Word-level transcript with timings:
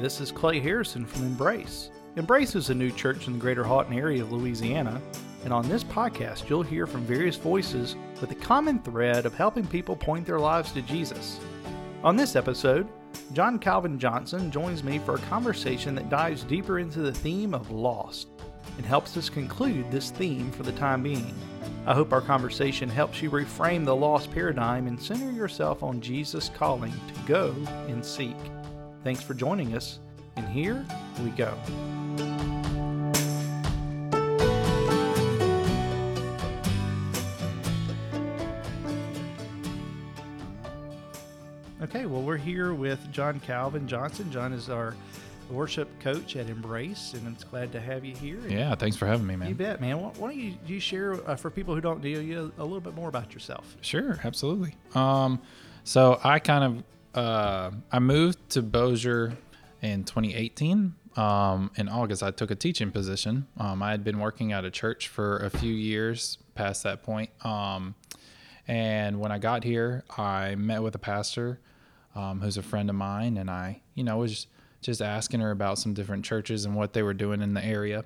this 0.00 0.20
is 0.20 0.30
Clay 0.30 0.60
Harrison 0.60 1.04
from 1.04 1.26
Embrace. 1.26 1.90
Embrace 2.14 2.54
is 2.54 2.70
a 2.70 2.74
new 2.74 2.90
church 2.92 3.26
in 3.26 3.32
the 3.32 3.38
greater 3.38 3.64
Haughton 3.64 3.98
area 3.98 4.22
of 4.22 4.30
Louisiana, 4.30 5.02
and 5.42 5.52
on 5.52 5.68
this 5.68 5.82
podcast, 5.82 6.48
you'll 6.48 6.62
hear 6.62 6.86
from 6.86 7.04
various 7.04 7.36
voices 7.36 7.96
with 8.20 8.30
a 8.30 8.36
common 8.36 8.78
thread 8.78 9.26
of 9.26 9.34
helping 9.34 9.66
people 9.66 9.96
point 9.96 10.24
their 10.24 10.38
lives 10.38 10.70
to 10.72 10.82
Jesus. 10.82 11.40
On 12.04 12.14
this 12.14 12.36
episode, 12.36 12.86
John 13.32 13.58
Calvin 13.58 13.98
Johnson 13.98 14.52
joins 14.52 14.84
me 14.84 15.00
for 15.00 15.16
a 15.16 15.20
conversation 15.22 15.96
that 15.96 16.10
dives 16.10 16.44
deeper 16.44 16.78
into 16.78 17.00
the 17.00 17.12
theme 17.12 17.52
of 17.52 17.72
lost 17.72 18.28
and 18.76 18.86
helps 18.86 19.16
us 19.16 19.28
conclude 19.28 19.90
this 19.90 20.10
theme 20.10 20.52
for 20.52 20.62
the 20.62 20.72
time 20.72 21.02
being. 21.02 21.34
I 21.86 21.94
hope 21.94 22.12
our 22.12 22.20
conversation 22.20 22.88
helps 22.88 23.20
you 23.20 23.30
reframe 23.30 23.84
the 23.84 23.96
lost 23.96 24.30
paradigm 24.30 24.86
and 24.86 25.00
center 25.00 25.32
yourself 25.32 25.82
on 25.82 26.00
Jesus' 26.00 26.50
calling 26.54 26.92
to 26.92 27.20
go 27.26 27.52
and 27.88 28.04
seek. 28.04 28.36
Thanks 29.04 29.22
for 29.22 29.34
joining 29.34 29.74
us, 29.74 30.00
and 30.36 30.46
here 30.48 30.84
we 31.22 31.30
go. 31.30 31.56
Okay, 41.80 42.06
well, 42.06 42.22
we're 42.22 42.36
here 42.36 42.74
with 42.74 43.00
John 43.12 43.40
Calvin 43.40 43.86
Johnson. 43.86 44.30
John 44.30 44.52
is 44.52 44.68
our 44.68 44.94
worship 45.48 45.88
coach 46.00 46.36
at 46.36 46.50
Embrace, 46.50 47.14
and 47.14 47.26
it's 47.34 47.44
glad 47.44 47.72
to 47.72 47.80
have 47.80 48.04
you 48.04 48.14
here. 48.14 48.40
Yeah, 48.48 48.74
thanks 48.74 48.96
for 48.96 49.06
having 49.06 49.26
me, 49.26 49.36
man. 49.36 49.48
You 49.48 49.54
bet, 49.54 49.80
man. 49.80 50.00
Why 50.00 50.10
why 50.16 50.28
don't 50.30 50.40
you, 50.40 50.54
you 50.66 50.80
share 50.80 51.14
uh, 51.28 51.36
for 51.36 51.50
people 51.50 51.74
who 51.74 51.80
don't 51.80 52.02
know 52.02 52.08
you 52.08 52.52
a 52.58 52.62
little 52.62 52.80
bit 52.80 52.94
more 52.94 53.08
about 53.08 53.32
yourself? 53.32 53.76
Sure, 53.80 54.18
absolutely. 54.24 54.74
Um, 54.94 55.40
so 55.84 56.20
I 56.22 56.40
kind 56.40 56.64
of 56.64 56.84
uh, 57.18 57.70
I 57.90 57.98
moved 57.98 58.50
to 58.50 58.62
Bossier 58.62 59.36
in 59.82 60.04
2018. 60.04 60.94
Um, 61.16 61.70
in 61.76 61.88
August, 61.88 62.22
I 62.22 62.30
took 62.30 62.52
a 62.52 62.54
teaching 62.54 62.92
position. 62.92 63.48
Um, 63.56 63.82
I 63.82 63.90
had 63.90 64.04
been 64.04 64.20
working 64.20 64.52
at 64.52 64.64
a 64.64 64.70
church 64.70 65.08
for 65.08 65.38
a 65.38 65.50
few 65.50 65.72
years 65.72 66.38
past 66.54 66.84
that 66.84 67.02
point. 67.02 67.30
Um, 67.44 67.96
and 68.68 69.18
when 69.18 69.32
I 69.32 69.38
got 69.38 69.64
here, 69.64 70.04
I 70.16 70.54
met 70.54 70.80
with 70.82 70.94
a 70.94 70.98
pastor 70.98 71.58
um, 72.14 72.40
who's 72.40 72.56
a 72.56 72.62
friend 72.62 72.88
of 72.88 72.94
mine, 72.94 73.36
and 73.36 73.50
I, 73.50 73.80
you 73.94 74.04
know, 74.04 74.18
was 74.18 74.46
just 74.80 75.02
asking 75.02 75.40
her 75.40 75.50
about 75.50 75.78
some 75.78 75.94
different 75.94 76.24
churches 76.24 76.66
and 76.66 76.76
what 76.76 76.92
they 76.92 77.02
were 77.02 77.14
doing 77.14 77.42
in 77.42 77.52
the 77.52 77.64
area. 77.64 78.04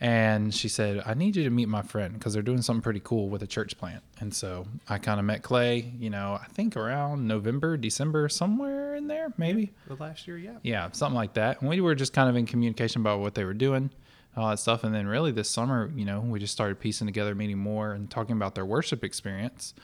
And 0.00 0.54
she 0.54 0.68
said, 0.68 1.02
I 1.04 1.14
need 1.14 1.34
you 1.34 1.42
to 1.42 1.50
meet 1.50 1.68
my 1.68 1.82
friend 1.82 2.14
because 2.14 2.32
they're 2.32 2.42
doing 2.42 2.62
something 2.62 2.82
pretty 2.82 3.00
cool 3.02 3.28
with 3.28 3.42
a 3.42 3.48
church 3.48 3.76
plant. 3.76 4.04
And 4.20 4.32
so 4.32 4.66
I 4.88 4.98
kind 4.98 5.18
of 5.18 5.26
met 5.26 5.42
Clay, 5.42 5.92
you 5.98 6.08
know, 6.08 6.38
I 6.40 6.46
think 6.52 6.76
around 6.76 7.26
November, 7.26 7.76
December, 7.76 8.28
somewhere 8.28 8.94
in 8.94 9.08
there, 9.08 9.32
maybe. 9.36 9.72
The 9.88 9.96
last 9.96 10.28
year, 10.28 10.38
yeah. 10.38 10.58
Yeah, 10.62 10.88
something 10.92 11.16
like 11.16 11.34
that. 11.34 11.60
And 11.60 11.68
we 11.68 11.80
were 11.80 11.96
just 11.96 12.12
kind 12.12 12.30
of 12.30 12.36
in 12.36 12.46
communication 12.46 13.00
about 13.00 13.18
what 13.18 13.34
they 13.34 13.44
were 13.44 13.54
doing, 13.54 13.90
all 14.36 14.50
that 14.50 14.60
stuff. 14.60 14.84
And 14.84 14.94
then 14.94 15.08
really 15.08 15.32
this 15.32 15.50
summer, 15.50 15.90
you 15.96 16.04
know, 16.04 16.20
we 16.20 16.38
just 16.38 16.52
started 16.52 16.78
piecing 16.78 17.08
together, 17.08 17.34
meeting 17.34 17.58
more 17.58 17.92
and 17.92 18.08
talking 18.08 18.36
about 18.36 18.54
their 18.54 18.66
worship 18.66 19.02
experience. 19.02 19.74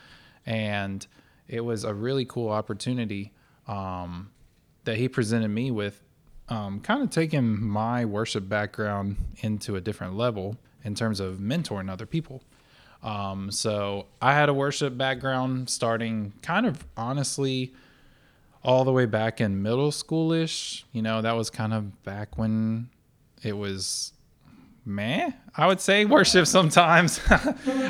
And 0.47 1.05
it 1.49 1.63
was 1.63 1.83
a 1.83 1.93
really 1.93 2.25
cool 2.25 2.51
opportunity 2.51 3.33
um, 3.67 4.31
that 4.85 4.97
he 4.97 5.09
presented 5.09 5.49
me 5.49 5.73
with 5.73 6.04
um, 6.49 6.81
kind 6.81 7.03
of 7.03 7.11
taking 7.11 7.63
my 7.63 8.05
worship 8.05 8.49
background 8.49 9.17
into 9.41 9.77
a 9.77 9.81
different 9.81 10.15
level 10.15 10.57
in 10.83 10.95
terms 10.95 11.21
of 11.21 11.37
mentoring 11.37 11.91
other 11.91 12.07
people. 12.07 12.43
Um, 13.03 13.51
so 13.51 14.07
I 14.21 14.33
had 14.33 14.49
a 14.49 14.55
worship 14.55 14.97
background 14.97 15.69
starting 15.69 16.33
kind 16.43 16.67
of 16.67 16.87
honestly 16.97 17.75
all 18.63 18.85
the 18.85 18.93
way 18.93 19.05
back 19.05 19.41
in 19.41 19.63
middle 19.63 19.91
schoolish. 19.91 20.85
You 20.93 21.03
know, 21.03 21.21
that 21.21 21.37
was 21.37 21.51
kind 21.51 21.75
of 21.75 22.03
back 22.03 22.39
when 22.39 22.89
it 23.43 23.57
was 23.57 24.14
meh, 24.87 25.31
I 25.57 25.67
would 25.67 25.81
say 25.81 26.05
worship 26.05 26.47
sometimes. 26.47 27.21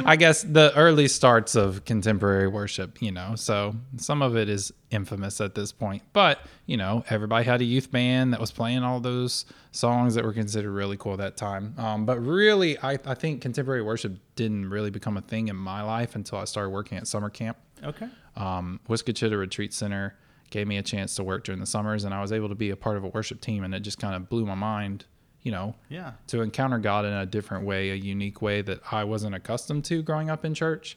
I 0.05 0.17
guess 0.17 0.43
the 0.43 0.73
early 0.77 1.09
starts 1.09 1.55
of 1.55 1.85
contemporary 1.85 2.49
worship, 2.49 3.01
you 3.03 3.11
know, 3.11 3.35
so 3.35 3.75
some 3.97 4.23
of 4.23 4.37
it 4.37 4.49
is 4.49 4.73
infamous 4.91 5.41
at 5.41 5.55
this 5.55 5.73
point. 5.73 6.03
But, 6.13 6.41
you 6.67 6.77
know, 6.77 7.05
everybody 7.11 7.45
had 7.45 7.61
a 7.61 7.65
youth 7.65 7.91
band 7.91 8.33
that 8.33 8.41
was 8.41 8.53
playing 8.53 8.83
all 8.83 9.01
those 9.01 9.45
songs 9.73 10.15
that 10.15 10.25
were 10.25 10.33
considered 10.33 10.71
really 10.71 10.97
cool 10.97 11.13
at 11.15 11.19
that 11.19 11.37
time. 11.37 11.75
Um, 11.79 12.07
but 12.07 12.19
really, 12.21 12.79
I, 12.79 12.99
I 13.05 13.15
think 13.15 13.43
contemporary 13.43 13.83
worship 13.83 14.17
didn't 14.37 14.71
really 14.71 14.91
become 14.91 15.17
a 15.17 15.23
thing 15.23 15.49
in 15.49 15.57
my 15.57 15.83
life 15.83 16.15
until 16.15 16.39
I 16.39 16.45
started 16.45 16.71
working 16.71 16.99
at 16.99 17.07
summer 17.07 17.31
camp. 17.31 17.57
Okay. 17.83 18.09
Um, 18.37 18.81
Wiskachita 18.89 19.39
Retreat 19.39 19.73
Center 19.75 20.17
gave 20.51 20.67
me 20.69 20.79
a 20.79 20.83
chance 20.83 21.17
to 21.17 21.25
work 21.25 21.45
during 21.45 21.61
the 21.61 21.67
summers, 21.67 22.05
and 22.05 22.15
I 22.15 22.21
was 22.21 22.33
able 22.33 22.49
to 22.49 22.55
be 22.55 22.71
a 22.71 22.77
part 22.77 22.97
of 22.97 23.05
a 23.05 23.09
worship 23.09 23.41
team, 23.41 23.65
and 23.65 23.75
it 23.75 23.81
just 23.81 23.99
kind 23.99 24.15
of 24.15 24.29
blew 24.29 24.47
my 24.47 24.55
mind 24.55 25.05
you 25.45 25.53
know, 25.53 25.75
yeah, 25.89 26.13
to 26.27 26.41
encounter 26.41 26.79
God 26.79 27.05
in 27.05 27.13
a 27.13 27.27
different 27.27 27.65
way, 27.65 27.91
a 27.91 27.95
unique 27.95 28.43
way 28.43 28.63
that 28.63 28.81
I 28.91 29.05
wasn't 29.05 29.37
accustomed 29.37 29.85
to 29.85 30.03
growing 30.03 30.31
up 30.31 30.45
in 30.45 30.55
church. 30.55 30.97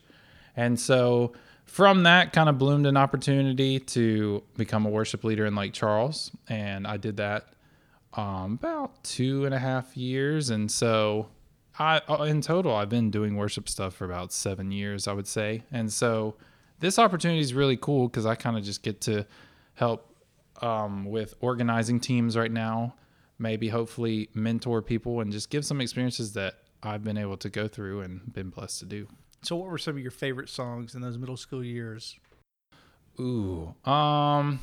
And 0.55 0.79
so 0.79 1.33
from 1.65 2.03
that 2.03 2.31
kind 2.31 2.47
of 2.47 2.57
bloomed 2.57 2.87
an 2.87 2.95
opportunity 2.95 3.77
to 3.79 4.41
become 4.55 4.85
a 4.85 4.89
worship 4.89 5.25
leader 5.25 5.45
in 5.45 5.53
Lake 5.53 5.73
Charles. 5.73 6.31
And 6.47 6.87
I 6.87 6.95
did 6.95 7.17
that 7.17 7.49
um, 8.13 8.53
about 8.53 9.03
two 9.03 9.45
and 9.45 9.53
a 9.53 9.59
half 9.59 9.97
years. 9.97 10.49
And 10.49 10.71
so 10.71 11.27
I, 11.77 12.01
uh, 12.07 12.23
in 12.23 12.41
total, 12.41 12.73
I've 12.73 12.89
been 12.89 13.11
doing 13.11 13.35
worship 13.35 13.67
stuff 13.67 13.95
for 13.95 14.05
about 14.05 14.31
seven 14.31 14.71
years, 14.71 15.09
I 15.09 15.13
would 15.13 15.27
say. 15.27 15.63
And 15.73 15.91
so 15.91 16.35
this 16.79 16.97
opportunity 16.97 17.41
is 17.41 17.53
really 17.53 17.77
cool 17.77 18.07
because 18.07 18.25
I 18.25 18.35
kind 18.35 18.57
of 18.57 18.63
just 18.63 18.81
get 18.81 19.01
to 19.01 19.27
help 19.73 20.15
um, 20.61 21.03
with 21.03 21.35
organizing 21.41 21.99
teams 21.99 22.37
right 22.37 22.51
now 22.51 22.95
maybe 23.39 23.69
hopefully 23.69 24.29
mentor 24.33 24.81
people 24.81 25.21
and 25.21 25.31
just 25.31 25.49
give 25.49 25.65
some 25.65 25.81
experiences 25.81 26.33
that 26.33 26.55
I've 26.83 27.03
been 27.03 27.17
able 27.17 27.37
to 27.37 27.49
go 27.49 27.67
through 27.67 28.01
and 28.01 28.33
been 28.33 28.49
blessed 28.49 28.79
to 28.79 28.85
do. 28.85 29.07
So 29.43 29.55
what 29.55 29.69
were 29.69 29.77
some 29.77 29.95
of 29.95 30.01
your 30.01 30.11
favorite 30.11 30.49
songs 30.49 30.95
in 30.95 31.01
those 31.01 31.17
middle 31.17 31.37
school 31.37 31.63
years? 31.63 32.17
Ooh, 33.19 33.73
um 33.85 34.59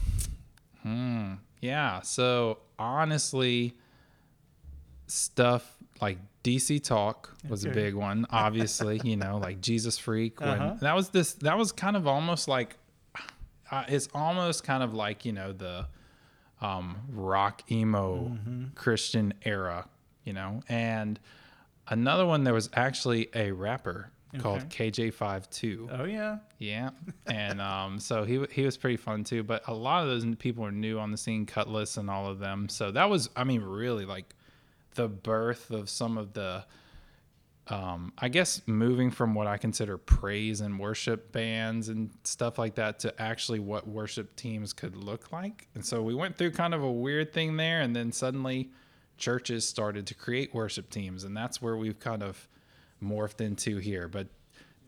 hmm, 0.82 1.34
yeah. 1.60 2.00
So 2.02 2.58
honestly 2.78 3.74
stuff 5.06 5.76
like 6.00 6.18
DC 6.42 6.82
Talk 6.82 7.34
was 7.48 7.64
okay. 7.64 7.72
a 7.72 7.74
big 7.74 7.94
one. 7.94 8.26
Obviously, 8.30 9.00
you 9.04 9.16
know, 9.16 9.38
like 9.42 9.60
Jesus 9.60 9.98
Freak. 9.98 10.40
When 10.40 10.48
uh-huh. 10.48 10.74
that 10.80 10.94
was 10.94 11.08
this, 11.10 11.34
that 11.34 11.56
was 11.56 11.72
kind 11.72 11.96
of 11.96 12.06
almost 12.06 12.48
like, 12.48 12.76
uh, 13.70 13.84
it's 13.88 14.08
almost 14.14 14.64
kind 14.64 14.82
of 14.82 14.92
like 14.92 15.24
you 15.24 15.32
know 15.32 15.52
the 15.52 15.86
um, 16.60 16.96
rock 17.12 17.62
emo 17.70 18.16
mm-hmm. 18.16 18.64
Christian 18.74 19.34
era, 19.44 19.88
you 20.24 20.32
know. 20.32 20.60
And 20.68 21.18
another 21.88 22.26
one 22.26 22.44
there 22.44 22.54
was 22.54 22.70
actually 22.74 23.28
a 23.34 23.52
rapper 23.52 24.10
okay. 24.34 24.42
called 24.42 24.68
KJ52. 24.68 26.00
Oh 26.00 26.04
yeah, 26.04 26.38
yeah. 26.58 26.90
and 27.26 27.60
um, 27.60 27.98
so 27.98 28.24
he 28.24 28.44
he 28.50 28.64
was 28.64 28.76
pretty 28.76 28.96
fun 28.96 29.24
too. 29.24 29.42
But 29.42 29.66
a 29.68 29.74
lot 29.74 30.02
of 30.02 30.08
those 30.08 30.36
people 30.36 30.64
are 30.64 30.72
new 30.72 30.98
on 30.98 31.10
the 31.10 31.18
scene, 31.18 31.46
Kutless 31.46 31.96
and 31.96 32.10
all 32.10 32.26
of 32.26 32.38
them. 32.38 32.68
So 32.68 32.90
that 32.90 33.08
was, 33.08 33.30
I 33.36 33.44
mean, 33.44 33.62
really 33.62 34.04
like 34.04 34.34
the 34.94 35.08
birth 35.08 35.70
of 35.70 35.88
some 35.88 36.16
of 36.16 36.32
the 36.32 36.64
um, 37.68 38.12
I 38.18 38.28
guess 38.28 38.60
moving 38.66 39.10
from 39.10 39.34
what 39.34 39.46
I 39.46 39.56
consider 39.56 39.96
praise 39.96 40.60
and 40.60 40.78
worship 40.78 41.32
bands 41.32 41.88
and 41.88 42.10
stuff 42.24 42.58
like 42.58 42.74
that 42.74 42.98
to 43.00 43.20
actually 43.20 43.58
what 43.58 43.88
worship 43.88 44.36
teams 44.36 44.72
could 44.74 44.96
look 44.96 45.32
like. 45.32 45.68
And 45.74 45.84
so 45.84 46.02
we 46.02 46.14
went 46.14 46.36
through 46.36 46.50
kind 46.50 46.74
of 46.74 46.82
a 46.82 46.92
weird 46.92 47.32
thing 47.32 47.56
there, 47.56 47.80
and 47.80 47.96
then 47.96 48.12
suddenly 48.12 48.70
churches 49.16 49.66
started 49.66 50.06
to 50.08 50.14
create 50.14 50.54
worship 50.54 50.90
teams, 50.90 51.24
and 51.24 51.34
that's 51.34 51.62
where 51.62 51.76
we've 51.76 51.98
kind 51.98 52.22
of 52.22 52.48
morphed 53.02 53.40
into 53.40 53.78
here. 53.78 54.08
But 54.08 54.26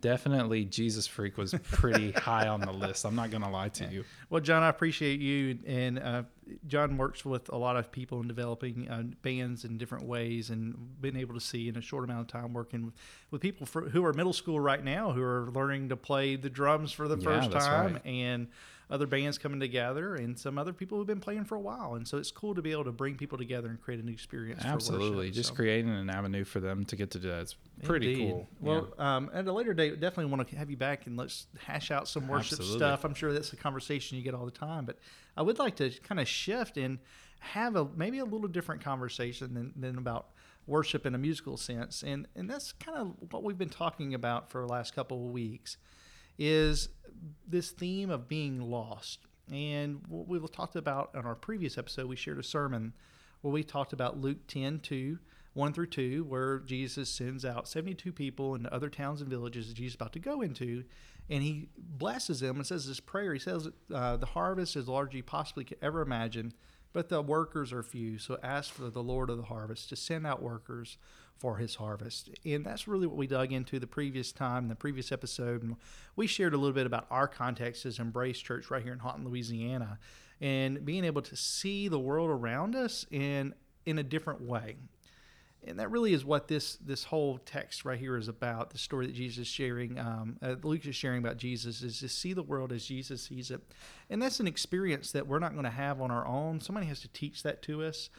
definitely 0.02 0.64
Jesus 0.64 1.06
Freak 1.06 1.38
was 1.38 1.54
pretty 1.72 2.12
high 2.16 2.48
on 2.48 2.60
the 2.60 2.72
list. 2.72 3.06
I'm 3.06 3.14
not 3.16 3.30
going 3.30 3.42
to 3.42 3.48
lie 3.48 3.70
to 3.70 3.86
you. 3.86 4.04
Well, 4.28 4.42
John, 4.42 4.62
I 4.62 4.68
appreciate 4.68 5.20
you. 5.20 5.58
And 5.66 5.98
uh, 5.98 6.22
John 6.66 6.96
works 6.96 7.24
with 7.24 7.48
a 7.48 7.56
lot 7.56 7.76
of 7.76 7.90
people 7.90 8.20
in 8.20 8.28
developing 8.28 8.88
uh, 8.88 9.02
bands 9.22 9.64
in 9.64 9.78
different 9.78 10.04
ways 10.04 10.50
and 10.50 11.00
been 11.00 11.16
able 11.16 11.34
to 11.34 11.40
see 11.40 11.68
in 11.68 11.76
a 11.76 11.80
short 11.80 12.04
amount 12.04 12.20
of 12.20 12.26
time 12.28 12.52
working 12.52 12.86
with, 12.86 12.94
with 13.30 13.40
people 13.40 13.66
for, 13.66 13.88
who 13.88 14.04
are 14.04 14.12
middle 14.12 14.32
school 14.32 14.60
right 14.60 14.82
now 14.82 15.12
who 15.12 15.22
are 15.22 15.50
learning 15.52 15.88
to 15.88 15.96
play 15.96 16.36
the 16.36 16.50
drums 16.50 16.92
for 16.92 17.08
the 17.08 17.16
yeah, 17.18 17.24
first 17.24 17.50
time. 17.52 17.94
Right. 17.94 18.06
And 18.06 18.48
other 18.88 19.06
bands 19.06 19.36
coming 19.36 19.58
together 19.58 20.14
and 20.14 20.38
some 20.38 20.58
other 20.58 20.72
people 20.72 20.96
who've 20.96 21.06
been 21.06 21.20
playing 21.20 21.44
for 21.44 21.56
a 21.56 21.60
while. 21.60 21.96
And 21.96 22.06
so 22.06 22.18
it's 22.18 22.30
cool 22.30 22.54
to 22.54 22.62
be 22.62 22.70
able 22.70 22.84
to 22.84 22.92
bring 22.92 23.16
people 23.16 23.36
together 23.36 23.68
and 23.68 23.80
create 23.80 24.00
a 24.00 24.06
new 24.06 24.12
experience. 24.12 24.62
Absolutely. 24.64 25.30
Just 25.32 25.48
so. 25.48 25.54
creating 25.56 25.90
an 25.90 26.08
avenue 26.08 26.44
for 26.44 26.60
them 26.60 26.84
to 26.84 26.96
get 26.96 27.10
to 27.12 27.18
do 27.18 27.28
that. 27.28 27.40
It's 27.40 27.56
pretty 27.82 28.12
Indeed. 28.12 28.30
cool. 28.30 28.48
Well, 28.60 28.88
yeah. 28.96 29.16
um, 29.16 29.30
at 29.34 29.46
a 29.46 29.52
later 29.52 29.74
date, 29.74 30.00
definitely 30.00 30.30
want 30.30 30.48
to 30.48 30.56
have 30.56 30.70
you 30.70 30.76
back 30.76 31.06
and 31.06 31.16
let's 31.16 31.46
hash 31.58 31.90
out 31.90 32.06
some 32.06 32.28
worship 32.28 32.60
Absolutely. 32.60 32.78
stuff. 32.78 33.04
I'm 33.04 33.14
sure 33.14 33.32
that's 33.32 33.52
a 33.52 33.56
conversation 33.56 34.18
you 34.18 34.22
get 34.22 34.34
all 34.34 34.44
the 34.44 34.52
time, 34.52 34.84
but 34.84 34.98
I 35.36 35.42
would 35.42 35.58
like 35.58 35.76
to 35.76 35.90
kind 35.90 36.20
of 36.20 36.28
shift 36.28 36.76
and 36.76 36.98
have 37.40 37.76
a 37.76 37.86
maybe 37.96 38.18
a 38.18 38.24
little 38.24 38.48
different 38.48 38.82
conversation 38.82 39.54
than, 39.54 39.72
than 39.76 39.98
about 39.98 40.28
worship 40.66 41.06
in 41.06 41.14
a 41.14 41.18
musical 41.18 41.56
sense. 41.56 42.02
And, 42.02 42.26
and 42.34 42.50
that's 42.50 42.72
kind 42.72 42.98
of 42.98 43.32
what 43.32 43.42
we've 43.42 43.58
been 43.58 43.68
talking 43.68 44.14
about 44.14 44.50
for 44.50 44.60
the 44.60 44.66
last 44.66 44.94
couple 44.94 45.26
of 45.26 45.32
weeks 45.32 45.76
is 46.38 46.88
this 47.46 47.70
theme 47.70 48.10
of 48.10 48.28
being 48.28 48.60
lost. 48.60 49.20
And 49.50 50.02
what 50.08 50.26
we 50.26 50.40
talked 50.48 50.76
about 50.76 51.10
in 51.14 51.24
our 51.24 51.36
previous 51.36 51.78
episode, 51.78 52.06
we 52.06 52.16
shared 52.16 52.38
a 52.38 52.42
sermon 52.42 52.92
where 53.42 53.52
we 53.52 53.62
talked 53.62 53.92
about 53.92 54.20
Luke 54.20 54.46
10 54.48 54.80
2, 54.80 55.18
1 55.54 55.72
through 55.72 55.86
2, 55.86 56.24
where 56.24 56.58
Jesus 56.58 57.08
sends 57.08 57.44
out 57.44 57.68
72 57.68 58.12
people 58.12 58.54
into 58.54 58.72
other 58.74 58.90
towns 58.90 59.20
and 59.20 59.30
villages 59.30 59.68
that 59.68 59.74
Jesus 59.74 59.92
is 59.92 59.94
about 59.94 60.12
to 60.14 60.18
go 60.18 60.42
into. 60.42 60.84
And 61.28 61.42
he 61.42 61.68
blesses 61.76 62.40
them 62.40 62.56
and 62.56 62.66
says 62.66 62.86
this 62.86 63.00
prayer. 63.00 63.32
He 63.32 63.40
says, 63.40 63.68
uh, 63.92 64.16
The 64.16 64.26
harvest 64.26 64.76
is 64.76 64.88
large 64.88 65.14
you 65.14 65.22
possibly 65.22 65.64
could 65.64 65.78
ever 65.82 66.00
imagine, 66.00 66.52
but 66.92 67.08
the 67.08 67.20
workers 67.20 67.72
are 67.72 67.82
few. 67.82 68.18
So 68.18 68.38
ask 68.42 68.72
for 68.72 68.90
the 68.90 69.02
Lord 69.02 69.30
of 69.30 69.36
the 69.36 69.44
harvest 69.44 69.88
to 69.88 69.96
send 69.96 70.26
out 70.26 70.42
workers 70.42 70.98
for 71.36 71.56
his 71.56 71.74
harvest. 71.74 72.30
And 72.44 72.64
that's 72.64 72.88
really 72.88 73.06
what 73.06 73.16
we 73.16 73.26
dug 73.26 73.52
into 73.52 73.78
the 73.78 73.86
previous 73.86 74.32
time, 74.32 74.68
the 74.68 74.74
previous 74.74 75.12
episode. 75.12 75.62
And 75.62 75.76
we 76.14 76.26
shared 76.26 76.54
a 76.54 76.56
little 76.56 76.72
bit 76.72 76.86
about 76.86 77.06
our 77.10 77.28
context 77.28 77.84
as 77.84 77.98
Embrace 77.98 78.38
Church 78.38 78.70
right 78.70 78.82
here 78.82 78.92
in 78.92 79.00
Haughton, 79.00 79.26
Louisiana, 79.26 79.98
and 80.40 80.84
being 80.84 81.04
able 81.04 81.22
to 81.22 81.36
see 81.36 81.88
the 81.88 81.98
world 81.98 82.30
around 82.30 82.74
us 82.74 83.04
in 83.10 83.54
in 83.84 83.98
a 83.98 84.02
different 84.02 84.42
way 84.42 84.76
and 85.66 85.78
that 85.78 85.90
really 85.90 86.12
is 86.12 86.24
what 86.24 86.48
this 86.48 86.76
this 86.76 87.04
whole 87.04 87.38
text 87.38 87.84
right 87.84 87.98
here 87.98 88.16
is 88.16 88.28
about. 88.28 88.70
The 88.70 88.78
story 88.78 89.06
that 89.06 89.14
Jesus 89.14 89.42
is 89.42 89.48
sharing, 89.48 89.98
um, 89.98 90.36
uh, 90.42 90.56
Luke 90.62 90.86
is 90.86 90.94
sharing 90.94 91.18
about 91.18 91.36
Jesus, 91.36 91.82
is 91.82 92.00
to 92.00 92.08
see 92.08 92.32
the 92.32 92.42
world 92.42 92.72
as 92.72 92.86
Jesus 92.86 93.22
sees 93.22 93.50
it, 93.50 93.60
and 94.08 94.22
that's 94.22 94.40
an 94.40 94.46
experience 94.46 95.12
that 95.12 95.26
we're 95.26 95.38
not 95.38 95.52
going 95.52 95.64
to 95.64 95.70
have 95.70 96.00
on 96.00 96.10
our 96.10 96.26
own. 96.26 96.60
Somebody 96.60 96.86
has 96.86 97.00
to 97.00 97.08
teach 97.08 97.42
that 97.42 97.62
to 97.62 97.82
us, 97.82 98.10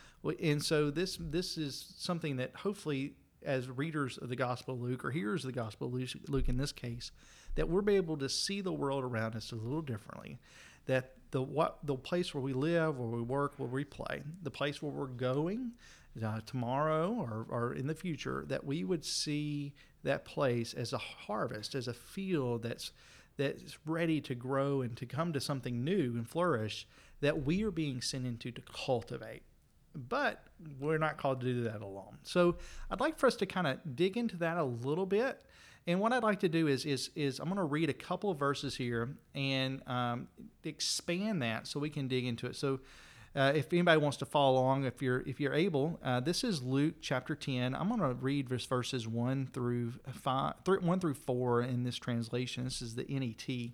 and 0.42 0.64
so 0.64 0.92
this 0.92 1.18
this 1.20 1.58
is 1.58 1.94
something 1.98 2.38
that 2.38 2.56
hopefully, 2.56 3.14
as 3.44 3.70
readers 3.70 4.18
of 4.18 4.30
the 4.30 4.36
Gospel 4.36 4.74
of 4.74 4.82
Luke 4.82 5.06
or 5.06 5.12
hearers 5.12 5.44
of 5.44 5.54
the 5.54 5.60
Gospel 5.60 5.88
of 5.88 5.94
Luke, 5.94 6.10
Luke 6.28 6.50
in 6.50 6.58
this 6.58 6.72
case, 6.72 7.12
that 7.56 7.70
we're 7.70 7.82
be 7.82 7.96
able 7.96 8.18
to 8.18 8.30
see 8.30 8.62
the 8.62 8.74
world 8.74 9.04
around 9.04 9.36
us 9.36 9.52
a 9.52 9.56
little 9.56 9.82
differently. 9.82 10.38
That 10.86 11.14
the 11.32 11.42
what 11.42 11.80
the 11.84 11.96
place 11.96 12.34
where 12.34 12.42
we 12.42 12.54
live, 12.54 12.98
where 12.98 13.08
we 13.08 13.22
work, 13.22 13.54
where 13.58 13.68
we 13.68 13.84
play, 13.84 14.24
the 14.42 14.52
place 14.52 14.82
where 14.82 14.92
we're 14.92 15.08
going, 15.08 15.74
uh, 16.24 16.40
tomorrow 16.46 17.14
or, 17.14 17.46
or 17.50 17.74
in 17.74 17.88
the 17.88 17.96
future 17.96 18.46
that 18.48 18.66
we 18.66 18.84
would 18.84 19.06
see 19.06 19.74
that 20.04 20.26
place 20.26 20.74
as 20.74 20.94
a 20.94 20.98
harvest, 20.98 21.76
as 21.76 21.88
a 21.88 21.94
field 21.94 22.64
that's 22.64 22.92
that's 23.38 23.78
ready 23.86 24.20
to 24.20 24.34
grow 24.34 24.82
and 24.82 24.98
to 24.98 25.06
come 25.06 25.32
to 25.32 25.40
something 25.40 25.84
new 25.84 26.14
and 26.16 26.28
flourish 26.28 26.88
that 27.22 27.46
we 27.46 27.64
are 27.64 27.72
being 27.72 28.02
sent 28.02 28.26
into 28.26 28.52
to 28.52 28.62
cultivate. 28.74 29.44
But 29.96 30.44
we're 30.80 30.98
not 30.98 31.18
called 31.18 31.42
to 31.42 31.46
do 31.46 31.64
that 31.66 31.82
alone. 31.82 32.18
So 32.24 32.58
I'd 32.90 33.00
like 33.00 33.18
for 33.18 33.28
us 33.28 33.36
to 33.38 33.46
kind 33.46 33.68
of 33.68 33.96
dig 33.96 34.18
into 34.18 34.38
that 34.38 34.58
a 34.58 34.64
little 34.64 35.06
bit. 35.06 35.44
And 35.86 36.00
what 36.00 36.14
I'd 36.14 36.24
like 36.24 36.40
to 36.42 36.50
do 36.50 36.68
is 36.68 36.86
is 36.86 37.12
is 37.16 37.40
I'm 37.40 37.46
going 37.46 37.58
to 37.58 37.64
read 37.64 37.90
a 37.90 37.94
couple 37.94 38.30
of 38.30 38.38
verses 38.38 38.76
here 38.76 39.16
and 39.34 39.88
um, 39.88 40.28
expand 40.64 41.42
that 41.42 41.68
so 41.68 41.80
we 41.80 41.90
can 41.90 42.08
dig 42.08 42.26
into 42.26 42.48
it. 42.48 42.56
So 42.56 42.80
uh, 43.38 43.52
if 43.56 43.72
anybody 43.72 44.02
wants 44.02 44.18
to 44.18 44.26
follow 44.26 44.60
along, 44.60 44.86
if 44.86 45.02
you're 45.02 45.22
if 45.28 45.40
you're 45.40 45.54
able, 45.54 46.00
uh, 46.04 46.20
this 46.20 46.44
is 46.44 46.64
Luke 46.64 46.96
chapter 47.02 47.36
ten. 47.36 47.76
I'm 47.76 47.88
going 47.88 48.02
to 48.02 48.16
read 48.16 48.50
verse 48.50 48.66
verses 48.66 49.08
one 49.08 49.48
through 49.54 49.94
five, 50.12 50.56
three, 50.66 50.80
one 50.80 51.00
through 51.00 51.14
four 51.14 51.62
in 51.62 51.84
this 51.84 51.98
translation. 51.98 52.64
This 52.64 52.82
is 52.82 52.96
the 52.96 53.06
NET. 53.08 53.70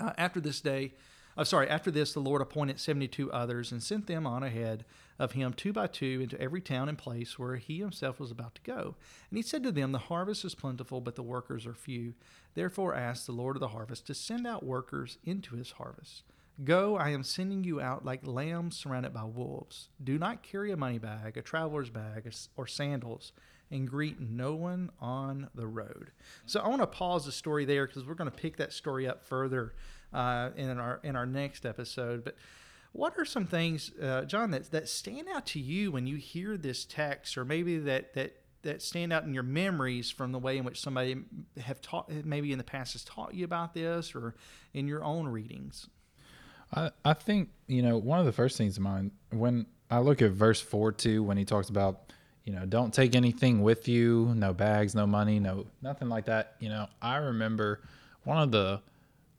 Uh, 0.00 0.12
after 0.18 0.40
this 0.40 0.60
day, 0.60 0.92
uh, 1.38 1.44
sorry, 1.44 1.68
after 1.68 1.92
this, 1.92 2.12
the 2.12 2.20
Lord 2.20 2.42
appointed 2.42 2.80
seventy-two 2.80 3.30
others 3.30 3.70
and 3.70 3.80
sent 3.80 4.08
them 4.08 4.26
on 4.26 4.42
ahead 4.42 4.84
of 5.16 5.32
him 5.32 5.52
two 5.52 5.72
by 5.72 5.86
two 5.86 6.20
into 6.22 6.40
every 6.40 6.60
town 6.60 6.88
and 6.88 6.98
place 6.98 7.38
where 7.38 7.56
he 7.56 7.78
himself 7.78 8.18
was 8.18 8.32
about 8.32 8.56
to 8.56 8.62
go. 8.62 8.96
And 9.30 9.38
he 9.38 9.42
said 9.42 9.62
to 9.62 9.70
them, 9.70 9.92
The 9.92 9.98
harvest 9.98 10.44
is 10.44 10.56
plentiful, 10.56 11.00
but 11.00 11.14
the 11.14 11.22
workers 11.22 11.66
are 11.66 11.74
few. 11.74 12.14
Therefore, 12.54 12.96
ask 12.96 13.26
the 13.26 13.32
Lord 13.32 13.54
of 13.54 13.60
the 13.60 13.68
harvest 13.68 14.08
to 14.08 14.14
send 14.14 14.44
out 14.44 14.64
workers 14.64 15.18
into 15.24 15.54
his 15.54 15.72
harvest. 15.72 16.24
Go, 16.64 16.96
I 16.96 17.10
am 17.10 17.22
sending 17.22 17.64
you 17.64 17.80
out 17.80 18.04
like 18.04 18.26
lambs 18.26 18.76
surrounded 18.78 19.12
by 19.12 19.24
wolves. 19.24 19.90
Do 20.02 20.18
not 20.18 20.42
carry 20.42 20.72
a 20.72 20.76
money 20.76 20.98
bag, 20.98 21.36
a 21.36 21.42
traveler's 21.42 21.90
bag, 21.90 22.32
or 22.56 22.66
sandals, 22.66 23.32
and 23.70 23.86
greet 23.86 24.20
no 24.20 24.54
one 24.54 24.90
on 24.98 25.50
the 25.54 25.66
road. 25.66 26.12
So 26.46 26.60
I 26.60 26.68
want 26.68 26.80
to 26.80 26.86
pause 26.86 27.26
the 27.26 27.32
story 27.32 27.66
there 27.66 27.86
because 27.86 28.06
we're 28.06 28.14
going 28.14 28.30
to 28.30 28.36
pick 28.36 28.56
that 28.56 28.72
story 28.72 29.06
up 29.06 29.22
further 29.22 29.74
uh, 30.14 30.50
in 30.56 30.78
our 30.78 31.00
in 31.02 31.14
our 31.14 31.26
next 31.26 31.66
episode. 31.66 32.24
But 32.24 32.36
what 32.92 33.12
are 33.18 33.26
some 33.26 33.46
things, 33.46 33.92
uh, 34.00 34.22
John, 34.22 34.50
that 34.52 34.70
that 34.70 34.88
stand 34.88 35.28
out 35.28 35.44
to 35.46 35.60
you 35.60 35.92
when 35.92 36.06
you 36.06 36.16
hear 36.16 36.56
this 36.56 36.86
text, 36.86 37.36
or 37.36 37.44
maybe 37.44 37.76
that 37.80 38.14
that 38.14 38.36
that 38.62 38.80
stand 38.80 39.12
out 39.12 39.24
in 39.24 39.34
your 39.34 39.42
memories 39.42 40.10
from 40.10 40.32
the 40.32 40.38
way 40.38 40.56
in 40.56 40.64
which 40.64 40.80
somebody 40.80 41.16
have 41.58 41.82
taught, 41.82 42.10
maybe 42.24 42.50
in 42.50 42.58
the 42.58 42.64
past 42.64 42.94
has 42.94 43.04
taught 43.04 43.34
you 43.34 43.44
about 43.44 43.74
this, 43.74 44.14
or 44.14 44.34
in 44.72 44.88
your 44.88 45.04
own 45.04 45.28
readings? 45.28 45.86
I, 46.74 46.90
I 47.04 47.12
think, 47.14 47.50
you 47.66 47.82
know, 47.82 47.98
one 47.98 48.18
of 48.18 48.26
the 48.26 48.32
first 48.32 48.56
things 48.56 48.76
in 48.76 48.82
mind 48.82 49.12
when 49.30 49.66
I 49.90 49.98
look 49.98 50.22
at 50.22 50.32
verse 50.32 50.60
4 50.60 50.92
too, 50.92 51.22
when 51.22 51.36
he 51.36 51.44
talks 51.44 51.68
about, 51.68 52.12
you 52.44 52.52
know, 52.52 52.64
don't 52.66 52.92
take 52.92 53.14
anything 53.14 53.62
with 53.62 53.88
you, 53.88 54.32
no 54.34 54.52
bags, 54.52 54.94
no 54.94 55.06
money, 55.06 55.38
no 55.38 55.66
nothing 55.82 56.08
like 56.08 56.26
that. 56.26 56.54
You 56.60 56.68
know, 56.68 56.86
I 57.00 57.16
remember 57.16 57.82
one 58.24 58.38
of 58.38 58.50
the, 58.50 58.80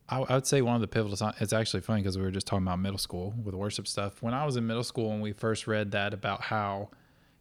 I, 0.08 0.20
would 0.20 0.46
say 0.46 0.62
one 0.62 0.74
of 0.74 0.80
the 0.80 0.88
pivotal 0.88 1.32
it's 1.40 1.52
actually 1.52 1.80
funny 1.82 2.00
because 2.02 2.16
we 2.16 2.24
were 2.24 2.30
just 2.30 2.46
talking 2.46 2.66
about 2.66 2.78
middle 2.80 2.98
school 2.98 3.34
with 3.44 3.54
worship 3.54 3.86
stuff. 3.86 4.22
When 4.22 4.32
I 4.32 4.46
was 4.46 4.56
in 4.56 4.66
middle 4.66 4.84
school 4.84 5.12
and 5.12 5.20
we 5.22 5.32
first 5.32 5.66
read 5.66 5.90
that 5.92 6.14
about 6.14 6.42
how 6.42 6.88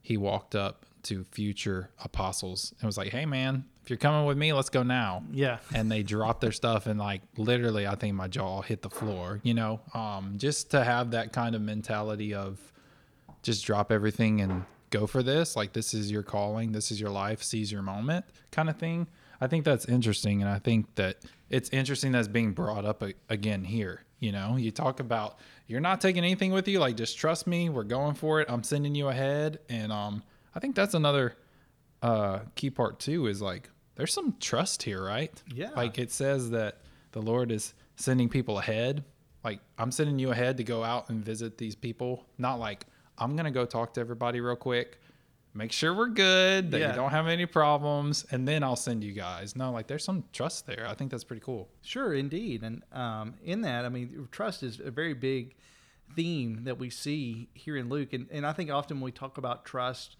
he 0.01 0.17
walked 0.17 0.55
up 0.55 0.85
to 1.03 1.23
future 1.23 1.89
apostles 2.03 2.73
and 2.79 2.87
was 2.87 2.97
like, 2.97 3.09
hey, 3.09 3.25
man, 3.25 3.65
if 3.87 3.89
you're 3.89 3.97
coming 3.97 4.25
with 4.25 4.37
me, 4.37 4.51
let's 4.51 4.67
go 4.69 4.83
now. 4.83 5.23
Yeah. 5.31 5.59
and 5.73 5.89
they 5.89 6.03
dropped 6.03 6.41
their 6.41 6.51
stuff 6.51 6.87
and 6.87 6.99
like 6.99 7.21
literally 7.37 7.87
I 7.87 7.95
think 7.95 8.15
my 8.15 8.27
jaw 8.27 8.61
hit 8.61 8.81
the 8.81 8.89
floor, 8.89 9.39
you 9.43 9.53
know. 9.53 9.79
Um 9.93 10.33
just 10.35 10.71
to 10.71 10.83
have 10.83 11.11
that 11.11 11.31
kind 11.31 11.55
of 11.55 11.61
mentality 11.61 12.33
of 12.33 12.59
just 13.43 13.65
drop 13.65 13.89
everything 13.89 14.41
and 14.41 14.65
go 14.89 15.07
for 15.07 15.23
this, 15.23 15.55
like 15.55 15.71
this 15.71 15.93
is 15.93 16.11
your 16.11 16.21
calling, 16.21 16.73
this 16.73 16.91
is 16.91 16.99
your 16.99 17.11
life, 17.11 17.41
seize 17.41 17.71
your 17.71 17.81
moment 17.81 18.25
kind 18.51 18.69
of 18.69 18.75
thing. 18.75 19.07
I 19.39 19.47
think 19.47 19.63
that's 19.63 19.85
interesting 19.85 20.41
and 20.41 20.51
I 20.51 20.59
think 20.59 20.93
that 20.95 21.19
it's 21.49 21.69
interesting 21.69 22.11
that's 22.11 22.27
being 22.27 22.51
brought 22.51 22.83
up 22.83 23.01
again 23.29 23.63
here, 23.63 24.03
you 24.19 24.33
know. 24.33 24.57
You 24.57 24.71
talk 24.71 24.99
about 24.99 25.39
you're 25.65 25.79
not 25.79 26.01
taking 26.01 26.25
anything 26.25 26.51
with 26.51 26.67
you, 26.67 26.79
like 26.79 26.97
just 26.97 27.17
trust 27.17 27.47
me, 27.47 27.69
we're 27.69 27.85
going 27.85 28.15
for 28.15 28.41
it. 28.41 28.51
I'm 28.51 28.63
sending 28.63 28.95
you 28.95 29.07
ahead 29.07 29.59
and 29.69 29.93
um 29.93 30.23
I 30.53 30.59
think 30.59 30.75
that's 30.75 30.93
another 30.93 31.37
uh 32.01 32.39
key 32.55 32.69
part 32.69 32.99
too 32.99 33.27
is 33.27 33.41
like 33.41 33.69
there's 33.97 34.13
some 34.13 34.35
trust 34.39 34.83
here, 34.83 35.03
right? 35.03 35.31
Yeah. 35.53 35.71
Like 35.75 35.97
it 35.97 36.11
says 36.11 36.51
that 36.51 36.77
the 37.11 37.21
Lord 37.21 37.51
is 37.51 37.73
sending 37.95 38.29
people 38.29 38.59
ahead. 38.59 39.03
Like 39.43 39.59
I'm 39.77 39.91
sending 39.91 40.19
you 40.19 40.31
ahead 40.31 40.57
to 40.57 40.63
go 40.63 40.83
out 40.83 41.09
and 41.09 41.23
visit 41.23 41.57
these 41.57 41.75
people. 41.75 42.25
Not 42.37 42.59
like 42.59 42.85
I'm 43.17 43.35
gonna 43.35 43.51
go 43.51 43.65
talk 43.65 43.93
to 43.95 44.01
everybody 44.01 44.39
real 44.39 44.55
quick, 44.55 44.99
make 45.53 45.71
sure 45.71 45.93
we're 45.93 46.09
good, 46.09 46.71
that 46.71 46.79
yeah. 46.79 46.89
you 46.89 46.95
don't 46.95 47.09
have 47.09 47.27
any 47.27 47.45
problems, 47.47 48.25
and 48.31 48.47
then 48.47 48.63
I'll 48.63 48.75
send 48.75 49.03
you 49.03 49.13
guys. 49.13 49.55
No, 49.55 49.71
like 49.71 49.87
there's 49.87 50.03
some 50.03 50.23
trust 50.31 50.67
there. 50.67 50.85
I 50.87 50.93
think 50.93 51.11
that's 51.11 51.23
pretty 51.23 51.41
cool. 51.41 51.67
Sure, 51.81 52.13
indeed. 52.13 52.61
And 52.61 52.83
um, 52.93 53.33
in 53.43 53.61
that, 53.61 53.83
I 53.83 53.89
mean, 53.89 54.27
trust 54.31 54.61
is 54.61 54.79
a 54.79 54.91
very 54.91 55.13
big 55.13 55.55
theme 56.15 56.63
that 56.65 56.77
we 56.77 56.89
see 56.89 57.49
here 57.53 57.75
in 57.75 57.89
Luke. 57.89 58.13
And, 58.13 58.27
and 58.31 58.45
I 58.45 58.53
think 58.53 58.69
often 58.69 58.97
when 58.97 59.05
we 59.05 59.11
talk 59.11 59.37
about 59.37 59.65
trust, 59.65 60.15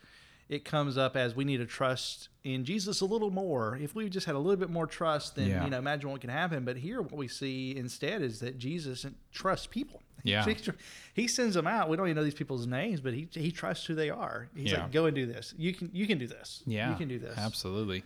it 0.50 0.63
comes 0.63 0.98
up 0.98 1.18
as 1.18 1.36
we 1.36 1.44
need 1.44 1.58
to 1.58 1.66
trust 1.66 2.30
in 2.44 2.63
Jesus 2.63 3.01
a 3.01 3.06
little 3.06 3.32
more. 3.32 3.77
If 3.82 3.96
we 3.96 4.10
just 4.10 4.25
had 4.25 4.36
a 4.36 4.39
little 4.39 4.56
bit 4.56 4.70
more 4.70 4.88
trust, 4.88 5.36
then 5.36 5.50
yeah. 5.50 5.63
you 5.63 5.70
know, 5.70 5.77
imagine 5.77 6.10
what 6.10 6.22
can 6.22 6.30
happen. 6.30 6.63
But 6.63 6.77
here, 6.77 7.01
what 7.01 7.13
we 7.13 7.27
see 7.27 7.75
instead 7.75 8.22
is 8.22 8.39
that 8.39 8.58
Jesus 8.58 9.06
trusts 9.32 9.68
people. 9.68 10.01
Yeah, 10.24 10.46
he 11.13 11.27
sends 11.27 11.56
them 11.56 11.68
out. 11.68 11.89
We 11.89 11.98
don't 11.98 12.08
even 12.08 12.16
know 12.18 12.24
these 12.24 12.34
people's 12.34 12.66
names, 12.66 13.01
but 13.01 13.13
he 13.13 13.27
he 13.32 13.51
trusts 13.51 13.86
who 13.86 13.96
they 13.96 14.10
are. 14.10 14.48
He's 14.56 14.72
yeah. 14.72 14.84
like, 14.84 14.92
go 14.92 15.06
and 15.06 15.16
do 15.16 15.25
this. 15.25 15.54
You 15.58 15.74
can 15.74 15.89
you 15.94 16.08
can 16.08 16.18
do 16.18 16.27
this. 16.27 16.63
Yeah, 16.66 16.89
you 16.92 16.96
can 16.96 17.08
do 17.08 17.20
this. 17.20 17.38
Absolutely. 17.38 18.04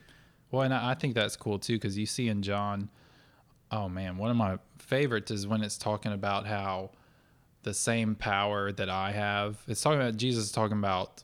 Well, 0.50 0.64
and 0.64 0.74
I 0.74 0.96
think 0.96 1.16
that's 1.16 1.38
cool 1.38 1.60
too 1.60 1.76
because 1.76 1.98
you 1.98 2.06
see 2.06 2.28
in 2.28 2.42
John, 2.42 2.90
oh 3.72 3.88
man, 3.88 4.18
one 4.18 4.30
of 4.30 4.38
my 4.38 4.58
favorites 4.80 5.32
is 5.32 5.48
when 5.48 5.64
it's 5.64 5.78
talking 5.78 6.12
about 6.12 6.46
how 6.46 6.92
the 7.64 7.74
same 7.74 8.16
power 8.16 8.72
that 8.72 8.90
I 8.90 9.12
have. 9.12 9.64
It's 9.68 9.82
talking 9.82 10.00
about 10.00 10.18
Jesus 10.18 10.52
talking 10.52 10.78
about 10.78 11.24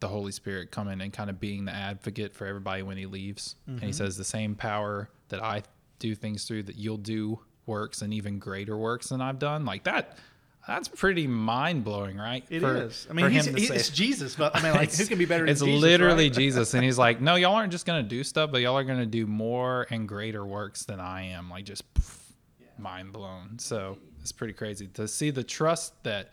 the 0.00 0.08
Holy 0.08 0.32
Spirit 0.32 0.70
coming 0.70 1.00
and 1.00 1.12
kind 1.12 1.30
of 1.30 1.40
being 1.40 1.64
the 1.64 1.72
advocate 1.72 2.34
for 2.34 2.46
everybody 2.46 2.82
when 2.82 2.96
he 2.96 3.06
leaves. 3.06 3.56
Mm-hmm. 3.62 3.70
And 3.72 3.80
he 3.80 3.86
mm-hmm. 3.88 3.96
says, 3.96 4.16
The 4.16 4.24
same 4.24 4.54
power 4.54 5.10
that 5.28 5.42
I 5.42 5.62
do 5.98 6.14
things 6.14 6.44
through, 6.44 6.64
that 6.64 6.76
you'll 6.76 6.96
do 6.96 7.40
works 7.66 8.02
and 8.02 8.14
even 8.14 8.38
greater 8.38 8.76
works 8.76 9.08
than 9.08 9.20
I've 9.20 9.38
done. 9.38 9.64
Like 9.64 9.84
that. 9.84 10.18
That's 10.66 10.86
pretty 10.86 11.26
mind 11.26 11.82
blowing, 11.82 12.18
right? 12.18 12.44
It 12.50 12.60
for, 12.60 12.76
is. 12.76 13.06
I 13.08 13.14
mean, 13.14 13.30
he's, 13.30 13.46
he's, 13.46 13.70
it's 13.70 13.88
Jesus, 13.88 14.34
but 14.34 14.54
I 14.54 14.62
mean, 14.62 14.74
like, 14.74 14.92
who 14.92 15.06
can 15.06 15.16
be 15.16 15.24
better? 15.24 15.46
It's 15.46 15.60
Jesus, 15.60 15.74
It's 15.74 15.82
literally 15.82 16.24
right? 16.24 16.32
Jesus, 16.32 16.74
and 16.74 16.84
he's 16.84 16.98
like, 17.06 17.22
"No, 17.22 17.36
y'all 17.36 17.54
aren't 17.54 17.72
just 17.72 17.86
gonna 17.86 18.02
do 18.02 18.22
stuff, 18.22 18.50
but 18.52 18.60
y'all 18.60 18.76
are 18.76 18.84
gonna 18.84 19.06
do 19.06 19.26
more 19.26 19.86
and 19.88 20.06
greater 20.06 20.44
works 20.44 20.84
than 20.84 21.00
I 21.00 21.28
am." 21.28 21.48
Like, 21.48 21.64
just 21.64 21.94
poof, 21.94 22.34
yeah. 22.60 22.66
mind 22.76 23.14
blown. 23.14 23.58
So 23.58 23.96
it's 24.20 24.30
pretty 24.30 24.52
crazy 24.52 24.88
to 24.88 25.08
see 25.08 25.30
the 25.30 25.42
trust 25.42 25.94
that 26.04 26.32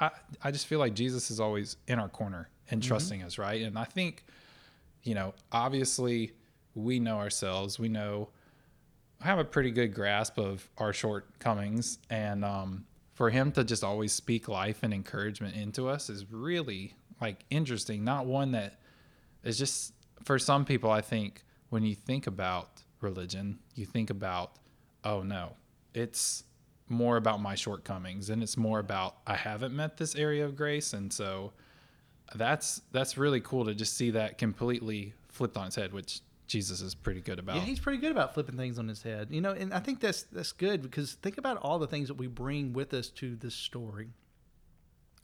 I, 0.00 0.10
I 0.42 0.50
just 0.50 0.66
feel 0.66 0.80
like 0.80 0.94
Jesus 0.94 1.30
is 1.30 1.38
always 1.38 1.76
in 1.86 2.00
our 2.00 2.08
corner 2.08 2.48
and 2.70 2.80
mm-hmm. 2.80 2.88
trusting 2.88 3.22
us, 3.22 3.38
right? 3.38 3.62
And 3.62 3.78
I 3.78 3.84
think, 3.84 4.24
you 5.02 5.14
know, 5.14 5.34
obviously 5.52 6.32
we 6.74 7.00
know 7.00 7.18
ourselves. 7.18 7.78
We 7.78 7.88
know 7.88 8.28
have 9.20 9.38
a 9.38 9.44
pretty 9.44 9.70
good 9.70 9.94
grasp 9.94 10.38
of 10.38 10.68
our 10.78 10.92
shortcomings 10.92 11.98
and 12.10 12.44
um, 12.44 12.84
for 13.14 13.30
him 13.30 13.50
to 13.52 13.64
just 13.64 13.82
always 13.82 14.12
speak 14.12 14.46
life 14.46 14.82
and 14.82 14.92
encouragement 14.92 15.56
into 15.56 15.88
us 15.88 16.10
is 16.10 16.30
really 16.30 16.94
like 17.20 17.44
interesting 17.48 18.04
not 18.04 18.26
one 18.26 18.52
that 18.52 18.78
is 19.42 19.56
just 19.58 19.94
for 20.22 20.38
some 20.38 20.64
people 20.64 20.90
i 20.90 21.00
think 21.00 21.44
when 21.70 21.82
you 21.82 21.94
think 21.94 22.26
about 22.26 22.82
religion 23.00 23.58
you 23.74 23.86
think 23.86 24.10
about 24.10 24.52
oh 25.04 25.22
no 25.22 25.52
it's 25.94 26.44
more 26.88 27.16
about 27.16 27.40
my 27.40 27.54
shortcomings 27.54 28.28
and 28.28 28.42
it's 28.42 28.56
more 28.56 28.78
about 28.78 29.16
i 29.26 29.34
haven't 29.34 29.74
met 29.74 29.96
this 29.96 30.14
area 30.14 30.44
of 30.44 30.54
grace 30.54 30.92
and 30.92 31.10
so 31.10 31.52
that's 32.34 32.82
that's 32.92 33.16
really 33.16 33.40
cool 33.40 33.64
to 33.64 33.74
just 33.74 33.96
see 33.96 34.10
that 34.10 34.38
completely 34.38 35.14
flipped 35.28 35.56
on 35.56 35.66
its 35.66 35.76
head 35.76 35.92
which 35.92 36.20
Jesus 36.46 36.80
is 36.80 36.94
pretty 36.94 37.20
good 37.20 37.38
about. 37.38 37.56
Yeah, 37.56 37.62
he's 37.62 37.80
pretty 37.80 37.98
good 37.98 38.12
about 38.12 38.34
flipping 38.34 38.56
things 38.56 38.78
on 38.78 38.86
his 38.88 39.02
head. 39.02 39.28
You 39.30 39.40
know, 39.40 39.50
and 39.52 39.74
I 39.74 39.80
think 39.80 40.00
that's 40.00 40.22
that's 40.24 40.52
good 40.52 40.82
because 40.82 41.14
think 41.14 41.38
about 41.38 41.58
all 41.58 41.78
the 41.78 41.86
things 41.86 42.08
that 42.08 42.14
we 42.14 42.28
bring 42.28 42.72
with 42.72 42.94
us 42.94 43.08
to 43.10 43.34
this 43.36 43.54
story. 43.54 44.10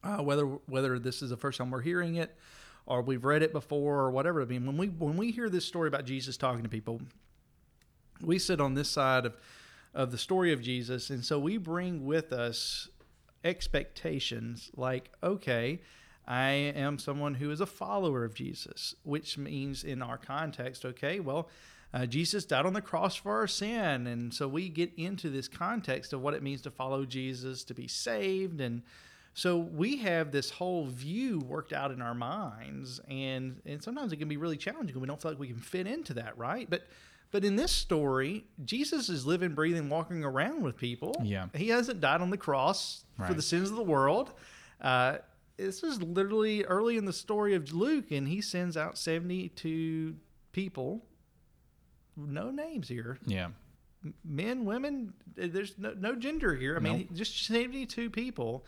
Uh, 0.02 0.18
whether 0.18 0.44
whether 0.44 0.98
this 0.98 1.22
is 1.22 1.30
the 1.30 1.36
first 1.36 1.58
time 1.58 1.70
we're 1.70 1.80
hearing 1.80 2.16
it, 2.16 2.36
or 2.86 3.02
we've 3.02 3.24
read 3.24 3.42
it 3.42 3.52
before, 3.52 4.00
or 4.00 4.10
whatever. 4.10 4.42
I 4.42 4.46
mean, 4.46 4.66
when 4.66 4.76
we 4.76 4.88
when 4.88 5.16
we 5.16 5.30
hear 5.30 5.48
this 5.48 5.64
story 5.64 5.88
about 5.88 6.04
Jesus 6.04 6.36
talking 6.36 6.64
to 6.64 6.68
people, 6.68 7.00
we 8.20 8.38
sit 8.38 8.60
on 8.60 8.74
this 8.74 8.88
side 8.88 9.26
of 9.26 9.36
of 9.94 10.10
the 10.10 10.18
story 10.18 10.52
of 10.52 10.60
Jesus, 10.60 11.08
and 11.08 11.24
so 11.24 11.38
we 11.38 11.56
bring 11.56 12.04
with 12.04 12.32
us 12.32 12.88
expectations 13.44 14.70
like, 14.76 15.12
okay, 15.22 15.80
I 16.26 16.50
am 16.50 16.98
someone 16.98 17.34
who 17.34 17.50
is 17.50 17.60
a 17.60 17.66
follower 17.66 18.24
of 18.24 18.34
Jesus, 18.34 18.94
which 19.02 19.36
means 19.36 19.84
in 19.84 20.02
our 20.02 20.18
context, 20.18 20.84
okay, 20.84 21.20
well, 21.20 21.48
uh, 21.94 22.06
Jesus 22.06 22.44
died 22.44 22.64
on 22.64 22.72
the 22.72 22.80
cross 22.80 23.16
for 23.16 23.36
our 23.36 23.46
sin. 23.46 24.06
And 24.06 24.32
so 24.32 24.48
we 24.48 24.68
get 24.68 24.92
into 24.96 25.28
this 25.30 25.48
context 25.48 26.12
of 26.12 26.22
what 26.22 26.34
it 26.34 26.42
means 26.42 26.62
to 26.62 26.70
follow 26.70 27.04
Jesus, 27.04 27.64
to 27.64 27.74
be 27.74 27.88
saved. 27.88 28.60
And 28.60 28.82
so 29.34 29.58
we 29.58 29.98
have 29.98 30.30
this 30.30 30.50
whole 30.50 30.86
view 30.86 31.40
worked 31.40 31.72
out 31.72 31.90
in 31.90 32.00
our 32.00 32.14
minds. 32.14 33.00
And, 33.08 33.60
and 33.66 33.82
sometimes 33.82 34.12
it 34.12 34.16
can 34.16 34.28
be 34.28 34.36
really 34.36 34.56
challenging. 34.56 34.98
We 34.98 35.06
don't 35.06 35.20
feel 35.20 35.32
like 35.32 35.40
we 35.40 35.48
can 35.48 35.58
fit 35.58 35.86
into 35.86 36.14
that, 36.14 36.38
right? 36.38 36.68
But 36.68 36.86
but 37.32 37.46
in 37.46 37.56
this 37.56 37.72
story, 37.72 38.44
Jesus 38.62 39.08
is 39.08 39.24
living, 39.24 39.54
breathing, 39.54 39.88
walking 39.88 40.22
around 40.22 40.62
with 40.62 40.76
people. 40.76 41.14
Yeah. 41.24 41.46
He 41.54 41.68
hasn't 41.68 42.02
died 42.02 42.20
on 42.20 42.28
the 42.28 42.36
cross 42.36 43.06
for 43.26 43.32
the 43.32 43.40
sins 43.40 43.70
of 43.70 43.76
the 43.76 43.82
world. 43.82 44.34
Uh, 44.82 45.16
this 45.64 45.82
is 45.82 46.02
literally 46.02 46.64
early 46.64 46.96
in 46.96 47.04
the 47.04 47.12
story 47.12 47.54
of 47.54 47.72
Luke, 47.72 48.10
and 48.10 48.28
he 48.28 48.40
sends 48.40 48.76
out 48.76 48.98
72 48.98 50.16
people. 50.52 51.04
No 52.16 52.50
names 52.50 52.88
here. 52.88 53.18
yeah. 53.26 53.48
Men, 54.24 54.64
women, 54.64 55.14
there's 55.36 55.78
no, 55.78 55.94
no 55.96 56.16
gender 56.16 56.54
here. 56.56 56.76
I 56.76 56.80
mean, 56.80 57.08
just 57.14 57.46
72 57.46 58.10
people 58.10 58.66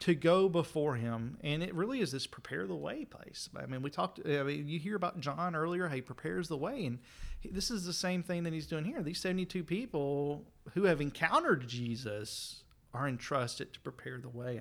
to 0.00 0.14
go 0.14 0.48
before 0.48 0.94
him. 0.94 1.38
And 1.42 1.62
it 1.62 1.74
really 1.74 2.00
is 2.00 2.12
this 2.12 2.26
prepare 2.26 2.66
the 2.66 2.76
way 2.76 3.06
place. 3.06 3.48
I 3.56 3.64
mean, 3.64 3.80
we 3.82 3.90
talked, 3.90 4.20
I 4.26 4.42
mean, 4.42 4.68
you 4.68 4.78
hear 4.78 4.94
about 4.94 5.20
John 5.20 5.56
earlier, 5.56 5.88
how 5.88 5.94
he 5.94 6.02
prepares 6.02 6.48
the 6.48 6.56
way. 6.56 6.84
And 6.84 6.98
he, 7.40 7.48
this 7.48 7.70
is 7.70 7.84
the 7.84 7.92
same 7.94 8.22
thing 8.22 8.42
that 8.44 8.52
he's 8.52 8.66
doing 8.66 8.84
here. 8.84 9.02
These 9.02 9.20
72 9.20 9.64
people 9.64 10.44
who 10.74 10.84
have 10.84 11.00
encountered 11.00 11.66
Jesus 11.66 12.62
are 12.94 13.08
entrusted 13.08 13.72
to 13.72 13.80
prepare 13.80 14.18
the 14.18 14.28
way. 14.28 14.60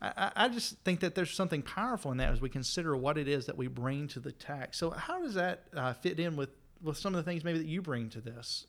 I, 0.00 0.30
I, 0.36 0.48
just 0.48 0.78
think 0.84 1.00
that 1.00 1.16
there's 1.16 1.32
something 1.32 1.60
powerful 1.60 2.12
in 2.12 2.18
that 2.18 2.32
as 2.32 2.40
we 2.40 2.48
consider 2.48 2.96
what 2.96 3.18
it 3.18 3.26
is 3.26 3.46
that 3.46 3.56
we 3.56 3.66
bring 3.66 4.06
to 4.08 4.20
the 4.20 4.30
text. 4.30 4.78
So, 4.78 4.90
how 4.90 5.20
does 5.20 5.34
that 5.34 5.64
uh, 5.76 5.92
fit 5.92 6.20
in 6.20 6.36
with, 6.36 6.50
with 6.80 6.96
some 6.96 7.14
of 7.14 7.24
the 7.24 7.28
things 7.28 7.42
maybe 7.42 7.58
that 7.58 7.66
you 7.66 7.82
bring 7.82 8.08
to 8.10 8.20
this? 8.20 8.66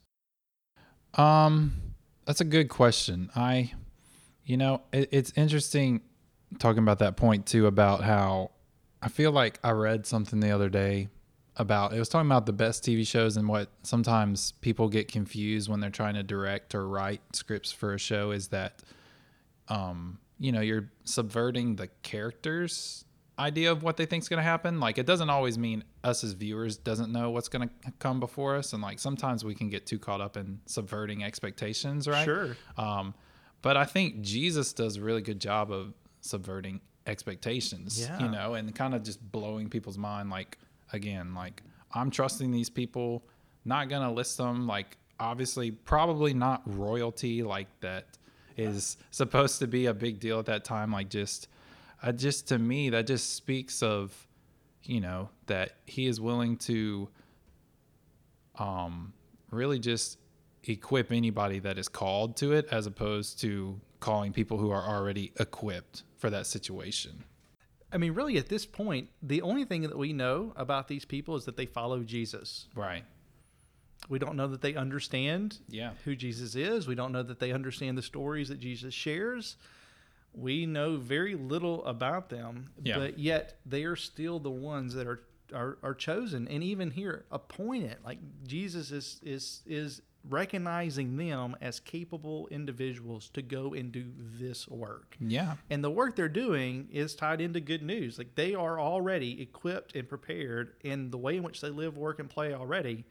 Um, 1.13 1.73
that's 2.25 2.41
a 2.41 2.45
good 2.45 2.69
question. 2.69 3.29
I, 3.35 3.73
you 4.43 4.57
know, 4.57 4.81
it, 4.91 5.09
it's 5.11 5.31
interesting 5.35 6.01
talking 6.57 6.79
about 6.79 6.99
that 6.99 7.15
point 7.15 7.45
too 7.45 7.67
about 7.67 8.03
how 8.03 8.51
I 9.01 9.09
feel 9.09 9.31
like 9.31 9.59
I 9.63 9.71
read 9.71 10.07
something 10.07 10.39
the 10.39 10.51
other 10.51 10.69
day 10.69 11.09
about 11.57 11.93
it 11.93 11.99
was 11.99 12.09
talking 12.09 12.27
about 12.27 12.45
the 12.45 12.53
best 12.53 12.83
TV 12.83 13.05
shows 13.05 13.35
and 13.35 13.47
what 13.47 13.69
sometimes 13.83 14.53
people 14.61 14.87
get 14.87 15.09
confused 15.09 15.69
when 15.69 15.81
they're 15.81 15.89
trying 15.89 16.13
to 16.13 16.23
direct 16.23 16.73
or 16.73 16.87
write 16.87 17.21
scripts 17.33 17.71
for 17.71 17.93
a 17.93 17.99
show 17.99 18.31
is 18.31 18.47
that 18.47 18.81
um 19.67 20.17
you 20.39 20.51
know 20.51 20.61
you're 20.61 20.89
subverting 21.03 21.75
the 21.75 21.87
characters 22.01 23.05
idea 23.37 23.71
of 23.71 23.83
what 23.83 23.95
they 23.97 24.05
think's 24.05 24.27
going 24.27 24.37
to 24.37 24.43
happen 24.43 24.79
like 24.79 24.97
it 24.97 25.05
doesn't 25.05 25.29
always 25.29 25.57
mean 25.57 25.83
us 26.03 26.23
as 26.25 26.33
viewers 26.33 26.75
doesn't 26.77 27.11
know 27.11 27.29
what's 27.31 27.47
going 27.47 27.67
to 27.69 27.91
come 27.99 28.19
before 28.19 28.55
us 28.57 28.73
and 28.73 28.81
like 28.81 28.99
sometimes 28.99 29.45
we 29.45 29.55
can 29.55 29.69
get 29.69 29.85
too 29.85 29.97
caught 29.99 30.19
up 30.21 30.35
in 30.35 30.59
subverting 30.65 31.23
expectations 31.23 32.07
right 32.07 32.25
Sure. 32.25 32.57
um, 32.77 33.13
but 33.61 33.75
I 33.77 33.85
think 33.85 34.21
Jesus 34.21 34.73
does 34.73 34.97
a 34.97 35.01
really 35.01 35.21
good 35.21 35.39
job 35.39 35.69
of 35.71 35.93
subverting 36.21 36.79
expectations, 37.07 37.99
Yeah. 37.99 38.19
you 38.19 38.29
know, 38.29 38.53
and 38.53 38.73
kind 38.73 38.93
of 38.95 39.03
just 39.03 39.19
blowing 39.31 39.69
people's 39.69 39.97
mind. 39.97 40.29
Like, 40.29 40.57
again, 40.93 41.33
like 41.33 41.61
I'm 41.93 42.09
trusting 42.09 42.51
these 42.51 42.69
people, 42.69 43.23
not 43.65 43.89
going 43.89 44.01
to 44.07 44.11
list 44.11 44.37
them. 44.37 44.65
Like, 44.65 44.97
obviously, 45.19 45.71
probably 45.71 46.33
not 46.33 46.61
royalty 46.65 47.43
like 47.43 47.67
that 47.81 48.05
is 48.59 48.97
supposed 49.11 49.59
to 49.59 49.67
be 49.67 49.85
a 49.85 49.93
big 49.93 50.19
deal 50.19 50.39
at 50.39 50.45
that 50.45 50.63
time. 50.63 50.91
Like, 50.91 51.09
just, 51.09 51.47
uh, 52.03 52.11
just 52.11 52.47
to 52.49 52.59
me, 52.59 52.89
that 52.89 53.07
just 53.07 53.35
speaks 53.35 53.81
of, 53.81 54.27
you 54.83 54.99
know, 54.99 55.29
that 55.47 55.71
he 55.85 56.07
is 56.07 56.19
willing 56.19 56.57
to 56.57 57.09
um, 58.57 59.13
really 59.51 59.79
just 59.79 60.17
equip 60.65 61.11
anybody 61.11 61.59
that 61.59 61.77
is 61.77 61.87
called 61.87 62.35
to 62.37 62.51
it 62.51 62.67
as 62.71 62.85
opposed 62.85 63.39
to 63.41 63.79
calling 63.99 64.33
people 64.33 64.57
who 64.57 64.71
are 64.71 64.83
already 64.83 65.31
equipped 65.39 66.03
for 66.17 66.29
that 66.29 66.45
situation. 66.45 67.23
I 67.91 67.97
mean, 67.97 68.13
really, 68.13 68.37
at 68.37 68.49
this 68.49 68.65
point, 68.65 69.09
the 69.21 69.41
only 69.41 69.65
thing 69.65 69.81
that 69.81 69.97
we 69.97 70.13
know 70.13 70.53
about 70.55 70.87
these 70.87 71.05
people 71.05 71.35
is 71.35 71.45
that 71.45 71.57
they 71.57 71.65
follow 71.65 72.03
Jesus. 72.03 72.67
Right. 72.75 73.03
We 74.07 74.17
don't 74.19 74.35
know 74.35 74.47
that 74.47 74.61
they 74.61 74.75
understand 74.75 75.59
Yeah. 75.69 75.93
who 76.05 76.15
Jesus 76.15 76.55
is. 76.55 76.87
We 76.87 76.95
don't 76.95 77.11
know 77.11 77.23
that 77.23 77.39
they 77.39 77.51
understand 77.51 77.97
the 77.97 78.01
stories 78.01 78.49
that 78.49 78.59
Jesus 78.59 78.93
shares. 78.93 79.57
We 80.33 80.65
know 80.65 80.97
very 80.97 81.35
little 81.35 81.83
about 81.85 82.29
them, 82.29 82.69
Yeah. 82.83 82.97
but 82.99 83.19
yet 83.19 83.59
they 83.65 83.83
are 83.83 83.95
still 83.95 84.39
the 84.39 84.51
ones 84.51 84.93
that 84.93 85.07
are, 85.07 85.21
are 85.53 85.77
are 85.81 85.95
chosen, 85.95 86.47
and 86.47 86.63
even 86.63 86.91
here 86.91 87.25
appointed. 87.31 87.97
Like 88.05 88.19
Jesus 88.47 88.91
is 88.91 89.19
is 89.23 89.63
is 89.65 90.01
recognizing 90.29 91.15
them 91.17 91.55
as 91.61 91.79
capable 91.79 92.47
individuals 92.51 93.29
to 93.29 93.41
go 93.41 93.73
and 93.73 93.91
do 93.91 94.05
this 94.37 94.67
work. 94.67 95.15
Yeah. 95.19 95.55
And 95.69 95.83
the 95.83 95.89
work 95.89 96.15
they're 96.15 96.27
doing 96.27 96.89
is 96.91 97.15
tied 97.15 97.39
into 97.41 97.59
good 97.61 97.81
news. 97.81 98.17
Like 98.17 98.35
they 98.35 98.53
are 98.53 98.79
already 98.79 99.41
equipped 99.41 99.95
and 99.95 100.07
prepared 100.07 100.73
in 100.83 101.09
the 101.09 101.17
way 101.17 101.37
in 101.37 101.43
which 101.43 101.61
they 101.61 101.69
live, 101.69 101.97
work, 101.97 102.19
and 102.19 102.29
play 102.29 102.53
already 102.53 103.05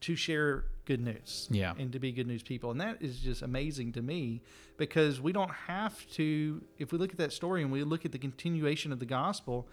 to 0.00 0.16
share 0.16 0.64
good 0.84 1.00
news. 1.00 1.48
Yeah. 1.50 1.74
And 1.78 1.92
to 1.92 1.98
be 1.98 2.12
good 2.12 2.26
news 2.26 2.42
people. 2.42 2.70
And 2.70 2.80
that 2.80 3.02
is 3.02 3.18
just 3.18 3.42
amazing 3.42 3.92
to 3.92 4.02
me 4.02 4.42
because 4.76 5.20
we 5.20 5.32
don't 5.32 5.52
have 5.66 6.08
to, 6.12 6.62
if 6.78 6.92
we 6.92 6.98
look 6.98 7.10
at 7.10 7.18
that 7.18 7.32
story 7.32 7.62
and 7.62 7.70
we 7.70 7.84
look 7.84 8.04
at 8.04 8.12
the 8.12 8.18
continuation 8.18 8.92
of 8.92 8.98
the 8.98 9.06
gospel, 9.06 9.68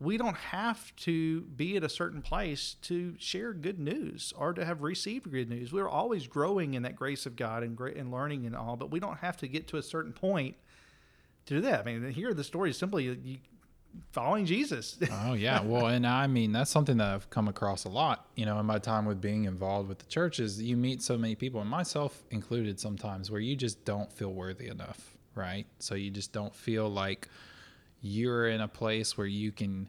we 0.00 0.16
don't 0.16 0.36
have 0.36 0.94
to 0.96 1.42
be 1.42 1.76
at 1.76 1.84
a 1.84 1.88
certain 1.88 2.20
place 2.20 2.76
to 2.82 3.14
share 3.18 3.52
good 3.52 3.78
news 3.78 4.32
or 4.36 4.52
to 4.52 4.64
have 4.64 4.82
received 4.82 5.30
good 5.30 5.48
news. 5.48 5.72
We're 5.72 5.88
always 5.88 6.26
growing 6.26 6.74
in 6.74 6.82
that 6.82 6.96
grace 6.96 7.26
of 7.26 7.36
God 7.36 7.62
and 7.62 7.76
great 7.76 7.96
and 7.96 8.10
learning 8.10 8.46
and 8.46 8.54
all, 8.54 8.76
but 8.76 8.90
we 8.90 9.00
don't 9.00 9.18
have 9.18 9.36
to 9.38 9.48
get 9.48 9.68
to 9.68 9.76
a 9.76 9.82
certain 9.82 10.12
point 10.12 10.56
to 11.46 11.54
do 11.54 11.60
that. 11.62 11.80
I 11.80 11.84
mean, 11.84 12.12
here 12.12 12.34
the 12.34 12.44
story 12.44 12.70
is 12.70 12.76
simply 12.76 13.04
you 13.04 13.38
following 14.12 14.46
Jesus. 14.46 14.98
Oh 15.26 15.34
yeah. 15.34 15.62
Well, 15.62 15.86
and 15.86 16.06
I 16.06 16.26
mean 16.26 16.52
that's 16.52 16.70
something 16.70 16.96
that 16.98 17.08
I've 17.14 17.30
come 17.30 17.48
across 17.48 17.84
a 17.84 17.88
lot, 17.88 18.26
you 18.34 18.46
know, 18.46 18.58
in 18.60 18.66
my 18.66 18.78
time 18.78 19.04
with 19.06 19.20
being 19.20 19.44
involved 19.44 19.88
with 19.88 19.98
the 19.98 20.06
church 20.06 20.40
is 20.40 20.60
you 20.60 20.76
meet 20.76 21.02
so 21.02 21.16
many 21.16 21.34
people 21.34 21.60
and 21.60 21.70
myself 21.70 22.22
included 22.30 22.78
sometimes 22.80 23.30
where 23.30 23.40
you 23.40 23.56
just 23.56 23.84
don't 23.84 24.12
feel 24.12 24.32
worthy 24.32 24.68
enough, 24.68 25.16
right? 25.34 25.66
So 25.78 25.94
you 25.94 26.10
just 26.10 26.32
don't 26.32 26.54
feel 26.54 26.88
like 26.88 27.28
you're 28.00 28.48
in 28.48 28.60
a 28.60 28.68
place 28.68 29.16
where 29.16 29.26
you 29.26 29.50
can 29.52 29.88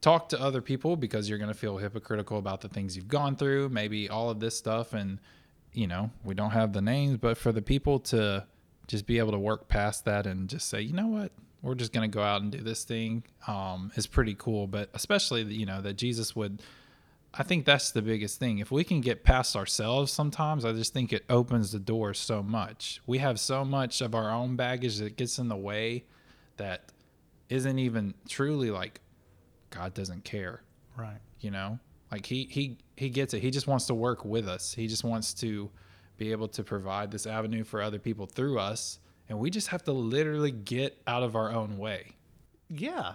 talk 0.00 0.28
to 0.30 0.40
other 0.40 0.60
people 0.60 0.96
because 0.96 1.28
you're 1.28 1.38
going 1.38 1.52
to 1.52 1.58
feel 1.58 1.78
hypocritical 1.78 2.38
about 2.38 2.60
the 2.60 2.68
things 2.68 2.94
you've 2.96 3.08
gone 3.08 3.36
through, 3.36 3.68
maybe 3.70 4.08
all 4.08 4.30
of 4.30 4.38
this 4.40 4.56
stuff 4.56 4.92
and 4.92 5.18
you 5.72 5.86
know, 5.86 6.10
we 6.24 6.34
don't 6.34 6.50
have 6.50 6.72
the 6.72 6.80
names, 6.80 7.18
but 7.18 7.36
for 7.36 7.52
the 7.52 7.62
people 7.62 7.98
to 8.00 8.46
just 8.86 9.06
be 9.06 9.18
able 9.18 9.32
to 9.32 9.38
work 9.38 9.68
past 9.68 10.04
that 10.06 10.26
and 10.26 10.48
just 10.48 10.68
say, 10.68 10.80
you 10.80 10.92
know 10.92 11.06
what, 11.06 11.30
we're 11.62 11.74
just 11.74 11.92
going 11.92 12.08
to 12.10 12.14
go 12.14 12.22
out 12.22 12.42
and 12.42 12.52
do 12.52 12.58
this 12.58 12.84
thing 12.84 13.24
um, 13.46 13.90
is 13.96 14.06
pretty 14.06 14.34
cool. 14.38 14.66
But 14.66 14.90
especially, 14.94 15.42
you 15.42 15.66
know, 15.66 15.80
that 15.80 15.94
Jesus 15.94 16.36
would, 16.36 16.62
I 17.34 17.42
think 17.42 17.64
that's 17.64 17.90
the 17.90 18.02
biggest 18.02 18.38
thing. 18.38 18.58
If 18.58 18.70
we 18.70 18.84
can 18.84 19.00
get 19.00 19.24
past 19.24 19.56
ourselves 19.56 20.12
sometimes, 20.12 20.64
I 20.64 20.72
just 20.72 20.92
think 20.92 21.12
it 21.12 21.24
opens 21.28 21.72
the 21.72 21.78
door 21.78 22.14
so 22.14 22.42
much. 22.42 23.00
We 23.06 23.18
have 23.18 23.40
so 23.40 23.64
much 23.64 24.00
of 24.00 24.14
our 24.14 24.30
own 24.30 24.56
baggage 24.56 24.98
that 24.98 25.16
gets 25.16 25.38
in 25.38 25.48
the 25.48 25.56
way 25.56 26.04
that 26.58 26.92
isn't 27.48 27.78
even 27.78 28.14
truly 28.28 28.70
like 28.70 29.00
God 29.70 29.94
doesn't 29.94 30.24
care 30.24 30.62
right. 30.96 31.18
you 31.40 31.50
know 31.50 31.78
Like 32.10 32.26
he 32.26 32.46
he 32.50 32.78
he 32.96 33.10
gets 33.10 33.32
it. 33.34 33.40
He 33.40 33.50
just 33.50 33.66
wants 33.66 33.86
to 33.86 33.94
work 33.94 34.24
with 34.24 34.48
us. 34.48 34.74
He 34.74 34.86
just 34.86 35.04
wants 35.04 35.32
to 35.34 35.70
be 36.16 36.32
able 36.32 36.48
to 36.48 36.64
provide 36.64 37.10
this 37.10 37.26
avenue 37.26 37.64
for 37.64 37.80
other 37.80 37.98
people 37.98 38.26
through 38.26 38.58
us, 38.58 38.98
and 39.28 39.38
we 39.38 39.50
just 39.50 39.68
have 39.68 39.82
to 39.84 39.92
literally 39.92 40.50
get 40.50 41.00
out 41.06 41.22
of 41.22 41.36
our 41.36 41.52
own 41.52 41.78
way. 41.78 42.12
Yeah. 42.68 43.14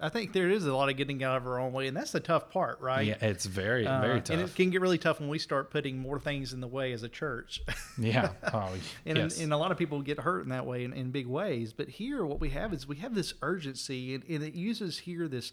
I 0.00 0.08
think 0.08 0.32
there 0.32 0.50
is 0.50 0.66
a 0.66 0.74
lot 0.74 0.90
of 0.90 0.96
getting 0.96 1.22
out 1.22 1.36
of 1.36 1.46
our 1.46 1.58
own 1.60 1.72
way, 1.72 1.86
and 1.86 1.96
that's 1.96 2.10
the 2.10 2.20
tough 2.20 2.50
part, 2.50 2.80
right? 2.80 3.06
Yeah, 3.06 3.16
it's 3.20 3.46
very 3.46 3.86
Uh, 3.86 4.00
very 4.00 4.20
tough. 4.20 4.36
And 4.38 4.46
it 4.48 4.54
can 4.54 4.70
get 4.70 4.80
really 4.80 4.98
tough 4.98 5.20
when 5.20 5.28
we 5.28 5.38
start 5.38 5.70
putting 5.70 5.98
more 5.98 6.18
things 6.18 6.52
in 6.52 6.60
the 6.60 6.66
way 6.66 6.92
as 6.92 7.02
a 7.04 7.08
church. 7.08 7.62
yeah. 7.96 8.30
Oh, 8.52 8.72
and, 9.06 9.16
yes. 9.18 9.40
and 9.40 9.52
a 9.52 9.56
lot 9.56 9.70
of 9.70 9.78
people 9.78 10.02
get 10.02 10.18
hurt 10.20 10.42
in 10.42 10.48
that 10.50 10.66
way 10.66 10.84
in, 10.84 10.92
in 10.92 11.10
big 11.10 11.26
ways. 11.26 11.72
But 11.72 11.88
here, 11.88 12.26
what 12.26 12.40
we 12.40 12.50
have 12.50 12.72
is 12.74 12.86
we 12.88 12.96
have 12.96 13.14
this 13.14 13.34
urgency, 13.40 14.14
and, 14.14 14.24
and 14.28 14.42
it 14.42 14.54
uses 14.54 14.98
here 14.98 15.28
this 15.28 15.52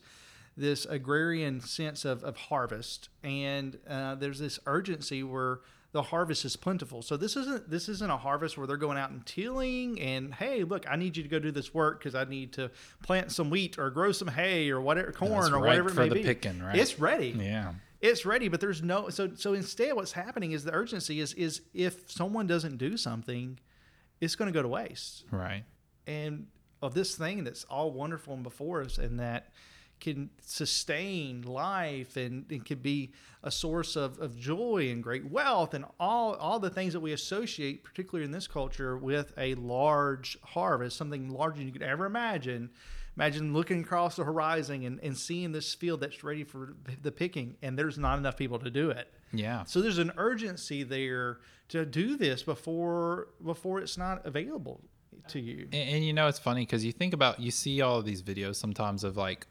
this 0.57 0.85
agrarian 0.85 1.61
sense 1.61 2.03
of, 2.03 2.23
of 2.25 2.35
harvest, 2.35 3.07
and 3.23 3.77
uh, 3.89 4.15
there's 4.15 4.39
this 4.39 4.59
urgency 4.65 5.23
where 5.23 5.59
the 5.93 6.01
harvest 6.03 6.45
is 6.45 6.55
plentiful. 6.55 7.01
So 7.01 7.17
this 7.17 7.35
isn't 7.35 7.69
this 7.69 7.89
isn't 7.89 8.09
a 8.09 8.17
harvest 8.17 8.57
where 8.57 8.65
they're 8.65 8.77
going 8.77 8.97
out 8.97 9.09
and 9.11 9.25
tilling 9.25 9.99
and 9.99 10.33
hey, 10.33 10.63
look, 10.63 10.85
I 10.89 10.95
need 10.95 11.17
you 11.17 11.23
to 11.23 11.29
go 11.29 11.37
do 11.39 11.51
this 11.51 11.73
work 11.73 11.99
because 11.99 12.15
I 12.15 12.23
need 12.23 12.53
to 12.53 12.71
plant 13.03 13.31
some 13.31 13.49
wheat 13.49 13.77
or 13.77 13.89
grow 13.89 14.11
some 14.11 14.29
hay 14.29 14.69
or 14.69 14.79
whatever 14.79 15.11
corn 15.11 15.45
It's 15.45 15.49
or 15.51 15.59
whatever 15.59 15.89
it 15.89 15.93
for 15.93 16.01
may 16.01 16.09
the 16.09 16.15
be. 16.15 16.23
picking, 16.23 16.61
right? 16.63 16.75
It's 16.77 16.97
ready 16.99 17.29
yeah. 17.37 17.73
it's 17.99 18.25
ready 18.25 18.47
but 18.47 18.61
there's 18.61 18.81
no 18.81 19.09
so 19.09 19.31
so 19.35 19.53
instead 19.53 19.93
what's 19.95 20.13
happening 20.13 20.53
is 20.53 20.63
the 20.63 20.71
urgency 20.73 21.19
is 21.19 21.33
is 21.33 21.61
if 21.73 22.09
someone 22.09 22.47
doesn't 22.47 22.77
do 22.77 22.95
something 22.95 23.59
it's 24.21 24.35
going 24.35 24.47
to 24.51 24.53
go 24.57 24.61
to 24.61 24.67
waste 24.69 25.25
Right. 25.31 25.63
and 26.07 26.47
of 26.81 26.93
this 26.93 27.15
thing 27.15 27.43
that's 27.43 27.63
all 27.65 27.91
wonderful 27.91 28.33
and 28.33 28.43
before 28.43 28.81
us 28.81 28.97
and 28.97 29.19
that 29.19 29.49
can 30.01 30.29
sustain 30.41 31.43
life 31.43 32.17
and 32.17 32.51
it 32.51 32.65
could 32.65 32.83
be 32.83 33.13
a 33.43 33.51
source 33.51 33.95
of, 33.95 34.19
of 34.19 34.37
joy 34.37 34.89
and 34.91 35.01
great 35.01 35.31
wealth 35.31 35.73
and 35.73 35.85
all 35.99 36.33
all 36.35 36.59
the 36.59 36.69
things 36.69 36.93
that 36.93 36.99
we 36.99 37.13
associate 37.13 37.83
particularly 37.83 38.25
in 38.25 38.31
this 38.31 38.47
culture 38.47 38.97
with 38.97 39.31
a 39.37 39.55
large 39.55 40.37
harvest 40.43 40.97
something 40.97 41.29
larger 41.29 41.57
than 41.57 41.67
you 41.67 41.73
could 41.73 41.81
ever 41.81 42.05
imagine. 42.05 42.69
Imagine 43.15 43.53
looking 43.53 43.81
across 43.81 44.15
the 44.15 44.23
horizon 44.23 44.83
and, 44.83 44.99
and 45.01 45.17
seeing 45.17 45.51
this 45.51 45.73
field 45.73 45.99
that's 45.99 46.23
ready 46.23 46.43
for 46.43 46.75
the 47.01 47.11
picking 47.11 47.55
and 47.61 47.77
there's 47.77 47.97
not 47.97 48.17
enough 48.17 48.35
people 48.35 48.59
to 48.59 48.69
do 48.69 48.89
it. 48.89 49.13
Yeah. 49.33 49.63
so 49.63 49.81
there's 49.81 49.97
an 49.97 50.11
urgency 50.17 50.83
there 50.83 51.39
to 51.69 51.85
do 51.85 52.17
this 52.17 52.43
before 52.43 53.29
before 53.41 53.79
it's 53.79 53.97
not 53.97 54.25
available 54.25 54.81
to 55.29 55.39
you. 55.39 55.67
And, 55.71 55.89
and 55.89 56.05
you 56.05 56.13
know, 56.13 56.27
it's 56.27 56.39
funny 56.39 56.63
because 56.63 56.83
you 56.83 56.91
think 56.91 57.13
about, 57.13 57.39
you 57.39 57.51
see 57.51 57.81
all 57.81 57.97
of 57.97 58.05
these 58.05 58.21
videos 58.21 58.55
sometimes 58.55 59.03
of 59.03 59.17
like 59.17 59.47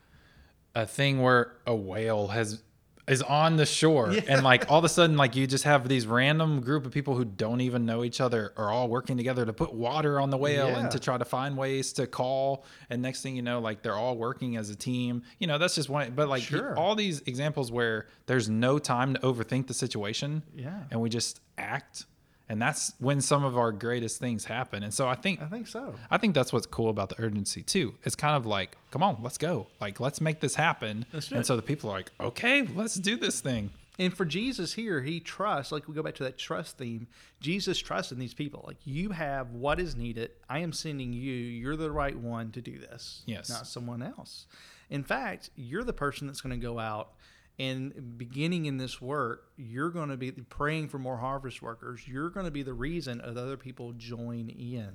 a 0.74 0.86
thing 0.86 1.20
where 1.22 1.56
a 1.66 1.74
whale 1.74 2.28
has 2.28 2.62
is 3.08 3.22
on 3.22 3.56
the 3.56 3.66
shore 3.66 4.10
and 4.28 4.44
like 4.44 4.70
all 4.70 4.78
of 4.78 4.84
a 4.84 4.88
sudden 4.88 5.16
like 5.16 5.34
you 5.34 5.44
just 5.44 5.64
have 5.64 5.88
these 5.88 6.06
random 6.06 6.60
group 6.60 6.86
of 6.86 6.92
people 6.92 7.16
who 7.16 7.24
don't 7.24 7.60
even 7.60 7.84
know 7.84 8.04
each 8.04 8.20
other 8.20 8.52
are 8.56 8.70
all 8.70 8.86
working 8.88 9.16
together 9.16 9.44
to 9.44 9.52
put 9.52 9.74
water 9.74 10.20
on 10.20 10.30
the 10.30 10.36
whale 10.36 10.68
Yeah. 10.68 10.78
and 10.78 10.90
to 10.92 11.00
try 11.00 11.18
to 11.18 11.24
find 11.24 11.56
ways 11.56 11.92
to 11.94 12.06
call 12.06 12.64
and 12.88 13.02
next 13.02 13.22
thing 13.22 13.34
you 13.34 13.42
know 13.42 13.58
like 13.58 13.82
they're 13.82 13.96
all 13.96 14.16
working 14.16 14.56
as 14.56 14.70
a 14.70 14.76
team 14.76 15.22
you 15.40 15.48
know 15.48 15.58
that's 15.58 15.74
just 15.74 15.88
one 15.88 16.12
but 16.14 16.28
like 16.28 16.42
Sure. 16.44 16.76
all 16.78 16.94
these 16.94 17.20
examples 17.22 17.72
where 17.72 18.06
there's 18.26 18.48
no 18.48 18.78
time 18.78 19.14
to 19.14 19.20
overthink 19.20 19.66
the 19.66 19.74
situation 19.74 20.44
Yeah. 20.54 20.78
and 20.92 21.00
we 21.00 21.08
just 21.08 21.40
act 21.58 22.04
and 22.50 22.61
that's 22.61 22.92
when 22.99 23.23
some 23.23 23.45
of 23.45 23.57
our 23.57 23.73
greatest 23.73 24.21
things 24.21 24.45
happen 24.45 24.83
and 24.83 24.92
so 24.92 25.09
i 25.09 25.14
think 25.14 25.40
i 25.40 25.47
think 25.47 25.66
so 25.66 25.95
I 26.11 26.19
think 26.19 26.35
that's 26.35 26.52
what's 26.52 26.66
cool 26.66 26.90
about 26.90 27.09
the 27.09 27.21
urgency 27.23 27.62
too. 27.62 27.95
It's 28.04 28.16
kind 28.16 28.37
of 28.37 28.45
like, 28.45 28.76
come 28.90 29.02
on, 29.02 29.19
let's 29.23 29.38
go. 29.38 29.69
Like, 29.80 30.00
let's 30.00 30.21
make 30.21 30.40
this 30.40 30.57
happen. 30.57 31.07
Let's 31.12 31.28
do 31.28 31.37
and 31.37 31.47
so 31.47 31.57
the 31.57 31.62
people 31.62 31.90
are 31.90 31.95
like, 31.95 32.11
okay, 32.21 32.62
let's 32.75 32.97
do 32.97 33.16
this 33.16 33.40
thing. 33.40 33.71
And 33.99 34.16
for 34.16 34.25
Jesus 34.25 34.73
here, 34.73 35.02
he 35.02 35.21
trusts, 35.21 35.73
like 35.73 35.87
we 35.87 35.95
go 35.95 36.02
back 36.02 36.14
to 36.16 36.25
that 36.25 36.38
trust 36.38 36.78
theme, 36.78 37.07
Jesus 37.40 37.78
trusts 37.78 38.12
in 38.12 38.19
these 38.19 38.35
people. 38.35 38.64
Like, 38.66 38.78
you 38.85 39.11
have 39.11 39.52
what 39.52 39.78
is 39.78 39.94
needed. 39.94 40.31
I 40.48 40.61
am 40.61 40.72
sending 40.72 41.12
you. 41.12 41.33
You're 41.33 41.77
the 41.77 41.90
right 41.90 42.16
one 42.16 42.51
to 42.53 42.62
do 42.62 42.79
this. 42.79 43.22
Yes. 43.27 43.51
Not 43.51 43.66
someone 43.66 44.03
else. 44.03 44.46
In 44.88 45.05
fact, 45.05 45.51
you're 45.55 45.85
the 45.85 45.92
person 45.92 46.27
that's 46.27 46.40
going 46.40 46.59
to 46.59 46.66
go 46.66 46.79
out 46.79 47.12
and 47.61 48.16
beginning 48.16 48.64
in 48.64 48.79
this 48.79 49.03
work, 49.03 49.53
you're 49.59 49.90
going 49.90 50.09
to 50.09 50.16
be 50.16 50.31
praying 50.31 50.88
for 50.88 50.99
more 50.99 51.18
harvest 51.18 51.61
workers. 51.61 52.09
You're 52.09 52.31
going 52.31 52.46
to 52.46 52.51
be 52.51 52.62
the 52.62 52.73
reason 52.73 53.20
of 53.20 53.37
other 53.37 53.59
people 53.59 53.92
join 53.92 54.49
in. 54.49 54.88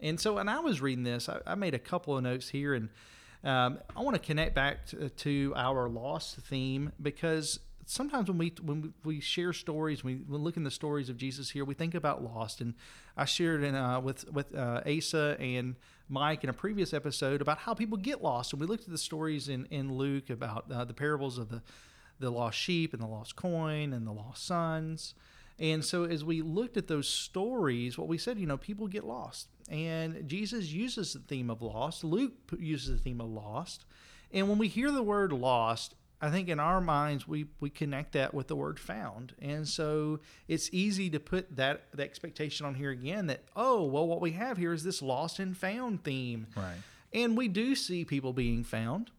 And 0.00 0.18
so, 0.18 0.38
and 0.38 0.48
I 0.48 0.60
was 0.60 0.80
reading 0.80 1.04
this, 1.04 1.28
I, 1.28 1.40
I 1.46 1.54
made 1.56 1.74
a 1.74 1.78
couple 1.78 2.16
of 2.16 2.22
notes 2.22 2.48
here, 2.48 2.72
and 2.72 2.88
um, 3.44 3.80
I 3.94 4.00
want 4.00 4.14
to 4.14 4.22
connect 4.22 4.54
back 4.54 4.86
to, 4.86 5.10
to 5.10 5.52
our 5.54 5.90
lost 5.90 6.38
theme 6.38 6.92
because 7.02 7.60
sometimes 7.84 8.28
when 8.28 8.38
we 8.38 8.54
when 8.62 8.94
we 9.04 9.20
share 9.20 9.52
stories, 9.52 10.02
we, 10.02 10.16
we 10.16 10.38
look 10.38 10.56
in 10.56 10.64
the 10.64 10.70
stories 10.70 11.10
of 11.10 11.18
Jesus 11.18 11.50
here, 11.50 11.66
we 11.66 11.74
think 11.74 11.94
about 11.94 12.22
lost. 12.24 12.62
And 12.62 12.74
I 13.16 13.26
shared 13.26 13.62
in 13.62 13.74
uh, 13.74 14.00
with 14.00 14.30
with 14.32 14.54
uh, 14.54 14.80
Asa 14.86 15.36
and 15.38 15.76
Mike 16.10 16.44
in 16.44 16.50
a 16.50 16.52
previous 16.52 16.92
episode 16.92 17.40
about 17.40 17.58
how 17.58 17.72
people 17.72 17.96
get 17.96 18.22
lost, 18.22 18.52
and 18.52 18.60
we 18.60 18.66
looked 18.66 18.84
at 18.84 18.90
the 18.90 18.98
stories 18.98 19.48
in 19.48 19.66
in 19.70 19.94
Luke 19.94 20.28
about 20.28 20.70
uh, 20.70 20.84
the 20.84 20.94
parables 20.94 21.38
of 21.38 21.48
the 21.48 21.62
the 22.18 22.30
lost 22.30 22.58
sheep 22.58 22.92
and 22.92 23.02
the 23.02 23.06
lost 23.06 23.34
coin 23.36 23.92
and 23.92 24.06
the 24.06 24.12
lost 24.12 24.44
sons. 24.44 25.14
And 25.58 25.84
so, 25.84 26.04
as 26.04 26.24
we 26.24 26.40
looked 26.40 26.78
at 26.78 26.88
those 26.88 27.06
stories, 27.06 27.98
what 27.98 28.08
we 28.08 28.16
said, 28.16 28.38
you 28.38 28.46
know, 28.46 28.56
people 28.56 28.86
get 28.86 29.04
lost. 29.04 29.48
And 29.70 30.26
Jesus 30.26 30.72
uses 30.72 31.12
the 31.12 31.18
theme 31.18 31.50
of 31.50 31.60
lost. 31.60 32.02
Luke 32.02 32.32
uses 32.58 32.96
the 32.96 33.02
theme 33.02 33.20
of 33.20 33.28
lost. 33.28 33.84
And 34.32 34.48
when 34.48 34.58
we 34.58 34.68
hear 34.68 34.90
the 34.90 35.02
word 35.02 35.32
lost, 35.32 35.94
I 36.22 36.30
think 36.30 36.48
in 36.48 36.60
our 36.60 36.80
minds 36.80 37.26
we, 37.26 37.46
we 37.60 37.70
connect 37.70 38.12
that 38.12 38.34
with 38.34 38.48
the 38.48 38.56
word 38.56 38.78
found. 38.78 39.34
And 39.40 39.66
so 39.66 40.20
it's 40.48 40.68
easy 40.72 41.08
to 41.10 41.20
put 41.20 41.56
that 41.56 41.84
the 41.94 42.02
expectation 42.02 42.66
on 42.66 42.74
here 42.74 42.90
again 42.90 43.26
that, 43.28 43.44
oh, 43.56 43.84
well, 43.84 44.06
what 44.06 44.20
we 44.20 44.32
have 44.32 44.58
here 44.58 44.72
is 44.72 44.84
this 44.84 45.00
lost 45.00 45.38
and 45.38 45.56
found 45.56 46.04
theme. 46.04 46.46
Right. 46.54 46.76
And 47.12 47.36
we 47.36 47.48
do 47.48 47.74
see 47.74 48.04
people 48.04 48.32
being 48.32 48.64
found. 48.64 49.10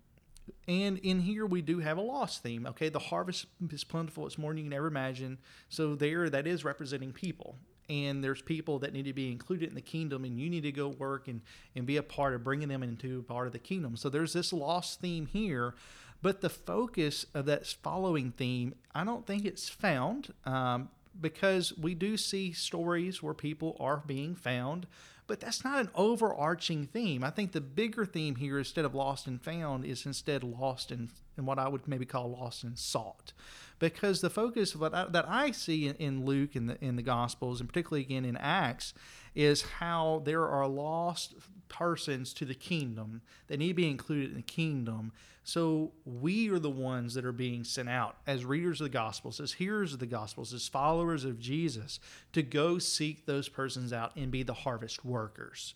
And 0.67 0.97
in 0.99 1.21
here 1.21 1.45
we 1.45 1.61
do 1.61 1.79
have 1.79 1.97
a 1.97 2.01
lost 2.01 2.43
theme. 2.43 2.65
Okay, 2.67 2.89
the 2.89 2.99
harvest 2.99 3.45
is 3.71 3.83
plentiful; 3.83 4.25
it's 4.25 4.37
more 4.37 4.51
than 4.51 4.59
you 4.59 4.63
can 4.65 4.73
ever 4.73 4.87
imagine. 4.87 5.37
So 5.69 5.95
there, 5.95 6.29
that 6.29 6.47
is 6.47 6.63
representing 6.63 7.11
people, 7.11 7.57
and 7.89 8.23
there's 8.23 8.41
people 8.41 8.79
that 8.79 8.93
need 8.93 9.05
to 9.05 9.13
be 9.13 9.31
included 9.31 9.69
in 9.69 9.75
the 9.75 9.81
kingdom, 9.81 10.23
and 10.23 10.39
you 10.39 10.49
need 10.49 10.61
to 10.61 10.71
go 10.71 10.89
work 10.89 11.27
and 11.27 11.41
and 11.75 11.85
be 11.85 11.97
a 11.97 12.03
part 12.03 12.33
of 12.33 12.43
bringing 12.43 12.67
them 12.67 12.83
into 12.83 13.23
part 13.23 13.47
of 13.47 13.53
the 13.53 13.59
kingdom. 13.59 13.95
So 13.95 14.09
there's 14.09 14.33
this 14.33 14.51
lost 14.53 14.99
theme 14.99 15.25
here, 15.25 15.73
but 16.21 16.41
the 16.41 16.49
focus 16.49 17.25
of 17.33 17.45
that 17.45 17.65
following 17.67 18.31
theme, 18.31 18.75
I 18.93 19.03
don't 19.03 19.25
think 19.25 19.45
it's 19.45 19.69
found. 19.69 20.33
Um, 20.45 20.89
because 21.19 21.77
we 21.77 21.93
do 21.93 22.15
see 22.17 22.53
stories 22.53 23.21
where 23.21 23.33
people 23.33 23.75
are 23.79 24.01
being 24.05 24.35
found, 24.35 24.87
but 25.27 25.39
that's 25.39 25.63
not 25.63 25.79
an 25.79 25.89
overarching 25.95 26.87
theme. 26.87 27.23
I 27.23 27.29
think 27.29 27.51
the 27.51 27.61
bigger 27.61 28.05
theme 28.05 28.35
here, 28.35 28.57
instead 28.57 28.85
of 28.85 28.95
lost 28.95 29.27
and 29.27 29.41
found, 29.41 29.85
is 29.85 30.05
instead 30.05 30.43
lost 30.43 30.91
and, 30.91 31.09
and 31.37 31.45
what 31.45 31.59
I 31.59 31.67
would 31.67 31.87
maybe 31.87 32.05
call 32.05 32.31
lost 32.31 32.63
and 32.63 32.77
sought. 32.77 33.33
Because 33.79 34.21
the 34.21 34.29
focus 34.29 34.75
of 34.75 34.81
what 34.81 34.93
I, 34.93 35.05
that 35.05 35.27
I 35.27 35.51
see 35.51 35.87
in, 35.87 35.95
in 35.95 36.25
Luke 36.25 36.55
and 36.55 36.69
the 36.69 36.83
in 36.83 36.97
the 36.97 37.01
Gospels, 37.01 37.59
and 37.59 37.67
particularly 37.67 38.03
again 38.03 38.25
in 38.25 38.37
Acts, 38.37 38.93
is 39.33 39.63
how 39.63 40.21
there 40.25 40.47
are 40.47 40.67
lost 40.67 41.33
persons 41.69 42.33
to 42.33 42.45
the 42.45 42.53
kingdom 42.53 43.21
that 43.47 43.57
need 43.57 43.69
to 43.69 43.73
be 43.73 43.89
included 43.89 44.31
in 44.31 44.35
the 44.35 44.41
kingdom. 44.41 45.13
So 45.43 45.91
we 46.05 46.49
are 46.51 46.59
the 46.59 46.69
ones 46.69 47.15
that 47.15 47.25
are 47.25 47.31
being 47.31 47.63
sent 47.63 47.89
out 47.89 48.17
as 48.27 48.45
readers 48.45 48.79
of 48.79 48.85
the 48.85 48.89
Gospels, 48.89 49.39
as 49.39 49.53
hearers 49.53 49.93
of 49.93 49.99
the 49.99 50.05
Gospels, 50.05 50.53
as 50.53 50.67
followers 50.67 51.25
of 51.25 51.39
Jesus, 51.39 51.99
to 52.33 52.43
go 52.43 52.77
seek 52.77 53.25
those 53.25 53.49
persons 53.49 53.91
out 53.91 54.15
and 54.15 54.31
be 54.31 54.43
the 54.43 54.53
harvest 54.53 55.03
workers. 55.03 55.73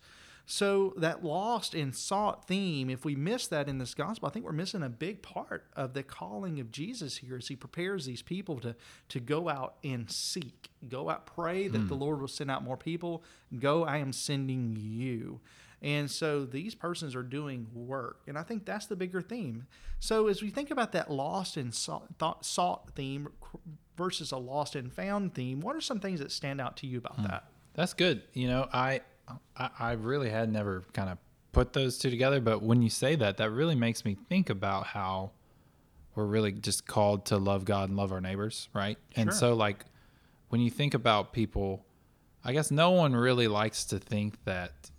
So 0.47 0.93
that 0.97 1.23
lost 1.23 1.73
and 1.73 1.95
sought 1.95 2.47
theme, 2.47 2.89
if 2.89 3.03
we 3.03 3.15
miss 3.15 3.47
that 3.47 3.67
in 3.67 3.79
this 3.79 3.95
gospel, 3.95 4.27
I 4.27 4.31
think 4.31 4.45
we're 4.45 4.51
missing 4.51 4.83
a 4.83 4.89
big 4.89 5.23
part 5.23 5.65
of 5.75 5.93
the 5.93 6.03
calling 6.03 6.59
of 6.59 6.71
Jesus 6.71 7.17
here 7.17 7.35
as 7.35 7.47
he 7.47 7.55
prepares 7.55 8.05
these 8.05 8.21
people 8.21 8.59
to 8.59 8.75
to 9.09 9.19
go 9.19 9.49
out 9.49 9.77
and 9.83 10.09
seek. 10.11 10.69
Go 10.87 11.09
out, 11.09 11.25
pray 11.25 11.67
that 11.67 11.79
hmm. 11.79 11.87
the 11.87 11.95
Lord 11.95 12.21
will 12.21 12.27
send 12.27 12.51
out 12.51 12.63
more 12.63 12.77
people. 12.77 13.23
Go, 13.57 13.85
I 13.85 13.97
am 13.97 14.13
sending 14.13 14.77
you. 14.79 15.39
And 15.85 16.09
so 16.09 16.45
these 16.45 16.73
persons 16.73 17.15
are 17.15 17.21
doing 17.21 17.67
work. 17.71 18.21
And 18.25 18.39
I 18.39 18.41
think 18.41 18.65
that's 18.65 18.87
the 18.87 18.95
bigger 18.95 19.21
theme. 19.21 19.67
So 19.99 20.27
as 20.27 20.41
we 20.41 20.49
think 20.49 20.71
about 20.71 20.93
that 20.93 21.11
lost 21.11 21.57
and 21.57 21.71
sought, 21.71 22.07
thought, 22.17 22.43
sought 22.43 22.95
theme 22.95 23.27
versus 23.95 24.31
a 24.31 24.37
lost 24.37 24.75
and 24.75 24.91
found 24.91 25.35
theme, 25.35 25.59
what 25.61 25.75
are 25.75 25.81
some 25.81 25.99
things 25.99 26.19
that 26.21 26.31
stand 26.31 26.59
out 26.59 26.75
to 26.77 26.87
you 26.87 26.97
about 26.97 27.17
hmm. 27.17 27.27
that? 27.27 27.45
That's 27.75 27.93
good. 27.93 28.23
You 28.33 28.47
know, 28.47 28.67
I, 28.73 29.01
I 29.55 29.69
I 29.79 29.91
really 29.91 30.31
had 30.31 30.51
never 30.51 30.83
kind 30.93 31.09
of 31.09 31.19
put 31.51 31.73
those 31.73 31.99
two 31.99 32.09
together, 32.09 32.41
but 32.41 32.63
when 32.63 32.81
you 32.81 32.89
say 32.89 33.15
that, 33.17 33.37
that 33.37 33.51
really 33.51 33.75
makes 33.75 34.03
me 34.05 34.17
think 34.27 34.49
about 34.49 34.87
how 34.87 35.31
we're 36.15 36.25
really 36.25 36.51
just 36.51 36.87
called 36.87 37.25
to 37.27 37.37
love 37.37 37.63
God 37.63 37.89
and 37.89 37.97
love 37.97 38.11
our 38.11 38.21
neighbors, 38.21 38.69
right? 38.73 38.97
And 39.15 39.31
so 39.31 39.53
like 39.53 39.85
when 40.49 40.61
you 40.61 40.71
think 40.71 40.95
about 40.95 41.31
people, 41.31 41.85
I 42.43 42.53
guess 42.53 42.71
no 42.71 42.91
one 42.91 43.15
really 43.15 43.47
likes 43.47 43.85
to 43.85 43.99
think 43.99 44.43
that 44.45 44.89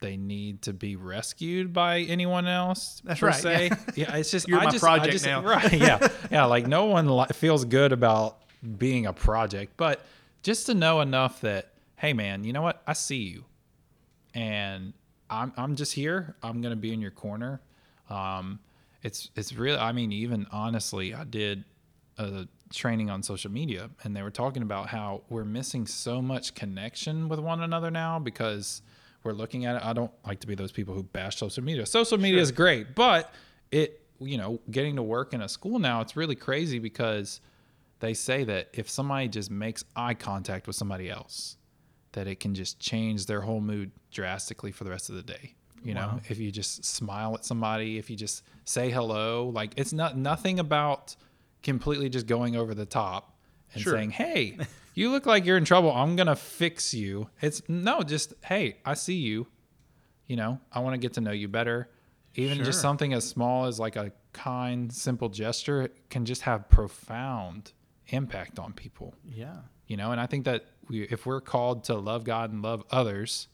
they 0.00 0.16
need 0.16 0.62
to 0.62 0.72
be 0.72 0.96
rescued 0.96 1.72
by 1.72 2.00
anyone 2.00 2.46
else. 2.46 3.00
That's 3.04 3.20
per 3.20 3.26
right, 3.28 3.34
Se. 3.40 3.68
yeah. 3.68 3.76
Yeah. 3.96 4.16
it's 4.16 4.30
just 4.30 4.48
You're 4.48 4.60
I 4.60 4.64
my 4.64 4.70
just, 4.70 4.84
I 4.84 4.96
project 4.96 5.12
just- 5.12 5.26
now. 5.26 5.42
Right. 5.42 5.72
Yeah. 5.72 6.08
Yeah. 6.30 6.44
Like 6.46 6.66
no 6.66 6.86
one 6.86 7.08
li- 7.08 7.26
feels 7.34 7.64
good 7.64 7.92
about 7.92 8.38
being 8.78 9.06
a 9.06 9.12
project, 9.12 9.74
but 9.76 10.04
just 10.42 10.66
to 10.66 10.74
know 10.74 11.00
enough 11.00 11.40
that, 11.42 11.72
hey, 11.96 12.12
man, 12.12 12.44
you 12.44 12.52
know 12.52 12.62
what? 12.62 12.82
I 12.86 12.94
see 12.94 13.16
you, 13.22 13.44
and 14.34 14.92
I'm 15.28 15.52
I'm 15.56 15.76
just 15.76 15.92
here. 15.92 16.34
I'm 16.42 16.60
gonna 16.60 16.76
be 16.76 16.92
in 16.92 17.00
your 17.00 17.10
corner. 17.10 17.60
Um, 18.08 18.58
it's 19.02 19.30
it's 19.36 19.52
really. 19.52 19.78
I 19.78 19.92
mean, 19.92 20.12
even 20.12 20.46
honestly, 20.50 21.14
I 21.14 21.24
did 21.24 21.64
a 22.18 22.46
training 22.72 23.10
on 23.10 23.22
social 23.22 23.50
media, 23.50 23.90
and 24.02 24.14
they 24.16 24.22
were 24.22 24.30
talking 24.30 24.62
about 24.62 24.88
how 24.88 25.22
we're 25.28 25.44
missing 25.44 25.86
so 25.86 26.20
much 26.22 26.54
connection 26.54 27.28
with 27.28 27.38
one 27.40 27.60
another 27.62 27.90
now 27.90 28.18
because 28.18 28.82
we're 29.22 29.32
looking 29.32 29.64
at 29.66 29.76
it. 29.76 29.82
I 29.84 29.92
don't 29.92 30.10
like 30.26 30.40
to 30.40 30.46
be 30.46 30.54
those 30.54 30.72
people 30.72 30.94
who 30.94 31.02
bash 31.02 31.36
social 31.36 31.62
media. 31.62 31.84
Social 31.86 32.18
media 32.18 32.40
is 32.40 32.52
great, 32.52 32.94
but 32.94 33.32
it 33.70 34.00
you 34.18 34.36
know 34.38 34.60
getting 34.70 34.96
to 34.96 35.02
work 35.02 35.32
in 35.34 35.40
a 35.42 35.48
school 35.48 35.78
now, 35.78 36.00
it's 36.00 36.16
really 36.16 36.34
crazy 36.36 36.78
because 36.78 37.40
they 38.00 38.14
say 38.14 38.44
that 38.44 38.68
if 38.72 38.88
somebody 38.88 39.28
just 39.28 39.50
makes 39.50 39.84
eye 39.94 40.14
contact 40.14 40.66
with 40.66 40.74
somebody 40.76 41.10
else, 41.10 41.56
that 42.12 42.26
it 42.26 42.40
can 42.40 42.54
just 42.54 42.80
change 42.80 43.26
their 43.26 43.42
whole 43.42 43.60
mood 43.60 43.90
drastically 44.10 44.72
for 44.72 44.84
the 44.84 44.90
rest 44.90 45.10
of 45.10 45.16
the 45.16 45.22
day. 45.22 45.54
You 45.82 45.94
know, 45.94 46.20
if 46.28 46.38
you 46.38 46.50
just 46.50 46.84
smile 46.84 47.34
at 47.34 47.44
somebody, 47.46 47.96
if 47.96 48.10
you 48.10 48.16
just 48.16 48.42
say 48.66 48.90
hello, 48.90 49.50
like 49.54 49.72
it's 49.76 49.94
not 49.94 50.14
nothing 50.16 50.58
about 50.58 51.16
completely 51.62 52.10
just 52.10 52.26
going 52.26 52.54
over 52.54 52.74
the 52.74 52.84
top 52.84 53.34
and 53.72 53.82
Sure. 53.82 53.94
saying, 53.94 54.10
"Hey, 54.10 54.58
you 55.00 55.10
look 55.10 55.26
like 55.26 55.44
you're 55.46 55.56
in 55.56 55.64
trouble. 55.64 55.90
I'm 55.92 56.14
going 56.16 56.26
to 56.28 56.36
fix 56.36 56.94
you." 56.94 57.28
It's 57.40 57.62
no, 57.68 58.02
just, 58.02 58.34
"Hey, 58.44 58.76
I 58.84 58.94
see 58.94 59.14
you. 59.16 59.46
You 60.26 60.36
know, 60.36 60.60
I 60.72 60.80
want 60.80 60.94
to 60.94 60.98
get 60.98 61.14
to 61.14 61.20
know 61.20 61.32
you 61.32 61.48
better." 61.48 61.88
Even 62.36 62.62
just 62.64 62.80
something 62.80 63.12
as 63.12 63.28
small 63.28 63.64
as 63.66 63.80
like 63.80 63.96
a 63.96 64.12
kind, 64.32 64.92
simple 64.92 65.28
gesture 65.28 65.88
can 66.10 66.24
just 66.24 66.42
have 66.42 66.68
profound 66.68 67.72
impact 68.12 68.58
on 68.58 68.72
people 68.72 69.14
Yeah. 69.24 69.56
you 69.86 69.96
know 69.96 70.10
and 70.10 70.20
i 70.20 70.26
think 70.26 70.44
that 70.44 70.64
we, 70.88 71.02
if 71.02 71.26
we're 71.26 71.40
called 71.40 71.84
to 71.84 71.94
love 71.94 72.24
god 72.24 72.50
and 72.52 72.60
love 72.60 72.82
others 72.90 73.46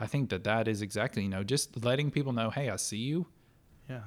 i 0.00 0.06
think 0.06 0.30
that 0.30 0.42
that 0.44 0.66
is 0.66 0.82
exactly 0.82 1.22
you 1.22 1.28
know 1.28 1.44
just 1.44 1.84
letting 1.84 2.10
people 2.10 2.32
know 2.32 2.50
hey 2.50 2.70
i 2.70 2.76
see 2.76 2.96
you 2.98 3.26
Yeah. 3.88 4.00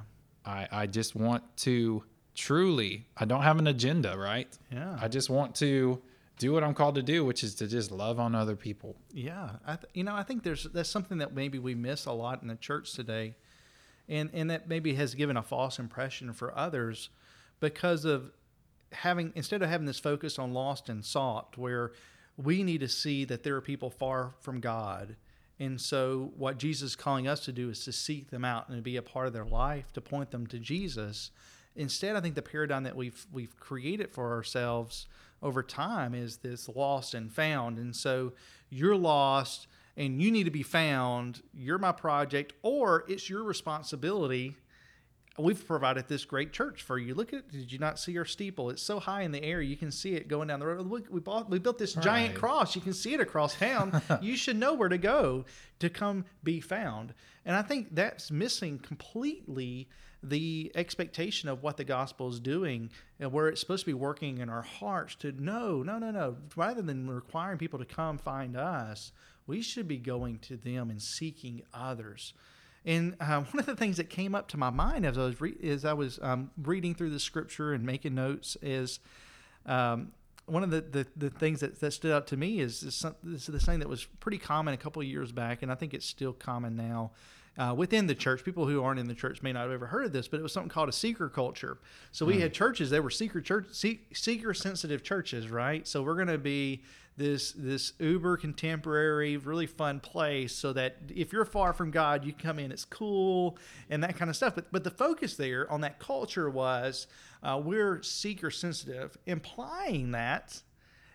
i 0.45 0.67
i 0.73 0.87
just 0.87 1.15
want 1.15 1.43
to 1.67 2.03
truly 2.35 3.07
i 3.15 3.23
don't 3.23 3.43
have 3.43 3.59
an 3.59 3.67
agenda 3.67 4.17
right 4.17 4.49
Yeah. 4.73 4.97
i 5.01 5.07
just 5.07 5.29
want 5.29 5.55
to 5.55 6.01
do 6.37 6.51
what 6.53 6.63
i'm 6.63 6.73
called 6.73 6.95
to 6.95 7.03
do 7.03 7.23
which 7.23 7.43
is 7.43 7.55
to 7.55 7.67
just 7.67 7.91
love 7.91 8.19
on 8.19 8.33
other 8.35 8.55
people 8.55 8.95
Yeah, 9.13 9.51
I 9.65 9.75
th- 9.75 9.91
you 9.93 10.03
know, 10.03 10.15
I 10.15 10.23
think 10.23 10.43
there's 10.43 10.63
that's 10.63 10.89
something 10.89 11.19
that 11.19 11.33
maybe 11.33 11.59
we 11.59 11.75
miss 11.75 12.05
a 12.05 12.11
lot 12.11 12.41
in 12.41 12.47
the 12.47 12.55
church 12.55 12.93
today, 12.93 13.35
and 14.07 14.29
and 14.33 14.49
that 14.49 14.67
maybe 14.67 14.93
has 14.95 15.15
given 15.15 15.37
a 15.37 15.43
false 15.43 15.79
impression 15.79 16.33
for 16.33 16.57
others 16.57 17.09
because 17.59 18.05
of 18.05 18.31
having 18.91 19.31
instead 19.35 19.61
of 19.61 19.69
having 19.69 19.87
this 19.87 19.99
focus 19.99 20.39
on 20.39 20.53
lost 20.53 20.89
and 20.89 21.03
sought, 21.05 21.57
where 21.57 21.91
we 22.37 22.63
need 22.63 22.79
to 22.79 22.87
see 22.87 23.25
that 23.25 23.43
there 23.43 23.55
are 23.55 23.61
people 23.61 23.89
far 23.89 24.33
from 24.39 24.59
God. 24.59 25.15
And 25.59 25.79
so, 25.79 26.31
what 26.37 26.57
Jesus 26.57 26.91
is 26.91 26.95
calling 26.95 27.27
us 27.27 27.45
to 27.45 27.51
do 27.51 27.69
is 27.69 27.85
to 27.85 27.91
seek 27.91 28.31
them 28.31 28.43
out 28.43 28.67
and 28.67 28.77
to 28.77 28.81
be 28.81 28.97
a 28.97 29.01
part 29.03 29.27
of 29.27 29.33
their 29.33 29.45
life, 29.45 29.93
to 29.93 30.01
point 30.01 30.31
them 30.31 30.47
to 30.47 30.57
Jesus. 30.57 31.29
Instead, 31.75 32.15
I 32.15 32.21
think 32.21 32.35
the 32.35 32.41
paradigm 32.41 32.83
that 32.83 32.95
we've 32.95 33.27
we've 33.31 33.55
created 33.59 34.11
for 34.11 34.31
ourselves 34.31 35.05
over 35.41 35.63
time 35.63 36.13
is 36.13 36.37
this 36.37 36.69
lost 36.69 37.13
and 37.13 37.31
found. 37.31 37.77
And 37.77 37.95
so, 37.95 38.33
you're 38.69 38.95
lost 38.95 39.67
and 39.97 40.21
you 40.21 40.31
need 40.31 40.45
to 40.45 40.51
be 40.51 40.63
found. 40.63 41.41
You're 41.53 41.77
my 41.77 41.91
project, 41.91 42.53
or 42.63 43.03
it's 43.07 43.29
your 43.29 43.43
responsibility 43.43 44.55
we've 45.37 45.65
provided 45.65 46.07
this 46.07 46.25
great 46.25 46.51
church 46.51 46.81
for 46.81 46.97
you. 46.97 47.15
Look 47.15 47.33
at 47.33 47.49
did 47.49 47.71
you 47.71 47.79
not 47.79 47.99
see 47.99 48.17
our 48.17 48.25
steeple? 48.25 48.69
It's 48.69 48.81
so 48.81 48.99
high 48.99 49.21
in 49.21 49.31
the 49.31 49.43
air 49.43 49.61
you 49.61 49.77
can 49.77 49.91
see 49.91 50.13
it 50.13 50.27
going 50.27 50.49
down 50.49 50.59
the 50.59 50.67
road. 50.67 50.85
Look, 50.85 51.07
we 51.09 51.19
bought 51.19 51.49
we 51.49 51.59
built 51.59 51.77
this 51.77 51.93
giant 51.93 52.35
cross. 52.35 52.75
You 52.75 52.81
can 52.81 52.93
see 52.93 53.13
it 53.13 53.21
across 53.21 53.55
town. 53.55 54.01
you 54.21 54.35
should 54.35 54.57
know 54.57 54.73
where 54.73 54.89
to 54.89 54.97
go 54.97 55.45
to 55.79 55.89
come 55.89 56.25
be 56.43 56.59
found. 56.59 57.13
And 57.45 57.55
I 57.55 57.61
think 57.61 57.95
that's 57.95 58.29
missing 58.29 58.79
completely 58.79 59.87
the 60.23 60.71
expectation 60.75 61.49
of 61.49 61.63
what 61.63 61.77
the 61.77 61.83
gospel 61.83 62.29
is 62.29 62.39
doing 62.39 62.91
and 63.19 63.31
where 63.31 63.47
it's 63.47 63.59
supposed 63.59 63.81
to 63.81 63.87
be 63.87 63.93
working 63.93 64.37
in 64.37 64.49
our 64.49 64.61
hearts 64.61 65.15
to 65.15 65.31
no, 65.31 65.81
no, 65.81 65.97
no, 65.97 66.11
no. 66.11 66.37
Rather 66.55 66.81
than 66.81 67.09
requiring 67.09 67.57
people 67.57 67.79
to 67.79 67.85
come 67.85 68.17
find 68.19 68.55
us, 68.55 69.11
we 69.47 69.61
should 69.61 69.87
be 69.87 69.97
going 69.97 70.37
to 70.39 70.57
them 70.57 70.91
and 70.91 71.01
seeking 71.01 71.63
others. 71.73 72.33
And 72.85 73.15
uh, 73.19 73.41
one 73.51 73.59
of 73.59 73.65
the 73.65 73.75
things 73.75 73.97
that 73.97 74.09
came 74.09 74.35
up 74.35 74.47
to 74.49 74.57
my 74.57 74.69
mind 74.69 75.05
as 75.05 75.17
I 75.17 75.25
was 75.25 75.41
re- 75.41 75.57
as 75.63 75.85
I 75.85 75.93
was 75.93 76.19
um, 76.21 76.51
reading 76.61 76.95
through 76.95 77.11
the 77.11 77.19
scripture 77.19 77.73
and 77.73 77.85
making 77.85 78.15
notes 78.15 78.57
is 78.61 78.99
um, 79.65 80.11
one 80.45 80.63
of 80.63 80.71
the, 80.71 80.81
the, 80.81 81.07
the 81.15 81.29
things 81.29 81.59
that, 81.61 81.79
that 81.79 81.91
stood 81.91 82.11
out 82.11 82.27
to 82.27 82.37
me 82.37 82.59
is 82.59 82.81
this, 82.81 83.05
this 83.23 83.41
is 83.41 83.45
the 83.45 83.59
thing 83.59 83.79
that 83.79 83.87
was 83.87 84.05
pretty 84.19 84.37
common 84.37 84.73
a 84.73 84.77
couple 84.77 85.01
of 85.01 85.07
years 85.07 85.31
back, 85.31 85.61
and 85.61 85.71
I 85.71 85.75
think 85.75 85.93
it's 85.93 86.05
still 86.05 86.33
common 86.33 86.75
now. 86.75 87.11
Uh, 87.57 87.73
within 87.77 88.07
the 88.07 88.15
church, 88.15 88.45
people 88.45 88.65
who 88.65 88.81
aren't 88.81 88.99
in 88.99 89.07
the 89.07 89.13
church 89.13 89.43
may 89.43 89.51
not 89.51 89.63
have 89.63 89.71
ever 89.71 89.87
heard 89.87 90.05
of 90.05 90.13
this, 90.13 90.27
but 90.27 90.39
it 90.39 90.43
was 90.43 90.53
something 90.53 90.69
called 90.69 90.87
a 90.87 90.93
seeker 90.93 91.27
culture. 91.27 91.77
So 92.11 92.25
we 92.25 92.39
had 92.39 92.53
churches; 92.53 92.89
they 92.89 93.01
were 93.01 93.09
seeker 93.09 93.41
church, 93.41 93.67
seeker 94.13 94.53
sensitive 94.53 95.03
churches, 95.03 95.49
right? 95.49 95.85
So 95.85 96.01
we're 96.01 96.15
going 96.15 96.27
to 96.27 96.37
be 96.37 96.81
this 97.17 97.51
this 97.51 97.91
uber 97.99 98.37
contemporary, 98.37 99.35
really 99.35 99.67
fun 99.67 99.99
place, 99.99 100.55
so 100.55 100.71
that 100.73 100.95
if 101.13 101.33
you're 101.33 101.43
far 101.43 101.73
from 101.73 101.91
God, 101.91 102.23
you 102.23 102.31
come 102.31 102.57
in, 102.57 102.71
it's 102.71 102.85
cool 102.85 103.57
and 103.89 104.01
that 104.03 104.15
kind 104.15 104.29
of 104.29 104.37
stuff. 104.37 104.55
But 104.55 104.71
but 104.71 104.85
the 104.85 104.91
focus 104.91 105.35
there 105.35 105.69
on 105.69 105.81
that 105.81 105.99
culture 105.99 106.49
was 106.49 107.07
uh, 107.43 107.61
we're 107.61 108.01
seeker 108.01 108.49
sensitive, 108.49 109.17
implying 109.25 110.11
that 110.11 110.61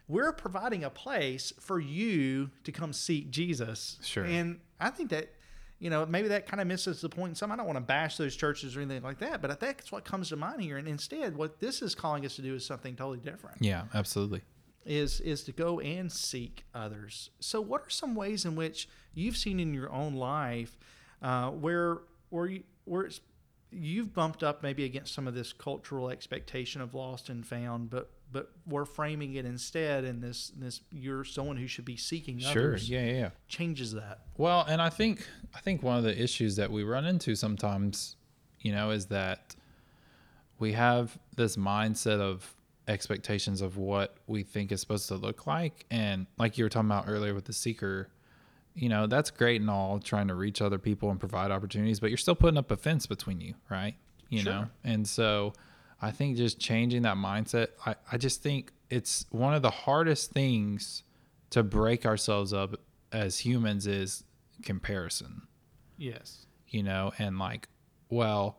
we're 0.09 0.33
providing 0.33 0.85
a 0.85 0.90
place 0.90 1.53
for 1.59 1.81
you 1.81 2.51
to 2.64 2.72
come 2.72 2.92
seek 2.92 3.31
Jesus. 3.31 3.99
Sure. 4.03 4.25
And 4.25 4.61
I 4.79 4.90
think 4.90 5.11
that, 5.11 5.31
you 5.79 5.91
know, 5.91 6.07
maybe 6.07 6.29
that 6.29 6.47
kind 6.47 6.61
of 6.61 6.67
misses 6.67 7.01
the 7.01 7.09
point. 7.09 7.37
Some 7.37 7.53
I 7.53 7.57
don't 7.57 7.67
want 7.67 7.77
to 7.77 7.85
bash 7.85 8.17
those 8.17 8.35
churches 8.35 8.77
or 8.77 8.81
anything 8.81 9.03
like 9.03 9.19
that, 9.19 9.43
but 9.43 9.51
I 9.51 9.55
think 9.55 9.79
it's 9.81 9.93
what 9.93 10.05
comes 10.05 10.31
to 10.31 10.37
mind 10.37 10.62
here. 10.62 10.79
And 10.79 10.89
instead, 10.89 11.37
what 11.37 11.61
this 11.61 11.83
is 11.83 11.95
calling 11.95 12.25
us 12.25 12.37
to 12.37 12.43
do 12.43 12.55
is 12.55 12.65
something 12.65 12.97
totally 12.97 13.19
different. 13.19 13.59
yeah 13.61 13.83
absolutely 13.95 14.43
Is 14.85 15.21
is 15.21 15.45
to 15.45 15.53
go 15.53 15.81
and 15.81 16.11
seek 16.11 16.65
others. 16.75 17.31
So, 17.41 17.61
what 17.61 17.83
are 17.83 17.91
some 17.91 18.15
ways 18.15 18.45
in 18.45 18.57
which 18.57 18.89
you've 19.15 19.37
seen 19.37 19.61
in 19.61 19.75
your 19.75 19.93
own 19.93 20.15
life 20.15 20.79
uh, 21.23 21.51
where 21.51 21.99
where 22.31 22.47
you, 22.47 22.62
where 22.85 23.03
it's, 23.03 23.21
you've 23.71 24.15
bumped 24.15 24.43
up 24.43 24.62
maybe 24.62 24.85
against 24.85 25.12
some 25.12 25.27
of 25.29 25.35
this 25.35 25.53
cultural 25.53 26.09
expectation 26.11 26.81
of 26.81 26.95
lost 26.95 27.29
and 27.29 27.47
found, 27.47 27.91
but 27.91 28.11
but 28.33 28.51
we're 28.67 28.85
framing 28.85 29.35
it 29.35 29.45
instead 29.47 30.05
in 30.05 30.21
this 30.21 30.53
this 30.57 30.81
you're 30.91 31.25
someone 31.25 31.57
who 31.57 31.67
should 31.67 31.85
be 31.85 31.97
seeking 31.97 32.39
sure 32.39 32.51
others. 32.71 32.89
yeah 32.91 33.05
yeah 33.05 33.12
yeah 33.12 33.31
Changes 33.49 33.93
that. 33.93 34.21
Well, 34.37 34.65
and 34.69 34.83
I 34.83 34.89
think 34.91 35.27
I 35.55 35.61
think 35.61 35.83
one 35.83 35.97
of 35.99 36.05
the 36.05 36.21
issues 36.21 36.57
that 36.57 36.71
we 36.71 36.83
run 36.85 37.05
into 37.07 37.35
sometimes, 37.37 38.17
you 38.61 38.73
know, 38.73 38.91
is 38.91 39.07
that 39.07 39.55
we 40.59 40.73
have 40.73 41.17
this 41.37 41.57
mindset 41.57 42.21
of 42.21 42.53
expectations 42.89 43.61
of 43.62 43.77
what 43.77 44.17
we 44.27 44.43
think 44.43 44.71
is 44.73 44.81
supposed 44.81 45.09
to 45.09 45.15
look 45.17 45.47
like 45.47 45.85
and 45.91 46.27
like 46.39 46.57
you 46.57 46.65
were 46.65 46.69
talking 46.69 46.89
about 46.89 47.05
earlier 47.09 47.35
with 47.35 47.45
the 47.45 47.53
seeker, 47.53 48.09
you 48.75 48.89
know, 48.89 49.07
that's 49.07 49.31
great 49.31 49.61
and 49.61 49.69
all 49.69 49.99
trying 49.99 50.29
to 50.29 50.35
reach 50.35 50.62
other 50.62 50.79
people 50.79 51.11
and 51.11 51.19
provide 51.19 51.51
opportunities, 51.51 51.99
but 52.01 52.11
you're 52.11 52.17
still 52.17 52.37
putting 52.37 52.57
up 52.59 52.71
a 52.71 52.77
fence 52.77 53.07
between 53.07 53.41
you, 53.41 53.55
right? 53.69 53.95
You 54.29 54.41
Sure. 54.41 54.53
know. 54.53 54.67
And 54.85 55.07
so 55.07 55.53
I 56.07 56.11
think 56.12 56.37
just 56.37 56.59
changing 56.61 57.03
that 57.03 57.16
mindset, 57.16 57.69
I, 57.85 57.97
I 58.12 58.16
just 58.16 58.42
think 58.42 58.73
it's 58.90 59.27
one 59.31 59.55
of 59.55 59.62
the 59.62 59.71
hardest 59.71 60.31
things 60.31 61.03
to 61.51 61.62
break 61.62 62.07
ourselves 62.07 62.53
up 62.53 62.81
as 63.12 63.38
humans 63.40 63.87
is 63.87 64.25
comparison, 64.62 65.42
Yes. 65.99 66.47
you 66.69 66.83
know, 66.83 67.12
and 67.19 67.38
like, 67.38 67.69
well, 68.09 68.59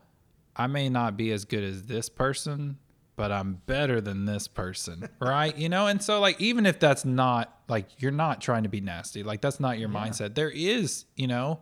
I 0.56 0.68
may 0.68 0.90
not 0.90 1.16
be 1.18 1.32
as 1.32 1.46
good 1.46 1.64
as 1.64 1.84
this 1.84 2.10
person, 2.10 2.78
but 3.16 3.32
I'm 3.32 3.62
better 3.66 4.02
than 4.02 4.26
this 4.26 4.48
person, 4.48 5.08
right? 5.20 5.56
You 5.58 5.70
know, 5.70 5.88
and 5.88 6.02
so 6.02 6.20
like 6.20 6.40
even 6.42 6.66
if 6.66 6.80
that's 6.80 7.06
not 7.06 7.58
like 7.68 7.86
you're 8.00 8.12
not 8.12 8.42
trying 8.42 8.64
to 8.64 8.70
be 8.70 8.82
nasty, 8.82 9.24
like 9.24 9.42
that's 9.42 9.60
not 9.60 9.80
your 9.80 9.90
mindset. 9.90 10.36
There 10.36 10.50
is, 10.50 11.06
you 11.16 11.28
know, 11.28 11.60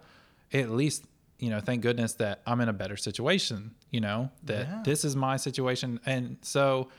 at 0.53 0.69
least 0.69 1.05
you 1.39 1.49
know, 1.49 1.59
thank 1.59 1.81
goodness 1.81 2.13
that 2.13 2.41
I'm 2.47 2.61
in 2.61 2.69
a 2.69 2.73
better 2.73 2.95
situation, 2.97 3.75
you 3.91 3.99
know, 4.01 4.31
that 4.43 4.67
Yeah. 4.67 4.81
this 4.85 5.03
is 5.05 5.15
my 5.15 5.37
situation. 5.37 5.99
And 6.05 6.37
so 6.41 6.89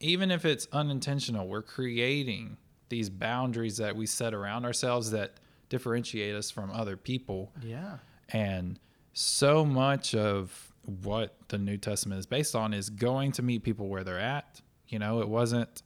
even 0.00 0.30
if 0.30 0.44
it's 0.44 0.66
unintentional, 0.72 1.46
we're 1.48 1.62
creating 1.62 2.56
these 2.88 3.10
boundaries 3.10 3.76
that 3.78 3.96
we 3.96 4.06
set 4.06 4.32
around 4.34 4.64
ourselves 4.64 5.10
that 5.10 5.34
differentiate 5.68 6.34
us 6.34 6.50
from 6.50 6.70
other 6.70 6.96
people. 6.96 7.52
Yeah. 7.62 7.98
And 8.30 8.78
so 9.12 9.64
much 9.64 10.14
of 10.14 10.72
what 11.02 11.36
the 11.48 11.58
New 11.58 11.76
Testament 11.76 12.18
is 12.18 12.26
based 12.26 12.54
on 12.54 12.72
is 12.72 12.88
going 12.90 13.32
to 13.32 13.42
meet 13.42 13.62
people 13.62 13.88
where 13.88 14.04
they're 14.04 14.18
at. 14.20 14.60
You 14.88 14.98
know, 14.98 15.20
it 15.20 15.28
wasn't 15.28 15.82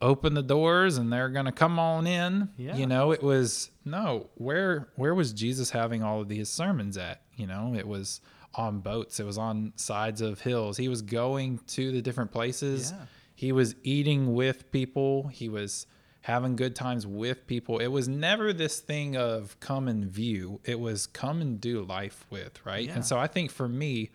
open 0.00 0.34
the 0.34 0.42
doors 0.42 0.96
and 0.96 1.12
they're 1.12 1.28
going 1.28 1.46
to 1.46 1.52
come 1.52 1.78
on 1.78 2.06
in. 2.06 2.50
Yeah. 2.56 2.76
You 2.76 2.86
know, 2.86 3.12
it 3.12 3.22
was 3.22 3.70
no, 3.84 4.28
where 4.34 4.88
where 4.96 5.14
was 5.14 5.32
Jesus 5.32 5.70
having 5.70 6.02
all 6.02 6.20
of 6.20 6.28
these 6.28 6.48
sermons 6.48 6.96
at? 6.96 7.22
You 7.36 7.46
know, 7.46 7.74
it 7.76 7.86
was 7.86 8.20
on 8.54 8.80
boats, 8.80 9.20
it 9.20 9.26
was 9.26 9.38
on 9.38 9.72
sides 9.76 10.20
of 10.20 10.40
hills. 10.40 10.76
He 10.76 10.88
was 10.88 11.02
going 11.02 11.60
to 11.68 11.92
the 11.92 12.02
different 12.02 12.32
places. 12.32 12.92
Yeah. 12.92 13.04
He 13.34 13.52
was 13.52 13.76
eating 13.84 14.34
with 14.34 14.72
people. 14.72 15.28
He 15.28 15.48
was 15.48 15.86
having 16.22 16.56
good 16.56 16.74
times 16.74 17.06
with 17.06 17.46
people. 17.46 17.78
It 17.78 17.86
was 17.86 18.08
never 18.08 18.52
this 18.52 18.80
thing 18.80 19.16
of 19.16 19.58
come 19.60 19.86
and 19.86 20.04
view. 20.04 20.60
It 20.64 20.80
was 20.80 21.06
come 21.06 21.40
and 21.40 21.60
do 21.60 21.82
life 21.82 22.26
with, 22.30 22.64
right? 22.66 22.86
Yeah. 22.86 22.94
And 22.94 23.04
so 23.04 23.16
I 23.16 23.28
think 23.28 23.50
for 23.52 23.68
me, 23.68 24.10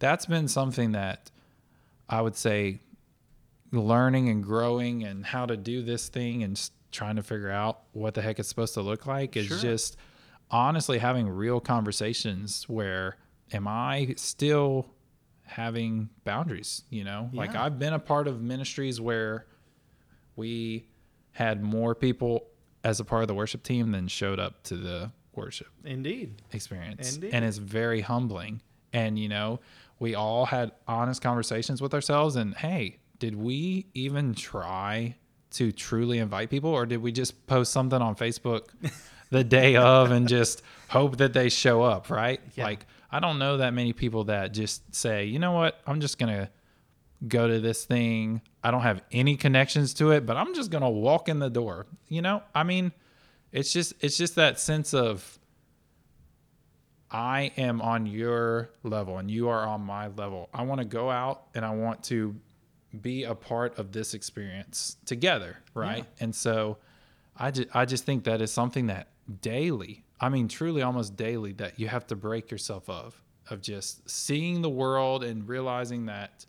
that's 0.00 0.26
been 0.26 0.48
something 0.48 0.92
that 0.92 1.30
I 2.08 2.20
would 2.20 2.36
say 2.36 2.80
learning 3.74 4.28
and 4.28 4.42
growing 4.42 5.04
and 5.04 5.24
how 5.26 5.46
to 5.46 5.56
do 5.56 5.82
this 5.82 6.08
thing 6.08 6.42
and 6.42 6.70
trying 6.92 7.16
to 7.16 7.22
figure 7.22 7.50
out 7.50 7.80
what 7.92 8.14
the 8.14 8.22
heck 8.22 8.38
it's 8.38 8.48
supposed 8.48 8.74
to 8.74 8.82
look 8.82 9.06
like 9.06 9.36
is 9.36 9.46
Sure. 9.46 9.58
just 9.58 9.96
honestly 10.50 10.98
having 10.98 11.28
real 11.28 11.60
conversations 11.60 12.68
where 12.68 13.16
am 13.52 13.66
I 13.66 14.14
still 14.16 14.90
having 15.42 16.08
boundaries, 16.24 16.82
you 16.90 17.04
know? 17.04 17.30
Like 17.32 17.54
I've 17.54 17.78
been 17.78 17.92
a 17.92 17.98
part 17.98 18.28
of 18.28 18.40
ministries 18.40 19.00
where 19.00 19.46
we 20.36 20.86
had 21.32 21.62
more 21.62 21.94
people 21.94 22.46
as 22.82 23.00
a 23.00 23.04
part 23.04 23.22
of 23.22 23.28
the 23.28 23.34
worship 23.34 23.62
team 23.62 23.92
than 23.92 24.08
showed 24.08 24.38
up 24.38 24.62
to 24.64 24.76
the 24.76 25.10
worship 25.34 25.68
Indeed. 25.84 26.42
experience. 26.52 27.14
Indeed. 27.16 27.34
And 27.34 27.44
it's 27.44 27.58
very 27.58 28.00
humbling. 28.02 28.60
And, 28.92 29.18
you 29.18 29.28
know, 29.28 29.58
we 29.98 30.14
all 30.14 30.46
had 30.46 30.72
honest 30.86 31.20
conversations 31.22 31.80
with 31.82 31.92
ourselves. 31.94 32.36
And 32.36 32.54
hey, 32.54 32.98
did 33.18 33.34
we 33.34 33.86
even 33.94 34.34
try 34.34 35.16
to 35.52 35.72
truly 35.72 36.18
invite 36.18 36.50
people 36.50 36.70
or 36.70 36.84
did 36.86 37.00
we 37.00 37.12
just 37.12 37.46
post 37.46 37.72
something 37.72 38.00
on 38.00 38.16
Facebook 38.16 38.68
the 39.30 39.44
day 39.44 39.76
of 39.76 40.10
and 40.10 40.28
just 40.28 40.62
hope 40.88 41.18
that 41.18 41.32
they 41.32 41.48
show 41.48 41.82
up? 41.82 42.10
Right. 42.10 42.40
Yeah. 42.54 42.64
Like, 42.64 42.86
I 43.10 43.20
don't 43.20 43.38
know 43.38 43.58
that 43.58 43.72
many 43.72 43.92
people 43.92 44.24
that 44.24 44.52
just 44.52 44.94
say, 44.94 45.26
you 45.26 45.38
know 45.38 45.52
what, 45.52 45.80
I'm 45.86 46.00
just 46.00 46.18
going 46.18 46.34
to 46.34 46.50
go 47.28 47.46
to 47.46 47.60
this 47.60 47.84
thing. 47.84 48.42
I 48.62 48.70
don't 48.70 48.82
have 48.82 49.02
any 49.12 49.36
connections 49.36 49.94
to 49.94 50.10
it, 50.10 50.26
but 50.26 50.36
I'm 50.36 50.54
just 50.54 50.70
going 50.70 50.82
to 50.82 50.90
walk 50.90 51.28
in 51.28 51.38
the 51.38 51.50
door. 51.50 51.86
You 52.08 52.22
know, 52.22 52.42
I 52.54 52.64
mean, 52.64 52.92
it's 53.52 53.72
just 53.72 53.94
it's 54.00 54.16
just 54.16 54.34
that 54.34 54.58
sense 54.58 54.92
of 54.92 55.38
I 57.10 57.52
am 57.56 57.80
on 57.80 58.06
your 58.06 58.70
level 58.82 59.18
and 59.18 59.30
you 59.30 59.48
are 59.48 59.64
on 59.64 59.82
my 59.82 60.08
level. 60.08 60.48
I 60.52 60.62
want 60.62 60.80
to 60.80 60.84
go 60.84 61.10
out 61.10 61.44
and 61.54 61.64
I 61.64 61.70
want 61.70 62.02
to 62.04 62.34
be 63.02 63.24
a 63.24 63.34
part 63.34 63.78
of 63.78 63.92
this 63.92 64.14
experience 64.14 64.96
together, 65.06 65.58
right? 65.74 65.98
Yeah. 65.98 66.24
And 66.24 66.34
so 66.34 66.78
I 67.36 67.50
just 67.50 67.68
I 67.74 67.84
just 67.84 68.04
think 68.04 68.24
that 68.24 68.40
is 68.40 68.52
something 68.52 68.86
that 68.88 69.08
daily, 69.40 70.04
I 70.20 70.28
mean 70.28 70.48
truly 70.48 70.82
almost 70.82 71.16
daily 71.16 71.52
that 71.54 71.78
you 71.78 71.88
have 71.88 72.06
to 72.08 72.16
break 72.16 72.50
yourself 72.50 72.88
of 72.88 73.20
of 73.50 73.60
just 73.60 74.08
seeing 74.08 74.62
the 74.62 74.70
world 74.70 75.22
and 75.22 75.46
realizing 75.48 76.06
that 76.06 76.46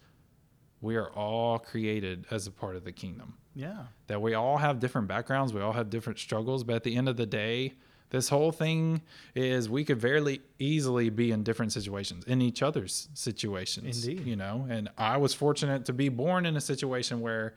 we 0.82 0.96
are 0.96 1.10
all 1.12 1.60
created 1.60 2.26
as 2.32 2.48
a 2.48 2.52
part 2.52 2.76
of 2.76 2.84
the 2.86 2.92
kingdom 2.92 3.34
Yeah. 3.54 3.86
that 4.08 4.22
we 4.22 4.34
all 4.34 4.58
have 4.58 4.80
different 4.80 5.08
backgrounds, 5.08 5.52
we 5.54 5.62
all 5.62 5.74
have 5.74 5.90
different 5.90 6.20
struggles, 6.20 6.64
but 6.64 6.76
at 6.76 6.84
the 6.84 6.96
end 6.96 7.10
of 7.10 7.18
the 7.18 7.26
day, 7.26 7.74
this 8.10 8.30
whole 8.30 8.52
thing 8.52 9.02
is 9.34 9.70
we 9.70 9.84
could 9.84 10.00
very 10.00 10.42
easily 10.60 11.10
be 11.10 11.32
in 11.32 11.44
different 11.44 11.72
situations, 11.72 12.24
in 12.26 12.42
each 12.42 12.62
other's 12.62 13.10
situations. 13.14 14.06
Indeed. 14.06 14.26
You 14.26 14.36
know, 14.36 14.66
and 14.70 14.90
I 14.98 15.18
was 15.18 15.34
fortunate 15.34 15.86
to 15.86 15.94
be 15.94 16.10
born 16.10 16.46
in 16.46 16.56
a 16.56 16.62
situation 16.62 17.22
where 17.22 17.56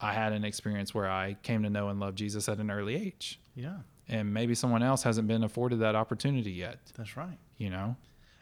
I 0.00 0.12
had 0.12 0.32
an 0.32 0.44
experience 0.44 0.94
where 0.94 1.10
I 1.10 1.36
came 1.42 1.62
to 1.64 1.70
know 1.70 1.88
and 1.88 2.00
love 2.00 2.14
Jesus 2.14 2.48
at 2.48 2.58
an 2.58 2.70
early 2.70 2.96
age. 2.96 3.40
Yeah. 3.54 3.78
And 4.08 4.32
maybe 4.32 4.54
someone 4.54 4.82
else 4.82 5.02
hasn't 5.02 5.28
been 5.28 5.44
afforded 5.44 5.80
that 5.80 5.94
opportunity 5.94 6.50
yet, 6.50 6.78
That's 6.96 7.16
right. 7.16 7.38
you 7.58 7.70
know? 7.70 7.96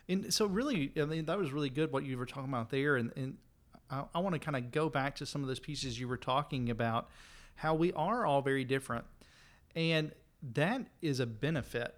And 0.08 0.32
so, 0.32 0.46
really, 0.46 0.92
I 0.96 1.04
mean, 1.04 1.26
that 1.26 1.36
was 1.36 1.52
really 1.52 1.68
good 1.68 1.92
what 1.92 2.04
you 2.04 2.16
were 2.16 2.24
talking 2.24 2.48
about 2.48 2.70
there. 2.70 2.96
And, 2.96 3.12
and 3.16 3.36
I, 3.90 4.04
I 4.14 4.18
want 4.20 4.34
to 4.34 4.38
kind 4.38 4.56
of 4.56 4.70
go 4.70 4.88
back 4.88 5.16
to 5.16 5.26
some 5.26 5.42
of 5.42 5.48
those 5.48 5.58
pieces 5.58 6.00
you 6.00 6.08
were 6.08 6.16
talking 6.16 6.70
about, 6.70 7.10
how 7.56 7.74
we 7.74 7.92
are 7.92 8.24
all 8.24 8.40
very 8.40 8.64
different. 8.64 9.04
And 9.74 10.12
that 10.54 10.86
is 11.02 11.20
a 11.20 11.26
benefit. 11.26 11.94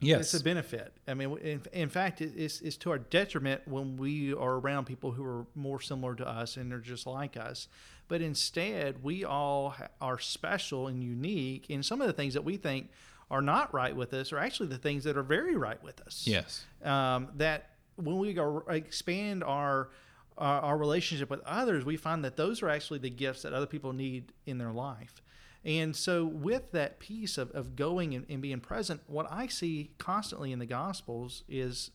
Yes. 0.00 0.20
It's 0.20 0.40
a 0.40 0.44
benefit. 0.44 0.94
I 1.06 1.12
mean, 1.12 1.36
in, 1.38 1.62
in 1.72 1.88
fact, 1.90 2.22
it's, 2.22 2.62
it's 2.62 2.76
to 2.78 2.90
our 2.90 2.98
detriment 2.98 3.68
when 3.68 3.98
we 3.98 4.32
are 4.32 4.54
around 4.54 4.86
people 4.86 5.12
who 5.12 5.24
are 5.24 5.46
more 5.54 5.78
similar 5.80 6.14
to 6.14 6.26
us 6.26 6.56
and 6.56 6.72
they're 6.72 6.78
just 6.78 7.06
like 7.06 7.36
us. 7.36 7.68
But 8.08 8.22
instead, 8.22 9.02
we 9.02 9.24
all 9.24 9.74
are 10.00 10.18
special 10.18 10.86
and 10.88 11.04
unique. 11.04 11.66
And 11.68 11.84
some 11.84 12.00
of 12.00 12.06
the 12.06 12.14
things 12.14 12.32
that 12.32 12.44
we 12.44 12.56
think 12.56 12.88
are 13.30 13.42
not 13.42 13.72
right 13.74 13.94
with 13.94 14.14
us 14.14 14.32
are 14.32 14.38
actually 14.38 14.70
the 14.70 14.78
things 14.78 15.04
that 15.04 15.16
are 15.16 15.22
very 15.22 15.54
right 15.54 15.82
with 15.84 16.00
us 16.00 16.26
yes. 16.26 16.64
um, 16.82 17.28
that 17.36 17.70
when 17.96 18.18
we 18.18 18.32
go 18.32 18.64
expand 18.68 19.44
our 19.44 19.90
uh, 20.38 20.60
our 20.62 20.78
relationship 20.78 21.28
with 21.28 21.40
others, 21.44 21.84
we 21.84 21.98
find 21.98 22.24
that 22.24 22.34
those 22.34 22.62
are 22.62 22.70
actually 22.70 22.98
the 22.98 23.10
gifts 23.10 23.42
that 23.42 23.52
other 23.52 23.66
people 23.66 23.92
need 23.92 24.32
in 24.46 24.56
their 24.56 24.72
life. 24.72 25.20
And 25.64 25.94
so, 25.94 26.24
with 26.24 26.72
that 26.72 26.98
piece 27.00 27.36
of, 27.36 27.50
of 27.50 27.76
going 27.76 28.14
and, 28.14 28.24
and 28.30 28.40
being 28.40 28.60
present, 28.60 29.02
what 29.06 29.26
I 29.30 29.46
see 29.46 29.90
constantly 29.98 30.52
in 30.52 30.58
the 30.58 30.66
Gospels 30.66 31.44
is, 31.48 31.90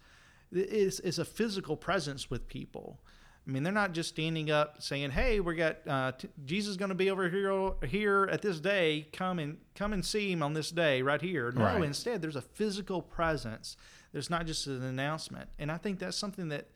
is 0.51 0.99
is 0.99 1.17
a 1.19 1.25
physical 1.25 1.75
presence 1.75 2.29
with 2.29 2.47
people. 2.47 2.99
I 3.47 3.51
mean, 3.51 3.61
they're 3.61 3.73
not 3.73 3.91
just 3.93 4.09
standing 4.09 4.49
up 4.51 4.81
saying, 4.81 5.11
"Hey, 5.11 5.39
we 5.39 5.55
got 5.55 5.77
uh, 5.87 6.11
t- 6.13 6.29
Jesus 6.45 6.71
is 6.71 6.77
going 6.77 6.89
to 6.89 6.95
be 6.95 7.09
over 7.09 7.27
here 7.29 7.71
here 7.87 8.29
at 8.31 8.41
this 8.41 8.59
day. 8.59 9.07
Come 9.13 9.39
and 9.39 9.57
come 9.75 9.93
and 9.93 10.05
see 10.05 10.31
him 10.31 10.43
on 10.43 10.53
this 10.53 10.69
day 10.71 11.01
right 11.01 11.21
here." 11.21 11.51
No, 11.51 11.63
Right. 11.63 11.83
instead, 11.83 12.21
there's 12.21 12.35
a 12.35 12.41
physical 12.41 13.01
presence. 13.01 13.77
There's 14.11 14.29
not 14.29 14.45
just 14.45 14.67
an 14.67 14.83
announcement, 14.83 15.49
and 15.59 15.71
I 15.71 15.77
think 15.77 15.99
that's 15.99 16.17
something 16.17 16.49
that 16.49 16.69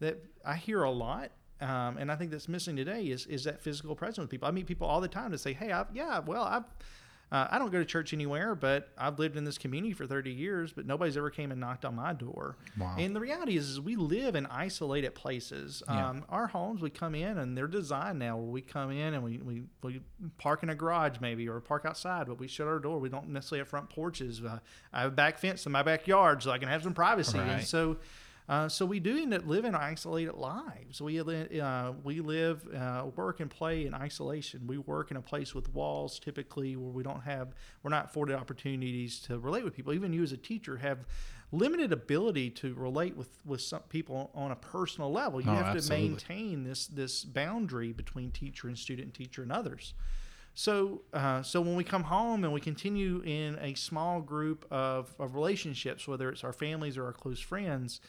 that 0.00 0.22
I 0.44 0.56
hear 0.56 0.82
a 0.82 0.90
lot, 0.90 1.30
um, 1.60 1.96
and 1.98 2.10
I 2.10 2.16
think 2.16 2.30
that's 2.30 2.48
missing 2.48 2.76
today 2.76 3.04
is 3.04 3.26
is 3.26 3.44
that 3.44 3.60
physical 3.60 3.94
presence 3.94 4.18
with 4.18 4.30
people. 4.30 4.48
I 4.48 4.50
meet 4.50 4.66
people 4.66 4.86
all 4.86 5.00
the 5.00 5.08
time 5.08 5.30
to 5.32 5.38
say, 5.38 5.52
"Hey, 5.52 5.70
I've, 5.72 5.86
yeah, 5.94 6.18
well, 6.20 6.44
I've." 6.44 6.64
Uh, 7.32 7.48
I 7.50 7.58
don't 7.58 7.72
go 7.72 7.78
to 7.80 7.84
church 7.84 8.12
anywhere, 8.12 8.54
but 8.54 8.90
I've 8.96 9.18
lived 9.18 9.36
in 9.36 9.42
this 9.44 9.58
community 9.58 9.92
for 9.92 10.06
30 10.06 10.30
years, 10.30 10.72
but 10.72 10.86
nobody's 10.86 11.16
ever 11.16 11.30
came 11.30 11.50
and 11.50 11.58
knocked 11.58 11.84
on 11.84 11.96
my 11.96 12.12
door. 12.12 12.56
Wow. 12.78 12.94
And 12.96 13.16
the 13.16 13.18
reality 13.18 13.56
is, 13.56 13.70
is 13.70 13.80
we 13.80 13.96
live 13.96 14.36
in 14.36 14.46
isolated 14.46 15.16
places. 15.16 15.82
Yeah. 15.88 16.10
Um, 16.10 16.24
our 16.28 16.46
homes, 16.46 16.80
we 16.80 16.90
come 16.90 17.14
in 17.16 17.38
and 17.38 17.56
they're 17.58 17.66
designed 17.66 18.20
now 18.20 18.36
where 18.36 18.46
we 18.46 18.60
come 18.60 18.92
in 18.92 19.14
and 19.14 19.24
we, 19.24 19.38
we, 19.38 19.62
we 19.82 20.00
park 20.38 20.62
in 20.62 20.68
a 20.68 20.76
garage 20.76 21.16
maybe 21.20 21.48
or 21.48 21.58
park 21.60 21.84
outside, 21.86 22.28
but 22.28 22.38
we 22.38 22.46
shut 22.46 22.68
our 22.68 22.78
door. 22.78 23.00
We 23.00 23.08
don't 23.08 23.30
necessarily 23.30 23.60
have 23.60 23.68
front 23.68 23.88
porches. 23.88 24.40
Uh, 24.40 24.60
I 24.92 25.00
have 25.00 25.12
a 25.12 25.14
back 25.16 25.38
fence 25.38 25.66
in 25.66 25.72
my 25.72 25.82
backyard 25.82 26.40
so 26.42 26.52
I 26.52 26.58
can 26.58 26.68
have 26.68 26.84
some 26.84 26.94
privacy. 26.94 27.38
And 27.38 27.48
Right. 27.48 27.64
so, 27.64 27.96
uh, 28.48 28.68
so 28.68 28.84
we 28.84 29.00
do 29.00 29.16
end 29.16 29.32
up 29.32 29.46
living 29.46 29.74
isolated 29.74 30.34
lives. 30.34 31.00
We 31.00 31.18
uh, 31.20 31.92
we 32.02 32.20
live, 32.20 32.66
uh, 32.74 33.06
work, 33.16 33.40
and 33.40 33.50
play 33.50 33.86
in 33.86 33.94
isolation. 33.94 34.66
We 34.66 34.76
work 34.78 35.10
in 35.10 35.16
a 35.16 35.22
place 35.22 35.54
with 35.54 35.72
walls, 35.72 36.18
typically 36.18 36.76
where 36.76 36.90
we 36.92 37.02
don't 37.02 37.22
have, 37.22 37.54
we're 37.82 37.90
not 37.90 38.06
afforded 38.06 38.36
opportunities 38.36 39.18
to 39.20 39.38
relate 39.38 39.64
with 39.64 39.74
people. 39.74 39.94
Even 39.94 40.12
you 40.12 40.22
as 40.22 40.32
a 40.32 40.36
teacher 40.36 40.76
have 40.76 41.06
limited 41.52 41.92
ability 41.92 42.50
to 42.50 42.74
relate 42.74 43.16
with 43.16 43.30
with 43.46 43.62
some 43.62 43.80
people 43.88 44.30
on 44.34 44.50
a 44.50 44.56
personal 44.56 45.10
level. 45.10 45.40
You 45.40 45.50
Oh, 45.50 45.54
have 45.54 45.76
absolutely. 45.76 46.08
to 46.08 46.10
maintain 46.10 46.64
this 46.64 46.86
this 46.86 47.24
boundary 47.24 47.92
between 47.92 48.30
teacher 48.30 48.68
and 48.68 48.78
student, 48.78 49.06
and 49.06 49.14
teacher 49.14 49.42
and 49.42 49.50
others. 49.52 49.94
So, 50.56 51.02
uh, 51.12 51.42
so 51.42 51.60
when 51.60 51.74
we 51.74 51.82
come 51.82 52.04
home 52.04 52.44
and 52.44 52.52
we 52.52 52.60
continue 52.60 53.22
in 53.24 53.58
a 53.60 53.74
small 53.74 54.20
group 54.20 54.64
of, 54.70 55.12
of 55.18 55.34
relationships, 55.34 56.06
whether 56.06 56.28
it's 56.30 56.44
our 56.44 56.52
families 56.52 56.96
or 56.96 57.06
our 57.06 57.12
close 57.12 57.40
friends, 57.40 58.00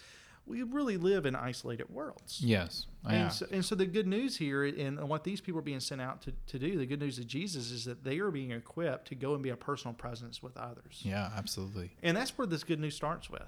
we 0.48 0.64
really 0.64 0.98
live 0.98 1.26
in 1.26 1.36
isolated 1.36 1.90
worlds. 1.90 2.40
Yes. 2.42 2.88
And, 3.08 3.32
so, 3.32 3.46
and 3.52 3.64
so 3.64 3.76
the 3.76 3.86
good 3.86 4.08
news 4.08 4.38
here, 4.38 4.64
and 4.64 5.00
what 5.08 5.24
these 5.24 5.42
people 5.42 5.60
are 5.60 5.64
being 5.64 5.80
sent 5.80 6.02
out 6.02 6.22
to, 6.24 6.34
to 6.48 6.60
do, 6.60 6.78
the 6.78 6.86
good 6.86 7.00
news 7.00 7.20
of 7.20 7.28
Jesus 7.28 7.72
is 7.72 7.86
that 7.86 8.04
they 8.04 8.20
are 8.20 8.32
being 8.32 8.52
equipped 8.52 9.08
to 9.10 9.16
go 9.16 9.34
and 9.34 9.44
be 9.44 9.50
a 9.50 9.56
personal 9.56 9.94
presence 9.94 10.42
with 10.42 10.58
others. 10.58 11.02
yeah, 11.04 11.30
absolutely. 11.36 11.92
And 12.02 12.16
that's 12.18 12.36
where 12.38 12.48
this 12.48 12.64
good 12.64 12.80
news 12.80 12.96
starts 12.96 13.30
with. 13.30 13.44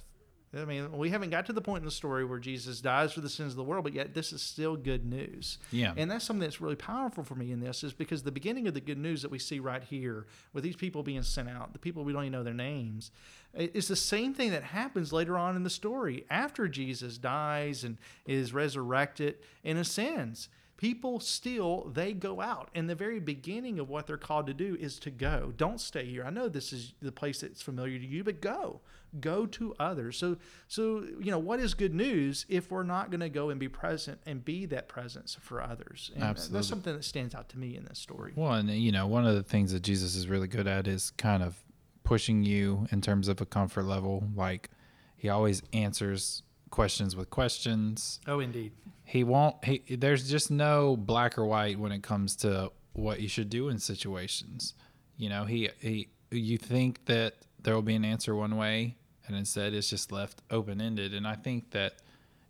I 0.55 0.63
mean, 0.63 0.91
we 0.97 1.09
haven't 1.09 1.29
got 1.29 1.45
to 1.47 1.53
the 1.53 1.61
point 1.61 1.79
in 1.81 1.85
the 1.85 1.91
story 1.91 2.23
where 2.23 2.39
Jesus 2.39 2.79
dies 2.79 3.11
for 3.11 3.19
the 3.21 3.29
sins 3.29 3.51
of 3.51 3.57
the 3.57 3.63
world, 3.63 3.83
but 3.83 3.93
yet 3.93 4.13
this 4.13 4.31
is 4.31 4.41
still 4.41 4.77
good 4.77 5.05
news. 5.05 5.57
Yeah. 5.71 5.93
And 5.97 6.09
that's 6.09 6.23
something 6.23 6.41
that's 6.41 6.61
really 6.61 6.75
powerful 6.77 7.23
for 7.23 7.35
me 7.35 7.51
in 7.51 7.59
this 7.59 7.83
is 7.83 7.91
because 7.91 8.23
the 8.23 8.31
beginning 8.31 8.65
of 8.67 8.73
the 8.73 8.79
good 8.79 8.97
news 8.97 9.21
that 9.23 9.29
we 9.31 9.39
see 9.39 9.59
right 9.59 9.83
here 9.83 10.25
with 10.53 10.63
these 10.63 10.77
people 10.77 11.03
being 11.03 11.21
sent 11.23 11.49
out, 11.49 11.73
the 11.73 11.79
people 11.79 12.03
we 12.05 12.13
don't 12.13 12.23
even 12.23 12.31
know 12.31 12.43
their 12.43 12.53
names, 12.53 13.11
i- 13.57 13.69
is 13.73 13.89
the 13.89 13.95
same 13.95 14.33
thing 14.33 14.51
that 14.51 14.63
happens 14.63 15.11
later 15.11 15.37
on 15.37 15.55
in 15.57 15.63
the 15.63 15.69
story 15.69 16.23
after 16.29 16.67
Jesus 16.69 17.17
dies 17.17 17.83
and 17.83 17.97
is 18.25 18.53
resurrected 18.53 19.35
and 19.65 19.77
ascends. 19.77 20.47
People 20.77 21.19
still 21.19 21.89
they 21.93 22.13
go 22.13 22.39
out 22.39 22.69
and 22.73 22.89
the 22.89 22.95
very 22.95 23.19
beginning 23.19 23.79
of 23.79 23.89
what 23.89 24.07
they're 24.07 24.17
called 24.17 24.47
to 24.47 24.53
do 24.53 24.77
is 24.79 24.99
to 24.99 25.09
go. 25.09 25.51
Don't 25.57 25.81
stay 25.81 26.05
here. 26.05 26.23
I 26.23 26.29
know 26.29 26.47
this 26.47 26.71
is 26.71 26.93
the 27.01 27.11
place 27.11 27.41
that's 27.41 27.61
familiar 27.61 27.97
to 27.97 28.05
you 28.05 28.23
but 28.23 28.41
go. 28.41 28.81
Go 29.19 29.45
to 29.47 29.73
others. 29.79 30.17
So 30.17 30.37
so 30.67 31.03
you 31.19 31.31
know 31.31 31.39
what 31.39 31.59
is 31.59 31.73
good 31.73 31.95
news 31.95 32.45
if 32.47 32.71
we're 32.71 32.83
not 32.83 33.09
going 33.09 33.21
to 33.21 33.29
go 33.29 33.49
and 33.49 33.59
be 33.59 33.67
present 33.67 34.19
and 34.25 34.45
be 34.45 34.65
that 34.67 34.87
presence 34.87 35.37
for 35.41 35.61
others? 35.61 36.11
And 36.13 36.23
uh, 36.23 36.27
Absolutely. 36.27 36.57
that's 36.57 36.67
something 36.67 36.95
that 36.95 37.03
stands 37.03 37.33
out 37.33 37.49
to 37.49 37.59
me 37.59 37.75
in 37.75 37.85
this 37.85 37.99
story. 37.99 38.33
Well, 38.35 38.53
and 38.53 38.69
you 38.69 38.91
know, 38.91 39.07
one 39.07 39.25
of 39.25 39.35
the 39.35 39.43
things 39.43 39.71
that 39.71 39.81
Jesus 39.81 40.15
is 40.15 40.27
really 40.27 40.47
good 40.47 40.67
at 40.67 40.87
is 40.87 41.11
kind 41.11 41.41
of 41.41 41.57
pushing 42.03 42.43
you 42.43 42.87
in 42.91 43.01
terms 43.01 43.27
of 43.27 43.41
a 43.41 43.45
comfort 43.45 43.83
level. 43.83 44.23
Like 44.35 44.69
he 45.15 45.29
always 45.29 45.63
answers 45.73 46.43
questions 46.69 47.15
with 47.15 47.29
questions. 47.29 48.19
oh 48.27 48.39
indeed 48.39 48.71
He 49.03 49.23
won't. 49.23 49.63
He 49.63 49.95
there's 49.95 50.29
just 50.29 50.51
no 50.51 50.97
black 50.97 51.37
or 51.37 51.45
white 51.45 51.79
when 51.79 51.91
it 51.91 52.03
comes 52.03 52.35
to 52.37 52.71
what 52.93 53.19
you 53.21 53.29
should 53.29 53.49
do 53.49 53.69
in 53.69 53.79
situations. 53.79 54.73
You 55.17 55.29
know, 55.29 55.45
he 55.45 55.69
he. 55.79 56.09
You 56.29 56.57
think 56.57 57.05
that 57.05 57.35
there 57.61 57.73
will 57.73 57.81
be 57.81 57.95
an 57.95 58.03
answer 58.03 58.35
one 58.35 58.57
way, 58.57 58.97
and 59.25 59.35
instead 59.35 59.73
it's 59.73 59.89
just 59.89 60.11
left 60.11 60.41
open 60.51 60.81
ended. 60.81 61.13
And 61.13 61.25
I 61.25 61.35
think 61.35 61.71
that 61.71 61.93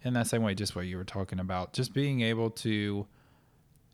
in 0.01 0.13
that 0.13 0.27
same 0.27 0.41
way, 0.41 0.56
just 0.56 0.75
what 0.75 0.86
you 0.86 0.97
were 0.97 1.03
talking 1.03 1.39
about, 1.39 1.73
just 1.73 1.93
being 1.93 2.21
able 2.21 2.49
to 2.51 3.08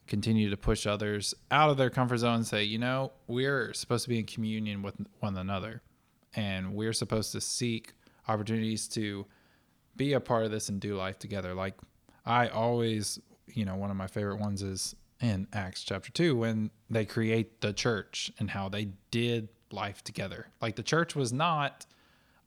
continue 0.07 0.49
to 0.49 0.57
push 0.57 0.85
others 0.85 1.33
out 1.51 1.69
of 1.69 1.77
their 1.77 1.89
comfort 1.89 2.17
zone 2.17 2.35
and 2.35 2.47
say, 2.47 2.63
you 2.63 2.77
know, 2.77 3.11
we're 3.27 3.73
supposed 3.73 4.03
to 4.03 4.09
be 4.09 4.19
in 4.19 4.25
communion 4.25 4.81
with 4.81 4.95
one 5.19 5.37
another 5.37 5.81
and 6.35 6.73
we're 6.73 6.93
supposed 6.93 7.31
to 7.31 7.41
seek 7.41 7.93
opportunities 8.27 8.87
to 8.89 9.25
be 9.95 10.13
a 10.13 10.19
part 10.19 10.45
of 10.45 10.51
this 10.51 10.69
and 10.69 10.79
do 10.79 10.95
life 10.95 11.19
together. 11.19 11.53
Like 11.53 11.75
I 12.25 12.47
always, 12.47 13.19
you 13.47 13.65
know, 13.65 13.75
one 13.75 13.91
of 13.91 13.97
my 13.97 14.07
favorite 14.07 14.39
ones 14.39 14.61
is 14.61 14.95
in 15.21 15.47
Acts 15.53 15.83
chapter 15.83 16.11
2 16.11 16.35
when 16.35 16.71
they 16.89 17.05
create 17.05 17.61
the 17.61 17.73
church 17.73 18.31
and 18.39 18.49
how 18.49 18.69
they 18.69 18.89
did 19.11 19.49
life 19.71 20.03
together. 20.03 20.47
Like 20.61 20.75
the 20.75 20.83
church 20.83 21.15
was 21.15 21.31
not 21.33 21.85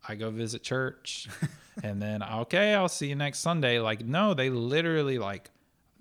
I 0.09 0.15
go 0.15 0.31
visit 0.31 0.63
church 0.63 1.29
and 1.83 2.01
then 2.01 2.23
okay, 2.23 2.75
I'll 2.75 2.89
see 2.89 3.09
you 3.09 3.17
next 3.17 3.41
Sunday. 3.41 3.81
Like 3.81 4.05
no, 4.05 4.35
they 4.35 4.51
literally 4.51 5.19
like 5.19 5.51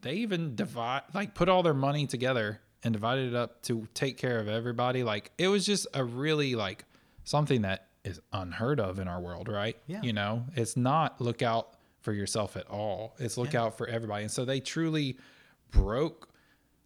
they 0.01 0.13
even 0.15 0.55
divide 0.55 1.03
like 1.13 1.33
put 1.33 1.49
all 1.49 1.63
their 1.63 1.73
money 1.73 2.05
together 2.05 2.61
and 2.83 2.93
divided 2.93 3.29
it 3.29 3.35
up 3.35 3.63
to 3.63 3.87
take 3.93 4.17
care 4.17 4.39
of 4.39 4.47
everybody. 4.47 5.03
Like 5.03 5.31
it 5.37 5.47
was 5.47 5.65
just 5.65 5.87
a 5.93 6.03
really 6.03 6.55
like 6.55 6.85
something 7.23 7.63
that 7.63 7.87
is 8.05 8.21
unheard 8.31 8.79
of 8.79 8.99
in 8.99 9.07
our 9.07 9.19
world, 9.19 9.49
right? 9.49 9.75
Yeah. 9.87 10.01
You 10.01 10.13
know, 10.13 10.45
it's 10.55 10.77
not 10.77 11.19
look 11.19 11.41
out 11.41 11.75
for 12.01 12.13
yourself 12.13 12.55
at 12.55 12.67
all. 12.69 13.15
It's 13.19 13.37
look 13.37 13.55
out 13.55 13.77
for 13.77 13.87
everybody. 13.87 14.23
And 14.23 14.31
so 14.31 14.45
they 14.45 14.59
truly 14.59 15.17
broke 15.71 16.29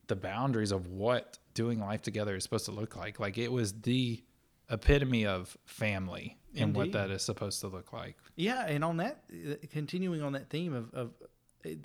the 0.08 0.15
boundaries 0.15 0.71
of 0.71 0.88
what 0.88 1.38
doing 1.53 1.79
life 1.79 2.01
together 2.01 2.36
is 2.36 2.43
supposed 2.43 2.65
to 2.65 2.71
look 2.71 2.95
like. 2.95 3.19
Like 3.19 3.38
it 3.38 3.51
was 3.51 3.73
the 3.73 4.23
epitome 4.71 5.25
of 5.25 5.58
family 5.65 6.38
and 6.55 6.73
what 6.73 6.93
that 6.93 7.12
is 7.12 7.21
supposed 7.21 7.60
to 7.62 7.67
look 7.67 7.91
like. 7.91 8.15
Yeah, 8.36 8.65
and 8.65 8.84
on 8.84 8.97
that, 8.97 9.23
uh, 9.32 9.55
continuing 9.71 10.21
on 10.21 10.34
that 10.34 10.49
theme 10.49 10.73
of, 10.73 10.93
of 10.93 11.12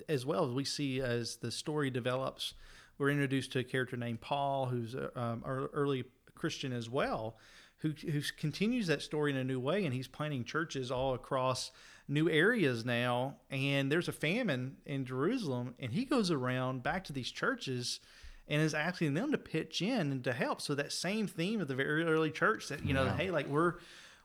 as 0.08 0.24
well 0.24 0.46
as 0.46 0.52
we 0.52 0.64
see 0.64 1.00
as 1.00 1.36
the 1.36 1.50
story 1.50 1.90
develops, 1.90 2.54
we're 2.98 3.10
introduced 3.10 3.52
to 3.52 3.58
a 3.58 3.64
character 3.64 3.96
named 3.96 4.20
Paul, 4.20 4.66
who's 4.66 4.94
a 4.94 5.10
um, 5.20 5.42
early 5.44 6.04
Christian 6.34 6.72
as 6.72 6.88
well, 6.88 7.36
who 7.84 8.10
who 8.10 8.20
continues 8.36 8.86
that 8.86 9.02
story 9.02 9.30
in 9.30 9.36
a 9.36 9.44
new 9.44 9.60
way, 9.60 9.84
and 9.84 9.94
he's 9.94 10.08
planting 10.08 10.42
churches 10.42 10.90
all 10.90 11.14
across 11.14 11.70
new 12.08 12.28
areas 12.28 12.84
now. 12.84 13.36
And 13.50 13.92
there's 13.92 14.08
a 14.08 14.12
famine 14.12 14.78
in 14.86 15.04
Jerusalem, 15.04 15.74
and 15.78 15.92
he 15.92 16.04
goes 16.04 16.30
around 16.30 16.82
back 16.82 17.04
to 17.04 17.12
these 17.12 17.30
churches. 17.30 18.00
And 18.46 18.60
is 18.60 18.74
asking 18.74 19.14
them 19.14 19.32
to 19.32 19.38
pitch 19.38 19.80
in 19.80 20.12
and 20.12 20.22
to 20.24 20.34
help. 20.34 20.60
So 20.60 20.74
that 20.74 20.92
same 20.92 21.26
theme 21.26 21.62
of 21.62 21.68
the 21.68 21.74
very 21.74 22.04
early 22.04 22.30
church 22.30 22.68
that 22.68 22.84
you 22.84 22.92
know, 22.92 23.08
hey, 23.08 23.30
like 23.30 23.48
we're 23.48 23.76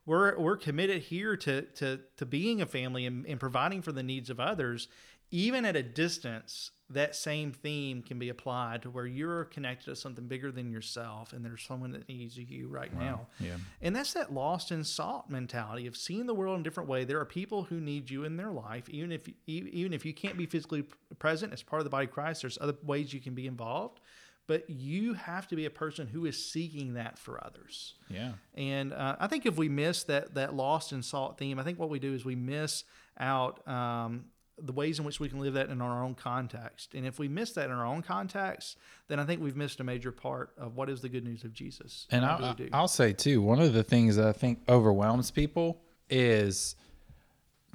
we're 0.06 0.38
we're 0.38 0.58
committed 0.58 1.04
here 1.04 1.38
to 1.38 1.62
to 1.62 2.02
to 2.18 2.26
being 2.26 2.62
a 2.62 2.66
family 2.66 3.06
and, 3.06 3.26
and 3.26 3.40
providing 3.40 3.82
for 3.82 3.94
the 3.94 4.04
needs 4.04 4.30
of 4.30 4.38
others 4.38 4.90
even 5.32 5.66
at 5.66 5.76
a 5.76 5.84
distance 5.84 6.72
that 6.92 7.16
same 7.16 7.52
theme 7.52 8.02
can 8.02 8.18
be 8.18 8.30
applied 8.30 8.82
to 8.82 8.90
where 8.90 9.06
you're 9.06 9.46
connected 9.46 9.86
to 9.86 9.96
something 9.96 10.28
bigger 10.28 10.52
than 10.52 10.72
yourself 10.72 11.34
and 11.34 11.46
there's 11.46 11.62
someone 11.62 11.92
that 11.92 12.10
needs 12.10 12.36
you 12.36 12.68
right 12.68 12.98
now. 12.98 13.28
Yeah. 13.40 13.58
and 13.82 13.96
that's 13.96 14.14
that 14.14 14.34
lost 14.34 14.72
and 14.72 14.86
sought 14.86 15.30
mentality 15.30 15.86
of 15.86 15.96
seeing 15.96 16.26
the 16.26 16.34
world 16.34 16.56
in 16.56 16.62
a 16.62 16.64
different 16.64 16.90
way. 16.90 17.04
There 17.04 17.20
are 17.20 17.26
people 17.26 17.64
who 17.64 17.80
need 17.80 18.10
you 18.10 18.24
in 18.24 18.38
their 18.38 18.52
life. 18.52 18.90
Even 18.90 19.12
if 19.12 19.22
even 19.46 19.94
if 19.94 20.06
you 20.06 20.14
can't 20.14 20.38
be 20.38 20.46
physically 20.48 20.84
present 21.20 21.54
as 21.54 21.62
part 21.62 21.80
of 21.80 21.84
the 21.84 21.90
body 21.90 22.06
of 22.06 22.12
christ 22.12 22.42
there's 22.42 22.58
other 22.60 22.76
ways 22.84 23.14
you 23.14 23.20
can 23.20 23.36
be 23.36 23.46
involved. 23.46 24.00
But 24.48 24.68
you 24.68 25.14
have 25.14 25.48
to 25.50 25.56
be 25.56 25.66
a 25.66 25.70
person 25.70 26.08
who 26.08 26.26
is 26.26 26.44
seeking 26.44 26.96
that 26.96 27.20
for 27.20 27.44
others. 27.46 27.94
Yeah. 28.10 28.32
and 28.56 28.94
uh, 28.94 29.16
I 29.20 29.28
think 29.28 29.46
if 29.46 29.58
we 29.58 29.70
miss 29.70 30.06
that 30.06 30.34
that 30.34 30.56
lost 30.56 30.92
and 30.92 31.06
sought 31.06 31.38
theme, 31.38 31.60
I 31.60 31.64
think 31.64 31.78
what 31.78 31.92
we 31.92 32.00
do 32.00 32.16
is 32.16 32.26
we 32.26 32.36
miss 32.36 32.84
out 33.20 33.68
um, 33.68 34.26
the 34.62 34.72
ways 34.72 35.00
in 35.00 35.06
which 35.06 35.20
we 35.20 35.30
can 35.30 35.40
live 35.40 35.54
that 35.54 35.70
in 35.70 35.82
our 35.82 36.04
own 36.04 36.16
context. 36.16 36.94
And 36.94 37.06
if 37.06 37.20
we 37.20 37.28
miss 37.28 37.52
that 37.54 37.66
in 37.66 37.72
our 37.72 37.86
own 37.86 38.02
context, 38.02 38.78
then 39.08 39.20
I 39.20 39.26
think 39.26 39.42
we've 39.42 39.56
missed 39.56 39.80
a 39.80 39.84
major 39.84 40.12
part 40.12 40.52
of 40.58 40.76
what 40.76 40.90
is 40.90 41.02
the 41.02 41.10
good 41.10 41.24
news 41.24 41.44
of 41.44 41.54
Jesus. 41.54 42.08
And 42.12 42.26
I'll. 42.26 42.56
I'll 42.74 42.88
say 42.88 43.14
too, 43.14 43.42
one 43.42 43.60
of 43.60 43.74
the 43.74 43.84
things 43.84 44.16
that 44.18 44.28
I 44.28 44.34
think 44.34 44.60
overwhelms 44.68 45.32
people 45.32 45.82
is 46.10 46.76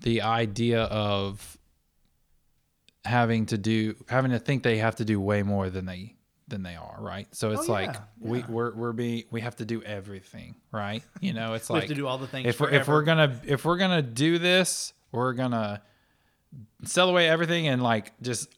the 0.03 0.23
idea 0.23 0.83
of 0.85 1.57
having 3.05 3.47
to 3.47 3.59
do 3.59 3.94
having 4.09 4.31
to 4.31 4.38
think 4.38 4.62
they 4.62 4.79
have 4.79 4.97
to 4.97 5.05
do 5.05 5.20
way 5.20 5.42
more 5.42 5.70
than 5.70 5.87
they 5.87 6.14
than 6.49 6.62
they 6.62 6.75
are, 6.75 6.97
right? 6.99 7.27
So 7.35 7.53
it's 7.53 7.68
Oh, 7.68 7.73
like 7.73 7.92
yeah, 7.94 8.01
we 8.20 8.42
we're, 8.49 8.75
we're 8.75 8.92
being 8.92 9.25
we 9.31 9.40
have 9.40 9.57
to 9.57 9.64
do 9.64 9.83
everything, 9.83 10.57
right? 10.73 11.03
You 11.20 11.33
know, 11.33 11.55
it's 11.55 11.68
we 11.70 11.75
like 11.75 11.83
have 11.85 11.88
to 11.88 11.94
do 11.94 12.07
all 12.07 12.18
the 12.18 12.27
things 12.27 12.49
if 12.49 12.61
we're 12.61 12.70
if 12.70 12.88
we're 12.88 13.03
gonna 13.03 13.40
if 13.44 13.64
we're 13.64 13.79
gonna 13.79 14.03
do 14.03 14.38
this, 14.38 14.92
we're 15.12 15.33
gonna 15.33 15.83
sell 16.85 17.09
away 17.09 17.29
everything 17.29 17.69
and 17.69 17.83
like 17.83 18.12
just 18.21 18.49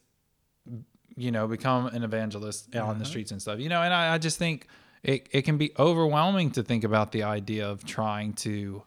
you 1.15 1.31
know 1.31 1.47
become 1.47 1.87
an 1.87 2.03
evangelist 2.03 2.75
out 2.75 2.81
Uh-huh. 2.83 2.91
on 2.91 2.99
the 2.99 3.05
streets 3.05 3.31
and 3.31 3.41
stuff. 3.41 3.59
You 3.59 3.69
know, 3.69 3.81
and 3.81 3.93
I, 3.93 4.13
I 4.15 4.17
just 4.17 4.37
think 4.37 4.67
it 5.03 5.27
it 5.31 5.41
can 5.43 5.57
be 5.57 5.71
overwhelming 5.79 6.51
to 6.51 6.63
think 6.63 6.83
about 6.83 7.11
the 7.11 7.23
idea 7.23 7.67
of 7.67 7.83
trying 7.85 8.33
to 8.33 8.83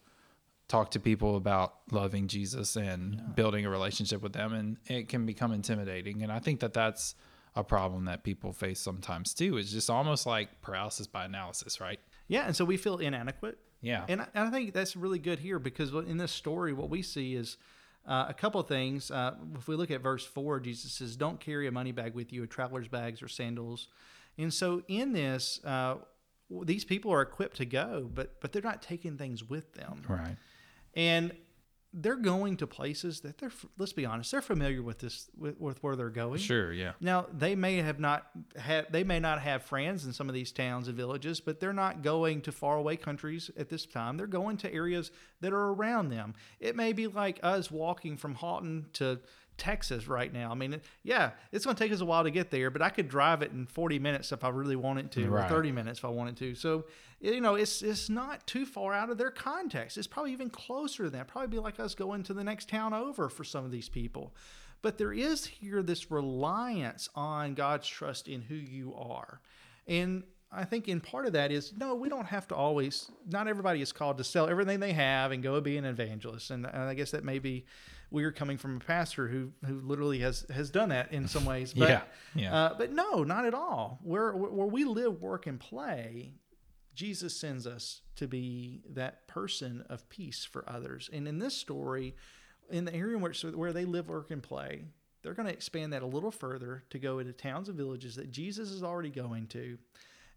talk 0.69 0.93
to 0.93 1.01
people 1.01 1.37
about 1.37 1.75
loving 1.91 2.29
Jesus 2.29 2.77
and 2.77 3.35
building 3.35 3.67
a 3.67 3.71
relationship 3.71 4.23
with 4.23 4.33
them, 4.33 4.53
and 4.53 4.77
it 4.87 5.09
can 5.09 5.27
become 5.27 5.53
intimidating. 5.53 6.23
And 6.23 6.31
I 6.31 6.39
think 6.39 6.61
that 6.61 6.73
that's 6.73 7.17
a 7.57 7.65
problem 7.65 8.05
that 8.05 8.23
people 8.23 8.53
face 8.53 8.79
sometimes 8.79 9.35
too. 9.35 9.57
Is 9.57 9.73
just 9.73 9.91
almost 9.91 10.27
like 10.27 10.61
paralysis 10.63 11.09
by 11.09 11.25
analysis, 11.25 11.81
right? 11.81 11.99
yeah, 12.29 12.47
and 12.47 12.55
so 12.55 12.65
we 12.65 12.77
feel 12.77 12.99
inadequate. 12.99 13.59
Yeah. 13.83 14.05
And 14.09 14.21
I, 14.23 14.27
and 14.35 14.47
I 14.47 14.51
think 14.53 14.73
that's 14.73 14.95
really 14.95 15.19
good 15.19 15.41
here 15.41 15.59
because 15.59 15.91
in 15.93 16.17
this 16.19 16.31
story, 16.31 16.73
what 16.73 16.89
we 16.91 17.03
see 17.03 17.35
is 17.35 17.57
uh, 18.07 18.27
a 18.29 18.35
couple 18.35 18.61
of 18.61 18.67
things. 18.69 19.11
Uh, 19.11 19.35
if 19.57 19.69
we 19.69 19.77
look 19.77 19.91
at 19.91 20.01
verse 20.01 20.25
4, 20.25 20.61
Jesus 20.61 20.93
says, 20.93 21.17
Don't 21.17 21.39
carry 21.41 21.67
a 21.67 21.73
money 21.73 21.93
bag 21.93 22.15
with 22.15 22.33
you, 22.33 22.43
a 22.43 22.47
traveler's 22.47 22.89
bags 22.89 23.23
or 23.23 23.29
sandals. 23.29 23.89
And 24.39 24.53
so 24.53 24.83
in 24.89 25.13
this, 25.13 25.61
uh, 25.65 25.97
these 26.63 26.85
people 26.85 27.13
are 27.13 27.23
equipped 27.23 27.57
to 27.59 27.65
go, 27.65 28.11
but 28.13 28.41
but 28.41 28.53
they're 28.53 28.63
not 28.63 28.83
taking 28.83 29.17
things 29.17 29.49
with 29.49 29.75
them. 29.75 30.03
Right. 30.09 30.37
And 30.95 31.33
they're 31.93 32.15
going 32.17 32.57
to 32.59 32.67
places 32.69 33.21
that 33.23 33.39
they're, 33.39 33.51
let's 33.77 33.93
be 33.93 34.07
honest, 34.07 34.31
they're 34.31 34.41
familiar 34.41 34.83
with 34.83 35.01
this, 35.01 35.29
with, 35.37 35.59
with 35.61 35.83
where 35.83 35.97
they're 35.97 36.09
going. 36.09 36.39
Sure. 36.39 36.73
Yeah. 36.73 36.93
Now 37.01 37.27
they 37.33 37.57
may 37.57 37.79
have 37.79 37.99
not 37.99 38.27
had 38.57 38.87
they 38.93 39.03
may 39.03 39.19
not 39.19 39.41
have 39.43 39.63
friends 39.65 40.07
in 40.07 40.13
some 40.13 40.29
of 40.29 40.35
these 40.35 40.53
towns 40.53 40.87
and 40.87 40.97
villages, 40.97 41.41
but 41.41 41.59
they're 41.59 41.73
not 41.73 42.03
going 42.03 42.43
to 42.43 42.53
faraway 42.53 42.97
countries 42.97 43.51
at 43.57 43.69
this 43.69 43.87
time. 43.87 44.17
They're 44.17 44.27
going 44.29 44.57
to 44.59 44.73
areas 44.73 45.11
that 45.41 45.53
are 45.53 45.69
around 45.73 46.11
them. 46.11 46.35
It 46.61 46.77
may 46.77 46.93
be 46.93 47.07
like 47.09 47.41
us 47.43 47.71
walking 47.71 48.17
from 48.17 48.35
Haughton 48.37 48.87
to 48.95 49.19
Texas 49.57 50.09
right 50.09 50.33
now. 50.33 50.51
I 50.51 50.55
mean, 50.55 50.81
yeah, 51.03 51.33
it's 51.53 51.65
going 51.67 51.77
to 51.77 51.83
take 51.85 51.93
us 51.93 52.01
a 52.01 52.05
while 52.07 52.25
to 52.25 52.31
get 52.31 52.51
there, 52.51 52.71
but 52.71 52.81
I 52.81 52.89
could 52.89 53.09
drive 53.09 53.43
it 53.43 53.51
in 53.53 53.67
40 53.67 53.99
minutes 53.99 54.33
if 54.33 54.43
I 54.43 54.49
really 54.49 54.77
wanted 54.77 55.11
to, 55.13 55.29
Right. 55.29 55.45
or 55.45 55.49
30 55.49 55.73
minutes 55.73 55.99
if 55.99 56.05
I 56.07 56.09
wanted 56.09 56.37
to. 56.39 56.55
So, 56.55 56.85
you 57.21 57.41
know, 57.41 57.55
it's 57.55 57.83
it's 57.83 58.09
not 58.09 58.47
too 58.47 58.65
far 58.65 58.95
out 58.95 59.11
of 59.11 59.19
their 59.19 59.31
context. 59.31 59.99
It's 59.99 60.07
probably 60.07 60.33
even 60.33 60.51
closer 60.51 61.05
than 61.05 61.13
that. 61.19 61.29
Probably 61.29 61.49
be 61.49 61.59
like 61.59 61.79
us 61.79 61.95
going 61.95 62.23
to 62.25 62.35
the 62.35 62.45
next 62.45 62.69
town 62.69 62.95
over 62.95 63.29
for 63.29 63.45
some 63.45 63.65
of 63.65 63.71
these 63.71 63.89
people. 63.89 64.35
But 64.83 64.97
there 64.97 65.13
is 65.13 65.47
here 65.47 65.83
this 65.83 66.11
reliance 66.11 67.09
on 67.15 67.55
God's 67.55 67.87
trust 67.87 68.29
in 68.29 68.41
who 68.43 68.55
you 68.55 68.95
are. 68.95 69.41
And 69.87 70.23
I 70.53 70.65
think 70.65 70.89
in 70.89 71.01
part 71.01 71.27
of 71.27 71.35
that 71.35 71.53
is 71.53 71.73
no, 71.77 71.95
we 71.95 72.09
don't 72.09 72.27
have 72.27 72.49
to 72.49 72.55
always, 72.55 73.11
not 73.29 73.47
everybody 73.47 73.83
is 73.83 73.93
called 73.93 74.19
to 74.19 74.25
sell 74.25 74.49
everything 74.49 74.81
they 74.81 74.93
have 74.93 75.33
and 75.33 75.43
go 75.43 75.61
be 75.61 75.77
an 75.77 75.85
evangelist. 75.85 76.51
And, 76.51 76.67
and 76.67 76.83
I 76.83 76.95
guess 76.95 77.11
that 77.11 77.25
may 77.25 77.39
be 77.39 77.67
weird 78.11 78.35
coming 78.35 78.57
from 78.57 78.77
a 78.79 78.81
pastor 78.81 79.29
who, 79.29 79.53
who 79.67 79.81
literally 79.81 80.19
has, 80.21 80.47
has 80.53 80.71
done 80.71 80.89
that 80.89 81.13
in 81.13 81.29
some 81.29 81.45
ways. 81.45 81.75
But, 81.77 81.89
Yeah, 81.89 82.03
yeah. 82.35 82.55
Uh, 82.55 82.75
but 82.77 82.93
no, 82.93 83.23
not 83.23 83.45
at 83.45 83.55
all. 83.55 84.01
Where, 84.03 84.33
where 84.33 84.67
we 84.67 84.85
live, 84.85 85.21
work, 85.21 85.47
and 85.47 85.61
play, 85.61 86.33
Jesus 87.01 87.35
sends 87.35 87.67
us 87.67 88.03
to 88.17 88.29
be 88.29 88.83
that 88.91 89.27
person 89.27 89.83
of 89.89 90.07
peace 90.11 90.45
for 90.45 90.69
others. 90.69 91.09
And 91.11 91.27
in 91.27 91.39
this 91.39 91.57
story, 91.57 92.15
in 92.69 92.85
the 92.85 92.95
area 92.95 93.17
which 93.17 93.43
where 93.43 93.73
they 93.73 93.87
live, 93.87 94.11
work, 94.11 94.31
and 94.31 94.43
play, 94.43 94.85
they're 95.23 95.33
going 95.33 95.49
to 95.49 95.55
expand 95.55 95.95
that 95.95 96.03
a 96.03 96.07
little 96.07 96.31
further 96.31 96.85
to 96.91 96.99
go 96.99 97.19
into 97.19 97.33
towns 97.33 97.71
and 97.71 97.79
villages 97.79 98.17
that 98.17 98.31
Jesus 98.31 98.71
is 98.71 98.83
already 98.83 99.09
going 99.09 99.47
to. 99.47 99.79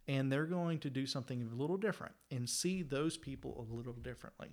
And 0.08 0.32
they're 0.32 0.46
going 0.46 0.80
to 0.80 0.90
do 0.90 1.06
something 1.06 1.50
a 1.52 1.54
little 1.54 1.76
different 1.76 2.14
and 2.32 2.50
see 2.50 2.82
those 2.82 3.18
people 3.18 3.68
a 3.70 3.76
little 3.76 3.92
differently. 3.92 4.52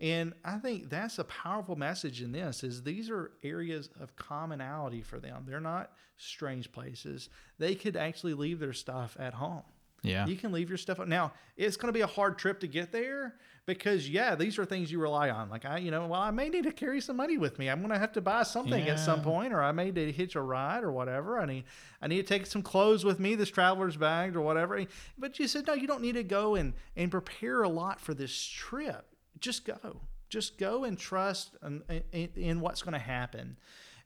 And 0.00 0.32
I 0.44 0.58
think 0.58 0.90
that's 0.90 1.20
a 1.20 1.24
powerful 1.24 1.76
message 1.76 2.22
in 2.22 2.32
this 2.32 2.64
is 2.64 2.82
these 2.82 3.08
are 3.08 3.30
areas 3.44 3.88
of 4.00 4.16
commonality 4.16 5.00
for 5.00 5.20
them. 5.20 5.44
They're 5.46 5.60
not 5.60 5.92
strange 6.16 6.72
places. 6.72 7.28
They 7.60 7.76
could 7.76 7.96
actually 7.96 8.34
leave 8.34 8.58
their 8.58 8.72
stuff 8.72 9.16
at 9.20 9.34
home. 9.34 9.62
Yeah. 10.02 10.26
You 10.26 10.36
can 10.36 10.52
leave 10.52 10.68
your 10.68 10.78
stuff. 10.78 10.98
Now, 11.06 11.32
it's 11.56 11.76
going 11.76 11.88
to 11.88 11.96
be 11.96 12.02
a 12.02 12.06
hard 12.06 12.38
trip 12.38 12.60
to 12.60 12.68
get 12.68 12.92
there 12.92 13.34
because, 13.66 14.08
yeah, 14.08 14.36
these 14.36 14.58
are 14.58 14.64
things 14.64 14.92
you 14.92 15.00
rely 15.00 15.30
on. 15.30 15.50
Like, 15.50 15.64
I, 15.64 15.78
you 15.78 15.90
know, 15.90 16.06
well, 16.06 16.20
I 16.20 16.30
may 16.30 16.48
need 16.48 16.64
to 16.64 16.70
carry 16.70 17.00
some 17.00 17.16
money 17.16 17.38
with 17.38 17.58
me. 17.58 17.68
I'm 17.68 17.80
going 17.80 17.92
to 17.92 17.98
have 17.98 18.12
to 18.12 18.20
buy 18.20 18.44
something 18.44 18.88
at 18.88 19.00
some 19.00 19.22
point, 19.22 19.52
or 19.52 19.62
I 19.62 19.72
may 19.72 19.86
need 19.86 19.94
to 19.96 20.12
hitch 20.12 20.36
a 20.36 20.40
ride 20.40 20.84
or 20.84 20.92
whatever. 20.92 21.40
I 21.40 21.46
need, 21.46 21.64
I 22.00 22.06
need 22.06 22.18
to 22.18 22.22
take 22.22 22.46
some 22.46 22.62
clothes 22.62 23.04
with 23.04 23.18
me, 23.18 23.34
this 23.34 23.50
traveler's 23.50 23.96
bag 23.96 24.36
or 24.36 24.42
whatever. 24.42 24.80
But 25.18 25.38
you 25.40 25.48
said, 25.48 25.66
no, 25.66 25.74
you 25.74 25.88
don't 25.88 26.02
need 26.02 26.14
to 26.14 26.22
go 26.22 26.54
and, 26.54 26.74
and 26.94 27.10
prepare 27.10 27.62
a 27.62 27.68
lot 27.68 28.00
for 28.00 28.14
this 28.14 28.36
trip. 28.36 29.06
Just 29.40 29.64
go. 29.64 30.02
Just 30.28 30.58
go 30.58 30.84
and 30.84 30.96
trust 30.96 31.56
in, 31.64 31.82
in, 32.12 32.28
in 32.36 32.60
what's 32.60 32.82
going 32.82 32.92
to 32.92 32.98
happen. 32.98 33.56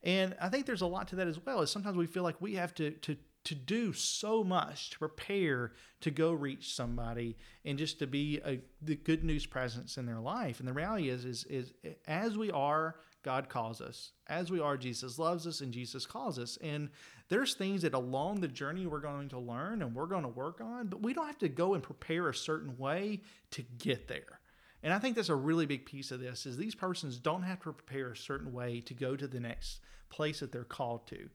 And 0.03 0.35
I 0.41 0.49
think 0.49 0.65
there's 0.65 0.81
a 0.81 0.87
lot 0.87 1.09
to 1.09 1.17
that 1.17 1.29
as 1.29 1.39
well. 1.45 1.61
Is 1.61 1.71
sometimes 1.71 1.97
we 1.97 2.07
feel 2.07 2.23
like 2.23 2.41
we 2.41 2.55
have 2.55 2.75
to 2.77 2.93
to 2.93 3.17
to 3.45 3.55
do 3.55 3.93
so 3.93 4.45
much 4.45 4.91
to 4.91 4.99
prepare 4.99 5.73
to 6.01 6.11
go 6.11 6.33
reach 6.33 6.75
somebody 6.75 7.37
and 7.65 7.79
just 7.79 7.99
to 7.99 8.07
be 8.07 8.41
a 8.45 8.61
the 8.83 8.97
good 8.97 9.25
news 9.25 9.47
presence 9.47 9.97
in 9.97 10.07
their 10.07 10.21
life. 10.21 10.61
And 10.61 10.69
the 10.69 10.73
reality 10.73 11.09
is 11.09 11.25
is 11.25 11.45
is 11.45 11.73
as 12.07 12.37
we 12.37 12.51
are, 12.51 12.97
God 13.23 13.49
calls 13.49 13.81
us. 13.81 14.13
As 14.27 14.51
we 14.51 14.61
are, 14.61 14.77
Jesus 14.77 15.19
loves 15.19 15.47
us 15.47 15.61
and 15.61 15.73
Jesus 15.73 16.07
calls 16.07 16.39
us. 16.39 16.59
And 16.63 16.91
there's 17.29 17.55
things 17.55 17.83
that 17.83 17.95
along 17.95 18.41
the 18.41 18.49
journey 18.49 18.87
we're 18.87 19.01
going 19.01 19.29
to 19.31 19.39
learn 19.39 19.83
and 19.83 19.95
we're 19.95 20.07
going 20.07 20.23
to 20.23 20.29
work 20.29 20.61
on, 20.61 20.89
but 20.89 21.03
we 21.03 21.15
don't 21.15 21.27
have 21.27 21.39
to 21.39 21.49
go 21.49 21.75
and 21.75 21.83
prepare 21.83 22.29
a 22.29 22.35
certain 22.35 22.77
way 22.79 23.23
to 23.53 23.63
get 23.79 24.09
there. 24.09 24.41
And 24.83 24.93
I 24.93 24.99
think 24.99 25.17
that's 25.17 25.29
a 25.29 25.35
really 25.35 25.67
big 25.67 25.85
piece 25.85 26.11
of 26.11 26.21
this 26.21 26.47
is 26.47 26.57
these 26.57 26.75
persons 26.75 27.19
don't 27.19 27.43
have 27.43 27.59
to 27.63 27.73
prepare 27.73 28.13
a 28.13 28.17
certain 28.17 28.53
way 28.53 28.81
to 28.83 28.95
go 28.95 29.15
to 29.15 29.27
the 29.27 29.41
next 29.41 29.81
place 30.09 30.41
that 30.41 30.53
they're 30.53 30.65
called 30.65 31.07
to. 31.09 31.29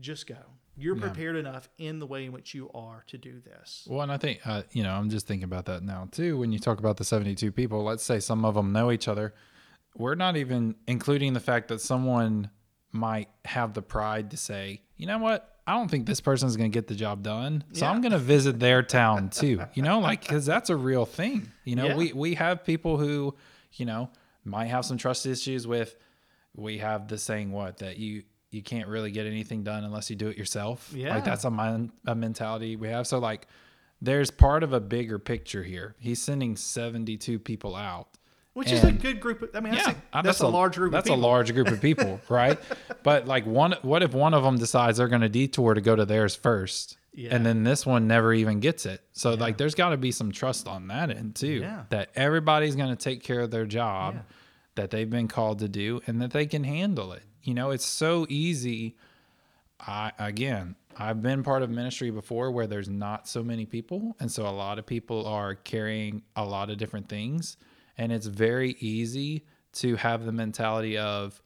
Just 0.00 0.26
go. 0.26 0.36
You're 0.78 0.96
prepared 0.96 1.36
enough 1.36 1.70
in 1.78 1.98
the 2.00 2.06
way 2.06 2.26
in 2.26 2.32
which 2.32 2.52
you 2.52 2.70
are 2.74 3.02
to 3.06 3.16
do 3.16 3.40
this. 3.40 3.86
Well, 3.88 4.02
and 4.02 4.12
I 4.12 4.18
think, 4.18 4.40
uh, 4.44 4.62
you 4.72 4.82
know, 4.82 4.92
I'm 4.92 5.08
just 5.08 5.26
thinking 5.26 5.44
about 5.44 5.64
that 5.66 5.82
now 5.82 6.06
too. 6.12 6.36
When 6.36 6.52
you 6.52 6.58
talk 6.58 6.78
about 6.78 6.98
the 6.98 7.04
72 7.04 7.50
people, 7.52 7.82
let's 7.82 8.02
say 8.04 8.20
some 8.20 8.44
of 8.44 8.54
them 8.54 8.72
know 8.72 8.92
each 8.92 9.08
other. 9.08 9.32
We're 9.96 10.16
not 10.16 10.36
even 10.36 10.74
including 10.86 11.32
the 11.32 11.40
fact 11.40 11.68
that 11.68 11.80
someone 11.80 12.50
might 12.92 13.30
have 13.46 13.72
the 13.72 13.80
pride 13.80 14.30
to 14.32 14.36
say, 14.36 14.82
you 14.98 15.06
know 15.06 15.16
what? 15.16 15.54
I 15.66 15.72
don't 15.72 15.90
think 15.90 16.06
this 16.06 16.20
person's 16.20 16.56
going 16.58 16.70
to 16.70 16.74
get 16.74 16.86
the 16.88 16.94
job 16.94 17.22
done. 17.22 17.64
So 17.72 17.86
I'm 17.86 18.02
going 18.02 18.12
to 18.12 18.18
visit 18.18 18.60
their 18.60 18.82
town 18.82 19.30
too. 19.30 19.62
You 19.74 19.82
know, 19.82 19.98
like, 19.98 20.20
because 20.28 20.44
that's 20.44 20.68
a 20.68 20.76
real 20.76 21.06
thing. 21.06 21.50
You 21.64 21.76
know, 21.76 21.86
Yeah. 21.86 21.96
we, 21.96 22.12
we 22.12 22.34
have 22.34 22.64
people 22.64 22.98
who, 22.98 23.34
you 23.72 23.86
know, 23.86 24.10
might 24.44 24.66
have 24.66 24.84
some 24.84 24.98
trust 24.98 25.24
issues 25.26 25.66
with. 25.66 25.96
We 26.54 26.78
have 26.78 27.08
the 27.08 27.18
saying, 27.18 27.50
what, 27.50 27.78
that 27.78 27.96
you, 27.96 28.22
you 28.56 28.62
can't 28.62 28.88
really 28.88 29.10
get 29.12 29.26
anything 29.26 29.62
done 29.62 29.84
unless 29.84 30.10
you 30.10 30.16
do 30.16 30.28
it 30.28 30.36
yourself. 30.36 30.90
Yeah. 30.94 31.14
Like 31.14 31.24
that's 31.24 31.44
a, 31.44 31.50
min- 31.50 31.92
a 32.06 32.14
mentality 32.14 32.74
we 32.74 32.88
have. 32.88 33.06
So 33.06 33.18
like, 33.18 33.46
there's 34.02 34.30
part 34.30 34.62
of 34.62 34.72
a 34.72 34.80
bigger 34.80 35.18
picture 35.18 35.62
here. 35.62 35.94
He's 35.98 36.20
sending 36.20 36.56
72 36.56 37.38
people 37.38 37.76
out. 37.76 38.08
Which 38.54 38.72
is 38.72 38.82
a 38.84 38.90
good 38.92 39.20
group. 39.20 39.42
Of, 39.42 39.50
I 39.54 39.60
mean, 39.60 39.74
that's, 39.74 39.86
Yeah, 39.86 39.94
a, 40.14 40.16
uh, 40.16 40.22
that's, 40.22 40.40
a, 40.40 40.48
large 40.48 40.76
group 40.76 40.90
That's 40.90 41.10
of 41.10 41.14
people. 41.16 41.20
a 41.20 41.28
large 41.28 41.52
group 41.52 41.68
of 41.68 41.78
people, 41.82 42.18
right? 42.30 42.58
But 43.02 43.26
like 43.26 43.44
one, 43.44 43.74
what 43.82 44.02
if 44.02 44.14
one 44.14 44.32
of 44.32 44.42
them 44.44 44.56
decides 44.56 44.96
they're 44.96 45.08
going 45.08 45.20
to 45.20 45.28
detour 45.28 45.74
to 45.74 45.82
go 45.82 45.94
to 45.94 46.06
theirs 46.06 46.34
first, 46.34 46.96
Yeah. 47.12 47.34
and 47.36 47.44
then 47.44 47.64
this 47.64 47.84
one 47.84 48.06
never 48.08 48.32
even 48.32 48.60
gets 48.60 48.86
it? 48.86 49.02
So 49.12 49.34
like, 49.34 49.58
there's 49.58 49.74
got 49.74 49.90
to 49.90 49.98
be 49.98 50.10
some 50.10 50.32
trust 50.32 50.66
on 50.68 50.88
that 50.88 51.10
end 51.10 51.34
too, 51.36 51.58
Yeah. 51.60 51.82
that 51.90 52.08
everybody's 52.14 52.76
going 52.76 52.88
to 52.88 52.96
take 52.96 53.22
care 53.22 53.40
of 53.40 53.50
their 53.50 53.66
job 53.66 54.14
Yeah. 54.14 54.20
That 54.76 54.90
they've 54.90 55.10
been 55.10 55.28
called 55.28 55.58
to 55.58 55.68
do, 55.68 56.00
and 56.06 56.22
that 56.22 56.30
they 56.30 56.46
can 56.46 56.64
handle 56.64 57.12
it. 57.12 57.22
You 57.42 57.54
know, 57.54 57.70
it's 57.70 57.84
so 57.84 58.26
easy. 58.28 58.96
I 59.80 60.12
again, 60.18 60.76
I've 60.96 61.22
been 61.22 61.42
part 61.42 61.62
of 61.62 61.70
ministry 61.70 62.10
before 62.10 62.50
where 62.50 62.66
there's 62.66 62.88
not 62.88 63.28
so 63.28 63.42
many 63.42 63.66
people, 63.66 64.16
and 64.20 64.30
so 64.30 64.46
a 64.46 64.50
lot 64.50 64.78
of 64.78 64.86
people 64.86 65.26
are 65.26 65.54
carrying 65.54 66.22
a 66.36 66.44
lot 66.44 66.70
of 66.70 66.78
different 66.78 67.08
things, 67.08 67.56
and 67.98 68.12
it's 68.12 68.26
very 68.26 68.76
easy 68.80 69.44
to 69.74 69.96
have 69.96 70.24
the 70.24 70.32
mentality 70.32 70.96
of 70.96 71.42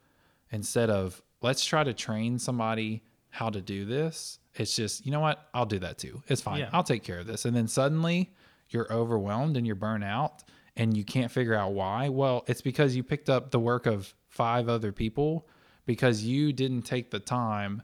instead 0.53 0.91
of 0.91 1.21
let's 1.43 1.65
try 1.65 1.83
to 1.83 1.93
train 1.95 2.39
somebody 2.39 3.03
how 3.31 3.49
to 3.49 3.61
do 3.61 3.85
this, 3.85 4.39
it's 4.55 4.75
just, 4.75 5.07
you 5.07 5.13
know 5.13 5.21
what? 5.21 5.49
I'll 5.55 5.67
do 5.67 5.79
that 5.81 5.99
too. 5.99 6.23
It's 6.29 6.43
fine. 6.43 6.61
Yeah. 6.61 6.71
I'll 6.73 6.83
take 6.83 7.05
care 7.05 7.19
of 7.19 7.27
this. 7.27 7.45
And 7.45 7.57
then 7.57 7.69
suddenly 7.69 8.33
you're 8.69 8.93
overwhelmed 8.93 9.57
and 9.57 9.67
you're 9.67 9.77
burnt 9.77 10.05
out 10.05 10.43
and 10.81 10.97
you 10.97 11.05
can't 11.05 11.31
figure 11.31 11.55
out 11.55 11.73
why. 11.73 12.09
Well, 12.09 12.43
it's 12.49 12.63
because 12.63 12.97
you 12.97 13.03
picked 13.03 13.29
up 13.29 13.51
the 13.51 13.61
work 13.61 13.87
of 13.87 14.15
five 14.29 14.69
other 14.69 14.93
people 14.93 15.47
because 15.87 16.23
you 16.25 16.53
didn't 16.53 16.83
take 16.83 17.11
the 17.11 17.21
time 17.21 17.83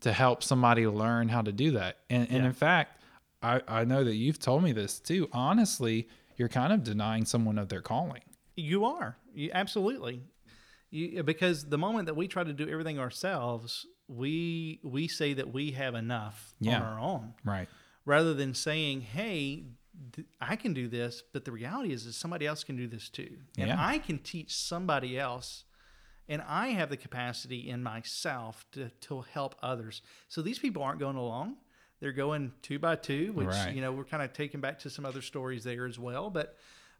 to 0.00 0.12
help 0.12 0.42
somebody 0.42 0.86
learn 0.86 1.28
how 1.28 1.40
to 1.42 1.52
do 1.52 1.70
that. 1.72 1.98
And, 2.10 2.28
and 2.30 2.44
in 2.44 2.52
fact, 2.52 3.00
I, 3.42 3.60
I 3.68 3.84
know 3.84 4.02
that 4.04 4.14
you've 4.16 4.38
told 4.38 4.62
me 4.62 4.72
this 4.72 4.98
too. 4.98 5.28
Honestly, 5.32 6.08
you're 6.36 6.48
kind 6.48 6.72
of 6.72 6.82
denying 6.82 7.24
someone 7.24 7.58
of 7.58 7.68
their 7.68 7.80
calling. 7.80 8.22
You 8.56 8.84
are. 8.84 9.16
You, 9.34 9.50
absolutely. 9.54 10.22
You, 10.90 11.22
because 11.22 11.68
the 11.68 11.78
moment 11.78 12.06
that 12.06 12.14
we 12.16 12.26
try 12.28 12.44
to 12.44 12.52
do 12.52 12.68
everything 12.68 12.98
ourselves, 12.98 13.86
we 14.08 14.80
we 14.82 15.08
say 15.08 15.32
that 15.34 15.52
we 15.52 15.72
have 15.72 15.94
enough 15.94 16.54
Yeah. 16.60 16.76
on 16.76 16.82
our 16.82 16.98
own. 17.00 17.34
Right. 17.44 17.68
rather 18.04 18.34
than 18.34 18.52
saying, 18.54 19.00
"Hey, 19.00 19.64
th- 20.12 20.26
I 20.40 20.56
can 20.56 20.72
do 20.74 20.88
this," 20.88 21.22
but 21.32 21.44
the 21.44 21.52
reality 21.52 21.92
is, 21.92 22.06
is 22.06 22.16
somebody 22.16 22.46
else 22.46 22.64
can 22.64 22.76
do 22.76 22.86
this 22.86 23.08
too, 23.08 23.38
and 23.58 23.68
Yeah. 23.68 23.76
I 23.78 23.98
can 23.98 24.18
teach 24.18 24.54
somebody 24.54 25.18
else, 25.18 25.64
and 26.28 26.42
I 26.42 26.68
have 26.68 26.90
the 26.90 26.96
capacity 26.96 27.68
in 27.68 27.82
myself 27.82 28.64
to 28.72 28.90
to 28.90 29.20
help 29.22 29.54
others. 29.62 30.02
So 30.28 30.42
these 30.42 30.58
people 30.58 30.82
aren't 30.82 30.98
going 31.00 31.16
along; 31.16 31.56
they're 32.00 32.12
going 32.12 32.52
two 32.62 32.78
by 32.78 32.96
two, 32.96 33.32
which 33.32 33.46
Right. 33.48 33.74
you 33.74 33.80
know 33.80 33.92
we're 33.92 34.04
kind 34.04 34.22
of 34.22 34.32
taking 34.32 34.60
back 34.60 34.78
to 34.80 34.90
some 34.90 35.04
other 35.06 35.22
stories 35.22 35.64
there 35.64 35.86
as 35.86 35.98
well, 35.98 36.30
but. 36.30 36.56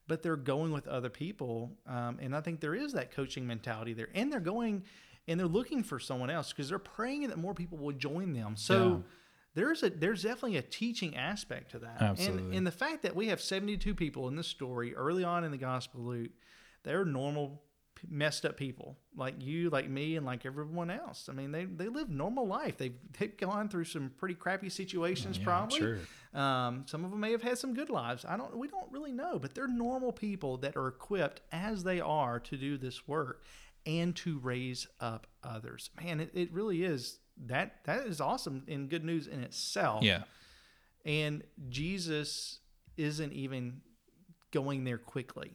But 0.06 0.22
they're 0.22 0.36
going 0.36 0.70
with 0.70 0.86
other 0.86 1.08
people, 1.08 1.78
um, 1.86 2.18
and 2.20 2.36
I 2.36 2.42
think 2.42 2.60
there 2.60 2.74
is 2.74 2.92
that 2.92 3.10
coaching 3.10 3.46
mentality 3.46 3.94
there, 3.94 4.10
and 4.14 4.30
they're 4.30 4.38
going, 4.38 4.84
and 5.26 5.40
they're 5.40 5.46
looking 5.46 5.82
for 5.82 5.98
someone 5.98 6.28
else 6.28 6.52
because 6.52 6.68
they're 6.68 6.78
praying 6.78 7.26
that 7.28 7.38
more 7.38 7.54
people 7.54 7.78
will 7.78 7.94
join 7.94 8.34
them. 8.34 8.54
So 8.54 8.76
Yeah. 8.86 9.00
There's 9.54 9.82
a 9.82 9.90
there's 9.90 10.22
definitely 10.22 10.56
a 10.56 10.62
teaching 10.62 11.16
aspect 11.16 11.70
to 11.72 11.78
that. 11.80 12.00
Absolutely. 12.00 12.42
And, 12.44 12.54
and 12.54 12.66
the 12.66 12.72
fact 12.72 13.02
that 13.02 13.14
we 13.14 13.28
have 13.28 13.40
72 13.40 13.94
people 13.94 14.28
in 14.28 14.36
this 14.36 14.48
story 14.48 14.94
early 14.94 15.24
on 15.24 15.44
in 15.44 15.50
the 15.50 15.58
Gospel 15.58 16.00
of 16.00 16.06
Luke, 16.06 16.30
they're 16.82 17.04
normal, 17.04 17.62
messed 18.08 18.44
up 18.44 18.56
people 18.56 18.98
like 19.16 19.34
you, 19.40 19.70
like 19.70 19.88
me, 19.88 20.16
and 20.16 20.26
like 20.26 20.44
everyone 20.44 20.90
else. 20.90 21.28
I 21.30 21.32
mean, 21.34 21.52
they 21.52 21.64
they 21.64 21.88
live 21.88 22.08
normal 22.10 22.46
life. 22.46 22.76
They've 22.76 22.96
they've 23.18 23.36
gone 23.36 23.68
through 23.68 23.84
some 23.84 24.10
pretty 24.16 24.34
crappy 24.34 24.68
situations, 24.68 25.38
Yeah, 25.38 25.44
probably. 25.44 25.78
sure. 25.78 25.98
Um, 26.34 26.82
some 26.86 27.04
of 27.04 27.12
them 27.12 27.20
may 27.20 27.30
have 27.30 27.42
had 27.42 27.58
some 27.58 27.74
good 27.74 27.90
lives. 27.90 28.24
I 28.28 28.36
don't. 28.36 28.56
We 28.56 28.66
don't 28.66 28.90
really 28.90 29.12
know, 29.12 29.38
but 29.38 29.54
they're 29.54 29.68
normal 29.68 30.10
people 30.12 30.56
that 30.58 30.76
are 30.76 30.88
equipped 30.88 31.42
as 31.52 31.84
they 31.84 32.00
are 32.00 32.40
to 32.40 32.56
do 32.56 32.76
this 32.76 33.06
work 33.06 33.44
and 33.86 34.16
to 34.16 34.38
raise 34.40 34.88
up 34.98 35.26
others. 35.44 35.90
Man, 36.02 36.18
it, 36.18 36.30
it 36.34 36.52
really 36.52 36.82
is 36.82 37.20
that 37.46 37.76
that 37.84 38.06
is 38.06 38.20
awesome 38.20 38.64
and 38.68 38.88
good 38.88 39.04
news 39.04 39.26
in 39.26 39.42
itself. 39.42 40.02
Yeah. 40.02 40.22
And 41.04 41.42
Jesus 41.68 42.60
isn't 42.96 43.32
even 43.32 43.80
going 44.50 44.84
there 44.84 44.98
quickly. 44.98 45.52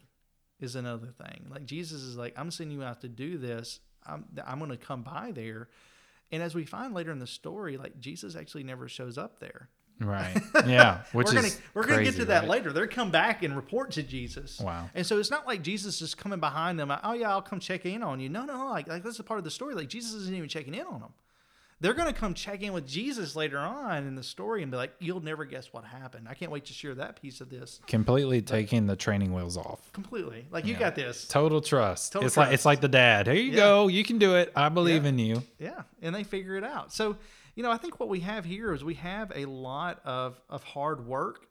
Is 0.60 0.76
another 0.76 1.08
thing. 1.08 1.48
Like 1.50 1.66
Jesus 1.66 2.02
is 2.02 2.18
like, 2.18 2.34
I'm 2.38 2.52
sending 2.52 2.78
you 2.78 2.84
out 2.84 3.00
to 3.02 3.08
do 3.08 3.38
this. 3.38 3.80
I'm 4.06 4.26
I'm 4.46 4.60
going 4.60 4.72
to 4.72 4.78
come 4.78 5.04
by 5.04 5.32
there. 5.34 5.70
And 6.32 6.44
as 6.44 6.54
we 6.54 6.66
find 6.66 6.94
later 6.94 7.12
in 7.12 7.20
the 7.20 7.28
story, 7.28 7.78
like 7.78 8.00
Jesus 8.00 8.36
actually 8.36 8.64
never 8.64 8.90
shows 8.90 9.18
up 9.18 9.40
there. 9.40 9.70
Right. 10.02 10.36
Yeah. 10.68 11.02
Which 11.14 11.28
we're 11.28 11.34
gonna 11.34 11.48
is 11.48 11.62
we're 11.74 11.86
gonna 11.86 12.04
get 12.04 12.16
to 12.16 12.26
that 12.26 12.42
right? 12.42 12.50
later. 12.50 12.74
They're 12.74 12.88
come 12.88 13.12
back 13.12 13.44
and 13.44 13.56
report 13.56 13.92
to 13.92 14.04
Jesus. 14.04 14.60
Wow. 14.60 14.90
And 14.94 15.06
so 15.06 15.18
it's 15.18 15.32
not 15.32 15.48
like 15.48 15.62
Jesus 15.62 16.02
is 16.02 16.14
coming 16.14 16.40
behind 16.40 16.80
them. 16.80 16.90
Like, 16.90 17.00
oh 17.04 17.14
yeah, 17.14 17.30
I'll 17.30 17.42
come 17.42 17.60
check 17.60 17.86
in 17.86 18.04
on 18.04 18.20
you. 18.20 18.30
No, 18.30 18.44
no, 18.46 18.68
like, 18.68 18.88
like 18.88 19.04
that's 19.04 19.20
a 19.20 19.24
part 19.24 19.38
of 19.38 19.44
the 19.44 19.52
story. 19.52 19.76
Like 19.76 19.88
Jesus 19.88 20.14
isn't 20.14 20.36
even 20.36 20.50
checking 20.50 20.74
in 20.74 20.86
on 20.86 21.00
them. 21.00 21.14
They're 21.82 21.94
gonna 21.94 22.12
come 22.14 22.34
check 22.34 22.62
in 22.62 22.74
with 22.74 22.86
Jesus 22.86 23.36
later 23.36 23.58
on 23.58 24.06
in 24.06 24.16
the 24.16 24.24
story 24.24 24.62
and 24.64 24.72
be 24.72 24.78
like, 24.78 24.94
"You'll 25.00 25.22
never 25.22 25.46
guess 25.46 25.72
what 25.72 25.86
happened." 25.86 26.28
I 26.30 26.34
can't 26.34 26.52
wait 26.52 26.66
to 26.66 26.74
share 26.74 26.94
that 26.96 27.22
piece 27.22 27.40
of 27.40 27.50
this 27.50 27.80
Completely 27.88 28.42
taking 28.42 28.86
the 28.86 28.96
training 28.98 29.34
wheels 29.34 29.56
off. 29.56 29.92
completely. 29.94 30.46
Like 30.52 30.66
you 30.66 30.76
got 30.76 30.96
this. 30.96 31.28
Total 31.28 31.62
trust. 31.62 32.12
Total 32.14 32.28
it's 32.28 32.36
like 32.36 32.54
it's 32.54 32.66
like 32.66 32.82
the 32.82 32.90
dad. 32.90 33.28
Here 33.28 33.36
you 33.36 33.52
Yeah. 33.52 33.56
go. 33.58 33.88
You 33.88 34.04
can 34.04 34.18
do 34.18 34.36
it. 34.36 34.52
I 34.56 34.68
believe 34.70 35.04
Yeah. 35.04 35.10
in 35.10 35.20
you. 35.20 35.44
Yeah, 35.58 35.84
and 36.02 36.14
they 36.14 36.24
figure 36.26 36.56
it 36.58 36.64
out. 36.66 36.92
So, 36.92 37.16
you 37.56 37.64
know, 37.64 37.72
I 37.72 37.78
think 37.78 38.00
what 38.00 38.10
we 38.10 38.20
have 38.22 38.44
here 38.46 38.74
is 38.74 38.84
we 38.84 38.96
have 38.96 39.32
a 39.34 39.46
lot 39.46 40.02
of 40.04 40.42
of 40.50 40.64
hard 40.64 41.06
work, 41.08 41.48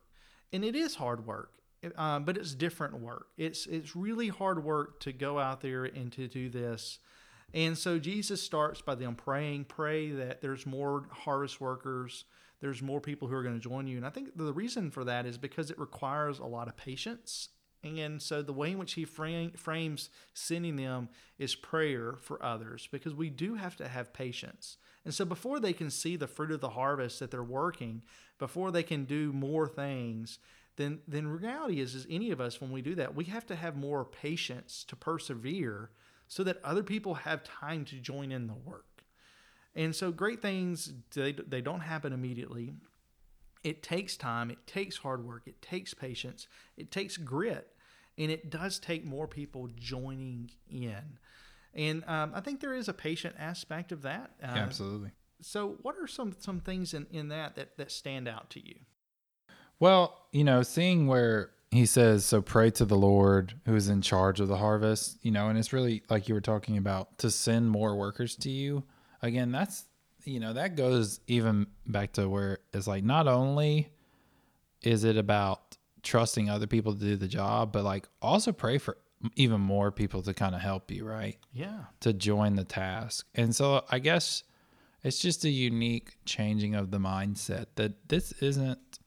and 0.52 0.62
it 0.64 0.76
is 0.76 0.94
hard 0.96 1.26
work, 1.26 1.52
um, 1.96 2.24
but 2.24 2.36
it's 2.36 2.54
different 2.54 3.00
work. 3.00 3.28
It's 3.38 3.66
it's 3.66 3.96
really 3.96 4.28
hard 4.28 4.62
work 4.62 5.00
to 5.00 5.12
go 5.14 5.38
out 5.38 5.62
there 5.62 5.84
and 5.86 6.12
to 6.12 6.28
do 6.28 6.50
this, 6.50 6.98
And 7.55 7.78
so 7.78 7.99
Jesus 7.99 8.42
starts 8.42 8.82
by 8.82 8.94
them 8.94 9.14
praying, 9.14 9.64
pray 9.64 10.11
that 10.11 10.42
there's 10.42 10.66
more 10.66 11.07
harvest 11.11 11.61
workers, 11.61 12.24
there's 12.61 12.82
more 12.82 13.01
people 13.01 13.28
who 13.28 13.34
are 13.34 13.42
going 13.42 13.55
to 13.55 13.61
join 13.61 13.86
you. 13.86 13.96
And 13.96 14.07
I 14.07 14.11
think 14.11 14.36
the 14.36 14.53
reason 14.53 14.90
for 14.90 15.05
that 15.05 15.26
is 15.26 15.38
because 15.38 15.70
it 15.70 15.78
requires 15.78 16.38
a 16.38 16.44
lot 16.44 16.68
of 16.68 16.76
patience. 16.76 17.49
And 17.84 18.20
so 18.20 18.42
the 18.42 18.53
way 18.53 18.72
in 18.72 18.78
which 18.78 18.94
he 18.94 19.05
frame, 19.05 19.53
frames 19.53 20.11
sending 20.34 20.76
them 20.76 21.09
is 21.38 21.55
prayer 21.55 22.16
for 22.20 22.42
others 22.42 22.88
because 22.90 23.14
we 23.14 23.30
do 23.30 23.55
have 23.55 23.76
to 23.76 23.88
have 23.88 24.12
patience. 24.12 24.76
And 25.05 25.14
so 25.14 25.24
before 25.24 25.61
they 25.61 25.72
can 25.72 25.90
see 25.90 26.16
the 26.16 26.26
fruit 26.26 26.51
of 26.51 26.61
the 26.61 26.70
harvest 26.70 27.20
that 27.20 27.30
they're 27.30 27.42
working, 27.42 28.03
before 28.38 28.72
they 28.72 28.82
can 28.82 29.05
do 29.05 29.32
more 29.32 29.68
things, 29.68 30.40
then 30.76 31.01
then 31.07 31.28
reality 31.28 31.80
is 31.80 31.94
is 31.94 32.07
any 32.11 32.30
of 32.30 32.40
us 32.40 32.61
when 32.61 32.70
we 32.70 32.82
do 32.82 32.94
that, 32.96 33.14
we 33.14 33.24
have 33.24 33.46
to 33.46 33.57
have 33.57 33.76
more 33.76 34.05
patience 34.05 34.84
to 34.88 34.96
persevere 34.96 35.90
so 36.28 36.44
that 36.44 36.58
other 36.62 36.82
people 36.82 37.14
have 37.14 37.42
time 37.42 37.84
to 37.86 37.96
join 37.96 38.30
in 38.30 38.46
the 38.46 38.54
work. 38.54 38.84
And 39.74 39.94
so 39.94 40.12
great 40.12 40.42
things 40.42 40.92
they, 41.14 41.32
they 41.32 41.60
don't 41.60 41.80
happen 41.80 42.12
immediately. 42.12 42.74
It 43.64 43.82
takes 43.82 44.16
time, 44.16 44.50
it 44.50 44.66
takes 44.66 44.98
hard 44.98 45.24
work, 45.26 45.42
it 45.46 45.60
takes 45.60 45.94
patience, 45.94 46.46
it 46.76 46.92
takes 46.92 47.16
grit, 47.16 47.68
and 48.16 48.30
it 48.30 48.50
does 48.50 48.78
take 48.78 49.04
more 49.04 49.26
people 49.26 49.68
joining 49.76 50.50
in. 50.70 51.18
And 51.74 52.04
um, 52.06 52.32
I 52.34 52.40
think 52.40 52.60
there 52.60 52.74
is 52.74 52.88
a 52.88 52.92
patient 52.92 53.36
aspect 53.38 53.90
of 53.92 54.02
that. 54.02 54.32
Uh, 54.42 54.46
Absolutely. 54.46 55.10
So, 55.40 55.76
what 55.82 55.96
are 56.00 56.06
some 56.06 56.34
some 56.38 56.60
things 56.60 56.94
in, 56.94 57.06
in 57.10 57.28
that, 57.28 57.54
that 57.56 57.76
that 57.76 57.90
stand 57.92 58.26
out 58.26 58.50
to 58.50 58.66
you? 58.66 58.76
Well, 59.80 60.26
you 60.32 60.44
know, 60.44 60.62
seeing 60.62 61.06
where 61.06 61.50
he 61.70 61.86
says, 61.86 62.24
So 62.24 62.40
pray 62.40 62.70
to 62.72 62.84
the 62.84 62.96
Lord 62.96 63.54
who 63.66 63.74
is 63.74 63.88
in 63.88 64.02
charge 64.02 64.40
of 64.40 64.48
the 64.48 64.56
harvest, 64.56 65.18
you 65.22 65.30
know, 65.30 65.48
and 65.48 65.58
it's 65.58 65.72
really 65.72 66.02
like 66.08 66.28
you 66.28 66.34
were 66.34 66.40
talking 66.40 66.76
about 66.76 67.18
to 67.18 67.30
send 67.30 67.70
more 67.70 67.94
workers 67.96 68.36
to 68.36 68.50
you. 68.50 68.84
Again, 69.22 69.52
that's, 69.52 69.84
you 70.24 70.40
know, 70.40 70.52
that 70.52 70.76
goes 70.76 71.20
even 71.26 71.66
back 71.86 72.12
to 72.12 72.28
where 72.28 72.58
it's 72.72 72.86
like 72.86 73.04
not 73.04 73.28
only 73.28 73.90
is 74.82 75.04
it 75.04 75.16
about 75.16 75.76
trusting 76.02 76.48
other 76.48 76.66
people 76.66 76.94
to 76.94 77.00
do 77.00 77.16
the 77.16 77.28
job, 77.28 77.72
but 77.72 77.84
like 77.84 78.08
also 78.22 78.52
pray 78.52 78.78
for 78.78 78.96
even 79.34 79.60
more 79.60 79.90
people 79.90 80.22
to 80.22 80.32
kind 80.32 80.54
of 80.54 80.60
help 80.60 80.90
you, 80.90 81.04
right? 81.04 81.36
Yeah. 81.52 81.84
To 82.00 82.12
join 82.12 82.54
the 82.54 82.64
task. 82.64 83.26
And 83.34 83.54
so 83.54 83.84
I 83.90 83.98
guess 83.98 84.44
it's 85.02 85.18
just 85.18 85.44
a 85.44 85.50
unique 85.50 86.16
changing 86.24 86.74
of 86.74 86.90
the 86.90 86.98
mindset 86.98 87.66
that 87.74 88.08
this 88.08 88.32
isn't, 88.40 89.00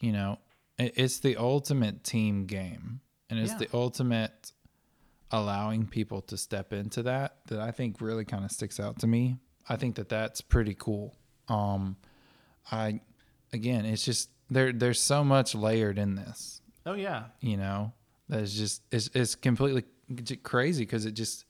you 0.00 0.12
know, 0.12 0.38
it's 0.78 1.18
the 1.20 1.36
ultimate 1.36 2.04
team 2.04 2.46
game 2.46 3.00
and 3.28 3.38
it's 3.38 3.52
Yeah. 3.52 3.58
the 3.58 3.68
ultimate 3.74 4.52
allowing 5.30 5.86
people 5.86 6.22
to 6.22 6.36
step 6.36 6.72
into 6.72 7.02
that 7.02 7.36
that 7.48 7.60
I 7.60 7.70
think 7.70 8.00
really 8.00 8.24
kind 8.24 8.44
of 8.44 8.50
sticks 8.50 8.80
out 8.80 8.98
to 9.00 9.06
me. 9.06 9.36
I 9.68 9.76
think 9.76 9.96
that 9.96 10.08
that's 10.08 10.40
pretty 10.40 10.74
cool. 10.78 11.14
Um 11.48 11.96
I 12.70 13.00
again, 13.52 13.84
it's 13.84 14.04
just 14.04 14.30
there 14.50 14.72
there's 14.72 15.00
so 15.00 15.24
much 15.24 15.54
layered 15.54 15.98
in 15.98 16.14
this, 16.14 16.62
Oh 16.86 16.94
yeah. 16.94 17.24
you 17.40 17.56
know. 17.56 17.92
That 18.28 18.40
is 18.40 18.54
just 18.54 18.82
it's 18.90 19.08
it's 19.14 19.34
completely 19.34 19.84
crazy 20.42 20.86
cuz 20.86 21.04
it 21.04 21.12
just 21.12 21.44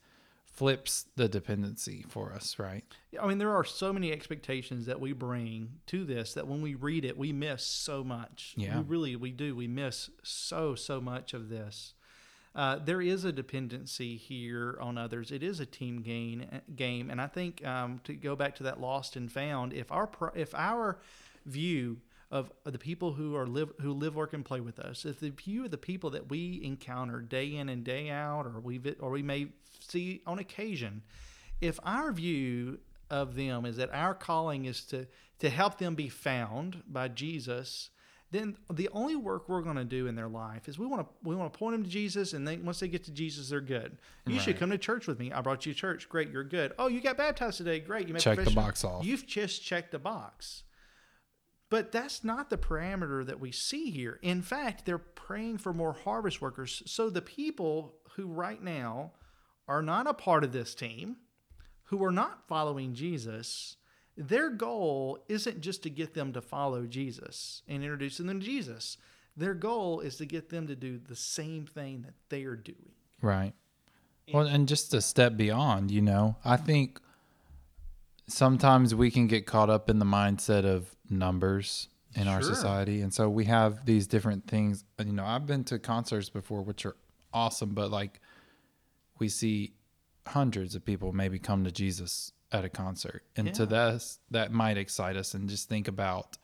flips 0.59 1.05
the 1.15 1.29
dependency 1.29 2.03
for 2.09 2.33
us, 2.33 2.59
right? 2.59 2.83
I 3.17 3.25
mean, 3.27 3.37
there 3.37 3.55
are 3.55 3.63
so 3.63 3.93
many 3.93 4.11
expectations 4.11 4.87
that 4.87 4.99
we 4.99 5.13
bring 5.13 5.79
to 5.85 6.03
this 6.03 6.33
that 6.33 6.49
when 6.49 6.61
we 6.61 6.75
read 6.75 7.05
it, 7.05 7.17
we 7.17 7.31
miss 7.31 7.63
so 7.63 8.03
much. 8.03 8.55
Yeah. 8.57 8.79
We 8.79 8.83
really, 8.83 9.15
we 9.15 9.31
do. 9.31 9.55
We 9.55 9.69
miss 9.69 10.09
so, 10.21 10.75
so 10.75 10.99
much 10.99 11.33
of 11.33 11.47
this. 11.47 11.93
Uh, 12.53 12.77
there 12.77 13.01
is 13.01 13.23
a 13.23 13.31
dependency 13.31 14.17
here 14.17 14.77
on 14.81 14.97
others. 14.97 15.31
It 15.31 15.43
is 15.43 15.61
a 15.61 15.65
team 15.65 16.01
gain 16.01 16.61
game, 16.75 17.09
and 17.09 17.21
I 17.21 17.27
think 17.27 17.65
um, 17.65 18.01
to 18.03 18.13
go 18.13 18.35
back 18.35 18.55
to 18.55 18.63
that 18.63 18.81
lost 18.81 19.15
and 19.15 19.31
found, 19.31 19.71
if 19.71 19.89
our 19.93 20.09
if 20.35 20.53
our 20.53 20.99
view 21.45 22.01
of 22.31 22.51
the 22.65 22.79
people 22.79 23.13
who 23.13 23.35
are 23.35 23.47
live 23.47 23.71
who 23.79 23.93
live, 23.93 24.15
work, 24.15 24.33
and 24.33 24.43
play 24.43 24.59
with 24.59 24.79
us, 24.79 25.05
if 25.05 25.21
the 25.21 25.29
view 25.29 25.63
of 25.63 25.71
the 25.71 25.77
people 25.77 26.09
that 26.09 26.29
we 26.29 26.59
encounter 26.63 27.21
day 27.21 27.55
in 27.55 27.69
and 27.69 27.85
day 27.85 28.09
out, 28.09 28.45
or 28.45 28.59
we 28.59 28.77
vi- 28.77 28.97
or 28.99 29.11
we 29.11 29.23
may 29.23 29.47
see 29.89 30.21
on 30.25 30.39
occasion, 30.39 31.03
if 31.61 31.79
our 31.83 32.11
view 32.11 32.79
of 33.09 33.35
them 33.35 33.65
is 33.65 33.77
that 33.77 33.93
our 33.93 34.13
calling 34.13 34.65
is 34.65 34.83
to 34.85 35.07
to 35.39 35.49
help 35.49 35.77
them 35.77 35.95
be 35.95 36.09
found 36.09 36.83
by 36.87 37.07
Jesus, 37.07 37.89
then 38.31 38.57
the 38.71 38.89
only 38.91 39.15
work 39.15 39.47
we're 39.47 39.61
going 39.61 39.77
to 39.77 39.85
do 39.85 40.07
in 40.07 40.15
their 40.15 40.27
life 40.27 40.67
is 40.67 40.77
we 40.77 40.85
want 40.85 41.01
to 41.01 41.27
we 41.27 41.35
want 41.35 41.51
to 41.51 41.57
point 41.57 41.73
them 41.73 41.83
to 41.83 41.89
Jesus, 41.89 42.33
and 42.33 42.47
then 42.47 42.63
once 42.63 42.79
they 42.79 42.87
get 42.87 43.03
to 43.05 43.11
Jesus, 43.11 43.49
they're 43.49 43.61
good. 43.61 43.97
You 44.27 44.39
should 44.39 44.59
come 44.59 44.69
to 44.69 44.77
church 44.77 45.07
with 45.07 45.19
me. 45.19 45.31
I 45.31 45.41
brought 45.41 45.65
you 45.65 45.73
to 45.73 45.79
church. 45.79 46.07
Great, 46.09 46.29
you're 46.29 46.43
good. 46.43 46.73
Oh, 46.77 46.87
you 46.87 47.01
got 47.01 47.17
baptized 47.17 47.57
today. 47.57 47.79
Great, 47.79 48.07
you 48.07 48.13
made 48.13 48.21
Check 48.21 48.43
the 48.43 48.51
box 48.51 48.83
off. 48.83 49.03
You've 49.03 49.25
just 49.25 49.63
checked 49.63 49.91
the 49.91 49.99
box. 49.99 50.63
But 51.69 51.91
that's 51.91 52.23
not 52.23 52.49
the 52.49 52.57
parameter 52.57 53.25
that 53.25 53.39
we 53.39 53.51
see 53.51 53.91
here. 53.91 54.19
In 54.23 54.41
fact, 54.41 54.85
they're 54.85 54.97
praying 54.97 55.59
for 55.59 55.71
more 55.71 55.93
harvest 55.93 56.41
workers. 56.41 56.81
So 56.87 57.09
the 57.11 57.21
people 57.21 57.93
who 58.15 58.25
right 58.25 58.61
now 58.61 59.11
are 59.69 59.81
not 59.81 60.07
a 60.07 60.13
part 60.13 60.43
of 60.43 60.51
this 60.51 60.75
team, 60.75 61.15
who 61.85 62.03
are 62.03 62.11
not 62.11 62.47
following 62.47 62.93
Jesus, 62.93 63.77
their 64.17 64.49
goal 64.49 65.19
isn't 65.29 65.61
just 65.61 65.83
to 65.83 65.89
get 65.89 66.13
them 66.13 66.33
to 66.33 66.41
follow 66.41 66.85
Jesus 66.85 67.61
and 67.67 67.83
introducing 67.83 68.27
them 68.27 68.41
to 68.41 68.45
Jesus. 68.45 68.97
Their 69.37 69.53
goal 69.53 70.01
is 70.01 70.17
to 70.17 70.25
get 70.25 70.49
them 70.49 70.67
to 70.67 70.75
do 70.75 70.97
the 70.99 71.15
same 71.15 71.65
thing 71.65 72.01
that 72.01 72.15
they 72.27 72.43
are 72.43 72.57
doing. 72.57 72.91
Right. 73.21 73.53
Well, 74.33 74.45
and 74.45 74.67
just 74.67 74.93
a 74.93 75.01
step 75.01 75.37
beyond, 75.37 75.89
you 75.89 76.01
know, 76.01 76.35
I 76.43 76.57
think 76.57 76.99
sometimes 78.27 78.93
we 78.93 79.09
can 79.09 79.27
get 79.27 79.45
caught 79.45 79.69
up 79.69 79.89
in 79.89 79.99
the 79.99 80.05
mindset 80.05 80.65
of 80.65 80.95
numbers 81.09 81.87
in 82.15 82.27
our 82.27 82.41
society. 82.41 83.01
And 83.01 83.13
so 83.13 83.29
we 83.29 83.45
have 83.45 83.85
these 83.85 84.07
different 84.07 84.47
things. 84.47 84.83
You 84.99 85.13
know, 85.13 85.25
I've 85.25 85.47
been 85.47 85.63
to 85.65 85.79
concerts 85.79 86.29
before, 86.29 86.61
which 86.61 86.85
are 86.85 86.95
awesome, 87.33 87.73
but 87.73 87.91
like 87.91 88.19
we 89.19 89.29
see 89.29 89.73
hundreds 90.27 90.75
of 90.75 90.85
people 90.85 91.11
maybe 91.11 91.39
come 91.39 91.63
to 91.63 91.71
Jesus 91.71 92.31
at 92.51 92.65
a 92.65 92.69
concert. 92.69 93.23
And 93.35 93.53
to 93.55 93.63
Yeah. 93.63 93.67
this, 93.91 94.19
that 94.31 94.51
might 94.51 94.77
excite 94.77 95.15
us 95.15 95.33
and 95.33 95.49
just 95.49 95.69
think 95.69 95.87
about, 95.87 96.37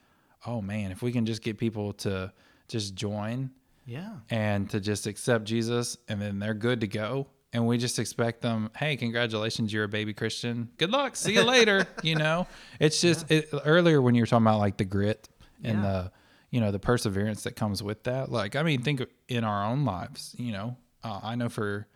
oh 0.46 0.62
man, 0.62 0.92
if 0.92 1.02
we 1.02 1.12
can 1.12 1.26
just 1.26 1.42
get 1.42 1.58
people 1.58 1.94
to 1.94 2.32
just 2.68 2.96
join 2.96 3.52
Yeah. 3.86 4.18
and 4.30 4.70
to 4.72 4.80
just 4.80 5.08
accept 5.08 5.46
Jesus 5.46 5.98
and 6.08 6.22
then 6.22 6.40
they're 6.40 6.54
good 6.54 6.82
to 6.82 6.88
go. 6.88 7.28
And 7.54 7.66
we 7.68 7.78
just 7.78 8.00
expect 8.00 8.42
them, 8.42 8.70
hey, 8.76 8.98
congratulations, 8.98 9.72
you're 9.72 9.86
a 9.86 9.88
baby 9.88 10.14
Christian. 10.14 10.70
Good 10.78 10.92
luck. 10.92 11.16
See 11.16 11.34
you 11.34 11.44
later. 11.44 11.88
you 12.04 12.16
know, 12.16 12.48
it's 12.80 13.00
just 13.00 13.30
it, 13.32 13.50
earlier 13.64 14.02
when 14.02 14.14
you 14.14 14.24
were 14.24 14.28
talking 14.28 14.46
about 14.46 14.60
like 14.60 14.78
the 14.78 14.84
grit 14.86 15.30
and 15.64 15.78
Yeah. 15.78 15.82
the, 15.92 16.12
you 16.52 16.60
know, 16.60 16.72
the 16.72 16.80
perseverance 16.80 17.44
that 17.44 17.56
comes 17.56 17.82
with 17.82 18.04
that. 18.04 18.30
Like, 18.32 18.56
I 18.56 18.64
mean, 18.64 18.82
think 18.82 19.04
in 19.30 19.44
our 19.44 19.66
own 19.66 19.86
lives, 19.86 20.36
you 20.38 20.52
know, 20.52 20.76
uh, 21.04 21.20
I 21.24 21.36
know 21.36 21.48
for 21.50 21.88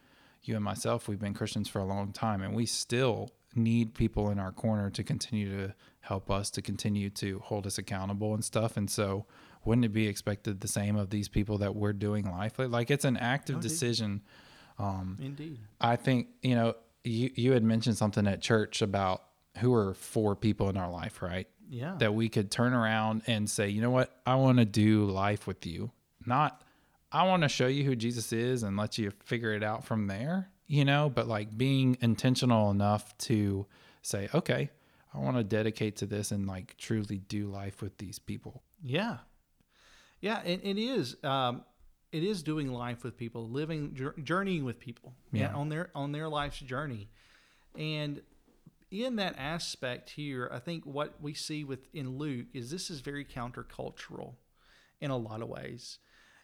you 0.49 0.55
and 0.55 0.63
myself, 0.63 1.07
we've 1.07 1.19
been 1.19 1.33
Christians 1.33 1.69
for 1.69 1.79
a 1.79 1.85
long 1.85 2.11
time 2.11 2.41
and 2.41 2.53
we 2.53 2.65
still 2.65 3.29
need 3.55 3.93
people 3.93 4.29
in 4.29 4.39
our 4.39 4.51
corner 4.51 4.89
to 4.89 5.03
continue 5.03 5.67
to 5.67 5.73
help 6.01 6.29
us, 6.29 6.49
to 6.51 6.61
continue 6.61 7.09
to 7.11 7.39
hold 7.39 7.65
us 7.65 7.77
accountable 7.77 8.33
and 8.33 8.43
stuff. 8.43 8.75
And 8.77 8.89
so, 8.89 9.25
wouldn't 9.65 9.85
it 9.85 9.89
be 9.93 10.07
expected 10.07 10.61
the 10.61 10.67
same 10.67 10.95
of 10.95 11.09
these 11.09 11.27
people 11.27 11.57
that 11.59 11.75
we're 11.75 11.93
doing 11.93 12.29
life 12.29 12.57
with? 12.57 12.71
Like, 12.71 12.89
it's 12.91 13.05
an 13.05 13.17
active 13.17 13.57
Oh, 13.57 13.61
decision. 13.61 14.21
Um, 14.77 15.17
Indeed. 15.21 15.59
I 15.81 15.95
think, 15.97 16.27
you 16.41 16.55
know, 16.55 16.75
you, 17.03 17.29
you 17.35 17.51
had 17.51 17.63
mentioned 17.63 17.97
something 17.97 18.25
at 18.27 18.41
church 18.41 18.81
about 18.81 19.23
who 19.57 19.73
are 19.73 19.93
four 19.93 20.35
people 20.35 20.69
in 20.69 20.77
our 20.77 20.89
life, 20.89 21.21
right? 21.21 21.47
Yeah. 21.71 21.95
that 21.99 22.15
we 22.15 22.29
could 22.29 22.49
turn 22.49 22.73
around 22.73 23.21
and 23.27 23.47
say, 23.47 23.69
you 23.69 23.79
know 23.81 23.91
what, 23.91 24.11
I 24.25 24.35
want 24.35 24.57
to 24.57 24.65
do 24.65 25.05
life 25.05 25.45
with 25.45 25.67
you. 25.67 25.91
Not, 26.25 26.63
I 27.11 27.23
want 27.23 27.43
to 27.43 27.49
show 27.49 27.67
you 27.67 27.83
who 27.83 27.95
Jesus 27.95 28.31
is 28.31 28.63
and 28.63 28.77
let 28.77 28.97
you 28.97 29.11
figure 29.23 29.53
it 29.53 29.63
out 29.63 29.83
from 29.83 30.07
there, 30.07 30.49
you 30.67 30.85
know, 30.85 31.09
but 31.09 31.27
like 31.27 31.57
being 31.57 31.97
intentional 32.01 32.69
enough 32.71 33.17
to 33.19 33.65
say, 34.03 34.29
okay, 34.33 34.69
I 35.13 35.17
want 35.17 35.37
to 35.37 35.43
dedicate 35.43 35.97
to 35.97 36.05
this 36.05 36.31
and 36.31 36.45
like 36.47 36.77
truly 36.77 37.17
do 37.17 37.47
life 37.47 37.81
with 37.81 37.97
these 37.97 38.19
people. 38.19 38.61
Yeah, 38.83 39.17
yeah, 40.21 40.39
and 40.45 40.61
it 40.63 40.77
is. 40.77 41.15
Um, 41.23 41.63
it 42.11 42.23
is 42.23 42.43
doing 42.43 42.71
life 42.71 43.03
with 43.03 43.17
people, 43.17 43.47
living, 43.49 43.97
journeying 44.23 44.65
with 44.65 44.79
people, 44.79 45.13
Yeah. 45.31 45.53
on 45.53 45.69
their 45.69 45.89
on 45.95 46.11
their 46.11 46.27
life's 46.29 46.59
journey, 46.59 47.09
and 47.75 48.21
in 48.91 49.15
that 49.17 49.35
aspect 49.37 50.11
here, 50.11 50.49
I 50.51 50.59
think 50.59 50.83
what 50.85 51.21
we 51.21 51.33
see 51.33 51.63
with 51.63 51.87
in 51.93 52.17
Luke 52.17 52.47
is 52.53 52.71
this 52.71 52.89
is 52.89 53.01
very 53.01 53.23
countercultural 53.25 54.33
in 55.01 55.11
a 55.11 55.17
lot 55.17 55.41
of 55.41 55.47
ways. 55.49 55.99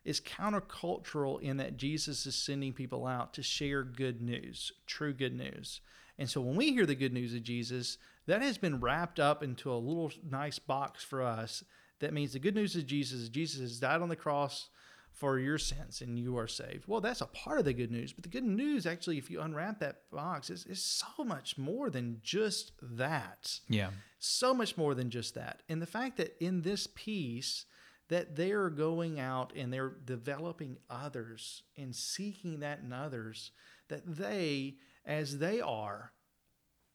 It's 0.06 0.20
countercultural 0.20 1.42
in 1.42 1.58
that 1.58 1.78
Jesus 1.78 2.26
is 2.26 2.36
sending 2.36 2.74
people 2.74 3.08
out 3.08 3.34
to 3.34 3.44
share 3.44 3.84
good 3.84 4.22
news, 4.22 4.72
true 4.86 5.14
good 5.14 5.36
news. 5.36 5.82
And 6.18 6.30
so 6.30 6.40
when 6.40 6.56
we 6.56 6.72
hear 6.72 6.86
the 6.86 6.96
good 6.96 7.12
news 7.12 7.34
of 7.34 7.44
Jesus, 7.44 7.98
that 8.28 8.42
has 8.42 8.58
been 8.58 8.80
wrapped 8.80 9.20
up 9.20 9.44
into 9.44 9.72
a 9.72 9.76
little 9.76 10.12
nice 10.30 10.60
box 10.60 11.04
for 11.04 11.22
us. 11.22 11.64
That 12.00 12.14
means 12.14 12.34
the 12.34 12.40
good 12.40 12.56
news 12.56 12.76
of 12.76 12.86
Jesus 12.86 13.22
is 13.22 13.30
Jesus 13.30 13.62
has 13.62 13.80
died 13.80 14.02
on 14.02 14.10
the 14.10 14.16
cross 14.16 14.70
for 15.12 15.40
your 15.40 15.58
sins 15.58 16.02
and 16.02 16.20
you 16.20 16.38
are 16.38 16.48
saved. 16.48 16.84
Well, 16.88 17.02
that's 17.02 17.22
a 17.22 17.28
part 17.28 17.60
of 17.60 17.66
the 17.66 17.74
good 17.74 17.92
news. 17.92 18.12
But 18.14 18.24
the 18.24 18.30
good 18.30 18.44
news, 18.44 18.86
actually, 18.86 19.18
if 19.18 19.32
you 19.32 19.42
unwrap 19.42 19.80
that 19.80 20.10
box, 20.12 20.50
is, 20.50 20.66
is 20.66 20.82
so 20.82 21.24
much 21.24 21.58
more 21.58 21.90
than 21.90 22.20
just 22.22 22.74
that. 22.82 23.60
Yeah. 23.70 23.90
So 24.20 24.54
much 24.54 24.78
more 24.78 24.94
than 24.94 25.10
just 25.10 25.34
that. 25.36 25.64
And 25.70 25.82
the 25.82 25.88
fact 25.88 26.18
that 26.18 26.36
in 26.44 26.62
this 26.62 26.88
piece, 26.96 27.66
that 28.10 28.36
they're 28.36 28.70
going 28.70 29.20
out 29.20 29.54
and 29.56 29.72
they're 29.74 29.96
developing 30.06 30.78
others 30.90 31.64
and 31.78 31.96
seeking 31.96 32.60
that 32.60 32.80
in 32.84 32.94
others, 32.94 33.52
that 33.90 34.02
they, 34.06 34.76
as 35.06 35.40
they 35.40 35.62
are, 35.62 36.12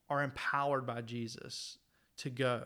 are 0.08 0.22
empowered 0.22 0.86
by 0.86 1.00
Jesus 1.00 1.78
to 2.18 2.30
go 2.30 2.64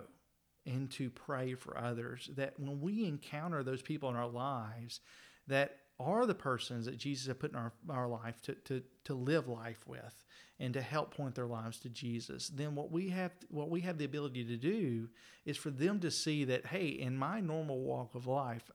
and 0.66 0.90
to 0.92 1.10
pray 1.10 1.54
for 1.54 1.78
others. 1.78 2.30
That 2.36 2.58
when 2.58 2.80
we 2.80 3.06
encounter 3.06 3.62
those 3.62 3.82
people 3.82 4.08
in 4.10 4.16
our 4.16 4.28
lives 4.28 5.00
that 5.46 5.78
are 6.00 6.26
the 6.26 6.34
persons 6.34 6.86
that 6.86 6.98
Jesus 6.98 7.26
has 7.26 7.36
put 7.36 7.52
in 7.52 7.56
our, 7.56 7.72
our 7.88 8.08
life 8.08 8.40
to, 8.42 8.54
to, 8.54 8.82
to 9.04 9.14
live 9.14 9.48
life 9.48 9.86
with 9.86 10.24
and 10.58 10.74
to 10.74 10.80
help 10.80 11.14
point 11.14 11.34
their 11.34 11.46
lives 11.46 11.78
to 11.80 11.88
Jesus, 11.88 12.48
then 12.48 12.74
what 12.74 12.90
we 12.90 13.08
have 13.08 13.32
what 13.50 13.70
we 13.70 13.80
have 13.80 13.98
the 13.98 14.04
ability 14.04 14.44
to 14.44 14.56
do 14.56 15.08
is 15.44 15.56
for 15.56 15.70
them 15.70 16.00
to 16.00 16.10
see 16.10 16.44
that, 16.44 16.66
hey, 16.66 16.86
in 16.86 17.16
my 17.16 17.40
normal 17.40 17.80
walk 17.80 18.14
of 18.14 18.26
life, 18.26 18.70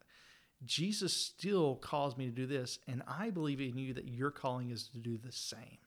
Jesus 0.66 1.14
still 1.14 1.76
calls 1.76 2.18
me 2.18 2.26
to 2.26 2.32
do 2.32 2.46
this, 2.46 2.80
and 2.88 3.02
I 3.08 3.30
believe 3.30 3.62
in 3.62 3.78
you 3.78 3.94
that 3.94 4.10
your 4.10 4.30
calling 4.30 4.72
is 4.72 4.90
to 4.90 4.98
do 4.98 5.18
the 5.18 5.32
same 5.32 5.78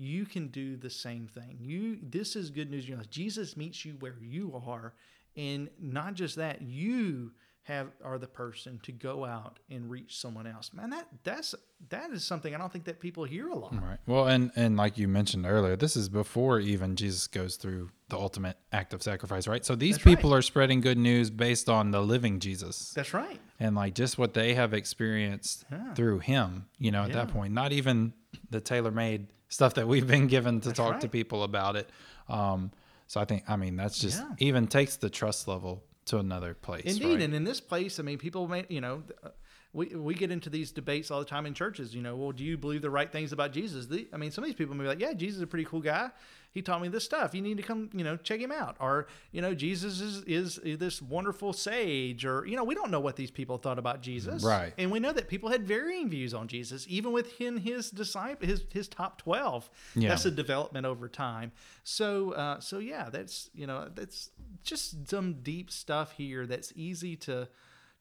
you 0.00 0.24
can 0.24 0.48
do 0.48 0.76
the 0.76 0.88
same 0.88 1.28
thing. 1.28 1.58
You 1.60 1.98
this 2.02 2.34
is 2.34 2.48
good 2.48 2.70
news. 2.70 2.88
You 2.88 2.96
know, 2.96 3.02
Jesus 3.10 3.56
meets 3.56 3.84
you 3.84 3.96
where 4.00 4.16
you 4.20 4.60
are, 4.66 4.94
and 5.36 5.68
not 5.78 6.14
just 6.14 6.36
that, 6.36 6.62
you 6.62 7.32
have 7.64 7.88
are 8.02 8.18
the 8.18 8.26
person 8.26 8.80
to 8.82 8.90
go 8.90 9.24
out 9.24 9.58
and 9.70 9.90
reach 9.90 10.18
someone 10.18 10.46
else. 10.46 10.72
Man, 10.72 10.90
that 10.90 11.06
that's 11.24 11.54
that 11.90 12.10
is 12.10 12.24
something 12.24 12.54
I 12.54 12.58
don't 12.58 12.72
think 12.72 12.84
that 12.86 13.00
people 13.00 13.24
hear 13.24 13.48
a 13.48 13.54
lot. 13.54 13.74
Right. 13.74 13.98
Well, 14.06 14.26
and 14.26 14.50
and 14.56 14.76
like 14.76 14.96
you 14.98 15.06
mentioned 15.06 15.46
earlier, 15.46 15.76
this 15.76 15.94
is 15.94 16.08
before 16.08 16.58
even 16.58 16.96
Jesus 16.96 17.26
goes 17.26 17.56
through 17.56 17.90
the 18.08 18.16
ultimate 18.18 18.56
act 18.72 18.92
of 18.94 19.02
sacrifice, 19.02 19.46
right? 19.46 19.64
So 19.64 19.74
these 19.76 19.96
That's 19.96 20.04
people 20.04 20.30
right. 20.30 20.38
are 20.38 20.42
spreading 20.42 20.80
good 20.80 20.98
news 20.98 21.30
based 21.30 21.68
on 21.68 21.90
the 21.92 22.00
living 22.00 22.40
Jesus. 22.40 22.92
That's 22.94 23.14
right. 23.14 23.38
and 23.60 23.76
like 23.76 23.94
just 23.94 24.18
what 24.18 24.34
they 24.34 24.54
have 24.54 24.72
experienced 24.74 25.64
Yeah. 25.70 25.94
through 25.94 26.20
him, 26.20 26.66
you 26.78 26.90
know, 26.90 27.04
at 27.04 27.12
that 27.12 27.28
point, 27.28 27.52
not 27.52 27.72
even 27.72 28.14
the 28.50 28.60
tailor 28.60 28.90
made 28.90 29.28
stuff 29.48 29.74
that 29.74 29.86
we've 29.86 30.06
been 30.06 30.26
given 30.28 30.60
to 30.62 30.68
That's 30.70 30.78
talk 30.78 31.00
to 31.00 31.08
people 31.08 31.42
about 31.44 31.76
it. 31.76 31.88
Um, 32.28 32.70
so 33.06 33.20
I 33.20 33.24
think, 33.24 33.44
I 33.48 33.56
mean, 33.56 33.76
that's 33.76 33.98
just 33.98 34.18
Yeah. 34.20 34.30
even 34.38 34.66
takes 34.66 34.96
the 34.96 35.10
trust 35.10 35.46
level 35.46 35.84
to 36.10 36.18
another 36.18 36.54
place. 36.54 36.84
Indeed, 36.84 37.14
right? 37.14 37.22
and 37.22 37.34
in 37.34 37.44
this 37.44 37.60
place, 37.60 37.98
I 37.98 38.02
mean, 38.02 38.18
people 38.18 38.46
may, 38.48 38.66
you 38.68 38.80
know, 38.80 39.02
uh, 39.22 39.30
we 39.72 39.86
we 39.86 40.14
get 40.14 40.30
into 40.30 40.50
these 40.50 40.72
debates 40.72 41.10
all 41.10 41.20
the 41.20 41.24
time 41.24 41.46
in 41.46 41.54
churches. 41.54 41.94
You 41.94 42.02
know, 42.02 42.16
well, 42.16 42.32
do 42.32 42.44
you 42.44 42.58
believe 42.58 42.82
the 42.82 42.90
right 42.90 43.10
things 43.10 43.32
about 43.32 43.52
Jesus? 43.52 43.86
The, 43.86 44.08
I 44.12 44.16
mean, 44.16 44.30
some 44.32 44.42
of 44.42 44.48
these 44.48 44.56
people 44.56 44.74
may 44.74 44.82
be 44.82 44.88
like, 44.88 45.00
yeah, 45.00 45.12
Jesus 45.12 45.36
is 45.36 45.42
a 45.42 45.46
pretty 45.46 45.64
cool 45.64 45.80
guy. 45.80 46.10
He 46.52 46.62
taught 46.62 46.82
me 46.82 46.88
this 46.88 47.04
stuff. 47.04 47.34
You 47.34 47.42
need 47.42 47.58
to 47.58 47.62
come, 47.62 47.90
you 47.92 48.02
know, 48.02 48.16
check 48.16 48.40
him 48.40 48.50
out. 48.50 48.76
Or, 48.80 49.06
you 49.30 49.40
know, 49.40 49.54
Jesus 49.54 50.00
is 50.00 50.22
is, 50.24 50.58
is 50.58 50.78
this 50.78 51.00
wonderful 51.00 51.52
sage. 51.52 52.24
Or, 52.24 52.44
you 52.46 52.56
know, 52.56 52.64
we 52.64 52.74
don't 52.74 52.90
know 52.90 53.00
what 53.00 53.16
these 53.16 53.30
people 53.30 53.58
thought 53.58 53.78
about 53.78 54.00
Jesus, 54.00 54.42
Right. 54.42 54.72
And 54.76 54.90
we 54.90 54.98
know 54.98 55.12
that 55.12 55.28
people 55.28 55.50
had 55.50 55.66
varying 55.66 56.08
views 56.08 56.34
on 56.34 56.48
Jesus, 56.48 56.86
even 56.88 57.12
within 57.12 57.58
his 57.58 57.90
disciple, 57.90 58.46
his 58.46 58.64
his 58.72 58.88
top 58.88 59.18
twelve. 59.18 59.70
Yeah. 59.94 60.08
That's 60.08 60.24
a 60.24 60.30
development 60.30 60.86
over 60.86 61.08
time. 61.08 61.52
So, 61.84 62.32
uh, 62.32 62.60
so 62.60 62.78
yeah, 62.78 63.10
that's 63.10 63.50
you 63.54 63.66
know, 63.66 63.88
that's 63.94 64.30
just 64.62 65.08
some 65.08 65.42
deep 65.42 65.70
stuff 65.70 66.12
here 66.12 66.46
that's 66.46 66.72
easy 66.74 67.16
to 67.16 67.48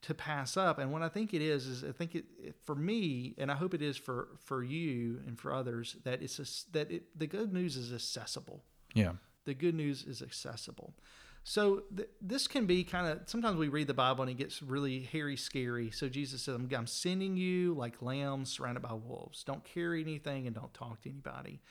to 0.02 0.14
pass 0.14 0.56
up. 0.58 0.80
And 0.80 0.92
what 0.92 1.02
I 1.02 1.10
think 1.10 1.34
it 1.34 1.42
is 1.42 1.66
is 1.68 1.84
I 1.84 1.92
think 1.92 2.16
it, 2.16 2.26
it 2.42 2.56
for 2.64 2.76
me, 2.76 3.36
and 3.38 3.52
I 3.52 3.56
hope 3.56 3.74
it 3.74 3.82
is 3.82 3.98
for 3.98 4.30
for 4.44 4.64
you 4.64 5.22
and 5.28 5.38
for 5.40 5.54
others 5.54 5.98
that 6.04 6.22
it's 6.22 6.40
a, 6.40 6.72
that 6.74 6.92
it, 6.92 7.18
the 7.18 7.28
good 7.28 7.54
news 7.54 7.76
is 7.76 7.94
accessible. 7.94 8.64
yeah. 8.94 9.14
The 9.46 9.54
good 9.56 9.74
news 9.74 10.04
is 10.04 10.22
accessible. 10.22 10.94
So 11.44 11.84
th- 11.96 12.10
this 12.22 12.48
can 12.48 12.66
be 12.68 12.84
kind 12.84 13.08
of 13.08 13.28
sometimes 13.28 13.58
we 13.58 13.68
read 13.70 13.88
the 13.88 13.94
Bible 13.94 14.22
and 14.22 14.30
it 14.30 14.38
gets 14.38 14.62
really 14.62 15.00
hairy, 15.02 15.38
scary. 15.38 15.90
So 15.90 16.08
Jesus 16.08 16.44
said, 16.44 16.56
I'm, 16.56 16.70
"I'm 16.76 16.86
sending 16.88 17.36
you 17.38 17.74
like 17.74 18.02
lambs 18.02 18.52
surrounded 18.52 18.82
by 18.82 18.94
wolves. 18.94 19.44
Don't 19.44 19.64
carry 19.64 20.02
anything 20.02 20.46
and 20.46 20.56
don't 20.56 20.74
talk 20.74 21.02
to 21.02 21.10
anybody." 21.10 21.62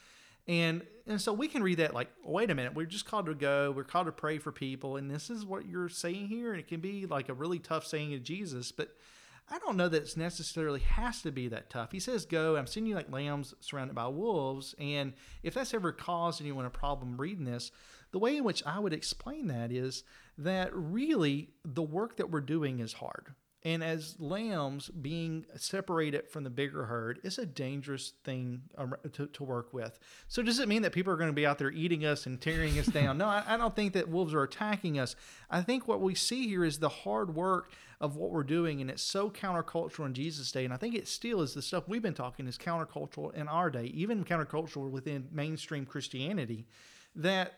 And 0.48 0.82
and 1.06 1.20
so 1.20 1.32
we 1.32 1.48
can 1.48 1.62
read 1.62 1.78
that 1.78 1.94
like, 1.94 2.08
wait 2.24 2.50
a 2.50 2.54
minute, 2.54 2.74
we're 2.74 2.86
just 2.86 3.06
called 3.06 3.26
to 3.26 3.34
go. 3.34 3.70
We're 3.70 3.84
called 3.84 4.06
to 4.06 4.12
pray 4.12 4.38
for 4.38 4.52
people, 4.52 4.96
and 4.96 5.10
this 5.10 5.30
is 5.30 5.44
what 5.44 5.66
you're 5.66 5.88
saying 5.88 6.28
here. 6.28 6.50
And 6.50 6.60
it 6.60 6.68
can 6.68 6.80
be 6.80 7.06
like 7.06 7.28
a 7.28 7.34
really 7.34 7.58
tough 7.58 7.86
saying 7.86 8.14
of 8.14 8.22
Jesus, 8.22 8.72
but 8.72 8.94
I 9.50 9.58
don't 9.58 9.78
know 9.78 9.88
that 9.88 10.02
it's 10.02 10.16
necessarily 10.16 10.80
has 10.80 11.22
to 11.22 11.32
be 11.32 11.48
that 11.48 11.70
tough. 11.70 11.92
He 11.92 12.00
says, 12.00 12.26
"Go." 12.26 12.56
I'm 12.56 12.66
sending 12.66 12.90
you 12.90 12.96
like 12.96 13.10
lambs 13.10 13.54
surrounded 13.60 13.94
by 13.94 14.08
wolves, 14.08 14.74
and 14.78 15.14
if 15.42 15.54
that's 15.54 15.72
ever 15.72 15.92
caused 15.92 16.40
anyone 16.40 16.66
a 16.66 16.70
problem 16.70 17.18
reading 17.18 17.44
this, 17.44 17.70
the 18.10 18.18
way 18.18 18.36
in 18.36 18.44
which 18.44 18.64
I 18.66 18.78
would 18.78 18.92
explain 18.92 19.48
that 19.48 19.72
is 19.72 20.04
that 20.36 20.74
really 20.74 21.50
the 21.64 21.82
work 21.82 22.16
that 22.16 22.30
we're 22.30 22.40
doing 22.40 22.80
is 22.80 22.94
hard. 22.94 23.34
And 23.64 23.82
as 23.82 24.14
lambs 24.20 24.88
being 24.88 25.44
separated 25.56 26.28
from 26.28 26.44
the 26.44 26.50
bigger 26.50 26.84
herd 26.84 27.18
is 27.24 27.38
a 27.38 27.46
dangerous 27.46 28.12
thing 28.22 28.62
to, 29.12 29.26
to 29.26 29.44
work 29.44 29.74
with. 29.74 29.98
So, 30.28 30.42
does 30.42 30.60
it 30.60 30.68
mean 30.68 30.82
that 30.82 30.92
people 30.92 31.12
are 31.12 31.16
going 31.16 31.30
to 31.30 31.34
be 31.34 31.44
out 31.44 31.58
there 31.58 31.72
eating 31.72 32.04
us 32.04 32.26
and 32.26 32.40
tearing 32.40 32.78
us 32.78 32.86
down? 32.86 33.18
No, 33.18 33.26
I, 33.26 33.42
I 33.46 33.56
don't 33.56 33.74
think 33.74 33.94
that 33.94 34.08
wolves 34.08 34.32
are 34.32 34.44
attacking 34.44 35.00
us. 35.00 35.16
I 35.50 35.62
think 35.62 35.88
what 35.88 36.00
we 36.00 36.14
see 36.14 36.46
here 36.46 36.64
is 36.64 36.78
the 36.78 36.88
hard 36.88 37.34
work 37.34 37.72
of 38.00 38.16
what 38.16 38.30
we're 38.30 38.44
doing, 38.44 38.80
and 38.80 38.90
it's 38.90 39.02
so 39.02 39.28
countercultural 39.28 40.06
in 40.06 40.14
Jesus' 40.14 40.52
day. 40.52 40.64
And 40.64 40.72
I 40.72 40.76
think 40.76 40.94
it 40.94 41.08
still 41.08 41.42
is 41.42 41.54
the 41.54 41.62
stuff 41.62 41.88
we've 41.88 42.02
been 42.02 42.14
talking 42.14 42.46
is 42.46 42.56
countercultural 42.56 43.34
in 43.34 43.48
our 43.48 43.70
day, 43.70 43.86
even 43.86 44.24
countercultural 44.24 44.88
within 44.90 45.26
mainstream 45.32 45.84
Christianity, 45.84 46.66
that 47.16 47.54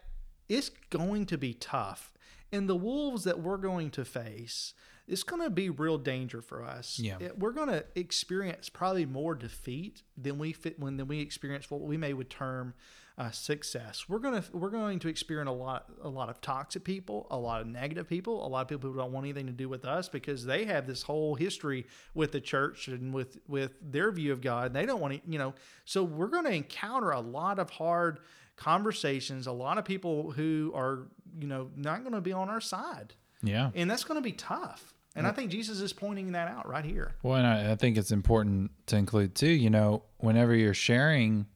it's 0.49 0.71
going 0.89 1.27
to 1.27 1.37
be 1.37 1.53
tough. 1.53 2.13
And 2.53 2.69
the 2.69 2.77
wolves 2.77 3.25
that 3.25 3.41
we're 3.41 3.59
going 3.59 3.91
to 3.93 4.05
face, 4.05 4.75
it's 5.11 5.23
going 5.25 5.43
to 5.43 5.51
be 5.51 5.69
real 5.71 5.99
danger 5.99 6.41
for 6.41 6.63
us. 6.63 6.99
Yeah. 6.99 7.17
It- 7.21 7.39
we're 7.39 7.53
going 7.53 7.69
to 7.69 7.85
experience 7.95 8.69
probably 8.69 9.07
more 9.07 9.35
defeat 9.35 10.03
than 10.17 10.39
we 10.39 10.53
fit 10.53 10.79
when 10.79 10.97
than 10.97 11.09
we 11.09 11.21
experience 11.21 11.71
what 11.71 11.81
we 11.81 11.97
may 11.97 12.13
would 12.13 12.31
term 12.31 12.75
uh, 13.19 13.31
success. 13.31 14.09
We're 14.09 14.21
gonna 14.21 14.43
we're 14.53 14.71
going 14.71 14.99
to 15.01 15.09
experience 15.09 15.49
a 15.51 15.53
lot 15.53 15.91
a 16.01 16.09
lot 16.09 16.31
of 16.31 16.41
toxic 16.41 16.85
people, 16.85 17.27
a 17.31 17.37
lot 17.37 17.61
of 17.61 17.67
negative 17.67 18.09
people, 18.09 18.47
a 18.47 18.49
lot 18.49 18.63
of 18.63 18.69
people 18.69 18.91
who 18.91 18.97
don't 18.97 19.13
want 19.13 19.27
anything 19.27 19.47
to 19.47 19.53
do 19.53 19.69
with 19.69 19.85
us 19.85 20.09
because 20.09 20.47
they 20.47 20.65
have 20.65 20.87
this 20.87 21.03
whole 21.03 21.35
history 21.35 21.87
with 22.15 22.33
the 22.33 22.41
church 22.41 22.89
and 22.89 23.13
with 23.13 23.39
with 23.47 23.73
their 23.83 24.11
view 24.11 24.33
of 24.33 24.41
God. 24.41 24.73
They 24.73 24.87
don't 24.87 25.01
want 25.01 25.23
to, 25.23 25.31
you 25.31 25.39
know. 25.39 25.53
So 25.85 26.03
we're 26.03 26.29
going 26.29 26.45
to 26.45 26.55
encounter 26.55 27.11
a 27.11 27.21
lot 27.21 27.59
of 27.59 27.69
hard 27.69 28.21
conversations, 28.57 29.47
a 29.47 29.53
lot 29.53 29.77
of 29.77 29.85
people 29.85 30.31
who 30.31 30.73
are, 30.75 31.09
you 31.39 31.47
know, 31.47 31.71
not 31.77 32.03
going 32.03 32.15
to 32.15 32.21
be 32.21 32.33
on 32.33 32.49
our 32.49 32.61
side. 32.61 33.15
Yeah. 33.43 33.71
And 33.75 33.91
that's 33.91 34.05
going 34.05 34.17
to 34.19 34.23
be 34.23 34.33
tough. 34.33 34.95
And 35.17 35.27
I 35.27 35.33
think 35.33 35.51
Jesus 35.51 35.81
is 35.81 35.93
pointing 35.93 36.33
that 36.33 36.49
out 36.49 36.69
right 36.69 36.85
here. 36.85 37.15
Well, 37.23 37.37
and 37.37 37.47
I, 37.47 37.73
I 37.73 37.77
think 37.77 37.97
it's 37.97 38.13
important 38.13 38.71
to 38.87 38.97
include 38.97 39.35
too, 39.35 39.51
you 39.51 39.69
know, 39.69 40.05
whenever 40.19 40.55
you're 40.55 40.75
sharing 40.75 41.47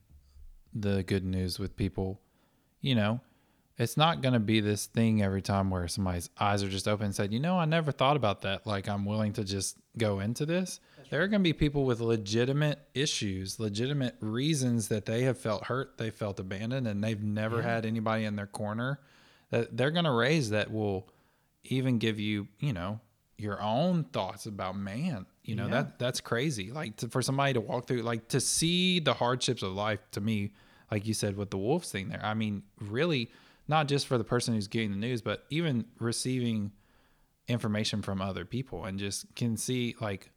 the 0.73 1.03
good 1.03 1.23
news 1.23 1.57
with 1.57 1.77
people, 1.77 2.19
you 2.81 2.95
know, 2.95 3.21
it's 3.77 3.97
not 3.97 4.21
going 4.21 4.33
to 4.33 4.39
be 4.39 4.59
this 4.59 4.85
thing 4.85 5.21
every 5.21 5.41
time 5.41 5.69
where 5.69 5.87
somebody's 5.87 6.29
eyes 6.39 6.63
are 6.63 6.69
just 6.69 6.87
open 6.87 7.07
and 7.07 7.15
said, 7.15 7.33
you 7.33 7.39
know, 7.39 7.57
I 7.57 7.65
never 7.65 7.91
thought 7.91 8.15
about 8.15 8.41
that. 8.41 8.65
Like, 8.65 8.87
I'm 8.87 9.05
willing 9.05 9.33
to 9.33 9.43
just 9.43 9.77
go 9.97 10.19
into 10.19 10.45
this. 10.45 10.79
There 11.09 11.21
are 11.21 11.27
going 11.27 11.41
to 11.41 11.43
be 11.43 11.53
people 11.53 11.85
with 11.85 11.99
legitimate 11.99 12.79
issues, 12.93 13.59
legitimate 13.59 14.15
reasons 14.21 14.87
that 14.87 15.05
they 15.05 15.23
have 15.23 15.37
felt 15.37 15.65
hurt, 15.65 15.97
they 15.97 16.09
felt 16.09 16.39
abandoned, 16.39 16.87
and 16.87 17.03
they've 17.03 17.21
never 17.21 17.61
had 17.61 17.85
anybody 17.85 18.25
in 18.25 18.35
their 18.35 18.47
corner 18.47 18.99
that 19.51 19.77
they're 19.77 19.91
going 19.91 20.05
to 20.05 20.11
raise 20.11 20.49
that 20.49 20.71
will 20.71 21.07
even 21.63 21.99
give 21.99 22.19
you, 22.19 22.47
you 22.59 22.73
know, 22.73 22.99
your 23.37 23.61
own 23.61 24.03
thoughts 24.05 24.45
about 24.45 24.77
man. 24.77 25.25
You 25.43 25.55
know, 25.55 25.65
Yeah. 25.65 25.71
that 25.83 25.99
that's 25.99 26.21
crazy. 26.21 26.71
Like 26.71 26.95
to, 26.97 27.09
for 27.09 27.21
somebody 27.21 27.53
to 27.53 27.61
walk 27.61 27.87
through, 27.87 28.01
like 28.03 28.29
to 28.29 28.39
see 28.39 28.99
the 28.99 29.13
hardships 29.13 29.61
of 29.61 29.73
life 29.73 29.99
to 30.11 30.21
me, 30.21 30.53
like 30.91 31.05
you 31.05 31.13
said 31.13 31.35
with 31.35 31.51
the 31.51 31.57
wolves 31.57 31.91
thing 31.91 32.09
there. 32.09 32.23
I 32.23 32.33
mean, 32.33 32.63
really, 32.79 33.29
not 33.67 33.87
just 33.87 34.07
for 34.07 34.17
the 34.17 34.23
person 34.23 34.53
who's 34.53 34.67
getting 34.67 34.91
the 34.91 34.97
news, 34.97 35.21
but 35.21 35.45
even 35.49 35.85
receiving 35.99 36.71
information 37.47 38.01
from 38.01 38.21
other 38.21 38.45
people 38.45 38.85
and 38.85 38.97
just 38.97 39.33
can 39.35 39.57
see 39.57 39.95
like 40.01 40.31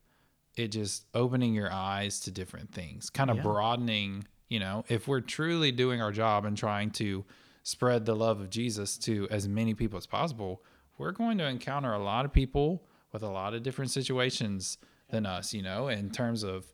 it 0.57 0.69
just 0.69 1.07
opening 1.15 1.55
your 1.55 1.73
eyes 1.73 2.21
to 2.21 2.31
different 2.31 2.73
things, 2.73 3.11
kind 3.11 3.31
of 3.31 3.37
Yeah. 3.37 3.43
broadening, 3.45 4.27
you 4.49 4.59
know, 4.59 4.85
if 4.89 5.07
we're 5.07 5.21
truly 5.21 5.71
doing 5.71 6.03
our 6.03 6.11
job 6.13 6.45
and 6.45 6.57
trying 6.57 6.91
to 6.93 7.25
spread 7.63 8.05
the 8.07 8.17
love 8.17 8.41
of 8.41 8.51
Jesus 8.51 8.99
to 8.99 9.29
as 9.31 9.47
many 9.47 9.73
people 9.75 9.97
as 9.99 10.07
possible, 10.07 10.65
we're 10.99 11.13
going 11.13 11.39
to 11.39 11.47
encounter 11.47 11.93
a 11.93 11.99
lot 12.03 12.25
of 12.25 12.33
people 12.33 12.88
with 13.13 13.23
a 13.23 13.29
lot 13.29 13.55
of 13.55 13.63
different 13.63 13.91
situations 13.91 14.79
than 15.11 15.25
us, 15.27 15.55
you 15.55 15.63
know, 15.63 15.89
in 15.89 16.11
terms 16.11 16.43
of 16.43 16.67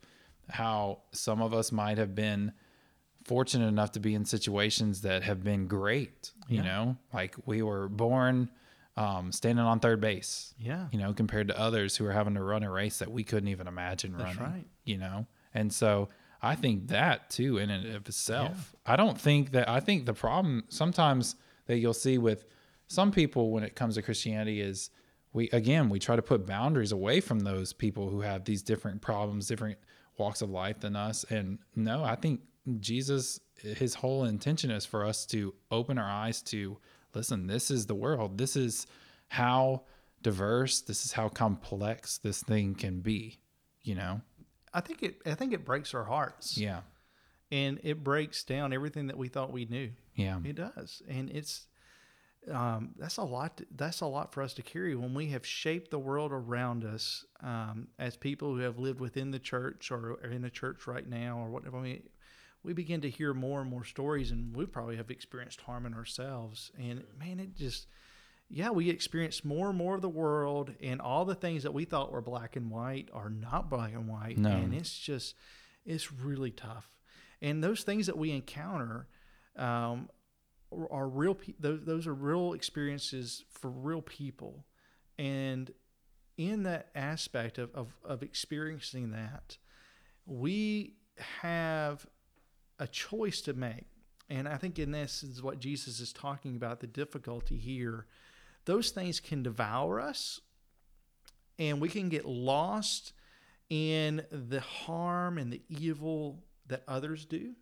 how 0.51 1.01
some 1.13 1.41
of 1.41 1.55
us 1.55 1.73
might 1.73 1.99
have 1.99 2.15
been 2.15 2.53
fortunate 3.25 3.67
enough 3.69 3.93
to 3.93 4.01
be 4.01 4.15
in 4.15 4.25
situations 4.25 5.01
that 5.03 5.23
have 5.23 5.43
been 5.43 5.67
great, 5.67 6.33
you 6.49 6.57
Yeah. 6.59 6.63
know, 6.65 6.97
like 7.13 7.35
we 7.47 7.63
were 7.63 7.89
born 7.89 8.51
um, 8.97 9.33
standing 9.33 9.65
on 9.65 9.81
third 9.81 10.01
base. 10.01 10.55
Yeah. 10.59 10.87
You 10.93 10.99
know, 11.01 11.13
compared 11.15 11.49
to 11.49 11.59
others 11.59 11.97
who 11.97 12.05
are 12.07 12.13
having 12.13 12.35
to 12.35 12.43
run 12.43 12.63
a 12.63 12.71
race 12.71 12.99
that 12.99 13.11
we 13.11 13.25
couldn't 13.25 13.49
even 13.49 13.67
imagine 13.67 14.13
That's 14.17 14.37
running. 14.37 14.55
right. 14.55 14.67
You 14.85 14.99
know, 14.99 15.27
and 15.53 15.73
so 15.73 16.11
I 16.43 16.55
think 16.55 16.89
that 16.89 17.31
too, 17.31 17.59
in 17.59 17.71
and 17.71 17.87
of 17.97 18.07
itself. 18.07 18.75
I 18.87 18.95
don't 18.97 19.19
think 19.21 19.53
that. 19.53 19.69
I 19.69 19.81
think 19.81 20.05
the 20.07 20.13
problem 20.15 20.65
sometimes 20.69 21.35
that 21.67 21.79
you'll 21.79 21.93
see 21.95 22.19
with 22.19 22.45
some 22.87 23.11
people 23.11 23.51
when 23.51 23.65
it 23.65 23.75
comes 23.75 23.95
to 23.97 24.03
Christianity 24.03 24.61
is 24.61 24.91
we 25.35 25.51
again 25.51 25.91
we 25.91 25.99
try 25.99 26.17
to 26.17 26.23
put 26.23 26.47
boundaries 26.47 26.93
away 26.93 27.21
from 27.21 27.41
those 27.41 27.75
people 27.75 28.09
who 28.09 28.23
have 28.23 28.45
these 28.47 28.63
different 28.63 29.03
problems, 29.03 29.47
different 29.47 29.77
walks 30.17 30.41
of 30.41 30.49
life 30.49 30.81
than 30.81 30.97
us. 30.97 31.25
And 31.29 31.59
no, 31.77 32.03
I 32.03 32.15
think 32.15 32.41
Jesus, 32.81 33.41
his 33.61 33.95
whole 33.95 34.25
intention 34.25 34.71
is 34.71 34.87
for 34.87 35.05
us 35.05 35.27
to 35.27 35.53
open 35.71 35.99
our 35.99 36.11
eyes 36.11 36.41
to 36.43 36.79
listen. 37.15 37.47
This 37.47 37.71
is 37.71 37.87
the 37.87 37.95
world. 37.95 38.39
This 38.39 38.57
is 38.57 38.87
how 39.29 39.83
diverse. 40.23 40.81
This 40.81 41.05
is 41.05 41.13
how 41.13 41.29
complex 41.29 42.17
this 42.19 42.43
thing 42.43 42.75
can 42.75 43.01
be. 43.01 43.41
You 43.83 43.97
know. 43.97 44.23
I 44.73 44.81
think 44.81 45.03
it. 45.03 45.21
I 45.27 45.35
think 45.35 45.53
it 45.53 45.65
breaks 45.65 45.95
our 45.95 46.05
hearts. 46.05 46.57
Yeah. 46.57 46.81
And 47.51 47.79
it 47.83 48.03
breaks 48.03 48.43
down 48.43 48.73
everything 48.73 49.09
that 49.09 49.19
we 49.19 49.29
thought 49.29 49.53
we 49.53 49.67
knew. 49.67 49.91
Yeah. 50.15 50.39
It 50.45 50.57
does, 50.57 51.03
and 51.09 51.29
it's 51.31 51.67
um, 52.51 52.91
that's 52.99 53.17
a 53.17 53.23
lot. 53.23 53.61
That's 53.75 54.01
a 54.01 54.07
lot 54.07 54.33
for 54.33 54.43
us 54.43 54.55
to 54.55 54.63
carry 54.63 54.95
when 54.95 55.15
we 55.15 55.27
have 55.29 55.47
shaped 55.47 55.91
the 55.91 55.99
world 55.99 56.33
around 56.33 56.85
us 56.85 57.25
um, 57.43 57.89
as 57.99 58.17
people 58.17 58.55
who 58.55 58.61
have 58.61 58.79
lived 58.79 59.01
within 59.01 59.31
the 59.31 59.39
church 59.39 59.91
or 59.91 60.19
are 60.23 60.31
in 60.31 60.45
a 60.45 60.51
church 60.51 60.87
right 60.87 61.09
now 61.09 61.39
or 61.39 61.49
whatever. 61.51 61.79
I 61.79 61.83
mean, 61.83 62.03
we 62.63 62.73
begin 62.73 63.01
to 63.03 63.11
hear 63.11 63.35
more 63.35 63.61
and 63.61 63.71
more 63.71 63.85
stories, 63.85 64.31
and 64.31 64.55
we 64.55 64.67
probably 64.67 64.97
have 64.97 65.11
experienced 65.11 65.63
harm 65.63 65.87
in 65.87 65.95
ourselves. 65.95 66.71
And 66.79 67.05
man, 67.19 67.41
it 67.41 67.55
just 67.57 67.87
yeah, 68.51 68.71
we 68.71 68.91
experience 68.91 69.43
more 69.45 69.71
and 69.71 69.79
more 69.79 69.95
of 69.95 70.03
the 70.03 70.09
world, 70.09 70.71
and 70.83 71.01
all 71.01 71.25
the 71.25 71.35
things 71.35 71.63
that 71.63 71.73
we 71.73 71.85
thought 71.87 72.13
were 72.13 72.21
black 72.21 72.57
and 72.57 72.71
white 72.71 73.09
are 73.13 73.31
not 73.31 73.71
black 73.71 73.95
and 73.95 74.07
white, 74.09 74.37
No. 74.39 74.51
and 74.51 74.75
it's 74.75 74.97
just 74.99 75.35
it's 75.87 76.13
really 76.13 76.51
tough. 76.51 76.91
And 77.43 77.65
those 77.65 77.83
things 77.85 78.07
that 78.07 78.17
we 78.19 78.31
encounter 78.33 79.07
um, 79.57 80.09
are- 80.91 81.09
real. 81.09 81.35
Pe- 81.35 81.55
those 81.59 81.81
those 81.85 82.07
are 82.07 82.15
real 82.15 82.53
experiences 82.53 83.45
for 83.51 83.71
real 83.71 84.03
people, 84.03 84.65
and 85.19 85.71
in 86.37 86.65
that 86.65 86.89
aspect 86.95 87.59
of, 87.59 87.75
of, 87.75 87.95
of 88.05 88.23
experiencing 88.23 89.13
that, 89.13 89.57
we 90.27 90.95
have 91.43 92.07
a 92.79 92.87
choice 92.87 93.41
to 93.43 93.53
make. 93.53 93.87
And 94.29 94.49
I 94.49 94.57
think 94.57 94.79
in 94.79 94.91
this 94.91 95.23
is 95.23 95.43
what 95.43 95.59
Jesus 95.59 96.01
is 96.01 96.13
talking 96.13 96.57
about 96.57 96.81
the 96.81 96.87
difficulty 96.87 97.57
here. 97.57 98.07
Those 98.65 98.91
things 98.91 99.21
can 99.21 99.43
devour 99.43 100.01
us, 100.01 100.41
and 101.59 101.81
we 101.81 101.89
can 101.89 102.09
get 102.09 102.25
lost 102.25 103.13
in 103.69 104.25
the 104.31 104.61
harm 104.61 105.39
and 105.39 105.53
the 105.53 105.63
evil 105.69 106.43
that 106.67 106.83
others 106.89 107.27
do, 107.27 107.53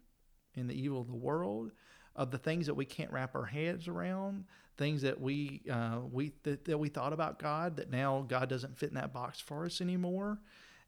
in 0.54 0.68
the 0.68 0.80
evil 0.80 1.00
of 1.00 1.08
the 1.08 1.14
world, 1.14 1.72
of 2.16 2.30
the 2.30 2.38
things 2.38 2.66
that 2.66 2.74
we 2.74 2.84
can't 2.84 3.10
wrap 3.10 3.34
our 3.34 3.46
heads 3.46 3.88
around, 3.88 4.44
things 4.76 5.02
that 5.02 5.20
we 5.20 5.62
uh, 5.70 6.00
we 6.10 6.32
that, 6.42 6.64
that 6.64 6.78
we 6.78 6.88
thought 6.88 7.12
about 7.12 7.38
God 7.38 7.76
that 7.76 7.90
now 7.90 8.24
God 8.28 8.48
doesn't 8.48 8.78
fit 8.78 8.90
in 8.90 8.94
that 8.96 9.12
box 9.12 9.40
for 9.40 9.64
us 9.64 9.80
anymore. 9.80 10.38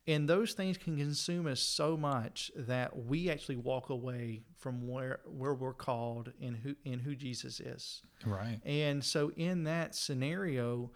And 0.06 0.28
those 0.28 0.52
things 0.52 0.76
can 0.76 0.98
consume 0.98 1.46
us 1.46 1.60
so 1.60 1.96
much 1.96 2.52
that 2.54 3.06
we 3.06 3.30
actually 3.30 3.56
walk 3.56 3.88
away 3.88 4.42
from 4.58 4.86
where 4.86 5.20
where 5.24 5.54
we're 5.54 5.72
called 5.72 6.32
and 6.42 6.56
who 6.56 6.74
and 6.84 7.00
who 7.00 7.14
Jesus 7.14 7.60
is. 7.60 8.02
Right. 8.24 8.60
And 8.64 9.02
so 9.02 9.32
in 9.36 9.64
that 9.64 9.94
scenario, 9.94 10.90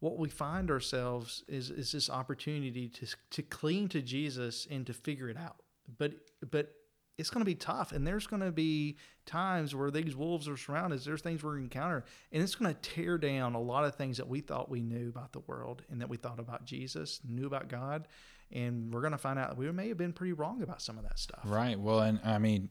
what 0.00 0.18
we 0.18 0.30
find 0.30 0.70
ourselves 0.70 1.44
is 1.46 1.70
is 1.70 1.92
this 1.92 2.08
opportunity 2.08 2.88
to 2.88 3.06
to 3.32 3.42
cling 3.42 3.88
to 3.88 4.00
Jesus 4.00 4.66
and 4.70 4.86
to 4.86 4.94
figure 4.94 5.28
it 5.28 5.36
out. 5.36 5.56
But 5.98 6.12
but 6.50 6.72
it's 7.16 7.30
going 7.30 7.40
to 7.40 7.44
be 7.44 7.54
tough, 7.54 7.92
and 7.92 8.06
there's 8.06 8.26
going 8.26 8.42
to 8.42 8.50
be 8.50 8.96
times 9.24 9.74
where 9.74 9.90
these 9.90 10.16
wolves 10.16 10.48
are 10.48 10.56
surrounded. 10.56 11.00
There's 11.00 11.22
things 11.22 11.42
we're 11.42 11.58
encountering, 11.58 12.02
and 12.32 12.42
it's 12.42 12.54
going 12.54 12.74
to 12.74 12.80
tear 12.80 13.18
down 13.18 13.54
a 13.54 13.60
lot 13.60 13.84
of 13.84 13.94
things 13.94 14.16
that 14.16 14.28
we 14.28 14.40
thought 14.40 14.68
we 14.68 14.80
knew 14.80 15.08
about 15.08 15.32
the 15.32 15.40
world 15.40 15.82
and 15.90 16.00
that 16.00 16.08
we 16.08 16.16
thought 16.16 16.40
about 16.40 16.64
Jesus, 16.64 17.20
knew 17.26 17.46
about 17.46 17.68
God, 17.68 18.08
and 18.50 18.92
we're 18.92 19.00
going 19.00 19.12
to 19.12 19.18
find 19.18 19.38
out 19.38 19.50
that 19.50 19.58
we 19.58 19.70
may 19.72 19.88
have 19.88 19.96
been 19.96 20.12
pretty 20.12 20.32
wrong 20.32 20.62
about 20.62 20.82
some 20.82 20.98
of 20.98 21.04
that 21.04 21.18
stuff. 21.18 21.40
Right. 21.44 21.78
Well, 21.78 22.00
and 22.00 22.20
I 22.24 22.38
mean, 22.38 22.68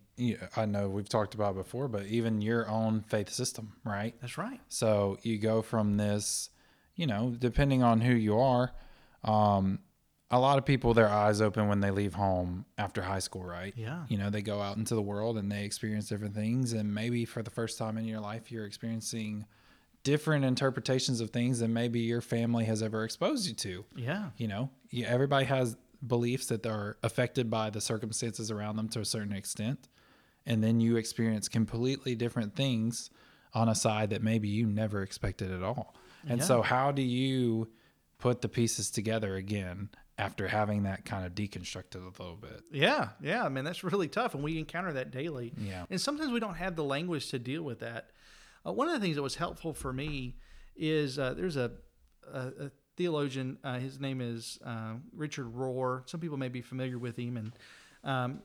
I 0.55 0.65
know 0.65 0.89
we've 0.89 1.09
talked 1.09 1.33
about 1.33 1.55
before, 1.55 1.87
but 1.87 2.05
even 2.05 2.41
your 2.41 2.69
own 2.69 3.01
faith 3.01 3.29
system, 3.29 3.73
right? 3.83 4.15
That's 4.21 4.37
right. 4.37 4.59
So 4.67 5.17
you 5.23 5.37
go 5.37 5.61
from 5.61 5.97
this, 5.97 6.49
you 6.95 7.07
know, 7.07 7.35
depending 7.37 7.81
on 7.81 8.01
who 8.01 8.13
you 8.13 8.39
are, 8.39 8.71
um, 9.23 9.79
a 10.33 10.39
lot 10.39 10.57
of 10.57 10.65
people 10.65 10.93
their 10.95 11.09
eyes 11.09 11.41
open 11.41 11.67
when 11.67 11.79
they 11.79 11.91
leave 11.91 12.15
home 12.15 12.65
after 12.77 13.03
high 13.03 13.19
school, 13.19 13.43
right? 13.43 13.73
Yeah. 13.77 14.05
You 14.09 14.17
know, 14.17 14.29
they 14.31 14.41
go 14.41 14.61
out 14.61 14.77
into 14.77 14.95
the 14.95 15.01
world 15.01 15.37
and 15.37 15.51
they 15.51 15.63
experience 15.63 16.07
different 16.09 16.33
things, 16.33 16.73
and 16.73 16.93
maybe 16.93 17.23
for 17.23 17.43
the 17.43 17.51
first 17.51 17.77
time 17.77 17.97
in 17.97 18.05
your 18.05 18.19
life, 18.19 18.51
you're 18.51 18.65
experiencing 18.65 19.45
different 20.03 20.43
interpretations 20.43 21.21
of 21.21 21.29
things 21.29 21.59
than 21.59 21.71
maybe 21.71 21.99
your 21.99 22.19
family 22.19 22.65
has 22.65 22.81
ever 22.81 23.03
exposed 23.03 23.47
you 23.47 23.53
to. 23.53 23.85
Yeah. 23.95 24.29
You 24.37 24.47
know, 24.47 24.69
yeah, 24.89 25.07
everybody 25.07 25.45
has 25.45 25.77
beliefs 26.05 26.47
that 26.47 26.65
are 26.65 26.97
affected 27.03 27.49
by 27.49 27.69
the 27.69 27.79
circumstances 27.79 28.49
around 28.51 28.75
them 28.75 28.89
to 28.89 28.99
a 29.01 29.05
certain 29.05 29.33
extent. 29.33 29.87
And 30.45 30.61
then 30.63 30.81
you 30.81 30.97
experience 30.97 31.47
completely 31.47 32.15
different 32.15 32.55
things 32.55 33.09
on 33.53 33.69
a 33.69 33.75
side 33.75 34.09
that 34.09 34.21
maybe 34.23 34.49
you 34.49 34.65
never 34.65 35.03
expected 35.03 35.51
at 35.51 35.63
all. 35.63 35.95
And 36.27 36.39
Yeah. 36.39 36.45
so, 36.45 36.61
how 36.63 36.91
do 36.91 37.01
you 37.03 37.69
put 38.17 38.41
the 38.41 38.49
pieces 38.49 38.89
together 38.89 39.35
again 39.35 39.89
after 40.17 40.47
having 40.47 40.83
that 40.83 41.05
kind 41.05 41.25
of 41.25 41.33
deconstructed 41.33 41.95
a 41.95 42.21
little 42.21 42.35
bit? 42.35 42.61
Yeah, 42.71 43.09
yeah. 43.21 43.43
I 43.43 43.49
mean, 43.49 43.63
that's 43.63 43.83
really 43.83 44.07
tough, 44.07 44.35
and 44.35 44.43
we 44.43 44.59
encounter 44.59 44.93
that 44.93 45.11
daily. 45.11 45.53
Yeah. 45.57 45.85
And 45.89 45.99
sometimes 45.99 46.31
we 46.31 46.39
don't 46.39 46.55
have 46.55 46.75
the 46.75 46.83
language 46.83 47.29
to 47.29 47.39
deal 47.39 47.63
with 47.63 47.79
that. 47.79 48.11
Uh, 48.65 48.71
one 48.71 48.87
of 48.87 48.93
the 48.93 48.99
things 48.99 49.15
that 49.15 49.23
was 49.23 49.35
helpful 49.35 49.73
for 49.73 49.91
me 49.91 50.35
is 50.75 51.19
uh, 51.19 51.33
there's 51.33 51.57
a, 51.57 51.71
a, 52.31 52.39
a 52.39 52.71
theologian. 52.95 53.57
Uh, 53.63 53.79
his 53.79 53.99
name 53.99 54.21
is 54.21 54.59
uh, 54.65 54.93
Richard 55.15 55.53
Rohr. 55.53 56.07
Some 56.09 56.19
people 56.19 56.37
may 56.37 56.49
be 56.49 56.61
familiar 56.61 56.97
with 56.97 57.17
him, 57.17 57.37
and 57.37 57.51
um, 58.03 58.41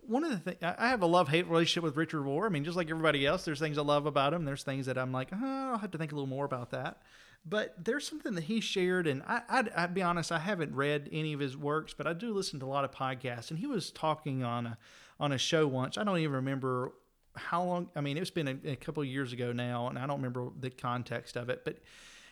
one 0.00 0.24
of 0.24 0.30
the 0.30 0.38
things 0.38 0.58
I 0.62 0.88
have 0.88 1.02
a 1.02 1.06
love 1.06 1.28
hate 1.28 1.46
relationship 1.46 1.84
with 1.84 1.96
Richard 1.96 2.22
Rohr. 2.22 2.46
I 2.46 2.48
mean, 2.48 2.64
just 2.64 2.76
like 2.76 2.90
everybody 2.90 3.26
else, 3.26 3.44
there's 3.44 3.60
things 3.60 3.78
I 3.78 3.82
love 3.82 4.06
about 4.06 4.32
him. 4.32 4.44
There's 4.44 4.62
things 4.62 4.86
that 4.86 4.96
I'm 4.98 5.12
like, 5.12 5.28
oh, 5.32 5.70
I'll 5.72 5.78
have 5.78 5.90
to 5.92 5.98
think 5.98 6.12
a 6.12 6.14
little 6.14 6.28
more 6.28 6.44
about 6.44 6.70
that. 6.70 7.02
But 7.44 7.82
there's 7.82 8.06
something 8.06 8.34
that 8.34 8.44
he 8.44 8.60
shared, 8.60 9.06
and 9.06 9.22
I, 9.26 9.42
I'd, 9.48 9.68
I'd 9.70 9.94
be 9.94 10.02
honest, 10.02 10.30
I 10.30 10.38
haven't 10.38 10.74
read 10.74 11.08
any 11.12 11.32
of 11.32 11.40
his 11.40 11.56
works, 11.56 11.94
but 11.94 12.06
I 12.06 12.12
do 12.12 12.34
listen 12.34 12.60
to 12.60 12.66
a 12.66 12.68
lot 12.68 12.84
of 12.84 12.90
podcasts. 12.90 13.50
And 13.50 13.58
he 13.58 13.66
was 13.66 13.90
talking 13.90 14.42
on 14.42 14.66
a 14.66 14.78
on 15.20 15.32
a 15.32 15.38
show 15.38 15.66
once. 15.66 15.98
I 15.98 16.04
don't 16.04 16.18
even 16.18 16.36
remember 16.36 16.92
how 17.34 17.62
long. 17.62 17.88
I 17.96 18.00
mean, 18.00 18.18
it's 18.18 18.30
been 18.30 18.48
a, 18.48 18.70
a 18.72 18.76
couple 18.76 19.02
years 19.04 19.32
ago 19.32 19.52
now, 19.52 19.88
and 19.88 19.98
I 19.98 20.06
don't 20.06 20.16
remember 20.16 20.48
the 20.58 20.70
context 20.70 21.36
of 21.36 21.48
it. 21.48 21.64
But 21.64 21.78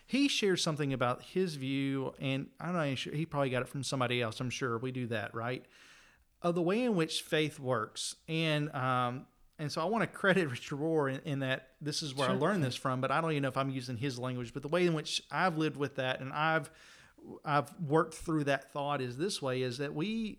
he 0.06 0.28
shared 0.28 0.60
something 0.60 0.92
about 0.92 1.22
his 1.22 1.54
view, 1.54 2.12
and 2.20 2.48
I'm 2.60 2.74
not 2.74 2.98
sure 2.98 3.14
he 3.14 3.26
probably 3.26 3.50
got 3.50 3.62
it 3.62 3.68
from 3.68 3.82
somebody 3.82 4.20
else. 4.20 4.40
I'm 4.40 4.50
sure 4.50 4.76
we 4.78 4.92
do 4.92 5.06
that, 5.06 5.34
right? 5.34 5.64
of 6.42 6.54
the 6.54 6.62
way 6.62 6.84
in 6.84 6.94
which 6.94 7.22
faith 7.22 7.58
works. 7.58 8.16
And 8.28 8.70
um, 8.74 9.26
and 9.58 9.70
so 9.70 9.80
I 9.80 9.84
want 9.84 10.02
to 10.02 10.06
credit 10.06 10.48
Richard 10.50 10.78
Rohr 10.78 11.12
in, 11.12 11.20
in 11.24 11.38
that 11.40 11.70
this 11.80 12.02
is 12.02 12.14
where 12.14 12.28
I 12.28 12.32
learned 12.32 12.62
this 12.64 12.76
from, 12.76 13.00
but 13.00 13.10
I 13.10 13.20
don't 13.20 13.30
even 13.32 13.42
know 13.42 13.48
if 13.48 13.56
I'm 13.56 13.70
using 13.70 13.96
his 13.96 14.18
language. 14.18 14.52
But 14.52 14.62
the 14.62 14.68
way 14.68 14.86
in 14.86 14.94
which 14.94 15.22
I've 15.30 15.56
lived 15.56 15.76
with 15.76 15.96
that 15.96 16.20
and 16.20 16.32
I've 16.32 16.70
I've 17.44 17.68
worked 17.80 18.14
through 18.14 18.44
that 18.44 18.72
thought 18.72 19.00
is 19.00 19.16
this 19.16 19.40
way: 19.40 19.62
is 19.62 19.78
that 19.78 19.94
we 19.94 20.38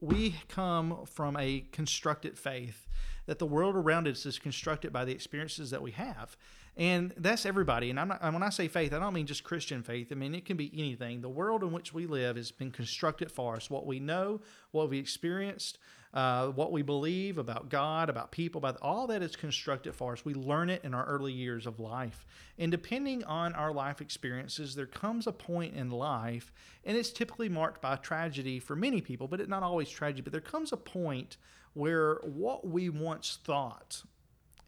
we 0.00 0.34
come 0.48 1.04
from 1.06 1.36
a 1.36 1.60
constructed 1.72 2.38
faith 2.38 2.86
that 3.26 3.38
the 3.38 3.46
world 3.46 3.74
around 3.74 4.06
us 4.06 4.26
is 4.26 4.38
constructed 4.38 4.92
by 4.92 5.04
the 5.04 5.12
experiences 5.12 5.70
that 5.70 5.80
we 5.80 5.92
have. 5.92 6.36
And 6.76 7.14
that's 7.16 7.46
everybody 7.46 7.88
and 7.90 8.00
I'm 8.00 8.08
not, 8.08 8.18
and 8.20 8.34
when 8.34 8.42
i 8.42 8.50
say 8.50 8.66
faith 8.66 8.92
i 8.92 8.98
don't 8.98 9.14
mean 9.14 9.26
just 9.26 9.44
christian 9.44 9.82
faith. 9.82 10.08
I 10.10 10.16
mean 10.16 10.34
it 10.34 10.44
can 10.44 10.56
be 10.56 10.72
anything. 10.76 11.20
The 11.20 11.28
world 11.28 11.62
in 11.62 11.70
which 11.70 11.94
we 11.94 12.06
live 12.06 12.36
has 12.36 12.50
been 12.50 12.72
constructed 12.72 13.30
for 13.30 13.54
us. 13.54 13.70
What 13.70 13.86
we 13.86 14.00
know 14.00 14.40
what 14.72 14.90
we 14.90 14.98
experienced 14.98 15.78
uh, 16.14 16.46
what 16.48 16.70
we 16.70 16.80
believe 16.80 17.38
about 17.38 17.68
god 17.68 18.08
about 18.08 18.30
people 18.30 18.58
about 18.58 18.78
all 18.80 19.08
that 19.08 19.20
is 19.20 19.34
constructed 19.34 19.94
for 19.94 20.12
us. 20.12 20.24
We 20.24 20.32
learn 20.32 20.70
it 20.70 20.84
in 20.84 20.94
our 20.94 21.04
early 21.04 21.32
years 21.32 21.66
of 21.66 21.80
life. 21.80 22.24
And 22.56 22.70
depending 22.70 23.24
on 23.24 23.52
our 23.54 23.72
life 23.72 24.00
experiences 24.00 24.74
there 24.74 24.86
comes 24.86 25.26
a 25.26 25.32
point 25.32 25.74
in 25.74 25.90
life 25.90 26.52
and 26.84 26.96
it's 26.96 27.10
typically 27.10 27.48
marked 27.48 27.82
by 27.82 27.96
tragedy 27.96 28.60
for 28.60 28.76
many 28.76 29.00
people 29.00 29.26
but 29.26 29.40
it 29.40 29.48
not 29.48 29.64
always 29.64 29.90
tragedy 29.90 30.22
but 30.22 30.32
there 30.32 30.40
comes 30.40 30.72
a 30.72 30.76
point 30.76 31.36
where 31.74 32.20
what 32.22 32.66
we 32.66 32.88
once 32.88 33.38
thought 33.42 34.02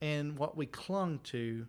and 0.00 0.36
what 0.36 0.56
we 0.56 0.66
clung 0.66 1.20
to 1.20 1.66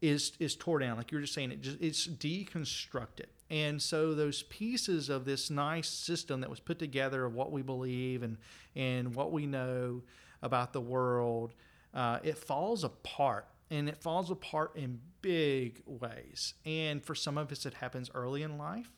is 0.00 0.32
is 0.38 0.54
tore 0.54 0.78
down. 0.78 0.96
Like 0.96 1.10
you 1.10 1.18
were 1.18 1.22
just 1.22 1.34
saying 1.34 1.50
it 1.50 1.60
just 1.60 1.78
it's 1.80 2.06
deconstructed 2.06 3.26
and 3.50 3.82
so 3.82 4.14
those 4.14 4.42
pieces 4.44 5.08
of 5.08 5.24
this 5.24 5.50
nice 5.50 5.88
system 5.88 6.40
that 6.40 6.48
was 6.48 6.60
put 6.60 6.78
together 6.78 7.24
of 7.24 7.34
what 7.34 7.52
we 7.52 7.62
believe 7.62 8.22
and 8.22 8.36
and 8.76 9.14
what 9.14 9.32
we 9.32 9.46
know 9.46 10.02
about 10.42 10.72
the 10.72 10.80
world 10.80 11.52
uh, 11.92 12.18
it 12.22 12.38
falls 12.38 12.84
apart 12.84 13.46
and 13.70 13.88
it 13.88 13.96
falls 13.96 14.30
apart 14.30 14.72
in 14.74 15.00
big 15.22 15.82
ways. 15.86 16.54
And 16.66 17.02
for 17.02 17.14
some 17.14 17.38
of 17.38 17.50
us, 17.52 17.66
it 17.66 17.74
happens 17.74 18.10
early 18.14 18.42
in 18.42 18.58
life. 18.58 18.90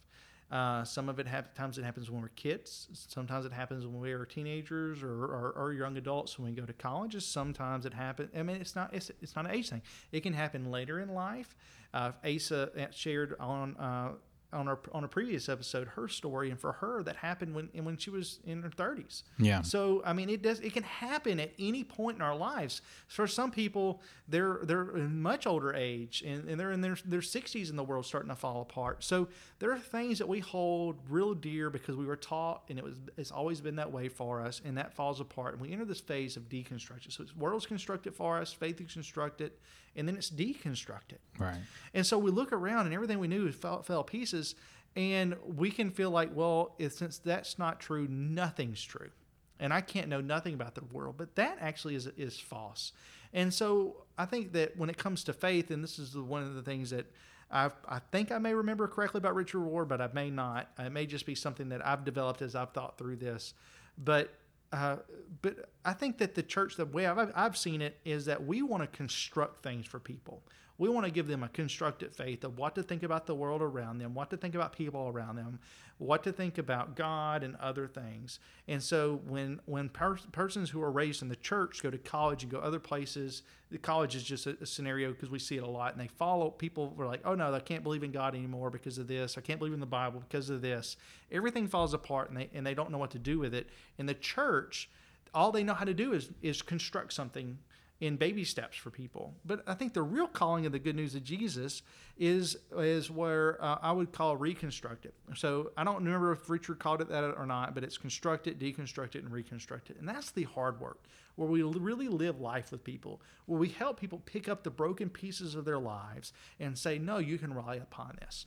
Uh, 0.50 0.84
some 0.84 1.08
of 1.08 1.18
it 1.18 1.26
times 1.54 1.78
it 1.78 1.84
happens 1.84 2.10
when 2.10 2.20
we're 2.20 2.28
kids. 2.28 2.88
Sometimes 3.08 3.46
it 3.46 3.52
happens 3.52 3.86
when 3.86 4.00
we 4.00 4.12
are 4.12 4.26
teenagers 4.26 5.02
or, 5.02 5.24
or, 5.24 5.54
or 5.56 5.72
young 5.72 5.96
adults 5.96 6.38
when 6.38 6.50
we 6.50 6.54
go 6.54 6.66
to 6.66 6.74
colleges. 6.74 7.24
Sometimes 7.24 7.86
it 7.86 7.94
happens. 7.94 8.30
I 8.36 8.42
mean, 8.42 8.56
it's 8.56 8.76
not 8.76 8.92
it's, 8.92 9.10
it's 9.22 9.34
not 9.34 9.46
an 9.46 9.52
age 9.52 9.70
thing. 9.70 9.80
It 10.10 10.20
can 10.22 10.34
happen 10.34 10.70
later 10.70 11.00
in 11.00 11.14
life. 11.14 11.56
Uh, 11.94 12.12
Asa 12.22 12.70
shared 12.90 13.34
on 13.40 13.76
uh, 13.78 14.12
on 14.52 14.68
our 14.68 14.78
on 14.92 15.04
a 15.04 15.08
previous 15.08 15.48
episode 15.48 15.88
her 15.88 16.08
story, 16.08 16.50
and 16.50 16.58
for 16.58 16.72
her 16.72 17.02
that 17.02 17.16
happened 17.16 17.54
when 17.54 17.68
when 17.74 17.96
she 17.96 18.10
was 18.10 18.40
in 18.44 18.62
her 18.62 18.70
thirties. 18.70 19.24
Yeah. 19.38 19.62
So 19.62 20.02
I 20.04 20.12
mean, 20.12 20.28
it 20.28 20.42
does 20.42 20.60
it 20.60 20.72
can 20.72 20.82
happen 20.82 21.40
at 21.40 21.52
any 21.58 21.84
point 21.84 22.16
in 22.16 22.22
our 22.22 22.36
lives. 22.36 22.82
For 23.06 23.26
some 23.26 23.50
people, 23.50 24.02
they're 24.28 24.60
they're 24.62 24.96
in 24.96 25.22
much 25.22 25.46
older 25.46 25.74
age, 25.74 26.22
and, 26.26 26.48
and 26.48 26.58
they're 26.58 26.72
in 26.72 26.80
their 26.80 26.96
their 27.04 27.22
sixties, 27.22 27.70
and 27.70 27.78
the 27.78 27.84
world's 27.84 28.08
starting 28.08 28.30
to 28.30 28.36
fall 28.36 28.62
apart. 28.62 29.02
So 29.04 29.28
there 29.58 29.72
are 29.72 29.78
things 29.78 30.18
that 30.18 30.28
we 30.28 30.40
hold 30.40 30.96
real 31.08 31.34
dear 31.34 31.70
because 31.70 31.96
we 31.96 32.06
were 32.06 32.16
taught, 32.16 32.62
and 32.68 32.78
it 32.78 32.84
was 32.84 32.94
it's 33.16 33.30
always 33.30 33.60
been 33.60 33.76
that 33.76 33.92
way 33.92 34.08
for 34.08 34.40
us, 34.40 34.60
and 34.64 34.76
that 34.76 34.92
falls 34.94 35.20
apart, 35.20 35.54
and 35.54 35.62
we 35.62 35.72
enter 35.72 35.84
this 35.84 36.00
phase 36.00 36.36
of 36.36 36.48
deconstruction. 36.48 37.12
So 37.12 37.24
the 37.24 37.32
world's 37.36 37.66
constructed 37.66 38.14
for 38.14 38.38
us, 38.38 38.52
faith 38.52 38.80
is 38.80 38.92
constructed, 38.92 39.52
and 39.96 40.08
then 40.08 40.16
it's 40.16 40.30
deconstructed. 40.30 41.18
Right. 41.38 41.58
And 41.94 42.06
so 42.06 42.18
we 42.18 42.30
look 42.30 42.52
around 42.52 42.86
and 42.86 42.94
everything 42.94 43.18
we 43.18 43.28
knew 43.28 43.50
fell, 43.52 43.82
fell 43.82 44.04
pieces. 44.04 44.54
And 44.94 45.36
we 45.44 45.70
can 45.70 45.90
feel 45.90 46.10
like, 46.10 46.30
well, 46.34 46.74
if, 46.78 46.92
since 46.92 47.18
that's 47.18 47.58
not 47.58 47.80
true, 47.80 48.06
nothing's 48.08 48.82
true. 48.82 49.10
And 49.58 49.72
I 49.72 49.80
can't 49.80 50.08
know 50.08 50.20
nothing 50.20 50.54
about 50.54 50.74
the 50.74 50.84
world, 50.84 51.14
but 51.16 51.36
that 51.36 51.58
actually 51.60 51.94
is, 51.94 52.06
is 52.18 52.38
false. 52.38 52.92
And 53.32 53.52
so 53.52 54.04
I 54.18 54.26
think 54.26 54.52
that 54.52 54.76
when 54.76 54.90
it 54.90 54.98
comes 54.98 55.24
to 55.24 55.32
faith, 55.32 55.70
and 55.70 55.82
this 55.82 55.98
is 55.98 56.16
one 56.16 56.42
of 56.42 56.54
the 56.54 56.62
things 56.62 56.90
that 56.90 57.06
I've, 57.50 57.74
I 57.88 58.00
think 58.10 58.32
I 58.32 58.38
may 58.38 58.54
remember 58.54 58.88
correctly 58.88 59.18
about 59.18 59.34
Richard 59.34 59.60
Rohr, 59.60 59.86
but 59.86 60.00
I 60.00 60.08
may 60.12 60.30
not. 60.30 60.68
It 60.78 60.90
may 60.90 61.06
just 61.06 61.26
be 61.26 61.34
something 61.34 61.68
that 61.68 61.86
I've 61.86 62.04
developed 62.04 62.42
as 62.42 62.54
I've 62.54 62.72
thought 62.72 62.98
through 62.98 63.16
this. 63.16 63.54
But 63.96 64.34
uh, 64.72 64.96
but 65.42 65.70
I 65.84 65.92
think 65.92 66.18
that 66.18 66.34
the 66.34 66.42
church, 66.42 66.76
the 66.76 66.86
way 66.86 67.06
I've, 67.06 67.32
I've 67.34 67.56
seen 67.56 67.82
it, 67.82 67.98
is 68.04 68.24
that 68.24 68.44
we 68.44 68.62
want 68.62 68.82
to 68.82 68.86
construct 68.86 69.62
things 69.62 69.86
for 69.86 69.98
people. 69.98 70.42
We 70.82 70.88
want 70.88 71.06
to 71.06 71.12
give 71.12 71.28
them 71.28 71.44
a 71.44 71.48
constructive 71.48 72.12
faith 72.12 72.42
of 72.42 72.58
what 72.58 72.74
to 72.74 72.82
think 72.82 73.04
about 73.04 73.26
the 73.26 73.36
world 73.36 73.62
around 73.62 73.98
them, 73.98 74.14
what 74.14 74.30
to 74.30 74.36
think 74.36 74.56
about 74.56 74.72
people 74.72 75.06
around 75.06 75.36
them, 75.36 75.60
what 75.98 76.24
to 76.24 76.32
think 76.32 76.58
about 76.58 76.96
God 76.96 77.44
and 77.44 77.54
other 77.60 77.86
things. 77.86 78.40
And 78.66 78.82
so 78.82 79.20
when 79.28 79.60
when 79.66 79.90
per- 79.90 80.18
persons 80.32 80.70
who 80.70 80.82
are 80.82 80.90
raised 80.90 81.22
in 81.22 81.28
the 81.28 81.36
church 81.36 81.84
go 81.84 81.90
to 81.92 81.98
college 81.98 82.42
and 82.42 82.50
go 82.50 82.58
other 82.58 82.80
places, 82.80 83.42
the 83.70 83.78
college 83.78 84.16
is 84.16 84.24
just 84.24 84.48
a, 84.48 84.56
a 84.60 84.66
scenario 84.66 85.12
because 85.12 85.30
we 85.30 85.38
see 85.38 85.56
it 85.56 85.62
a 85.62 85.68
lot, 85.68 85.92
and 85.92 86.00
they 86.00 86.08
follow 86.08 86.50
people 86.50 86.92
who 86.96 87.02
are 87.04 87.06
like, 87.06 87.20
oh 87.24 87.36
no, 87.36 87.54
I 87.54 87.60
can't 87.60 87.84
believe 87.84 88.02
in 88.02 88.10
God 88.10 88.34
anymore 88.34 88.68
because 88.68 88.98
of 88.98 89.06
this. 89.06 89.38
I 89.38 89.40
can't 89.40 89.60
believe 89.60 89.74
in 89.74 89.78
the 89.78 89.86
Bible 89.86 90.18
because 90.18 90.50
of 90.50 90.62
this. 90.62 90.96
Everything 91.30 91.68
falls 91.68 91.94
apart, 91.94 92.28
and 92.28 92.36
they 92.36 92.50
and 92.52 92.66
they 92.66 92.74
don't 92.74 92.90
know 92.90 92.98
what 92.98 93.12
to 93.12 93.20
do 93.20 93.38
with 93.38 93.54
it. 93.54 93.68
In 93.98 94.06
the 94.06 94.14
church, 94.14 94.90
all 95.32 95.52
they 95.52 95.62
know 95.62 95.74
how 95.74 95.84
to 95.84 95.94
do 95.94 96.12
is 96.12 96.30
is 96.42 96.60
construct 96.60 97.12
something 97.12 97.58
in 98.02 98.16
baby 98.16 98.42
steps 98.42 98.76
for 98.76 98.90
people. 98.90 99.32
But 99.44 99.62
I 99.64 99.74
think 99.74 99.94
the 99.94 100.02
real 100.02 100.26
calling 100.26 100.66
of 100.66 100.72
the 100.72 100.80
good 100.80 100.96
news 100.96 101.14
of 101.14 101.22
Jesus 101.22 101.82
is 102.18 102.56
is 102.76 103.12
where 103.12 103.62
uh, 103.62 103.78
I 103.80 103.92
would 103.92 104.10
call 104.10 104.36
reconstructed. 104.36 105.12
So 105.36 105.70
I 105.76 105.84
don't 105.84 106.04
remember 106.04 106.32
if 106.32 106.50
Richard 106.50 106.80
called 106.80 107.00
it 107.00 107.08
that 107.10 107.22
or 107.22 107.46
not, 107.46 107.76
but 107.76 107.84
it's 107.84 107.96
construct 107.96 108.48
it, 108.48 108.58
deconstruct 108.58 109.14
it, 109.14 109.22
and 109.22 109.32
reconstruct 109.32 109.88
it. 109.88 109.98
And 110.00 110.08
that's 110.08 110.32
the 110.32 110.42
hard 110.42 110.80
work 110.80 110.98
where 111.36 111.48
we 111.48 111.62
really 111.62 112.08
live 112.08 112.40
life 112.40 112.72
with 112.72 112.82
people, 112.82 113.22
where 113.46 113.60
we 113.60 113.68
help 113.68 114.00
people 114.00 114.20
pick 114.26 114.48
up 114.48 114.64
the 114.64 114.70
broken 114.70 115.08
pieces 115.08 115.54
of 115.54 115.64
their 115.64 115.78
lives 115.78 116.32
and 116.58 116.76
say, 116.76 116.98
no, 116.98 117.18
you 117.18 117.38
can 117.38 117.54
rely 117.54 117.76
upon 117.76 118.18
this. 118.20 118.46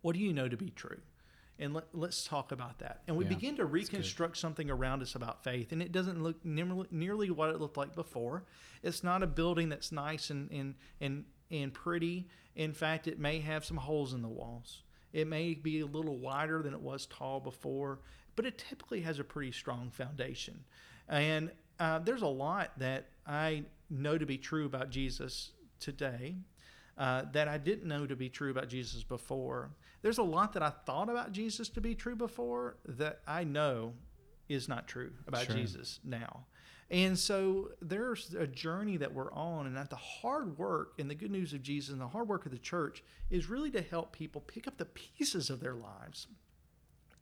What 0.00 0.14
do 0.14 0.20
you 0.20 0.32
know 0.32 0.48
to 0.48 0.56
be 0.56 0.70
true? 0.70 1.00
And 1.58 1.74
let, 1.74 1.84
us 2.08 2.24
talk 2.24 2.52
about 2.52 2.78
that. 2.80 3.02
And 3.06 3.16
we 3.16 3.24
yeah, 3.24 3.30
begin 3.30 3.56
to 3.56 3.64
reconstruct 3.64 4.36
something 4.36 4.70
around 4.70 5.02
us 5.02 5.14
about 5.14 5.42
faith, 5.42 5.72
and 5.72 5.80
it 5.80 5.92
doesn't 5.92 6.22
look 6.22 6.44
nearly, 6.44 6.86
nearly 6.90 7.30
what 7.30 7.50
it 7.50 7.60
looked 7.60 7.76
like 7.76 7.94
before. 7.94 8.44
It's 8.82 9.02
not 9.02 9.22
a 9.22 9.26
building 9.26 9.68
that's 9.68 9.92
nice 9.92 10.30
and 10.30 10.50
and 10.50 10.74
and 11.00 11.24
and 11.50 11.72
pretty. 11.72 12.28
In 12.54 12.72
fact, 12.72 13.06
it 13.06 13.18
may 13.18 13.40
have 13.40 13.64
some 13.64 13.76
holes 13.76 14.12
in 14.12 14.22
the 14.22 14.28
walls. 14.28 14.82
It 15.12 15.26
may 15.26 15.54
be 15.54 15.80
a 15.80 15.86
little 15.86 16.18
wider 16.18 16.62
than 16.62 16.74
it 16.74 16.80
was 16.80 17.06
tall 17.06 17.40
before, 17.40 18.00
but 18.34 18.44
it 18.44 18.58
typically 18.58 19.00
has 19.00 19.18
a 19.18 19.24
pretty 19.24 19.52
strong 19.52 19.90
foundation. 19.90 20.64
And 21.08 21.50
uh, 21.78 22.00
there's 22.00 22.22
a 22.22 22.26
lot 22.26 22.72
that 22.78 23.06
I 23.26 23.64
know 23.88 24.18
to 24.18 24.26
be 24.26 24.36
true 24.36 24.66
about 24.66 24.90
Jesus 24.90 25.52
today 25.78 26.36
uh, 26.98 27.24
that 27.32 27.48
I 27.48 27.58
didn't 27.58 27.86
know 27.86 28.06
to 28.06 28.16
be 28.16 28.28
true 28.28 28.50
about 28.50 28.68
Jesus 28.68 29.02
before. 29.02 29.70
There's 30.02 30.18
a 30.18 30.22
lot 30.22 30.52
that 30.54 30.62
I 30.62 30.70
thought 30.70 31.08
about 31.08 31.32
Jesus 31.32 31.68
to 31.70 31.80
be 31.80 31.94
true 31.94 32.16
before 32.16 32.76
that 32.86 33.20
I 33.26 33.44
know 33.44 33.94
is 34.48 34.68
not 34.68 34.86
true 34.86 35.12
about 35.26 35.46
sure. 35.46 35.56
Jesus 35.56 36.00
now. 36.04 36.46
And 36.90 37.18
so 37.18 37.72
there's 37.82 38.32
a 38.34 38.46
journey 38.46 38.96
that 38.98 39.12
we're 39.12 39.32
on, 39.32 39.66
and 39.66 39.76
that 39.76 39.90
the 39.90 39.96
hard 39.96 40.56
work 40.56 40.92
and 40.98 41.10
the 41.10 41.16
good 41.16 41.32
news 41.32 41.52
of 41.52 41.62
Jesus 41.62 41.90
and 41.90 42.00
the 42.00 42.06
hard 42.06 42.28
work 42.28 42.46
of 42.46 42.52
the 42.52 42.58
church 42.58 43.02
is 43.28 43.48
really 43.48 43.72
to 43.72 43.82
help 43.82 44.12
people 44.12 44.40
pick 44.40 44.68
up 44.68 44.76
the 44.76 44.84
pieces 44.84 45.50
of 45.50 45.58
their 45.58 45.74
lives 45.74 46.28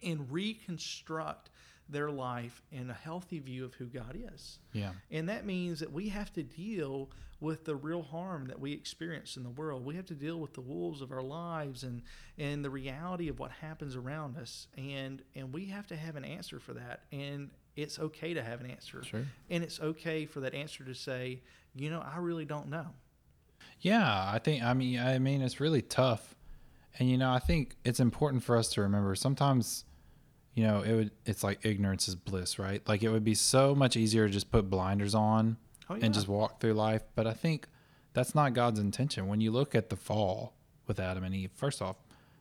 and 0.03 0.31
reconstruct 0.31 1.49
their 1.89 2.11
life 2.11 2.62
in 2.72 2.91
a 2.91 2.95
healthy 2.95 3.39
view 3.39 3.64
of 3.64 3.74
who 3.74 3.87
God 3.87 4.16
is. 4.35 4.59
Yeah. 4.72 4.93
And 5.11 5.28
that 5.28 5.45
means 5.45 5.80
that 5.80 5.93
we 5.93 6.09
have 6.09 6.32
to 6.35 6.43
deal 6.43 7.11
with 7.41 7.64
the 7.64 7.76
real 7.76 8.03
harm 8.03 8.47
that 8.47 8.59
we 8.59 8.72
experience 8.72 9.37
in 9.37 9.43
the 9.43 9.51
world. 9.51 9.85
We 9.85 9.97
have 9.97 10.07
to 10.07 10.14
deal 10.14 10.41
with 10.41 10.55
the 10.55 10.62
wolves 10.62 11.03
of 11.03 11.12
our 11.12 11.22
lives 11.22 11.82
and 11.82 12.03
and 12.39 12.64
the 12.64 12.70
reality 12.70 13.28
of 13.28 13.39
what 13.39 13.51
happens 13.51 13.97
around 13.97 14.39
us 14.39 14.66
and 14.78 15.22
and 15.35 15.53
we 15.53 15.66
have 15.66 15.87
to 15.89 15.97
have 15.97 16.16
an 16.16 16.24
answer 16.24 16.59
for 16.59 16.72
that. 16.74 17.03
And 17.12 17.51
it's 17.76 17.99
okay 17.99 18.35
to 18.35 18.43
have 18.43 18.61
an 18.61 18.70
answer. 18.70 19.03
Sure. 19.03 19.26
And 19.51 19.62
it's 19.62 19.80
okay 19.80 20.26
for 20.26 20.41
that 20.41 20.55
answer 20.55 20.85
to 20.85 20.95
say, 20.95 21.43
you 21.74 21.91
know, 21.91 22.01
I 22.01 22.18
really 22.18 22.45
don't 22.45 22.68
know. 22.68 22.87
Yeah, 23.80 24.30
I 24.32 24.39
think 24.39 24.62
I 24.62 24.72
mean 24.72 24.99
I 24.99 25.18
mean 25.18 25.43
it's 25.43 25.61
really 25.61 25.82
tough. 25.82 26.35
And 26.99 27.11
you 27.11 27.18
know, 27.18 27.30
I 27.30 27.41
think 27.41 27.76
it's 27.85 28.01
important 28.01 28.43
for 28.43 28.57
us 28.57 28.68
to 28.70 28.80
remember 28.80 29.14
sometimes 29.14 29.85
you 30.55 30.64
know, 30.64 30.82
it 30.82 30.92
would 30.94 31.11
it's 31.26 31.42
like 31.42 31.64
ignorance 31.64 32.09
is 32.09 32.14
bliss, 32.14 32.59
right? 32.59 32.86
Like 32.88 33.02
it 33.02 33.11
would 33.11 33.24
be 33.24 33.34
so 33.34 33.74
much 33.74 33.96
easier 33.96 34.26
to 34.26 34.32
just 34.32 34.50
put 34.50 34.70
blinders 34.70 35.14
on 35.14 35.57
oh, 35.90 35.96
yeah. 35.96 36.07
and 36.07 36.14
just 36.14 36.28
walk 36.28 36.61
through 36.61 36.74
life. 36.74 37.02
But 37.14 37.26
I 37.26 37.32
think 37.32 37.66
that's 38.12 38.34
not 38.34 38.55
God's 38.55 38.78
intention. 38.78 39.26
When 39.26 39.40
you 39.40 39.50
look 39.50 39.74
at 39.74 39.90
the 39.90 39.96
fall 39.96 40.55
with 40.86 41.00
Adam 41.00 41.24
and 41.24 41.34
Eve, 41.34 41.50
first 41.55 41.82
off, 41.82 41.96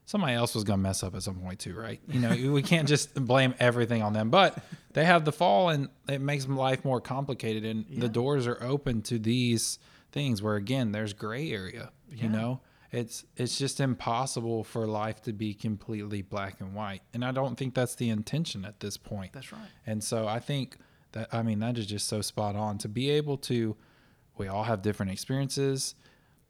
somebody 0.05 0.33
else 0.33 0.53
was 0.53 0.63
going 0.63 0.79
to 0.79 0.83
mess 0.83 1.01
up 1.03 1.15
at 1.15 1.23
some 1.23 1.35
point 1.35 1.59
too, 1.59 1.73
right? 1.73 1.99
You 2.07 2.19
know, 2.19 2.51
we 2.51 2.61
can't 2.61 2.87
just 2.87 3.13
blame 3.25 3.55
everything 3.59 4.03
on 4.03 4.13
them. 4.13 4.29
But 4.29 4.57
they 4.93 5.05
have 5.05 5.25
the 5.25 5.31
fall, 5.31 5.69
and 5.69 5.89
it 6.07 6.21
makes 6.21 6.47
life 6.47 6.85
more 6.85 7.01
complicated, 7.01 7.65
and 7.65 7.85
yeah. 7.89 8.01
the 8.01 8.09
doors 8.09 8.45
are 8.45 8.61
open 8.61 9.01
to 9.03 9.17
these 9.17 9.79
things 10.11 10.41
where 10.41 10.55
again, 10.55 10.91
there's 10.91 11.13
gray 11.13 11.51
area. 11.51 11.91
Yeah. 12.11 12.23
You 12.23 12.29
know, 12.29 12.61
it's 12.93 13.25
it's 13.35 13.57
just 13.57 13.79
impossible 13.79 14.63
for 14.63 14.85
life 14.85 15.21
to 15.23 15.33
be 15.33 15.53
completely 15.53 16.21
black 16.21 16.61
and 16.61 16.73
white. 16.73 17.01
And 17.13 17.25
i 17.25 17.31
don't 17.31 17.57
think 17.57 17.73
that's 17.73 17.95
the 17.95 18.09
intention 18.09 18.63
at 18.63 18.79
this 18.79 18.95
point. 18.95 19.33
That's 19.33 19.51
right. 19.51 19.61
And 19.85 20.01
so 20.01 20.27
i 20.27 20.39
think 20.39 20.77
that 21.11 21.33
i 21.33 21.41
mean 21.41 21.59
that 21.59 21.77
is 21.77 21.87
just 21.87 22.07
so 22.07 22.21
spot 22.21 22.55
on. 22.55 22.77
To 22.77 22.87
be 22.87 23.09
able 23.09 23.37
to 23.39 23.75
we 24.37 24.47
all 24.47 24.63
have 24.63 24.81
different 24.81 25.11
experiences 25.11 25.95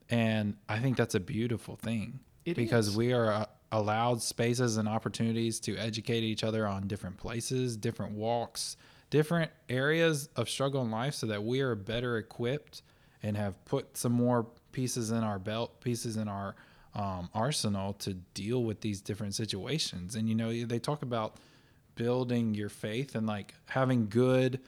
and 0.10 0.56
i 0.68 0.80
think 0.80 0.98
that's 0.98 1.16
a 1.16 1.20
beautiful 1.20 1.78
thing. 1.78 2.20
It 2.46 2.58
because 2.58 2.90
is. 2.90 2.98
we 2.98 3.14
are 3.14 3.32
uh, 3.32 3.46
allowed 3.72 4.22
spaces 4.22 4.76
and 4.76 4.88
opportunities 4.88 5.62
to 5.62 5.78
educate 5.78 6.24
each 6.24 6.44
other 6.44 6.68
on 6.68 6.88
different 6.88 7.18
places 7.18 7.78
different 7.78 8.12
walks 8.12 8.76
different 9.10 9.50
areas 9.70 10.28
of 10.36 10.50
struggle 10.50 10.82
in 10.82 10.92
life 10.92 11.16
so 11.16 11.26
that 11.26 11.44
we 11.44 11.62
are 11.62 11.74
better 11.74 12.18
equipped 12.18 12.84
and 13.24 13.38
have 13.38 13.64
put 13.64 13.96
some 13.96 14.12
more 14.12 14.46
pieces 14.74 15.12
in 15.12 15.24
our 15.24 15.40
belt, 15.40 15.80
pieces 15.80 16.18
in 16.18 16.28
our 16.28 16.56
um, 16.96 17.30
arsenal 17.34 17.94
to 17.94 18.14
deal 18.34 18.64
with 18.64 18.82
these 18.82 19.02
different 19.02 19.36
situations. 19.36 20.16
And 20.16 20.28
you 20.28 20.36
know, 20.36 20.52
they 20.66 20.80
talk 20.80 21.02
about 21.02 21.38
building 21.96 22.54
your 22.54 22.70
faith 22.70 23.16
and 23.16 23.26
like 23.26 23.54
having 23.68 24.08
good 24.10 24.60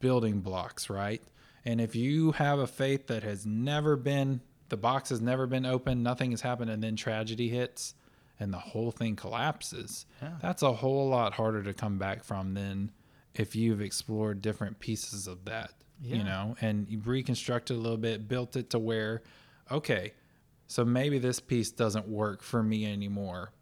building 0.00 0.40
blocks, 0.40 0.90
right? 0.90 1.22
And 1.64 1.80
if 1.80 1.94
you 1.94 2.32
have 2.32 2.58
a 2.58 2.66
faith 2.66 3.06
that 3.08 3.22
has 3.22 3.46
never 3.46 3.96
been, 3.96 4.40
the 4.70 4.76
box 4.76 5.10
has 5.10 5.20
never 5.20 5.46
been 5.46 5.66
opened, 5.66 6.02
nothing 6.02 6.30
has 6.30 6.40
happened, 6.40 6.70
and 6.70 6.82
then 6.82 6.96
tragedy 6.96 7.48
hits 7.48 7.94
and 8.38 8.52
the 8.52 8.58
whole 8.58 8.90
thing 8.90 9.14
collapses, 9.14 10.06
yeah. 10.22 10.32
that's 10.40 10.62
a 10.62 10.72
whole 10.72 11.08
lot 11.08 11.34
harder 11.34 11.62
to 11.62 11.74
come 11.74 11.98
back 11.98 12.24
from 12.24 12.54
than 12.54 12.90
if 13.34 13.54
you've 13.54 13.82
explored 13.82 14.40
different 14.40 14.80
pieces 14.80 15.26
of 15.26 15.44
that, 15.44 15.72
yeah. 16.00 16.16
you 16.16 16.24
know, 16.24 16.56
and 16.62 16.88
you 16.88 16.98
reconstructed 17.04 17.76
a 17.76 17.78
little 17.78 17.98
bit, 17.98 18.26
built 18.26 18.56
it 18.56 18.70
to 18.70 18.78
where 18.78 19.22
okay, 19.70 20.12
so 20.66 20.84
maybe 20.84 21.18
this 21.18 21.40
piece 21.40 21.70
doesn't 21.70 22.08
work 22.08 22.42
for 22.42 22.62
me 22.62 22.90
anymore, 22.90 23.52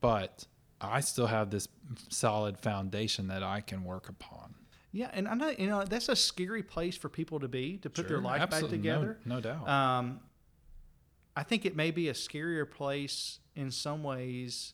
but 0.00 0.46
I 0.80 1.00
still 1.00 1.26
have 1.26 1.50
this 1.50 1.68
solid 2.08 2.58
foundation 2.58 3.28
that 3.28 3.42
I 3.42 3.60
can 3.60 3.84
work 3.84 4.08
upon. 4.08 4.54
Yeah, 4.92 5.10
and 5.12 5.28
I 5.28 5.34
know 5.34 5.50
you 5.50 5.66
know 5.66 5.84
that's 5.84 6.08
a 6.08 6.16
scary 6.16 6.62
place 6.62 6.96
for 6.96 7.08
people 7.08 7.40
to 7.40 7.48
be 7.48 7.76
to 7.78 7.90
put 7.90 8.08
their 8.08 8.20
life 8.20 8.40
absolutely, 8.40 8.78
back 8.78 8.84
no- 8.86 9.00
together. 9.00 9.18
no 9.26 9.40
doubt. 9.40 9.68
Um, 9.68 10.20
I 11.36 11.42
think 11.42 11.66
it 11.66 11.76
may 11.76 11.90
be 11.90 12.08
a 12.08 12.14
scarier 12.14 12.68
place 12.70 13.40
in 13.54 13.70
some 13.70 14.02
ways. 14.02 14.72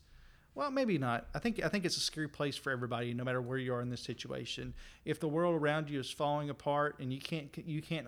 Well, 0.55 0.71
maybe 0.71 0.99
not. 0.99 1.29
I 1.35 1.39
think 1.39 1.65
I 1.65 1.69
think 1.69 1.87
it's 1.87 1.97
a 1.97 2.01
scary 2.01 2.29
place 2.29 2.57
for 2.57 2.71
everybody, 2.71 3.15
no 3.15 3.25
matter 3.25 3.41
where 3.41 3.57
you 3.57 3.73
are 3.73 3.81
in 3.81 3.89
this 3.89 4.03
situation. 4.03 4.75
If 5.05 5.19
the 5.19 5.29
world 5.29 5.55
around 5.55 5.89
you 5.89 5.99
is 5.99 6.11
falling 6.11 6.51
apart 6.51 6.97
and 6.99 7.13
you 7.13 7.21
can't 7.21 7.49
you 7.65 7.81
can't 7.81 8.07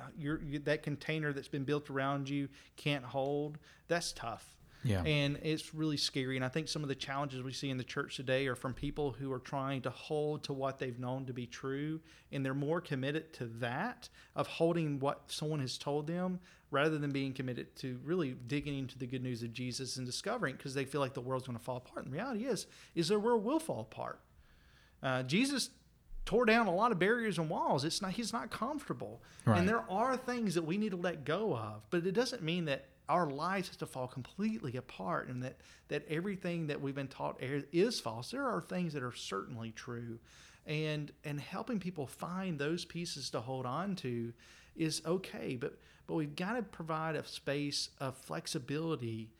that 0.64 0.82
container 0.82 1.32
that's 1.32 1.48
been 1.48 1.64
built 1.64 1.88
around 1.88 2.28
you 2.28 2.48
can't 2.76 3.04
hold, 3.04 3.58
that's 3.88 4.12
tough. 4.12 4.46
Yeah. 4.84 5.02
And 5.02 5.38
it's 5.42 5.74
really 5.74 5.96
scary. 5.96 6.36
And 6.36 6.44
I 6.44 6.48
think 6.48 6.68
some 6.68 6.82
of 6.82 6.88
the 6.88 6.94
challenges 6.94 7.42
we 7.42 7.52
see 7.52 7.70
in 7.70 7.78
the 7.78 7.84
church 7.84 8.16
today 8.16 8.46
are 8.46 8.54
from 8.54 8.74
people 8.74 9.12
who 9.12 9.32
are 9.32 9.38
trying 9.38 9.80
to 9.82 9.90
hold 9.90 10.44
to 10.44 10.52
what 10.52 10.78
they've 10.78 10.98
known 10.98 11.24
to 11.26 11.32
be 11.32 11.46
true. 11.46 12.00
And 12.30 12.44
they're 12.44 12.54
more 12.54 12.80
committed 12.80 13.32
to 13.34 13.46
that, 13.60 14.08
of 14.36 14.46
holding 14.46 14.98
what 15.00 15.22
someone 15.28 15.60
has 15.60 15.78
told 15.78 16.06
them, 16.06 16.38
rather 16.70 16.98
than 16.98 17.10
being 17.12 17.32
committed 17.32 17.74
to 17.76 17.98
really 18.04 18.32
digging 18.46 18.78
into 18.78 18.98
the 18.98 19.06
good 19.06 19.22
news 19.22 19.42
of 19.42 19.52
Jesus 19.52 19.96
and 19.96 20.04
discovering 20.06 20.56
because 20.56 20.74
they 20.74 20.84
feel 20.84 21.00
like 21.00 21.14
the 21.14 21.20
world's 21.20 21.46
going 21.46 21.58
to 21.58 21.64
fall 21.64 21.78
apart. 21.78 22.04
And 22.04 22.12
the 22.12 22.16
reality 22.18 22.44
is, 22.44 22.66
is 22.94 23.08
the 23.08 23.18
world 23.18 23.44
will 23.44 23.60
fall 23.60 23.80
apart. 23.80 24.20
Uh, 25.02 25.22
Jesus 25.22 25.70
tore 26.24 26.46
down 26.46 26.66
a 26.66 26.74
lot 26.74 26.90
of 26.90 26.98
barriers 26.98 27.38
and 27.38 27.48
walls. 27.50 27.84
It's 27.84 28.00
not 28.00 28.12
he's 28.12 28.32
not 28.32 28.50
comfortable, 28.50 29.22
Right. 29.44 29.58
and 29.58 29.68
there 29.68 29.84
are 29.90 30.16
things 30.16 30.54
that 30.54 30.62
we 30.64 30.78
need 30.78 30.90
to 30.92 30.96
let 30.96 31.24
go 31.24 31.54
of. 31.54 31.82
But 31.90 32.06
it 32.06 32.12
doesn't 32.12 32.42
mean 32.42 32.64
that 32.64 32.86
our 33.08 33.28
lives 33.28 33.68
have 33.68 33.78
to 33.78 33.86
fall 33.86 34.06
completely 34.06 34.76
apart, 34.76 35.28
and 35.28 35.42
that 35.42 35.56
that 35.88 36.04
everything 36.08 36.68
that 36.68 36.80
we've 36.80 36.94
been 36.94 37.08
taught 37.08 37.38
is 37.40 38.00
false. 38.00 38.30
There 38.30 38.46
are 38.46 38.60
things 38.60 38.92
that 38.94 39.02
are 39.02 39.12
certainly 39.12 39.72
true, 39.72 40.18
and 40.66 41.12
and 41.24 41.40
helping 41.40 41.80
people 41.80 42.06
find 42.06 42.58
those 42.58 42.84
pieces 42.84 43.30
to 43.30 43.40
hold 43.40 43.66
on 43.66 43.96
to 43.96 44.32
is 44.76 45.02
okay. 45.06 45.56
But 45.56 45.78
but 46.06 46.14
we've 46.14 46.36
got 46.36 46.54
to 46.54 46.62
provide 46.62 47.16
a 47.16 47.26
space 47.26 47.90
of 48.00 48.16
flexibility 48.16 49.30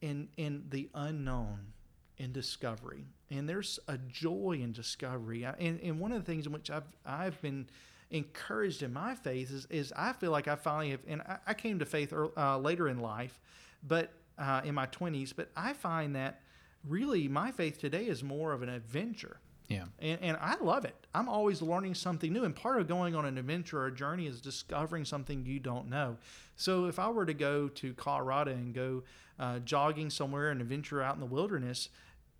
in 0.00 0.28
in 0.36 0.64
the 0.70 0.90
unknown 0.94 1.72
in 2.18 2.32
discovery 2.32 3.06
and 3.30 3.48
there's 3.48 3.78
a 3.88 3.96
joy 3.98 4.58
in 4.62 4.72
discovery 4.72 5.44
and, 5.44 5.80
and 5.80 5.98
one 5.98 6.12
of 6.12 6.24
the 6.24 6.30
things 6.30 6.46
in 6.46 6.52
which 6.52 6.70
i've 6.70 6.84
i've 7.06 7.40
been 7.40 7.66
encouraged 8.12 8.82
in 8.82 8.92
my 8.92 9.14
faith 9.14 9.50
is, 9.50 9.66
is 9.70 9.92
i 9.96 10.12
feel 10.12 10.30
like 10.30 10.46
i 10.46 10.54
finally 10.54 10.90
have 10.90 11.00
and 11.08 11.22
i, 11.22 11.38
I 11.48 11.54
came 11.54 11.78
to 11.80 11.84
faith 11.86 12.12
ear- 12.12 12.28
uh, 12.36 12.58
later 12.58 12.88
in 12.88 13.00
life 13.00 13.40
but 13.82 14.12
uh, 14.38 14.60
in 14.64 14.74
my 14.74 14.86
20s 14.86 15.32
but 15.34 15.48
i 15.56 15.72
find 15.72 16.14
that 16.14 16.40
really 16.86 17.26
my 17.28 17.50
faith 17.50 17.78
today 17.80 18.04
is 18.06 18.22
more 18.22 18.52
of 18.52 18.62
an 18.62 18.68
adventure 18.68 19.38
Yeah. 19.68 19.84
and, 20.00 20.18
and 20.20 20.36
I 20.40 20.56
love 20.60 20.84
it. 20.84 20.96
I'm 21.14 21.28
always 21.28 21.62
learning 21.62 21.94
something 21.94 22.32
new. 22.32 22.42
And 22.44 22.54
part 22.54 22.80
of 22.80 22.88
going 22.88 23.14
on 23.14 23.24
an 23.24 23.38
adventure 23.38 23.78
or 23.82 23.86
a 23.86 23.94
journey 23.94 24.26
is 24.26 24.40
discovering 24.40 25.04
something 25.04 25.46
you 25.46 25.60
don't 25.60 25.88
know. 25.88 26.16
So 26.56 26.86
if 26.86 26.98
I 26.98 27.08
were 27.08 27.24
to 27.24 27.34
go 27.34 27.68
to 27.68 27.94
Colorado 27.94 28.50
and 28.50 28.74
go 28.74 29.04
uh, 29.38 29.60
jogging 29.60 30.10
somewhere 30.10 30.50
and 30.50 30.60
adventure 30.60 31.00
out 31.00 31.14
in 31.14 31.20
the 31.20 31.26
wilderness, 31.38 31.88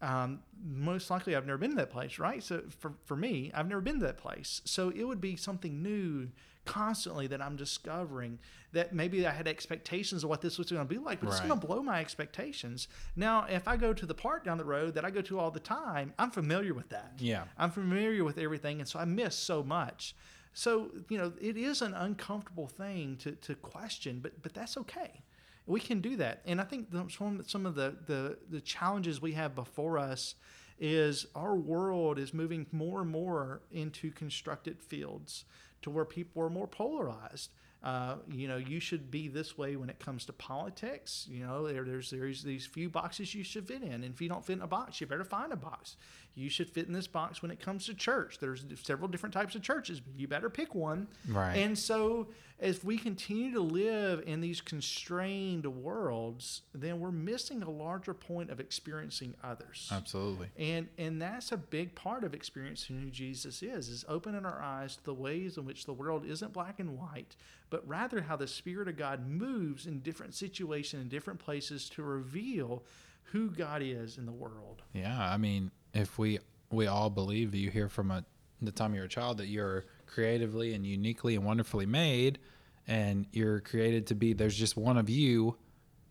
um, 0.02 0.40
most 0.62 1.10
likely 1.10 1.34
I've 1.34 1.46
never 1.46 1.58
been 1.58 1.70
to 1.70 1.76
that 1.76 1.90
place, 1.90 2.18
right? 2.18 2.42
So 2.42 2.62
for, 2.80 2.92
for 3.04 3.16
me, 3.16 3.50
I've 3.54 3.68
never 3.68 3.80
been 3.80 4.00
to 4.00 4.06
that 4.06 4.18
place. 4.18 4.60
So 4.64 4.90
it 4.90 5.04
would 5.04 5.20
be 5.20 5.36
something 5.36 5.82
new 5.82 6.28
constantly 6.64 7.26
that 7.28 7.40
I'm 7.40 7.56
discovering 7.56 8.38
that 8.72 8.94
maybe 8.94 9.26
I 9.26 9.30
had 9.30 9.48
expectations 9.48 10.24
of 10.24 10.30
what 10.30 10.40
this 10.40 10.58
was 10.58 10.70
going 10.70 10.86
to 10.86 10.88
be 10.88 10.98
like, 10.98 11.20
but 11.20 11.28
it's 11.28 11.40
going 11.40 11.58
to 11.58 11.66
blow 11.66 11.82
my 11.82 12.00
expectations. 12.00 12.88
Now, 13.16 13.46
if 13.48 13.68
I 13.68 13.76
go 13.76 13.92
to 13.92 14.06
the 14.06 14.14
park 14.14 14.44
down 14.44 14.58
the 14.58 14.64
road 14.64 14.94
that 14.94 15.04
I 15.04 15.10
go 15.10 15.20
to 15.22 15.38
all 15.38 15.50
the 15.50 15.60
time, 15.60 16.14
I'm 16.18 16.30
familiar 16.30 16.74
with 16.74 16.88
that. 16.90 17.14
Yeah. 17.18 17.44
I'm 17.58 17.70
familiar 17.70 18.24
with 18.24 18.38
everything, 18.38 18.80
and 18.80 18.88
so 18.88 18.98
I 18.98 19.04
miss 19.04 19.34
so 19.34 19.62
much. 19.62 20.14
So 20.54 20.90
you 21.08 21.18
know, 21.18 21.32
it 21.40 21.56
is 21.56 21.82
an 21.82 21.94
uncomfortable 21.94 22.66
thing 22.66 23.16
to, 23.18 23.32
to 23.32 23.54
question, 23.54 24.20
but 24.22 24.42
but 24.42 24.54
that's 24.54 24.76
okay. 24.76 25.22
We 25.66 25.80
can 25.80 26.00
do 26.00 26.16
that, 26.16 26.42
and 26.44 26.60
I 26.60 26.64
think 26.64 26.88
some 27.10 27.42
some 27.46 27.66
of 27.66 27.74
the, 27.74 27.96
the 28.06 28.38
the 28.50 28.60
challenges 28.60 29.22
we 29.22 29.32
have 29.32 29.54
before 29.54 29.98
us 29.98 30.34
is 30.80 31.26
our 31.36 31.54
world 31.54 32.18
is 32.18 32.34
moving 32.34 32.66
more 32.72 33.02
and 33.02 33.10
more 33.10 33.60
into 33.70 34.10
constructed 34.10 34.80
fields 34.80 35.44
to 35.82 35.90
where 35.90 36.04
people 36.04 36.42
are 36.42 36.50
more 36.50 36.66
polarized. 36.66 37.50
Uh, 37.82 38.16
you 38.30 38.46
know, 38.46 38.56
you 38.56 38.78
should 38.78 39.10
be 39.10 39.26
this 39.26 39.58
way 39.58 39.74
when 39.74 39.90
it 39.90 39.98
comes 39.98 40.24
to 40.24 40.32
politics. 40.32 41.26
You 41.28 41.44
know, 41.44 41.66
there, 41.66 41.84
there's 41.84 42.10
there's 42.10 42.42
these 42.42 42.64
few 42.64 42.88
boxes 42.88 43.34
you 43.34 43.42
should 43.42 43.66
fit 43.66 43.82
in, 43.82 43.92
and 43.92 44.04
if 44.04 44.20
you 44.20 44.28
don't 44.28 44.44
fit 44.44 44.54
in 44.54 44.62
a 44.62 44.68
box, 44.68 45.00
you 45.00 45.06
better 45.06 45.24
find 45.24 45.52
a 45.52 45.56
box. 45.56 45.96
You 46.34 46.48
should 46.48 46.70
fit 46.70 46.86
in 46.86 46.92
this 46.92 47.06
box 47.06 47.42
when 47.42 47.50
it 47.50 47.60
comes 47.60 47.86
to 47.86 47.94
church. 47.94 48.38
There's 48.38 48.64
several 48.82 49.08
different 49.08 49.34
types 49.34 49.54
of 49.54 49.62
churches, 49.62 50.00
but 50.00 50.18
you 50.18 50.26
better 50.26 50.48
pick 50.48 50.74
one. 50.74 51.08
Right. 51.28 51.56
And 51.56 51.78
so, 51.78 52.28
as 52.58 52.82
we 52.82 52.96
continue 52.96 53.52
to 53.52 53.60
live 53.60 54.22
in 54.26 54.40
these 54.40 54.60
constrained 54.60 55.66
worlds, 55.66 56.62
then 56.74 57.00
we're 57.00 57.10
missing 57.10 57.62
a 57.62 57.70
larger 57.70 58.14
point 58.14 58.50
of 58.50 58.60
experiencing 58.60 59.34
others. 59.42 59.90
Absolutely. 59.92 60.48
And 60.56 60.88
and 60.96 61.20
that's 61.20 61.52
a 61.52 61.56
big 61.56 61.94
part 61.94 62.24
of 62.24 62.34
experiencing 62.34 63.00
who 63.00 63.10
Jesus 63.10 63.62
is, 63.62 63.88
is 63.88 64.04
opening 64.08 64.46
our 64.46 64.62
eyes 64.62 64.96
to 64.96 65.04
the 65.04 65.14
ways 65.14 65.58
in 65.58 65.66
which 65.66 65.84
the 65.84 65.92
world 65.92 66.24
isn't 66.24 66.52
black 66.52 66.80
and 66.80 66.96
white, 66.98 67.36
but 67.68 67.86
rather 67.86 68.22
how 68.22 68.36
the 68.36 68.48
Spirit 68.48 68.88
of 68.88 68.96
God 68.96 69.26
moves 69.26 69.86
in 69.86 70.00
different 70.00 70.34
situations 70.34 71.02
in 71.02 71.08
different 71.08 71.40
places 71.40 71.88
to 71.90 72.02
reveal 72.02 72.84
who 73.32 73.50
God 73.50 73.82
is 73.82 74.18
in 74.18 74.26
the 74.26 74.32
world. 74.32 74.82
Yeah, 74.92 75.18
I 75.18 75.36
mean, 75.36 75.70
if 75.94 76.18
we 76.18 76.38
we 76.70 76.86
all 76.86 77.10
believe 77.10 77.50
that 77.52 77.58
you 77.58 77.70
hear 77.70 77.88
from 77.88 78.10
a, 78.10 78.24
the 78.60 78.72
time 78.72 78.94
you're 78.94 79.04
a 79.04 79.08
child 79.08 79.38
that 79.38 79.48
you're 79.48 79.84
creatively 80.06 80.74
and 80.74 80.86
uniquely 80.86 81.34
and 81.34 81.44
wonderfully 81.44 81.86
made, 81.86 82.38
and 82.86 83.26
you're 83.32 83.60
created 83.60 84.06
to 84.08 84.14
be 84.14 84.32
there's 84.32 84.56
just 84.56 84.76
one 84.76 84.96
of 84.96 85.08
you, 85.10 85.56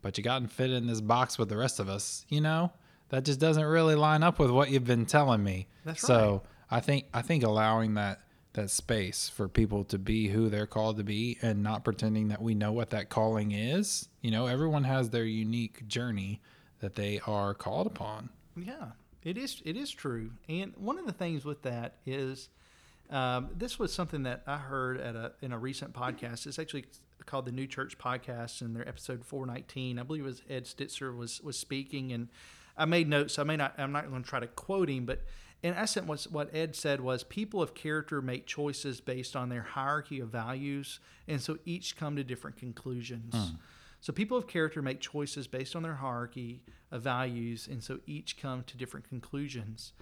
but 0.00 0.16
you 0.16 0.24
gotten 0.24 0.48
fit 0.48 0.70
in 0.70 0.86
this 0.86 1.00
box 1.00 1.38
with 1.38 1.48
the 1.48 1.56
rest 1.56 1.80
of 1.80 1.88
us. 1.88 2.24
You 2.28 2.40
know, 2.40 2.72
that 3.08 3.24
just 3.24 3.40
doesn't 3.40 3.64
really 3.64 3.94
line 3.94 4.22
up 4.22 4.38
with 4.38 4.50
what 4.50 4.70
you've 4.70 4.84
been 4.84 5.06
telling 5.06 5.42
me. 5.42 5.66
That's 5.84 6.00
so 6.00 6.42
I 6.70 6.80
think 6.80 7.06
I 7.12 7.22
think 7.22 7.44
allowing 7.44 7.94
that 7.94 8.20
that 8.54 8.70
space 8.70 9.28
for 9.28 9.48
people 9.48 9.84
to 9.84 9.98
be 9.98 10.28
who 10.28 10.48
they're 10.48 10.66
called 10.66 10.98
to 10.98 11.04
be 11.04 11.38
and 11.40 11.62
not 11.62 11.84
pretending 11.84 12.28
that 12.28 12.42
we 12.42 12.54
know 12.54 12.72
what 12.72 12.90
that 12.90 13.08
calling 13.08 13.52
is. 13.52 14.08
You 14.20 14.30
know, 14.30 14.46
everyone 14.46 14.84
has 14.84 15.10
their 15.10 15.24
unique 15.24 15.86
journey 15.88 16.40
that 16.80 16.94
they 16.94 17.20
are 17.26 17.54
called 17.54 17.86
upon. 17.86 18.28
Yeah, 18.56 18.92
it 19.24 19.38
is. 19.38 19.62
It 19.64 19.76
is 19.76 19.90
true. 19.90 20.30
And 20.48 20.72
one 20.76 20.98
of 20.98 21.06
the 21.06 21.12
things 21.12 21.44
with 21.44 21.62
that 21.62 21.96
is, 22.06 22.48
um, 23.10 23.50
this 23.56 23.78
was 23.78 23.92
something 23.92 24.22
that 24.24 24.42
I 24.46 24.56
heard 24.56 25.00
at 25.00 25.14
a 25.16 25.32
in 25.42 25.52
a 25.52 25.58
recent 25.58 25.92
podcast. 25.92 26.46
It's 26.46 26.58
actually 26.58 26.86
called 27.26 27.46
the 27.46 27.52
New 27.52 27.66
Church 27.66 27.98
Podcast, 27.98 28.60
and 28.62 28.74
their 28.74 28.88
episode 28.88 29.24
four 29.24 29.46
nineteen. 29.46 29.98
I 29.98 30.02
believe 30.02 30.22
it 30.22 30.26
was 30.26 30.42
Ed 30.48 30.64
Stetzer 30.64 31.16
was 31.16 31.40
was 31.40 31.58
speaking, 31.58 32.12
and 32.12 32.28
I 32.76 32.84
made 32.84 33.08
notes. 33.08 33.38
I 33.38 33.44
may 33.44 33.56
not. 33.56 33.74
I'm 33.78 33.92
not 33.92 34.08
going 34.10 34.22
to 34.22 34.28
try 34.28 34.40
to 34.40 34.46
quote 34.46 34.88
him, 34.88 35.04
but 35.06 35.22
in 35.62 35.74
essence, 35.74 36.26
what 36.26 36.52
Ed 36.52 36.74
said 36.74 37.00
was 37.00 37.22
people 37.22 37.62
of 37.62 37.74
character 37.74 38.20
make 38.20 38.46
choices 38.46 39.00
based 39.00 39.36
on 39.36 39.48
their 39.48 39.62
hierarchy 39.62 40.18
of 40.18 40.28
values, 40.28 40.98
and 41.28 41.40
so 41.40 41.58
each 41.64 41.96
come 41.96 42.16
to 42.16 42.24
different 42.24 42.56
conclusions. 42.56 43.32
So 44.02 44.12
people 44.12 44.36
of 44.36 44.48
character 44.48 44.82
make 44.82 44.98
choices 44.98 45.46
based 45.46 45.76
on 45.76 45.84
their 45.84 45.94
hierarchy 45.94 46.64
of 46.90 47.02
values, 47.02 47.68
and 47.70 47.80
so 47.80 48.00
each 48.04 48.36
come 48.36 48.64
to 48.64 48.76
different 48.76 49.08
conclusions. 49.08 49.92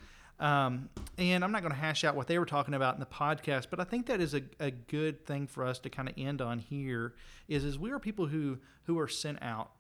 Um, 0.41 0.89
and 1.19 1.45
I'm 1.45 1.53
not 1.53 1.61
going 1.61 1.75
to 1.75 1.79
hash 1.79 2.03
out 2.03 2.17
what 2.17 2.27
they 2.27 2.39
were 2.39 2.47
talking 2.47 2.73
about 2.73 2.95
in 2.95 3.01
the 3.01 3.07
podcast, 3.07 3.67
but 3.69 3.79
I 3.79 3.85
think 3.85 4.07
that 4.07 4.23
is 4.23 4.33
a, 4.33 4.41
a 4.59 4.71
good 4.71 5.27
thing 5.27 5.47
for 5.47 5.67
us 5.67 5.79
to 5.81 5.91
kind 5.91 6.09
of 6.09 6.15
end 6.17 6.41
on 6.41 6.61
here. 6.61 7.13
Is 7.47 7.63
is 7.63 7.79
we 7.79 7.91
are 7.91 7.99
people 7.99 8.27
who 8.27 8.57
who 8.85 8.99
are 8.99 9.07
sent 9.07 9.43
out, 9.43 9.73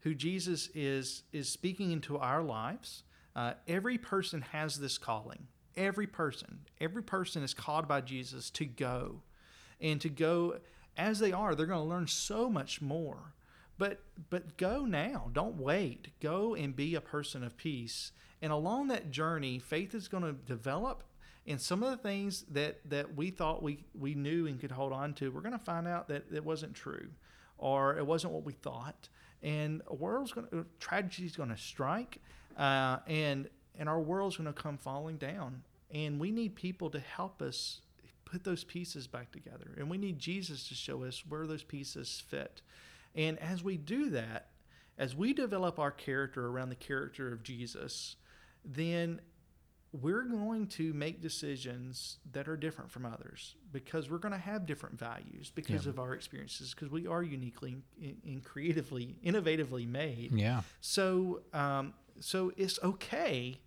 who 0.00 0.14
Jesus 0.14 0.68
is 0.74 1.22
is 1.32 1.48
speaking 1.48 1.92
into 1.92 2.18
our 2.18 2.42
lives. 2.42 3.04
Uh, 3.34 3.54
every 3.66 3.96
person 3.96 4.42
has 4.52 4.80
this 4.80 4.98
calling. 4.98 5.46
Every 5.78 6.06
person, 6.06 6.58
every 6.78 7.02
person 7.02 7.42
is 7.42 7.54
called 7.54 7.88
by 7.88 8.02
Jesus 8.02 8.50
to 8.50 8.66
go, 8.66 9.22
and 9.80 9.98
to 10.02 10.10
go 10.10 10.58
as 10.94 11.20
they 11.20 11.32
are. 11.32 11.54
They're 11.54 11.64
going 11.64 11.82
to 11.82 11.88
learn 11.88 12.06
so 12.06 12.50
much 12.50 12.82
more 12.82 13.32
but 13.78 14.00
but 14.30 14.56
go 14.56 14.84
now. 14.84 15.30
Don't 15.32 15.56
wait. 15.56 16.08
Go 16.20 16.54
and 16.54 16.74
be 16.74 16.94
a 16.94 17.00
person 17.00 17.42
of 17.42 17.56
peace. 17.56 18.12
And 18.40 18.52
along 18.52 18.88
that 18.88 19.10
journey 19.10 19.58
faith 19.58 19.94
is 19.94 20.08
going 20.08 20.24
to 20.24 20.32
develop. 20.32 21.02
And 21.46 21.60
some 21.60 21.82
of 21.82 21.90
the 21.90 21.96
things 21.96 22.44
that 22.50 22.78
that 22.90 23.16
we 23.16 23.30
thought 23.30 23.62
we 23.62 23.84
we 23.98 24.14
knew 24.14 24.46
and 24.46 24.60
could 24.60 24.72
hold 24.72 24.92
on 24.92 25.14
to 25.14 25.30
we're 25.30 25.40
going 25.40 25.58
to 25.58 25.64
find 25.64 25.88
out 25.88 26.08
that 26.08 26.24
it 26.32 26.44
wasn't 26.44 26.74
true 26.74 27.08
or 27.58 27.96
it 27.96 28.06
wasn't 28.06 28.32
what 28.32 28.44
we 28.44 28.52
thought. 28.52 29.08
And 29.42 29.82
a 29.88 29.94
world's 29.94 30.32
going 30.32 30.48
to 30.48 30.66
tragedy 30.78 31.26
is 31.26 31.36
going 31.36 31.50
to 31.50 31.56
strike 31.56 32.18
uh, 32.56 32.98
and 33.06 33.48
and 33.78 33.88
our 33.88 34.00
world's 34.00 34.36
going 34.36 34.52
to 34.52 34.60
come 34.62 34.76
falling 34.76 35.16
down. 35.16 35.62
And 35.90 36.20
we 36.20 36.30
need 36.30 36.54
people 36.54 36.90
to 36.90 37.00
help 37.00 37.42
us 37.42 37.80
put 38.24 38.44
those 38.44 38.64
pieces 38.64 39.06
back 39.06 39.30
together. 39.32 39.74
And 39.76 39.90
we 39.90 39.98
need 39.98 40.18
jesus 40.18 40.68
to 40.68 40.74
show 40.74 41.04
us 41.04 41.24
where 41.28 41.46
those 41.46 41.62
pieces 41.62 42.22
fit 42.28 42.62
and 43.14 43.38
as 43.38 43.62
we 43.62 43.76
do 43.76 44.10
that, 44.10 44.48
as 44.98 45.14
we 45.16 45.32
develop 45.32 45.78
our 45.78 45.90
character 45.90 46.46
around 46.46 46.68
the 46.68 46.74
character 46.76 47.32
of 47.32 47.42
Jesus, 47.42 48.16
then 48.64 49.20
we're 49.92 50.22
going 50.22 50.66
to 50.66 50.94
make 50.94 51.20
decisions 51.20 52.18
that 52.32 52.48
are 52.48 52.56
different 52.56 52.90
from 52.90 53.04
others 53.04 53.56
because 53.72 54.08
we're 54.10 54.16
going 54.18 54.32
to 54.32 54.38
have 54.38 54.64
different 54.64 54.98
values 54.98 55.52
because 55.54 55.84
Yeah. 55.84 55.90
of 55.90 55.98
our 55.98 56.14
experiences 56.14 56.72
because 56.72 56.90
we 56.90 57.06
are 57.06 57.22
uniquely 57.22 57.76
and 58.00 58.42
creatively 58.42 59.16
innovatively 59.22 59.86
made 59.86 60.32
Yeah. 60.32 60.62
so 60.80 61.42
um, 61.52 61.92
so 62.20 62.52
it's 62.56 62.78
okay 62.82 63.60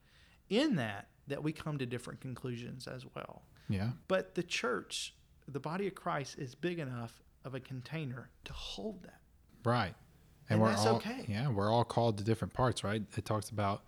in 0.50 0.76
that 0.78 1.10
that 1.28 1.44
we 1.44 1.52
come 1.54 1.78
to 1.78 1.86
different 1.86 2.22
conclusions 2.22 2.88
as 2.88 3.06
well 3.14 3.44
Yeah. 3.70 3.92
but 4.08 4.34
the 4.34 4.44
church 4.44 5.14
the 5.48 5.60
body 5.60 5.86
of 5.86 5.94
christ 5.94 6.40
is 6.40 6.56
big 6.56 6.80
enough 6.80 7.22
of 7.44 7.54
a 7.54 7.60
container 7.60 8.32
to 8.46 8.54
hold 8.54 9.04
that 9.04 9.22
Right. 9.66 9.94
And 10.50 10.62
we're 10.62 10.70
that's 10.70 10.86
all 10.86 10.98
okay. 10.98 11.26
yeah, 11.28 11.50
we're 11.50 11.72
all 11.72 11.84
called 11.84 12.20
to 12.20 12.24
different 12.24 12.54
parts, 12.54 12.84
right? 12.84 13.02
It 13.18 13.26
talks 13.26 13.50
about 13.50 13.82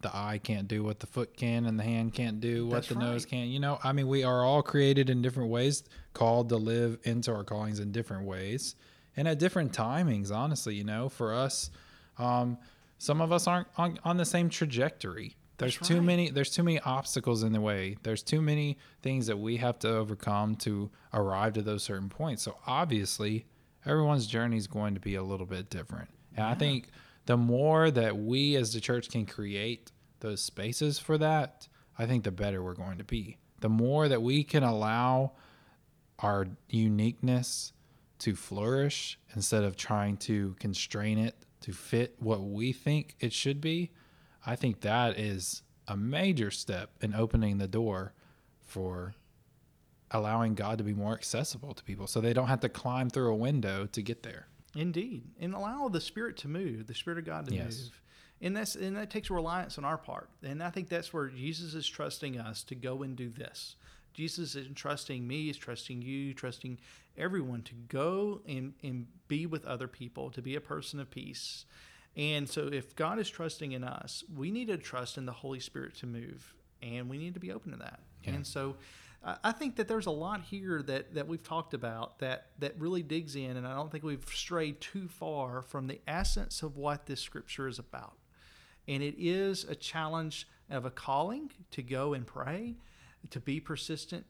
the 0.00 0.14
eye 0.16 0.40
can't 0.42 0.68
do 0.68 0.82
what 0.84 1.00
the 1.00 1.06
foot 1.06 1.36
can 1.36 1.66
and 1.66 1.78
the 1.78 1.82
hand 1.82 2.14
can't 2.14 2.40
do 2.40 2.66
what 2.66 2.74
That's 2.74 2.88
the 2.88 2.94
nose 2.94 3.26
can. 3.26 3.48
You 3.48 3.60
know, 3.60 3.78
I 3.82 3.92
mean, 3.92 4.08
we 4.08 4.24
are 4.24 4.44
all 4.44 4.62
created 4.62 5.10
in 5.10 5.22
different 5.22 5.50
ways, 5.50 5.82
called 6.14 6.48
to 6.50 6.56
live 6.56 6.98
into 7.02 7.32
our 7.32 7.44
callings 7.44 7.80
in 7.80 7.92
different 7.92 8.24
ways 8.24 8.74
and 9.16 9.26
at 9.26 9.38
different 9.38 9.72
timings, 9.72 10.32
honestly, 10.32 10.74
you 10.76 10.84
know, 10.84 11.08
for 11.08 11.34
us 11.34 11.70
um 12.16 12.58
some 12.98 13.20
of 13.20 13.30
us 13.30 13.46
aren't 13.46 13.68
on, 13.76 13.98
on 14.04 14.16
the 14.16 14.24
same 14.24 14.48
trajectory. 14.48 15.36
There's 15.58 15.76
That's 15.76 15.88
too 15.88 15.96
right. 15.96 16.04
many 16.04 16.30
there's 16.30 16.50
too 16.50 16.62
many 16.62 16.78
obstacles 16.80 17.42
in 17.42 17.52
the 17.52 17.60
way. 17.60 17.96
There's 18.02 18.22
too 18.22 18.40
many 18.40 18.78
things 19.02 19.26
that 19.26 19.38
we 19.38 19.56
have 19.58 19.78
to 19.80 19.88
overcome 19.88 20.54
to 20.56 20.90
arrive 21.12 21.52
to 21.54 21.62
those 21.62 21.82
certain 21.82 22.08
points. 22.08 22.42
So 22.42 22.56
obviously, 22.66 23.46
everyone's 23.86 24.26
journey 24.26 24.56
is 24.56 24.66
going 24.66 24.94
to 24.94 25.00
be 25.00 25.14
a 25.14 25.22
little 25.22 25.46
bit 25.46 25.70
different. 25.70 26.08
And 26.36 26.46
I 26.46 26.54
think 26.54 26.88
the 27.26 27.36
more 27.36 27.90
that 27.90 28.16
we 28.16 28.56
as 28.56 28.72
the 28.72 28.80
church 28.80 29.10
can 29.10 29.26
create 29.26 29.92
those 30.20 30.42
spaces 30.42 30.98
for 30.98 31.18
that, 31.18 31.68
I 31.98 32.06
think 32.06 32.24
the 32.24 32.30
better 32.30 32.62
we're 32.62 32.74
going 32.74 32.98
to 32.98 33.04
be. 33.04 33.38
The 33.60 33.68
more 33.68 34.08
that 34.08 34.22
we 34.22 34.44
can 34.44 34.62
allow 34.62 35.32
our 36.20 36.46
uniqueness 36.68 37.72
to 38.20 38.34
flourish 38.34 39.18
instead 39.34 39.64
of 39.64 39.76
trying 39.76 40.16
to 40.16 40.56
constrain 40.58 41.18
it 41.18 41.36
to 41.60 41.72
fit 41.72 42.16
what 42.18 42.42
we 42.42 42.72
think 42.72 43.16
it 43.20 43.32
should 43.32 43.60
be, 43.60 43.90
I 44.46 44.56
think 44.56 44.80
that 44.80 45.18
is 45.18 45.62
a 45.86 45.96
major 45.96 46.50
step 46.50 46.90
in 47.00 47.14
opening 47.14 47.58
the 47.58 47.68
door 47.68 48.12
for 48.62 49.14
allowing 50.10 50.54
God 50.54 50.78
to 50.78 50.84
be 50.84 50.94
more 50.94 51.12
accessible 51.14 51.74
to 51.74 51.84
people 51.84 52.06
so 52.06 52.20
they 52.20 52.32
don't 52.32 52.48
have 52.48 52.60
to 52.60 52.68
climb 52.68 53.10
through 53.10 53.30
a 53.32 53.36
window 53.36 53.86
to 53.92 54.02
get 54.02 54.22
there. 54.22 54.46
Indeed, 54.74 55.24
and 55.40 55.54
allow 55.54 55.88
the 55.88 56.00
Spirit 56.00 56.36
to 56.38 56.48
move, 56.48 56.86
the 56.86 56.94
Spirit 56.94 57.18
of 57.18 57.24
God 57.24 57.46
to 57.48 57.54
Yes. 57.54 57.84
move, 57.84 58.02
and 58.40 58.56
that's 58.56 58.76
and 58.76 58.96
that 58.96 59.10
takes 59.10 59.30
reliance 59.30 59.78
on 59.78 59.84
our 59.84 59.98
part. 59.98 60.30
And 60.42 60.62
I 60.62 60.70
think 60.70 60.88
that's 60.88 61.12
where 61.12 61.28
Jesus 61.28 61.74
is 61.74 61.88
trusting 61.88 62.38
us 62.38 62.62
to 62.64 62.74
go 62.74 63.02
and 63.02 63.16
do 63.16 63.28
this. 63.30 63.76
Jesus 64.12 64.54
is 64.54 64.66
trusting 64.74 65.26
me, 65.26 65.48
is 65.48 65.56
trusting 65.56 66.02
you, 66.02 66.34
trusting 66.34 66.78
everyone 67.16 67.62
to 67.62 67.74
go 67.88 68.40
and 68.46 68.74
and 68.82 69.06
be 69.26 69.46
with 69.46 69.64
other 69.64 69.88
people, 69.88 70.30
to 70.30 70.42
be 70.42 70.54
a 70.54 70.60
person 70.60 71.00
of 71.00 71.10
peace. 71.10 71.64
And 72.16 72.48
so, 72.48 72.66
if 72.66 72.94
God 72.96 73.18
is 73.18 73.30
trusting 73.30 73.72
in 73.72 73.84
us, 73.84 74.24
we 74.34 74.50
need 74.50 74.68
to 74.68 74.76
trust 74.76 75.18
in 75.18 75.24
the 75.26 75.32
Holy 75.32 75.60
Spirit 75.60 75.94
to 75.96 76.06
move, 76.06 76.54
and 76.82 77.08
we 77.08 77.16
need 77.16 77.34
to 77.34 77.40
be 77.40 77.52
open 77.52 77.70
to 77.72 77.78
that. 77.78 78.00
Yeah. 78.24 78.32
And 78.32 78.46
so, 78.46 78.76
I 79.22 79.52
think 79.52 79.76
that 79.76 79.88
there's 79.88 80.06
a 80.06 80.12
lot 80.12 80.42
here 80.42 80.80
that, 80.82 81.14
that 81.14 81.26
we've 81.26 81.42
talked 81.42 81.74
about 81.74 82.20
that, 82.20 82.46
that 82.60 82.78
really 82.78 83.02
digs 83.02 83.34
in, 83.34 83.56
and 83.56 83.66
I 83.66 83.74
don't 83.74 83.90
think 83.90 84.04
we've 84.04 84.24
strayed 84.32 84.80
too 84.80 85.08
far 85.08 85.60
from 85.60 85.88
the 85.88 86.00
essence 86.06 86.62
of 86.62 86.76
what 86.76 87.06
this 87.06 87.20
scripture 87.20 87.66
is 87.66 87.78
about. 87.78 88.16
And 88.86 89.02
it 89.02 89.16
is 89.18 89.64
a 89.64 89.74
challenge 89.74 90.48
of 90.70 90.84
a 90.84 90.90
calling 90.90 91.50
to 91.72 91.82
go 91.82 92.14
and 92.14 92.26
pray, 92.26 92.76
to 93.30 93.40
be 93.40 93.58
persistent, 93.58 94.24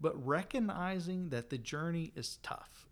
but 0.00 0.14
recognizing 0.26 1.30
that 1.30 1.48
the 1.48 1.58
journey 1.58 2.12
is 2.14 2.38
tough. 2.42 2.86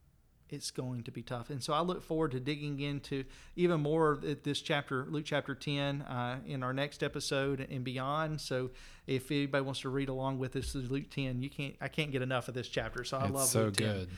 It's 0.52 0.70
going 0.70 1.02
to 1.04 1.10
be 1.10 1.22
tough. 1.22 1.50
And 1.50 1.62
so 1.62 1.72
I 1.72 1.80
look 1.80 2.02
forward 2.02 2.32
to 2.32 2.40
digging 2.40 2.80
into 2.80 3.24
even 3.56 3.80
more 3.80 4.12
of 4.12 4.42
this 4.42 4.60
chapter, 4.60 5.06
Luke 5.08 5.24
chapter 5.24 5.54
10, 5.54 6.02
uh, 6.02 6.40
in 6.46 6.62
our 6.62 6.72
next 6.72 7.02
episode 7.02 7.66
and 7.70 7.82
beyond. 7.82 8.40
So 8.40 8.70
if 9.06 9.30
anybody 9.30 9.64
wants 9.64 9.80
to 9.80 9.88
read 9.88 10.08
along 10.08 10.38
with 10.38 10.54
us, 10.56 10.72
this 10.72 10.84
is 10.84 10.90
Luke 10.90 11.10
10. 11.10 11.42
You 11.42 11.50
can't, 11.50 11.74
I 11.80 11.88
can't 11.88 12.12
get 12.12 12.22
enough 12.22 12.48
of 12.48 12.54
this 12.54 12.68
chapter. 12.68 13.02
So 13.04 13.16
I 13.16 13.24
it's 13.24 13.32
love 13.32 13.48
so 13.48 13.64
Luke 13.64 13.76
10 13.76 13.86
good. 13.86 14.08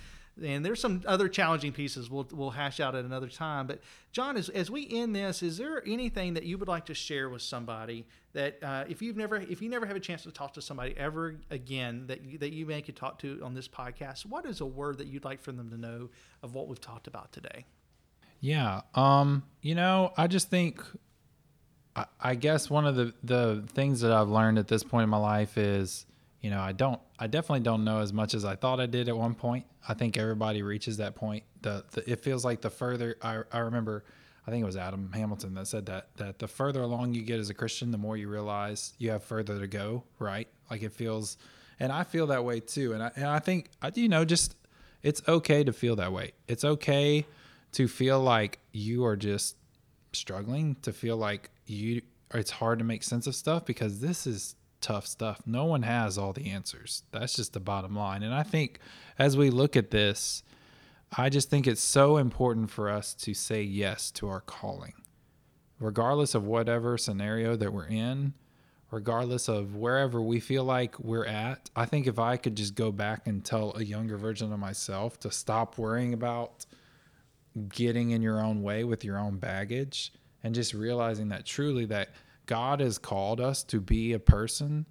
And 0.43 0.65
there's 0.65 0.81
some 0.81 1.03
other 1.07 1.29
challenging 1.29 1.73
pieces 1.73 2.11
we'll, 2.11 2.27
we'll 2.33 2.51
hash 2.51 2.81
out 2.81 2.95
at 2.95 3.05
another 3.05 3.29
time 3.29 3.67
but 3.67 3.81
john 4.13 4.37
as, 4.37 4.49
as 4.49 4.71
we 4.71 4.89
end 4.91 5.15
this 5.15 5.43
is 5.43 5.59
there 5.59 5.83
anything 5.87 6.35
that 6.35 6.45
you 6.45 6.59
would 6.59 6.69
like 6.69 6.87
to 6.87 6.95
share 6.95 7.29
with 7.29 7.43
somebody 7.43 8.07
that 8.33 8.59
uh, 8.63 8.85
if 8.89 9.01
you've 9.01 9.17
never 9.17 9.37
if 9.37 9.63
you 9.63 9.69
never 9.69 9.87
have 9.87 9.97
a 9.97 10.01
chance 10.01 10.25
to 10.25 10.33
talk 10.33 10.53
to 10.53 10.63
somebody 10.63 10.93
ever 10.97 11.37
again 11.51 12.07
that 12.09 12.23
you, 12.23 12.39
that 12.39 12.53
you 12.53 12.67
may 12.67 12.83
could 12.83 12.97
talk 12.97 13.19
to 13.19 13.41
on 13.45 13.55
this 13.55 13.69
podcast 13.69 14.27
what 14.27 14.45
is 14.45 14.61
a 14.61 14.67
word 14.67 14.99
that 14.99 15.07
you'd 15.07 15.25
like 15.25 15.41
for 15.41 15.53
them 15.53 15.71
to 15.71 15.77
know 15.77 16.09
of 16.43 16.55
what 16.55 16.67
we've 16.67 16.81
talked 16.81 17.07
about 17.07 17.33
today 17.33 17.65
Yeah. 18.41 18.83
Um, 18.95 19.45
you 19.63 19.75
know, 19.75 20.13
I 20.19 20.27
just 20.27 20.51
think 20.51 20.83
I, 21.97 22.05
I 22.21 22.35
guess 22.35 22.69
one 22.69 22.87
of 22.87 22.95
the, 22.95 23.15
the 23.23 23.65
things 23.73 24.01
that 24.03 24.13
I've 24.13 24.29
learned 24.29 24.59
at 24.59 24.69
this 24.69 24.83
point 24.85 25.05
in 25.05 25.09
my 25.09 25.17
life 25.17 25.57
is, 25.57 26.05
you 26.45 26.51
know, 26.51 26.61
I 26.61 26.73
don't 26.73 27.01
I 27.19 27.27
definitely 27.27 27.61
don't 27.61 27.85
know 27.85 28.01
as 28.01 28.13
much 28.13 28.35
as 28.35 28.45
I 28.45 28.55
thought 28.55 28.79
I 28.79 28.85
did 28.85 29.09
at 29.09 29.17
one 29.17 29.35
point. 29.35 29.65
I 29.89 29.95
think 29.95 30.19
everybody 30.19 30.61
reaches 30.61 30.99
that 30.99 31.15
point. 31.15 31.43
The, 31.63 31.87
the 31.93 32.13
it 32.13 32.21
feels 32.21 32.45
like 32.45 32.61
the 32.61 32.69
further 32.69 33.17
I, 33.23 33.41
I 33.51 33.61
remember 33.61 34.05
I 34.47 34.51
think 34.51 34.63
it 34.63 34.67
was 34.67 34.77
Adam 34.77 35.11
Hamilton 35.15 35.55
that 35.55 35.69
said 35.69 35.87
that 35.87 36.15
that 36.17 36.39
the 36.41 36.47
further 36.47 36.83
along 36.83 37.15
you 37.15 37.23
get 37.23 37.41
as 37.41 37.49
a 37.49 37.55
Christian, 37.55 37.93
the 37.93 37.97
more 37.97 38.19
you 38.19 38.29
realize 38.29 38.93
you 38.99 39.11
have 39.11 39.25
further 39.25 39.59
to 39.59 39.67
go, 39.67 40.05
right? 40.19 40.47
Like 40.71 40.83
it 40.83 40.93
feels 40.93 41.39
and 41.81 41.91
I 41.91 42.05
feel 42.05 42.27
that 42.27 42.45
way 42.45 42.61
too. 42.61 42.93
And 42.93 43.03
I 43.03 43.11
and 43.17 43.25
I 43.25 43.39
think 43.39 43.71
you 43.95 44.11
know, 44.11 44.27
just 44.27 44.55
it's 45.03 45.23
okay 45.27 45.65
to 45.65 45.73
feel 45.73 45.97
that 45.97 46.13
way. 46.13 46.33
It's 46.47 46.63
okay 46.63 47.25
to 47.73 47.89
feel 47.89 48.21
like 48.21 48.59
you 48.71 49.07
are 49.07 49.17
just 49.17 49.57
struggling 50.13 50.77
to 50.83 50.93
feel 50.93 51.17
like 51.17 51.49
you 51.65 52.03
it's 52.35 52.51
hard 52.51 52.81
to 52.81 52.85
make 52.85 53.03
sense 53.03 53.27
of 53.27 53.35
stuff 53.35 53.65
because 53.65 54.01
this 54.01 54.27
is 54.27 54.57
tough 54.85 55.07
stuff. 55.07 55.41
No 55.47 55.65
one 55.65 55.83
has 55.83 56.19
all 56.19 56.35
the 56.35 56.51
answers. 56.51 57.05
That's 57.11 57.35
just 57.35 57.55
the 57.55 57.61
bottom 57.61 57.97
line. 57.97 58.23
And 58.23 58.35
I 58.35 58.43
think 58.43 58.81
as 59.19 59.35
we 59.35 59.49
look 59.49 59.77
at 59.77 59.91
this, 59.91 60.43
I 61.17 61.31
just 61.31 61.49
think 61.49 61.67
it's 61.67 61.83
so 61.83 62.19
important 62.19 62.71
for 62.71 62.91
us 62.91 63.15
to 63.15 63.33
say 63.33 63.63
yes 63.63 64.11
to 64.13 64.29
our 64.29 64.43
calling. 64.43 64.93
Regardless 65.81 66.35
of 66.35 66.45
whatever 66.45 66.99
scenario 66.99 67.57
that 67.57 67.73
we're 67.73 67.87
in, 67.87 68.35
regardless 68.91 69.49
of 69.49 69.75
wherever 69.75 70.21
we 70.21 70.39
feel 70.39 70.65
like 70.65 70.99
we're 71.01 71.25
at, 71.25 71.71
I 71.75 71.87
think 71.87 72.07
if 72.07 72.19
I 72.19 72.37
could 72.37 72.55
just 72.55 72.75
go 72.75 72.93
back 72.93 73.27
and 73.27 73.43
tell 73.43 73.75
a 73.77 73.83
younger 73.83 74.19
version 74.19 74.53
of 74.53 74.59
myself 74.59 75.19
to 75.21 75.31
stop 75.31 75.79
worrying 75.79 76.13
about 76.13 76.67
getting 77.71 78.11
in 78.11 78.21
your 78.21 78.41
own 78.41 78.63
way 78.63 78.85
with 78.85 79.03
your 79.03 79.19
own 79.19 79.39
baggage 79.39 80.13
and 80.43 80.55
just 80.55 80.75
realizing 80.75 81.29
that 81.31 81.47
truly 81.47 81.87
that 81.87 82.11
God 82.47 82.81
has 82.81 82.99
called 82.99 83.41
us 83.41 83.63
to 83.65 83.81
be 83.81 84.13
a 84.13 84.19
person 84.19 84.87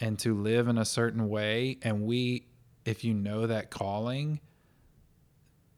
and 0.00 0.18
to 0.20 0.34
live 0.34 0.68
in 0.68 0.78
a 0.78 0.84
certain 0.84 1.28
way 1.28 1.78
and 1.82 2.02
we 2.02 2.46
if 2.84 3.04
you 3.04 3.14
know 3.14 3.46
that 3.46 3.70
calling 3.70 4.40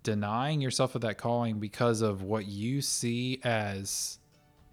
denying 0.03 0.61
yourself 0.61 0.95
of 0.95 1.01
that 1.01 1.19
calling 1.19 1.59
because 1.59 2.01
of 2.01 2.23
what 2.23 2.47
you 2.47 2.81
see 2.81 3.41
as 3.43 4.21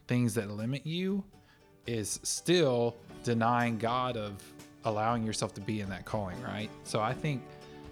things 0.08 0.36
that 0.36 0.52
limit 0.52 0.86
you 0.86 1.24
is 1.88 2.20
still 2.24 2.96
denying 3.24 3.80
God 3.80 4.16
of 4.16 4.34
allowing 4.86 5.26
yourself 5.26 5.54
to 5.56 5.62
be 5.62 5.82
in 5.82 5.90
that 5.90 6.06
calling, 6.06 6.40
right? 6.44 6.70
So 6.84 7.00
I 7.00 7.14
think, 7.14 7.42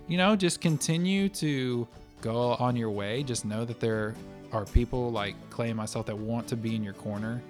you 0.08 0.18
know, 0.18 0.36
just 0.36 0.62
continue 0.62 1.30
to 1.30 1.88
go 2.22 2.54
on 2.60 2.76
your 2.76 2.92
way. 2.92 3.24
Just 3.24 3.44
know 3.44 3.66
that 3.66 3.80
there 3.80 4.14
are 4.52 4.66
people 4.66 5.12
like 5.12 5.36
Clay 5.50 5.70
and 5.70 5.78
myself 5.78 6.06
that 6.06 6.18
want 6.18 6.48
to 6.50 6.56
be 6.56 6.76
in 6.76 6.84
your 6.84 6.94
corner. 6.94 7.42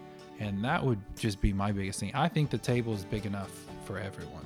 And 0.42 0.64
that 0.66 0.84
would 0.84 1.00
just 1.16 1.40
be 1.40 1.54
my 1.54 1.72
biggest 1.72 2.00
thing. 2.00 2.12
I 2.16 2.28
think 2.28 2.50
the 2.50 2.58
table 2.58 2.96
is 2.96 3.06
big 3.06 3.28
enough 3.28 3.52
for 3.86 4.00
everyone. 4.00 4.46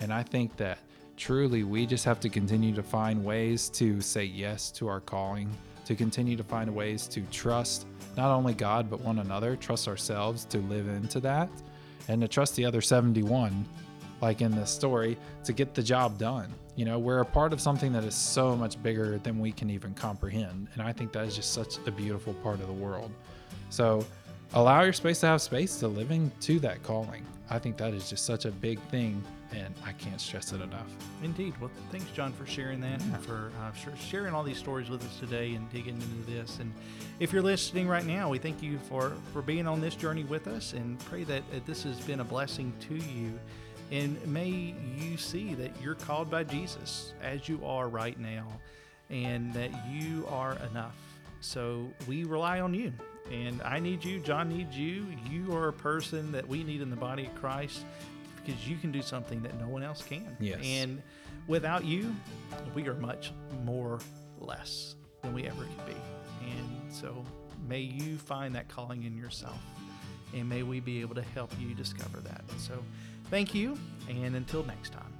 And 0.00 0.12
I 0.12 0.22
think 0.22 0.54
that 0.58 0.78
truly 1.16 1.64
we 1.64 1.86
just 1.86 2.04
have 2.04 2.20
to 2.20 2.28
continue 2.28 2.74
to 2.74 2.82
find 2.82 3.24
ways 3.24 3.70
to 3.70 4.02
say 4.02 4.24
yes 4.24 4.70
to 4.72 4.86
our 4.86 5.00
calling, 5.00 5.50
to 5.86 5.94
continue 5.94 6.36
to 6.36 6.44
find 6.44 6.74
ways 6.74 7.08
to 7.08 7.22
trust 7.30 7.86
not 8.18 8.30
only 8.34 8.52
God, 8.52 8.90
but 8.90 9.00
one 9.00 9.20
another, 9.20 9.56
trust 9.56 9.88
ourselves 9.88 10.44
to 10.46 10.58
live 10.58 10.88
into 10.88 11.20
that, 11.20 11.48
and 12.08 12.20
to 12.20 12.28
trust 12.28 12.54
the 12.54 12.66
other 12.66 12.82
71, 12.82 13.64
like 14.20 14.42
in 14.42 14.50
this 14.50 14.70
story, 14.70 15.16
to 15.44 15.54
get 15.54 15.72
the 15.72 15.82
job 15.82 16.18
done. 16.18 16.52
You 16.76 16.84
know, 16.84 16.98
we're 16.98 17.20
a 17.20 17.24
part 17.24 17.54
of 17.54 17.62
something 17.62 17.94
that 17.94 18.04
is 18.04 18.14
so 18.14 18.54
much 18.54 18.82
bigger 18.82 19.18
than 19.18 19.38
we 19.38 19.52
can 19.52 19.70
even 19.70 19.94
comprehend. 19.94 20.68
And 20.74 20.82
I 20.82 20.92
think 20.92 21.12
that 21.12 21.24
is 21.24 21.34
just 21.34 21.54
such 21.54 21.78
a 21.86 21.90
beautiful 21.90 22.34
part 22.34 22.60
of 22.60 22.66
the 22.66 22.74
world. 22.74 23.10
So, 23.70 24.04
allow 24.54 24.82
your 24.82 24.92
space 24.92 25.20
to 25.20 25.26
have 25.26 25.42
space 25.42 25.78
to 25.80 25.88
living 25.88 26.30
to 26.40 26.58
that 26.60 26.82
calling. 26.82 27.24
I 27.50 27.58
think 27.58 27.76
that 27.76 27.92
is 27.92 28.08
just 28.08 28.24
such 28.24 28.46
a 28.46 28.50
big 28.50 28.80
thing, 28.88 29.22
and 29.52 29.74
I 29.84 29.92
can't 29.92 30.20
stress 30.20 30.52
it 30.52 30.60
enough. 30.62 30.86
Indeed. 31.22 31.54
Well, 31.60 31.70
thanks, 31.92 32.10
John, 32.12 32.32
for 32.32 32.46
sharing 32.46 32.80
that 32.80 33.00
and 33.00 33.18
for 33.18 33.52
uh, 33.60 33.94
sharing 33.96 34.32
all 34.32 34.42
these 34.42 34.56
stories 34.56 34.88
with 34.88 35.04
us 35.04 35.18
today 35.18 35.54
and 35.54 35.70
digging 35.70 36.00
into 36.00 36.30
this. 36.30 36.58
And 36.58 36.72
if 37.20 37.32
you're 37.32 37.42
listening 37.42 37.86
right 37.86 38.06
now, 38.06 38.30
we 38.30 38.38
thank 38.38 38.62
you 38.62 38.78
for 38.88 39.12
for 39.32 39.42
being 39.42 39.66
on 39.66 39.80
this 39.80 39.94
journey 39.94 40.24
with 40.24 40.46
us, 40.48 40.72
and 40.72 40.98
pray 41.00 41.24
that 41.24 41.42
uh, 41.54 41.60
this 41.66 41.82
has 41.82 42.00
been 42.00 42.20
a 42.20 42.24
blessing 42.24 42.72
to 42.88 42.94
you. 42.94 43.38
And 43.90 44.24
may 44.26 44.74
you 44.96 45.18
see 45.18 45.54
that 45.54 45.70
you're 45.82 45.94
called 45.94 46.30
by 46.30 46.44
Jesus 46.44 47.12
as 47.22 47.48
you 47.48 47.60
are 47.64 47.88
right 47.88 48.18
now, 48.18 48.46
and 49.10 49.52
that 49.52 49.70
you 49.90 50.26
are 50.30 50.56
enough. 50.70 50.96
So 51.40 51.90
we 52.08 52.24
rely 52.24 52.60
on 52.60 52.72
you. 52.72 52.92
And 53.30 53.62
I 53.62 53.78
need 53.78 54.04
you, 54.04 54.20
John 54.20 54.48
needs 54.48 54.76
you. 54.76 55.06
You 55.30 55.54
are 55.54 55.68
a 55.68 55.72
person 55.72 56.30
that 56.32 56.46
we 56.46 56.62
need 56.62 56.80
in 56.82 56.90
the 56.90 56.96
body 56.96 57.26
of 57.26 57.34
Christ 57.36 57.84
because 58.36 58.68
you 58.68 58.76
can 58.76 58.92
do 58.92 59.02
something 59.02 59.42
that 59.42 59.58
no 59.58 59.68
one 59.68 59.82
else 59.82 60.02
can. 60.02 60.36
Yes. 60.38 60.60
And 60.62 61.02
without 61.46 61.84
you, 61.84 62.14
we 62.74 62.86
are 62.88 62.94
much 62.94 63.32
more 63.64 64.00
less 64.38 64.94
than 65.22 65.32
we 65.32 65.44
ever 65.44 65.64
could 65.64 65.86
be. 65.86 66.00
And 66.42 66.92
so 66.92 67.24
may 67.66 67.80
you 67.80 68.18
find 68.18 68.54
that 68.54 68.68
calling 68.68 69.04
in 69.04 69.16
yourself. 69.16 69.58
And 70.34 70.48
may 70.48 70.62
we 70.62 70.80
be 70.80 71.00
able 71.00 71.14
to 71.14 71.22
help 71.22 71.52
you 71.58 71.74
discover 71.74 72.18
that. 72.20 72.42
So 72.58 72.74
thank 73.30 73.54
you. 73.54 73.78
And 74.08 74.36
until 74.36 74.64
next 74.64 74.92
time. 74.92 75.13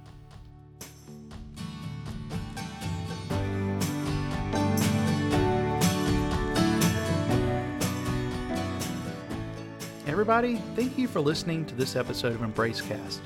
Everybody, 10.15 10.61
thank 10.77 10.97
you 10.97 11.09
for 11.09 11.19
listening 11.19 11.65
to 11.65 11.75
this 11.75 11.97
episode 11.97 12.35
of 12.35 12.39
EmbraceCast. 12.39 13.19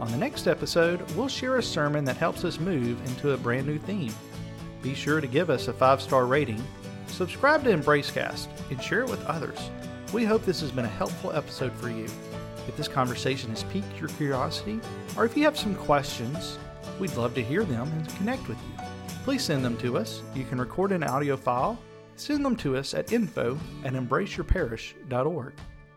On 0.00 0.10
the 0.10 0.16
next 0.16 0.48
episode, 0.48 1.08
we'll 1.12 1.28
share 1.28 1.58
a 1.58 1.62
sermon 1.62 2.04
that 2.04 2.16
helps 2.16 2.44
us 2.44 2.58
move 2.58 3.00
into 3.06 3.30
a 3.30 3.36
brand 3.36 3.64
new 3.64 3.78
theme. 3.78 4.12
Be 4.82 4.92
sure 4.92 5.20
to 5.20 5.28
give 5.28 5.50
us 5.50 5.68
a 5.68 5.72
five 5.72 6.02
star 6.02 6.26
rating, 6.26 6.60
subscribe 7.06 7.62
to 7.62 7.70
EmbraceCast, 7.70 8.48
and 8.70 8.82
share 8.82 9.02
it 9.02 9.08
with 9.08 9.24
others. 9.26 9.70
We 10.12 10.24
hope 10.24 10.44
this 10.44 10.60
has 10.62 10.72
been 10.72 10.84
a 10.84 10.88
helpful 10.88 11.30
episode 11.30 11.72
for 11.74 11.90
you. 11.90 12.06
If 12.66 12.76
this 12.76 12.88
conversation 12.88 13.50
has 13.50 13.62
piqued 13.62 14.00
your 14.00 14.08
curiosity, 14.08 14.80
or 15.16 15.24
if 15.24 15.36
you 15.36 15.44
have 15.44 15.56
some 15.56 15.76
questions, 15.76 16.58
we'd 16.98 17.14
love 17.14 17.36
to 17.36 17.44
hear 17.44 17.62
them 17.62 17.86
and 17.92 18.16
connect 18.16 18.48
with 18.48 18.58
you. 18.58 18.84
Please 19.22 19.44
send 19.44 19.64
them 19.64 19.76
to 19.76 19.96
us. 19.96 20.22
You 20.34 20.42
can 20.42 20.58
record 20.58 20.90
an 20.90 21.04
audio 21.04 21.36
file, 21.36 21.78
send 22.16 22.44
them 22.44 22.56
to 22.56 22.76
us 22.76 22.94
at 22.94 23.12
info 23.12 23.56
at 23.84 23.92
embraceyourparish.org. 23.92 25.52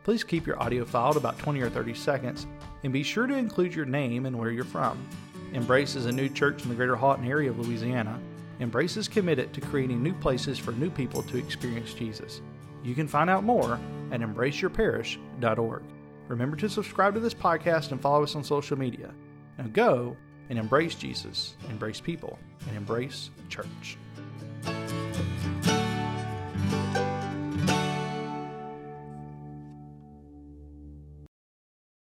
Please 0.06 0.23
keep 0.23 0.45
your 0.45 0.61
audio 0.61 0.86
filed 0.86 1.18
about 1.18 1.40
20 1.40 1.60
or 1.61 1.69
30 1.72 1.95
seconds 1.95 2.45
and 2.84 2.94
be 2.94 3.02
sure 3.02 3.26
to 3.26 3.34
include 3.34 3.73
your 3.73 3.88
name 3.88 4.27
and 4.27 4.38
where 4.38 4.52
you're 4.52 4.64
from. 4.64 5.03
Embrace 5.52 5.95
is 5.95 6.06
a 6.06 6.11
new 6.11 6.30
church 6.30 6.61
in 6.61 6.69
the 6.69 6.76
greater 6.76 6.95
Haughton 6.95 7.27
area 7.27 7.49
of 7.49 7.57
Louisiana. 7.57 8.22
Embrace 8.60 8.98
is 8.98 9.07
committed 9.07 9.52
to 9.52 9.61
creating 9.61 10.03
new 10.03 10.14
places 10.14 10.60
for 10.60 10.73
new 10.73 10.91
people 10.91 11.23
to 11.23 11.40
experience 11.40 11.95
Jesus. 11.95 12.41
You 12.84 12.94
can 12.94 13.07
find 13.07 13.32
out 13.32 13.44
more 13.44 13.80
at 14.11 14.22
embraceyourparish.org. 14.22 15.82
Remember 16.27 16.56
to 16.57 16.69
subscribe 16.69 17.15
to 17.15 17.19
this 17.19 17.34
podcast 17.34 17.91
and 17.91 17.99
follow 17.99 18.22
us 18.22 18.36
on 18.36 18.44
social 18.44 18.77
media. 18.77 19.11
Now 19.57 19.65
go 19.73 20.15
and 20.52 20.60
embrace 20.60 20.94
Jesus, 20.94 21.56
embrace 21.68 21.99
people, 21.99 22.38
and 22.68 22.77
embrace 22.77 23.32
church. 23.49 23.98